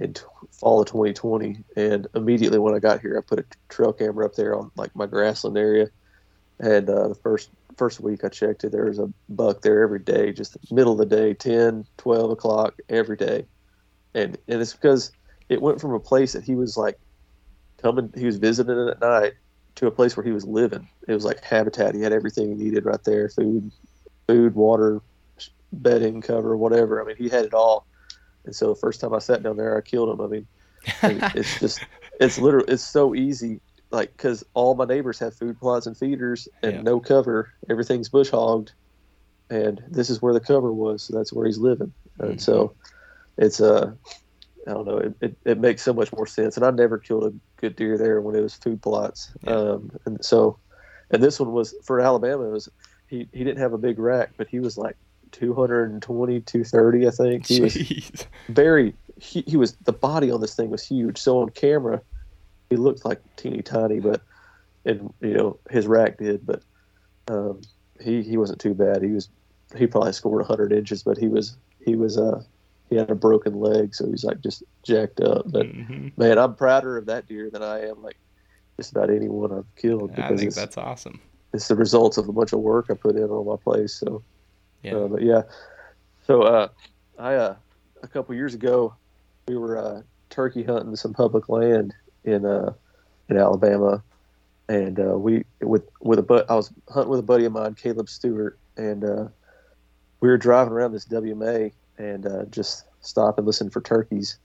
in 0.00 0.14
t- 0.14 0.22
fall 0.50 0.80
of 0.80 0.88
2020. 0.88 1.62
And 1.76 2.08
immediately 2.14 2.58
when 2.58 2.74
I 2.74 2.78
got 2.78 3.00
here, 3.00 3.18
I 3.18 3.26
put 3.26 3.38
a 3.38 3.44
trail 3.68 3.92
camera 3.92 4.26
up 4.26 4.34
there 4.34 4.56
on 4.56 4.70
like 4.74 4.96
my 4.96 5.06
grassland 5.06 5.56
area. 5.56 5.88
And 6.58 6.88
uh, 6.88 7.08
the 7.08 7.14
first 7.14 7.50
first 7.76 8.00
week 8.00 8.24
I 8.24 8.28
checked 8.28 8.64
it, 8.64 8.72
there 8.72 8.86
was 8.86 8.98
a 8.98 9.10
buck 9.28 9.62
there 9.62 9.82
every 9.82 10.00
day, 10.00 10.32
just 10.32 10.56
middle 10.72 10.92
of 10.92 10.98
the 10.98 11.16
day, 11.16 11.34
10, 11.34 11.86
12 11.98 12.30
o'clock 12.30 12.74
every 12.88 13.16
day. 13.16 13.46
And 14.14 14.36
and 14.48 14.60
it's 14.60 14.72
because 14.72 15.12
it 15.48 15.62
went 15.62 15.80
from 15.80 15.92
a 15.94 16.00
place 16.00 16.32
that 16.32 16.44
he 16.44 16.54
was 16.54 16.76
like 16.76 16.98
coming, 17.80 18.12
he 18.16 18.26
was 18.26 18.38
visiting 18.38 18.78
it 18.78 18.90
at 18.90 19.00
night, 19.00 19.34
to 19.76 19.86
a 19.86 19.90
place 19.90 20.16
where 20.16 20.24
he 20.24 20.32
was 20.32 20.44
living. 20.44 20.88
It 21.06 21.14
was 21.14 21.24
like 21.24 21.42
habitat. 21.44 21.94
He 21.94 22.02
had 22.02 22.12
everything 22.12 22.48
he 22.48 22.64
needed 22.64 22.84
right 22.84 23.02
there: 23.04 23.28
food, 23.28 23.70
food, 24.26 24.54
water, 24.54 25.00
bedding, 25.72 26.20
cover, 26.20 26.56
whatever. 26.56 27.02
I 27.02 27.06
mean, 27.06 27.16
he 27.16 27.28
had 27.28 27.44
it 27.44 27.54
all 27.54 27.86
and 28.50 28.56
so 28.56 28.66
the 28.66 28.74
first 28.74 29.00
time 29.00 29.14
I 29.14 29.20
sat 29.20 29.44
down 29.44 29.56
there, 29.56 29.78
I 29.78 29.80
killed 29.80 30.08
him. 30.08 30.20
I 30.20 30.26
mean, 30.26 30.46
it's 31.36 31.60
just, 31.60 31.86
it's 32.20 32.36
literally, 32.36 32.72
it's 32.72 32.82
so 32.82 33.14
easy. 33.14 33.60
Like, 33.92 34.16
cause 34.16 34.42
all 34.54 34.74
my 34.74 34.84
neighbors 34.86 35.20
have 35.20 35.34
food 35.34 35.60
plots 35.60 35.86
and 35.86 35.96
feeders 35.96 36.48
and 36.64 36.72
yeah. 36.72 36.82
no 36.82 36.98
cover. 36.98 37.52
Everything's 37.70 38.08
bush 38.08 38.30
hogged. 38.30 38.72
And 39.50 39.80
this 39.88 40.10
is 40.10 40.20
where 40.20 40.34
the 40.34 40.40
cover 40.40 40.72
was. 40.72 41.04
So 41.04 41.16
that's 41.16 41.32
where 41.32 41.46
he's 41.46 41.58
living. 41.58 41.92
And 42.18 42.30
mm-hmm. 42.30 42.38
so 42.38 42.74
it's, 43.38 43.60
uh, 43.60 43.92
I 44.66 44.70
don't 44.72 44.84
know. 44.84 44.98
It, 44.98 45.14
it, 45.20 45.36
it, 45.44 45.58
makes 45.60 45.82
so 45.82 45.92
much 45.92 46.12
more 46.12 46.26
sense. 46.26 46.56
And 46.56 46.66
I 46.66 46.72
never 46.72 46.98
killed 46.98 47.26
a 47.26 47.32
good 47.56 47.76
deer 47.76 47.96
there 47.96 48.20
when 48.20 48.34
it 48.34 48.40
was 48.40 48.54
food 48.54 48.82
plots. 48.82 49.30
Yeah. 49.44 49.52
Um, 49.52 49.92
and 50.06 50.24
so, 50.24 50.58
and 51.12 51.22
this 51.22 51.38
one 51.38 51.52
was 51.52 51.72
for 51.84 52.00
Alabama. 52.00 52.48
It 52.48 52.52
was, 52.52 52.68
he, 53.06 53.28
he 53.32 53.44
didn't 53.44 53.58
have 53.58 53.74
a 53.74 53.78
big 53.78 54.00
rack, 54.00 54.30
but 54.36 54.48
he 54.48 54.58
was 54.58 54.76
like 54.76 54.96
220, 55.32 56.40
230, 56.40 57.06
I 57.06 57.10
think. 57.10 57.46
He 57.46 57.60
Jeez. 57.60 58.10
was 58.12 58.26
very, 58.48 58.94
he, 59.20 59.42
he 59.46 59.56
was, 59.56 59.72
the 59.84 59.92
body 59.92 60.30
on 60.30 60.40
this 60.40 60.54
thing 60.54 60.70
was 60.70 60.86
huge. 60.86 61.18
So 61.18 61.40
on 61.40 61.50
camera, 61.50 62.00
he 62.68 62.76
looked 62.76 63.04
like 63.04 63.20
teeny 63.36 63.62
tiny, 63.62 64.00
but, 64.00 64.22
and, 64.84 65.12
you 65.20 65.34
know, 65.34 65.58
his 65.70 65.86
rack 65.86 66.18
did, 66.18 66.46
but 66.46 66.62
um, 67.28 67.60
he, 68.00 68.22
he 68.22 68.36
wasn't 68.36 68.60
too 68.60 68.74
bad. 68.74 69.02
He 69.02 69.10
was, 69.10 69.28
he 69.76 69.86
probably 69.86 70.12
scored 70.12 70.40
100 70.40 70.72
inches, 70.72 71.02
but 71.02 71.18
he 71.18 71.28
was, 71.28 71.56
he 71.84 71.96
was, 71.96 72.18
uh, 72.18 72.42
he 72.90 72.96
had 72.96 73.08
a 73.08 73.14
broken 73.14 73.60
leg, 73.60 73.94
so 73.94 74.08
he's 74.10 74.24
like 74.24 74.40
just 74.40 74.64
jacked 74.82 75.20
up. 75.20 75.44
But 75.46 75.66
mm-hmm. 75.66 76.08
man, 76.16 76.38
I'm 76.38 76.56
prouder 76.56 76.98
of 76.98 77.06
that 77.06 77.26
deer 77.26 77.48
than 77.48 77.62
I 77.62 77.86
am 77.86 78.02
like 78.02 78.18
just 78.76 78.90
about 78.90 79.10
anyone 79.10 79.52
I've 79.52 79.76
killed. 79.76 80.10
I 80.18 80.36
think 80.36 80.54
that's 80.54 80.76
awesome. 80.76 81.20
It's 81.54 81.68
the 81.68 81.76
results 81.76 82.18
of 82.18 82.28
a 82.28 82.32
bunch 82.32 82.52
of 82.52 82.60
work 82.60 82.86
I 82.90 82.94
put 82.94 83.16
in 83.16 83.24
on 83.24 83.46
my 83.46 83.56
place. 83.56 83.94
So 83.94 84.22
yeah. 84.82 84.94
Uh, 84.94 85.08
but 85.08 85.22
yeah, 85.22 85.42
so 86.26 86.42
uh, 86.42 86.68
I 87.18 87.34
uh, 87.34 87.56
a 88.02 88.08
couple 88.08 88.34
years 88.34 88.54
ago 88.54 88.94
we 89.48 89.56
were 89.56 89.78
uh, 89.78 90.02
turkey 90.30 90.62
hunting 90.62 90.94
some 90.96 91.12
public 91.12 91.48
land 91.48 91.94
in 92.24 92.44
uh, 92.46 92.72
in 93.28 93.36
Alabama, 93.36 94.02
and 94.68 94.98
uh, 94.98 95.18
we 95.18 95.44
with 95.60 95.88
with 96.00 96.18
a 96.18 96.22
but 96.22 96.50
I 96.50 96.54
was 96.54 96.72
hunting 96.88 97.10
with 97.10 97.20
a 97.20 97.24
buddy 97.24 97.44
of 97.44 97.52
mine, 97.52 97.74
Caleb 97.74 98.08
Stewart, 98.08 98.58
and 98.76 99.04
uh, 99.04 99.28
we 100.20 100.28
were 100.28 100.38
driving 100.38 100.72
around 100.72 100.92
this 100.92 101.06
WMA 101.06 101.72
and 101.98 102.26
uh, 102.26 102.44
just 102.46 102.84
stop 103.00 103.38
and 103.38 103.46
listen 103.46 103.70
for 103.70 103.80
turkeys, 103.80 104.38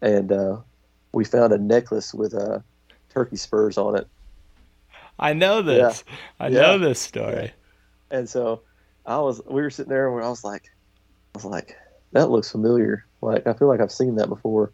and 0.00 0.32
uh, 0.32 0.58
we 1.12 1.24
found 1.24 1.52
a 1.52 1.58
necklace 1.58 2.14
with 2.14 2.34
uh, 2.34 2.60
turkey 3.10 3.36
spurs 3.36 3.78
on 3.78 3.96
it. 3.96 4.06
I 5.18 5.32
know 5.32 5.62
this. 5.62 6.04
Yeah. 6.06 6.14
I 6.40 6.48
yeah. 6.48 6.60
know 6.60 6.78
this 6.78 7.00
story. 7.00 7.52
And 8.10 8.28
so 8.28 8.62
I 9.06 9.18
was 9.18 9.40
we 9.46 9.62
were 9.62 9.70
sitting 9.70 9.90
there 9.90 10.14
and 10.14 10.24
I 10.24 10.28
was 10.28 10.44
like 10.44 10.64
I 11.34 11.38
was 11.38 11.44
like 11.44 11.76
that 12.12 12.30
looks 12.30 12.50
familiar. 12.50 13.04
Like 13.20 13.46
I 13.46 13.54
feel 13.54 13.68
like 13.68 13.80
I've 13.80 13.92
seen 13.92 14.16
that 14.16 14.28
before. 14.28 14.72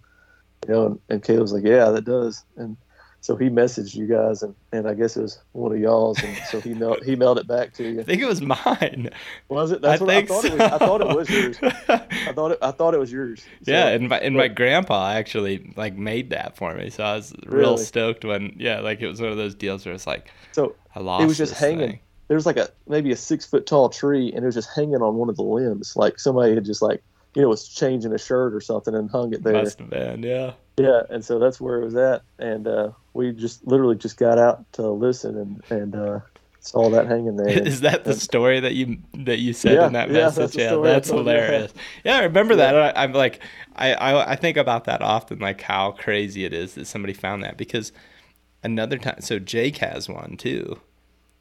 You 0.68 0.74
know, 0.74 0.86
and, 0.86 1.00
and 1.08 1.22
Caleb 1.22 1.42
was 1.42 1.52
like, 1.52 1.64
Yeah, 1.64 1.90
that 1.90 2.04
does. 2.04 2.44
And 2.56 2.76
so 3.22 3.36
he 3.36 3.50
messaged 3.50 3.94
you 3.94 4.06
guys, 4.06 4.42
and, 4.42 4.54
and 4.72 4.88
I 4.88 4.94
guess 4.94 5.14
it 5.14 5.20
was 5.20 5.42
one 5.52 5.72
of 5.72 5.78
y'all's, 5.78 6.22
and 6.22 6.34
so 6.48 6.58
he 6.58 6.72
mailed 6.72 7.04
he 7.04 7.16
mailed 7.16 7.38
it 7.38 7.46
back 7.46 7.74
to 7.74 7.86
you. 7.86 8.00
I 8.00 8.02
think 8.02 8.22
it 8.22 8.26
was 8.26 8.40
mine. 8.40 9.10
Was 9.50 9.72
it? 9.72 9.82
That's 9.82 10.00
I 10.00 10.04
what 10.04 10.14
I 10.14 10.24
thought. 10.24 10.42
So. 10.42 10.48
It 10.48 10.52
was, 10.52 10.60
I 10.60 10.78
thought 10.78 11.00
it 11.02 11.16
was 11.16 11.30
yours. 11.30 11.58
I 11.62 12.32
thought 12.32 12.52
it. 12.52 12.58
I 12.62 12.70
thought 12.70 12.94
it 12.94 12.98
was 12.98 13.12
yours. 13.12 13.40
So, 13.62 13.72
yeah, 13.72 13.88
and 13.88 14.08
my 14.08 14.18
and 14.20 14.34
but, 14.34 14.40
my 14.40 14.48
grandpa 14.48 15.10
actually 15.10 15.70
like 15.76 15.96
made 15.96 16.30
that 16.30 16.56
for 16.56 16.74
me, 16.74 16.88
so 16.88 17.04
I 17.04 17.16
was 17.16 17.34
real 17.44 17.72
really? 17.72 17.84
stoked 17.84 18.24
when 18.24 18.56
yeah, 18.58 18.80
like 18.80 19.02
it 19.02 19.06
was 19.06 19.20
one 19.20 19.30
of 19.30 19.36
those 19.36 19.54
deals 19.54 19.84
where 19.84 19.94
it's 19.94 20.06
like 20.06 20.30
so 20.52 20.76
I 20.94 21.00
lost. 21.00 21.24
It 21.24 21.26
was 21.26 21.36
just 21.36 21.54
hanging. 21.54 21.90
Thing 21.90 22.00
there 22.30 22.36
was 22.36 22.46
like 22.46 22.56
a 22.56 22.68
maybe 22.86 23.10
a 23.10 23.16
six 23.16 23.44
foot 23.44 23.66
tall 23.66 23.88
tree 23.88 24.32
and 24.32 24.44
it 24.44 24.46
was 24.46 24.54
just 24.54 24.70
hanging 24.72 25.02
on 25.02 25.16
one 25.16 25.28
of 25.28 25.34
the 25.34 25.42
limbs. 25.42 25.96
Like 25.96 26.20
somebody 26.20 26.54
had 26.54 26.64
just 26.64 26.80
like 26.80 27.02
you 27.34 27.42
know 27.42 27.48
was 27.48 27.66
changing 27.66 28.12
a 28.12 28.18
shirt 28.18 28.54
or 28.54 28.60
something 28.60 28.94
and 28.94 29.10
hung 29.10 29.34
it 29.34 29.42
there. 29.42 29.54
Must 29.54 29.80
have 29.80 29.90
been 29.90 30.22
yeah. 30.22 30.52
Yeah 30.76 31.02
and 31.10 31.24
so 31.24 31.40
that's 31.40 31.60
where 31.60 31.82
it 31.82 31.84
was 31.84 31.96
at. 31.96 32.22
And 32.38 32.68
uh, 32.68 32.92
we 33.14 33.32
just 33.32 33.66
literally 33.66 33.96
just 33.96 34.16
got 34.16 34.38
out 34.38 34.64
to 34.74 34.88
listen 34.88 35.36
and 35.36 35.72
and 35.72 35.96
uh, 35.96 36.20
saw 36.60 36.88
that 36.90 37.08
hanging 37.08 37.34
there. 37.34 37.48
Is 37.66 37.80
that 37.80 38.04
the 38.04 38.12
and, 38.12 38.20
story 38.20 38.60
that 38.60 38.74
you 38.74 38.98
that 39.14 39.40
you 39.40 39.52
said 39.52 39.74
yeah, 39.74 39.86
in 39.88 39.94
that 39.94 40.08
message? 40.08 40.54
yeah 40.54 40.70
that's, 40.70 40.76
yeah, 40.76 40.92
that's 40.92 41.08
hilarious. 41.08 41.74
Yeah 42.04 42.18
i 42.18 42.22
remember 42.22 42.54
yeah. 42.54 42.70
that 42.70 42.96
I, 42.96 43.02
am 43.02 43.12
like 43.12 43.40
I, 43.74 43.92
I 43.94 44.30
i 44.32 44.36
think 44.36 44.56
about 44.56 44.84
that 44.84 45.02
often 45.02 45.40
like 45.40 45.62
how 45.62 45.90
crazy 45.90 46.44
it 46.44 46.52
is 46.52 46.74
that 46.74 46.86
somebody 46.86 47.12
found 47.12 47.42
that 47.42 47.56
because 47.56 47.90
another 48.62 48.98
time 48.98 49.20
so 49.20 49.40
jake 49.40 49.78
has 49.78 50.08
one 50.08 50.36
too. 50.36 50.78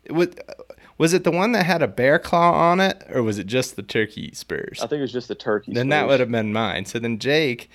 Was, 0.10 0.30
was 1.00 1.14
it 1.14 1.24
the 1.24 1.32
one 1.32 1.54
that 1.54 1.66
had 1.66 1.82
a 1.82 1.88
bear 1.88 2.20
claw 2.20 2.52
on 2.52 2.80
it, 2.80 3.04
or 3.10 3.24
was 3.24 3.40
it 3.40 3.48
just 3.48 3.76
the 3.76 3.82
turkey 3.82 4.32
spurs? 4.36 4.80
I 4.84 4.86
think 4.86 5.00
it 5.00 5.02
was 5.02 5.12
just 5.12 5.30
the 5.30 5.36
turkey. 5.36 5.74
Then 5.74 5.88
spurs. 5.88 5.90
that 5.90 6.08
would 6.08 6.20
have 6.20 6.32
been 6.32 6.54
mine. 6.54 6.86
So 6.86 7.00
then 7.00 7.18
Jake 7.18 7.72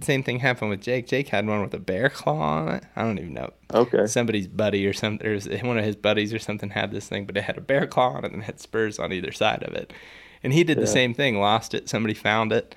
same 0.00 0.22
thing 0.22 0.38
happened 0.38 0.70
with 0.70 0.82
Jake. 0.82 1.06
Jake 1.06 1.28
had 1.28 1.46
one 1.46 1.60
with 1.62 1.74
a 1.74 1.78
bear 1.78 2.08
claw 2.08 2.38
on 2.38 2.68
it. 2.68 2.84
I 2.96 3.02
don't 3.02 3.18
even 3.18 3.34
know. 3.34 3.52
Okay. 3.72 4.06
Somebody's 4.06 4.46
buddy 4.46 4.86
or 4.86 4.92
something, 4.92 5.26
or 5.26 5.38
one 5.66 5.78
of 5.78 5.84
his 5.84 5.96
buddies 5.96 6.32
or 6.32 6.38
something 6.38 6.70
had 6.70 6.90
this 6.90 7.08
thing, 7.08 7.24
but 7.24 7.36
it 7.36 7.44
had 7.44 7.58
a 7.58 7.62
bear 7.62 7.86
claw 7.86 8.14
on 8.14 8.24
it 8.24 8.32
and 8.32 8.44
had 8.44 8.60
spurs 8.60 8.98
on 8.98 9.12
either 9.12 9.32
side 9.32 9.62
of 9.62 9.74
it. 9.74 9.92
And 10.42 10.52
he 10.52 10.64
did 10.64 10.76
yeah. 10.76 10.82
the 10.82 10.86
same 10.86 11.14
thing. 11.14 11.38
Lost 11.38 11.74
it. 11.74 11.88
Somebody 11.88 12.14
found 12.14 12.52
it 12.52 12.74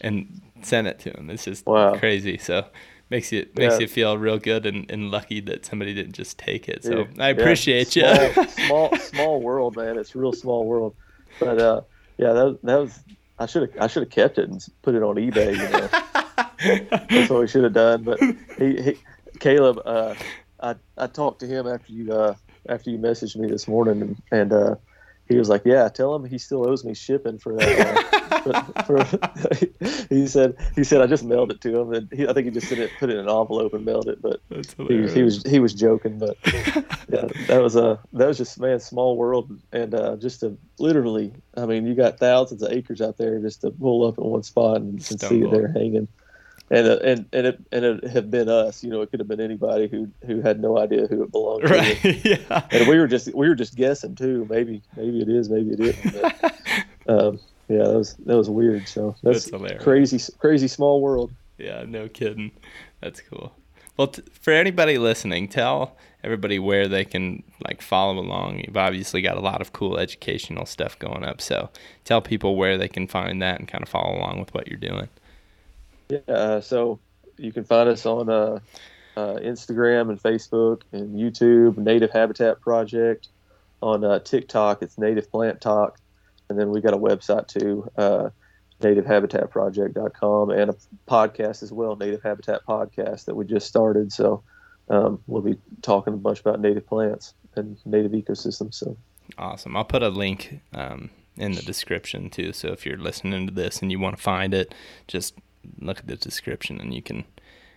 and 0.00 0.40
sent 0.62 0.86
it 0.86 0.98
to 1.00 1.10
him. 1.10 1.30
It's 1.30 1.44
just 1.44 1.66
wow. 1.66 1.96
crazy. 1.96 2.38
So 2.38 2.66
makes 3.10 3.32
you 3.32 3.46
makes 3.54 3.74
yeah. 3.74 3.80
you 3.80 3.88
feel 3.88 4.18
real 4.18 4.38
good 4.38 4.66
and, 4.66 4.90
and 4.90 5.10
lucky 5.10 5.40
that 5.40 5.64
somebody 5.64 5.94
didn't 5.94 6.12
just 6.12 6.38
take 6.38 6.68
it. 6.68 6.84
So 6.84 7.06
I 7.18 7.28
appreciate 7.28 7.96
yeah. 7.96 8.32
you. 8.36 8.48
small 8.48 8.96
small 8.96 9.40
world, 9.40 9.76
man. 9.76 9.98
It's 9.98 10.14
a 10.14 10.18
real 10.18 10.32
small 10.32 10.66
world. 10.66 10.94
But 11.40 11.58
uh, 11.58 11.80
yeah, 12.16 12.32
that 12.32 12.58
that 12.62 12.76
was 12.76 13.00
I 13.38 13.46
should 13.46 13.62
have 13.62 13.82
I 13.82 13.86
should 13.86 14.02
have 14.02 14.10
kept 14.10 14.38
it 14.38 14.48
and 14.48 14.64
put 14.82 14.94
it 14.94 15.02
on 15.02 15.16
eBay. 15.16 15.52
You 15.52 15.68
know, 15.68 17.06
that's 17.08 17.30
what 17.30 17.40
we 17.40 17.48
should 17.48 17.64
have 17.64 17.72
done. 17.72 18.02
But 18.02 18.20
he, 18.58 18.82
he 18.82 18.98
Caleb, 19.38 19.80
uh, 19.84 20.14
I 20.60 20.74
I 20.96 21.06
talked 21.06 21.40
to 21.40 21.46
him 21.46 21.66
after 21.66 21.92
you 21.92 22.12
uh, 22.12 22.34
after 22.68 22.90
you 22.90 22.98
messaged 22.98 23.36
me 23.36 23.48
this 23.48 23.68
morning, 23.68 24.02
and, 24.02 24.22
and 24.30 24.52
uh, 24.52 24.74
he 25.28 25.36
was 25.36 25.48
like, 25.48 25.62
"Yeah, 25.64 25.88
tell 25.88 26.14
him 26.14 26.24
he 26.24 26.38
still 26.38 26.68
owes 26.68 26.84
me 26.84 26.94
shipping 26.94 27.38
for 27.38 27.56
that." 27.56 28.14
For, 28.28 29.04
for, 29.04 30.08
he 30.08 30.26
said, 30.26 30.56
"He 30.74 30.84
said 30.84 31.00
I 31.00 31.06
just 31.06 31.24
mailed 31.24 31.50
it 31.50 31.60
to 31.62 31.80
him, 31.80 31.92
and 31.92 32.12
he, 32.12 32.26
I 32.26 32.32
think 32.32 32.46
he 32.46 32.50
just 32.50 32.70
it, 32.70 32.90
put 32.98 33.10
it 33.10 33.14
in 33.14 33.20
an 33.20 33.28
envelope 33.28 33.74
and 33.74 33.84
mailed 33.84 34.08
it." 34.08 34.20
But 34.20 34.40
he, 34.88 35.08
he, 35.08 35.22
was 35.22 35.42
he 35.42 35.58
was 35.58 35.74
joking, 35.74 36.18
but 36.18 36.36
yeah, 37.08 37.26
that 37.48 37.60
was 37.62 37.76
a 37.76 37.98
that 38.12 38.28
was 38.28 38.38
just 38.38 38.58
man, 38.60 38.80
small 38.80 39.16
world, 39.16 39.50
and 39.72 39.94
uh, 39.94 40.16
just 40.16 40.40
to 40.40 40.56
literally, 40.78 41.32
I 41.56 41.66
mean, 41.66 41.86
you 41.86 41.94
got 41.94 42.18
thousands 42.18 42.62
of 42.62 42.72
acres 42.72 43.00
out 43.00 43.16
there 43.16 43.38
just 43.40 43.62
to 43.62 43.70
pull 43.70 44.06
up 44.06 44.18
in 44.18 44.24
one 44.24 44.42
spot 44.42 44.76
and, 44.76 44.94
and 45.10 45.20
see 45.20 45.42
it 45.42 45.50
there 45.50 45.68
hanging 45.68 46.08
and 46.70 46.86
uh, 46.86 46.98
and 47.02 47.26
and 47.32 47.46
it 47.46 47.60
and 47.72 47.84
it 47.84 48.04
had 48.04 48.30
been 48.30 48.48
us. 48.48 48.84
You 48.84 48.90
know, 48.90 49.00
it 49.02 49.10
could 49.10 49.20
have 49.20 49.28
been 49.28 49.40
anybody 49.40 49.88
who 49.88 50.10
who 50.26 50.40
had 50.40 50.60
no 50.60 50.78
idea 50.78 51.06
who 51.06 51.22
it 51.22 51.32
belonged 51.32 51.62
to. 51.62 51.68
Right. 51.68 52.24
yeah. 52.24 52.66
And 52.70 52.88
we 52.88 52.98
were 52.98 53.06
just 53.06 53.34
we 53.34 53.48
were 53.48 53.54
just 53.54 53.74
guessing 53.74 54.14
too. 54.14 54.46
Maybe 54.50 54.82
maybe 54.96 55.20
it 55.20 55.28
is. 55.28 55.48
Maybe 55.48 55.72
it 55.72 55.80
isn't. 55.80 56.22
But, 56.22 56.54
um, 57.08 57.40
yeah, 57.68 57.84
that 57.84 57.94
was 57.94 58.14
that 58.14 58.36
was 58.36 58.48
weird. 58.50 58.88
So 58.88 59.14
that's, 59.22 59.50
that's 59.50 59.82
crazy 59.82 60.32
crazy 60.38 60.68
small 60.68 61.00
world. 61.00 61.32
Yeah, 61.58 61.84
no 61.86 62.08
kidding. 62.08 62.52
That's 63.00 63.20
cool. 63.20 63.54
Well, 63.96 64.08
t- 64.08 64.22
for 64.32 64.52
anybody 64.52 64.96
listening, 64.96 65.48
tell 65.48 65.96
everybody 66.22 66.58
where 66.58 66.88
they 66.88 67.04
can 67.04 67.42
like 67.66 67.82
follow 67.82 68.18
along. 68.18 68.62
You've 68.64 68.76
obviously 68.76 69.22
got 69.22 69.36
a 69.36 69.40
lot 69.40 69.60
of 69.60 69.72
cool 69.72 69.98
educational 69.98 70.66
stuff 70.66 70.98
going 70.98 71.24
up, 71.24 71.40
so 71.40 71.70
tell 72.04 72.20
people 72.20 72.56
where 72.56 72.78
they 72.78 72.88
can 72.88 73.06
find 73.06 73.42
that 73.42 73.58
and 73.58 73.68
kind 73.68 73.82
of 73.82 73.88
follow 73.88 74.16
along 74.16 74.38
with 74.40 74.54
what 74.54 74.68
you're 74.68 74.78
doing. 74.78 75.08
Yeah, 76.08 76.18
uh, 76.28 76.60
so 76.60 77.00
you 77.36 77.52
can 77.52 77.64
find 77.64 77.88
us 77.88 78.06
on 78.06 78.30
uh, 78.30 78.60
uh, 79.16 79.34
Instagram 79.40 80.10
and 80.10 80.22
Facebook 80.22 80.82
and 80.92 81.16
YouTube, 81.16 81.76
Native 81.76 82.10
Habitat 82.10 82.60
Project. 82.60 83.28
On 83.80 84.02
uh, 84.02 84.18
TikTok, 84.18 84.82
it's 84.82 84.98
Native 84.98 85.30
Plant 85.30 85.60
Talk. 85.60 85.98
And 86.48 86.58
then 86.58 86.70
we 86.70 86.80
got 86.80 86.94
a 86.94 86.98
website 86.98 87.48
too, 87.48 87.88
uh, 87.96 88.30
nativehabitatproject.com, 88.80 90.50
and 90.50 90.70
a 90.70 90.76
podcast 91.08 91.62
as 91.62 91.72
well, 91.72 91.96
Native 91.96 92.22
Habitat 92.22 92.64
Podcast, 92.66 93.26
that 93.26 93.34
we 93.34 93.44
just 93.44 93.66
started. 93.66 94.12
So 94.12 94.42
um, 94.88 95.22
we'll 95.26 95.42
be 95.42 95.58
talking 95.82 96.14
a 96.14 96.16
bunch 96.16 96.40
about 96.40 96.60
native 96.60 96.86
plants 96.86 97.34
and 97.56 97.76
native 97.84 98.12
ecosystems. 98.12 98.74
So 98.74 98.96
awesome. 99.36 99.76
I'll 99.76 99.84
put 99.84 100.02
a 100.02 100.08
link 100.08 100.60
um, 100.72 101.10
in 101.36 101.52
the 101.52 101.62
description 101.62 102.30
too. 102.30 102.52
So 102.52 102.68
if 102.68 102.86
you're 102.86 102.96
listening 102.96 103.46
to 103.46 103.52
this 103.52 103.82
and 103.82 103.90
you 103.90 103.98
want 103.98 104.16
to 104.16 104.22
find 104.22 104.54
it, 104.54 104.74
just 105.06 105.34
look 105.80 105.98
at 105.98 106.06
the 106.06 106.16
description 106.16 106.80
and 106.80 106.94
you 106.94 107.02
can 107.02 107.24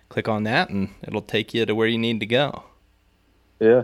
click 0.10 0.28
on 0.28 0.44
that 0.44 0.70
and 0.70 0.94
it'll 1.04 1.22
take 1.22 1.54
you 1.54 1.66
to 1.66 1.76
where 1.76 1.88
you 1.88 1.98
need 1.98 2.20
to 2.20 2.26
go. 2.26 2.64
Yeah. 3.60 3.84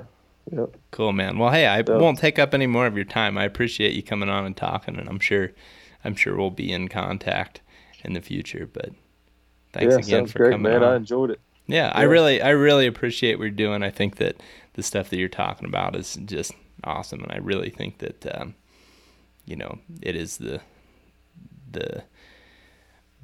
Yep. 0.52 0.78
Cool, 0.91 1.14
man. 1.14 1.38
Well, 1.38 1.52
hey, 1.52 1.65
I 1.65 1.78
yep. 1.78 1.90
won't 1.90 2.19
take 2.19 2.40
up 2.40 2.53
any 2.53 2.68
more 2.68 2.88
of 2.88 2.95
your 2.95 3.06
time. 3.06 3.38
I 3.38 3.44
appreciate 3.44 3.94
you 3.94 4.03
coming 4.03 4.30
on 4.30 4.45
and 4.45 4.56
talking, 4.56 4.98
and 4.98 5.10
I'm 5.10 5.19
sure, 5.19 5.52
I'm 6.03 6.15
sure 6.15 6.36
we'll 6.36 6.52
be 6.52 6.72
in 6.72 6.88
contact 6.88 7.61
in 8.03 8.14
the 8.14 8.22
future. 8.22 8.69
But 8.72 8.91
thanks 9.74 9.95
yeah, 9.95 9.99
again 9.99 10.28
for 10.28 10.40
great, 10.40 10.52
coming 10.52 10.72
man. 10.72 10.84
on. 10.84 10.94
I 10.94 10.95
enjoyed 10.95 11.32
it. 11.32 11.41
Yeah, 11.68 11.88
yeah, 11.88 11.91
I 11.94 12.03
really, 12.03 12.41
I 12.41 12.52
really 12.52 12.88
appreciate 12.88 13.36
what 13.36 13.44
you're 13.44 13.52
doing. 13.52 13.84
I 13.84 13.90
think 13.90 14.15
that 14.18 14.38
the 14.74 14.84
stuff 14.84 15.10
that 15.10 15.18
you're 15.18 15.28
talking 15.28 15.68
about 15.68 15.95
is 15.95 16.18
just 16.26 16.53
awesome, 16.84 17.24
and 17.24 17.32
I 17.32 17.38
really 17.38 17.69
think 17.69 17.98
that, 17.98 18.40
um, 18.40 18.56
you 19.45 19.57
know, 19.57 19.80
it 20.02 20.15
is 20.15 20.38
the, 20.38 20.61
the 21.69 22.03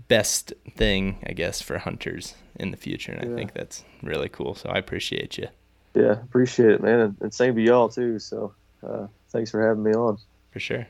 best 0.09 0.51
thing, 0.75 1.19
I 1.25 1.31
guess, 1.31 1.61
for 1.61 1.77
hunters 1.77 2.35
in 2.55 2.71
the 2.71 2.77
future. 2.77 3.13
And 3.13 3.29
yeah. 3.29 3.33
I 3.33 3.37
think 3.37 3.53
that's 3.53 3.85
really 4.01 4.27
cool. 4.29 4.55
So 4.55 4.69
I 4.69 4.77
appreciate 4.77 5.37
you. 5.37 5.47
Yeah, 5.95 6.11
appreciate 6.11 6.71
it, 6.71 6.81
man. 6.81 6.99
And, 6.99 7.17
and 7.21 7.33
same 7.33 7.55
to 7.55 7.61
y'all, 7.61 7.89
too. 7.89 8.19
So 8.19 8.55
uh, 8.87 9.07
thanks 9.29 9.51
for 9.51 9.65
having 9.65 9.83
me 9.83 9.93
on. 9.93 10.17
For 10.51 10.59
sure. 10.59 10.87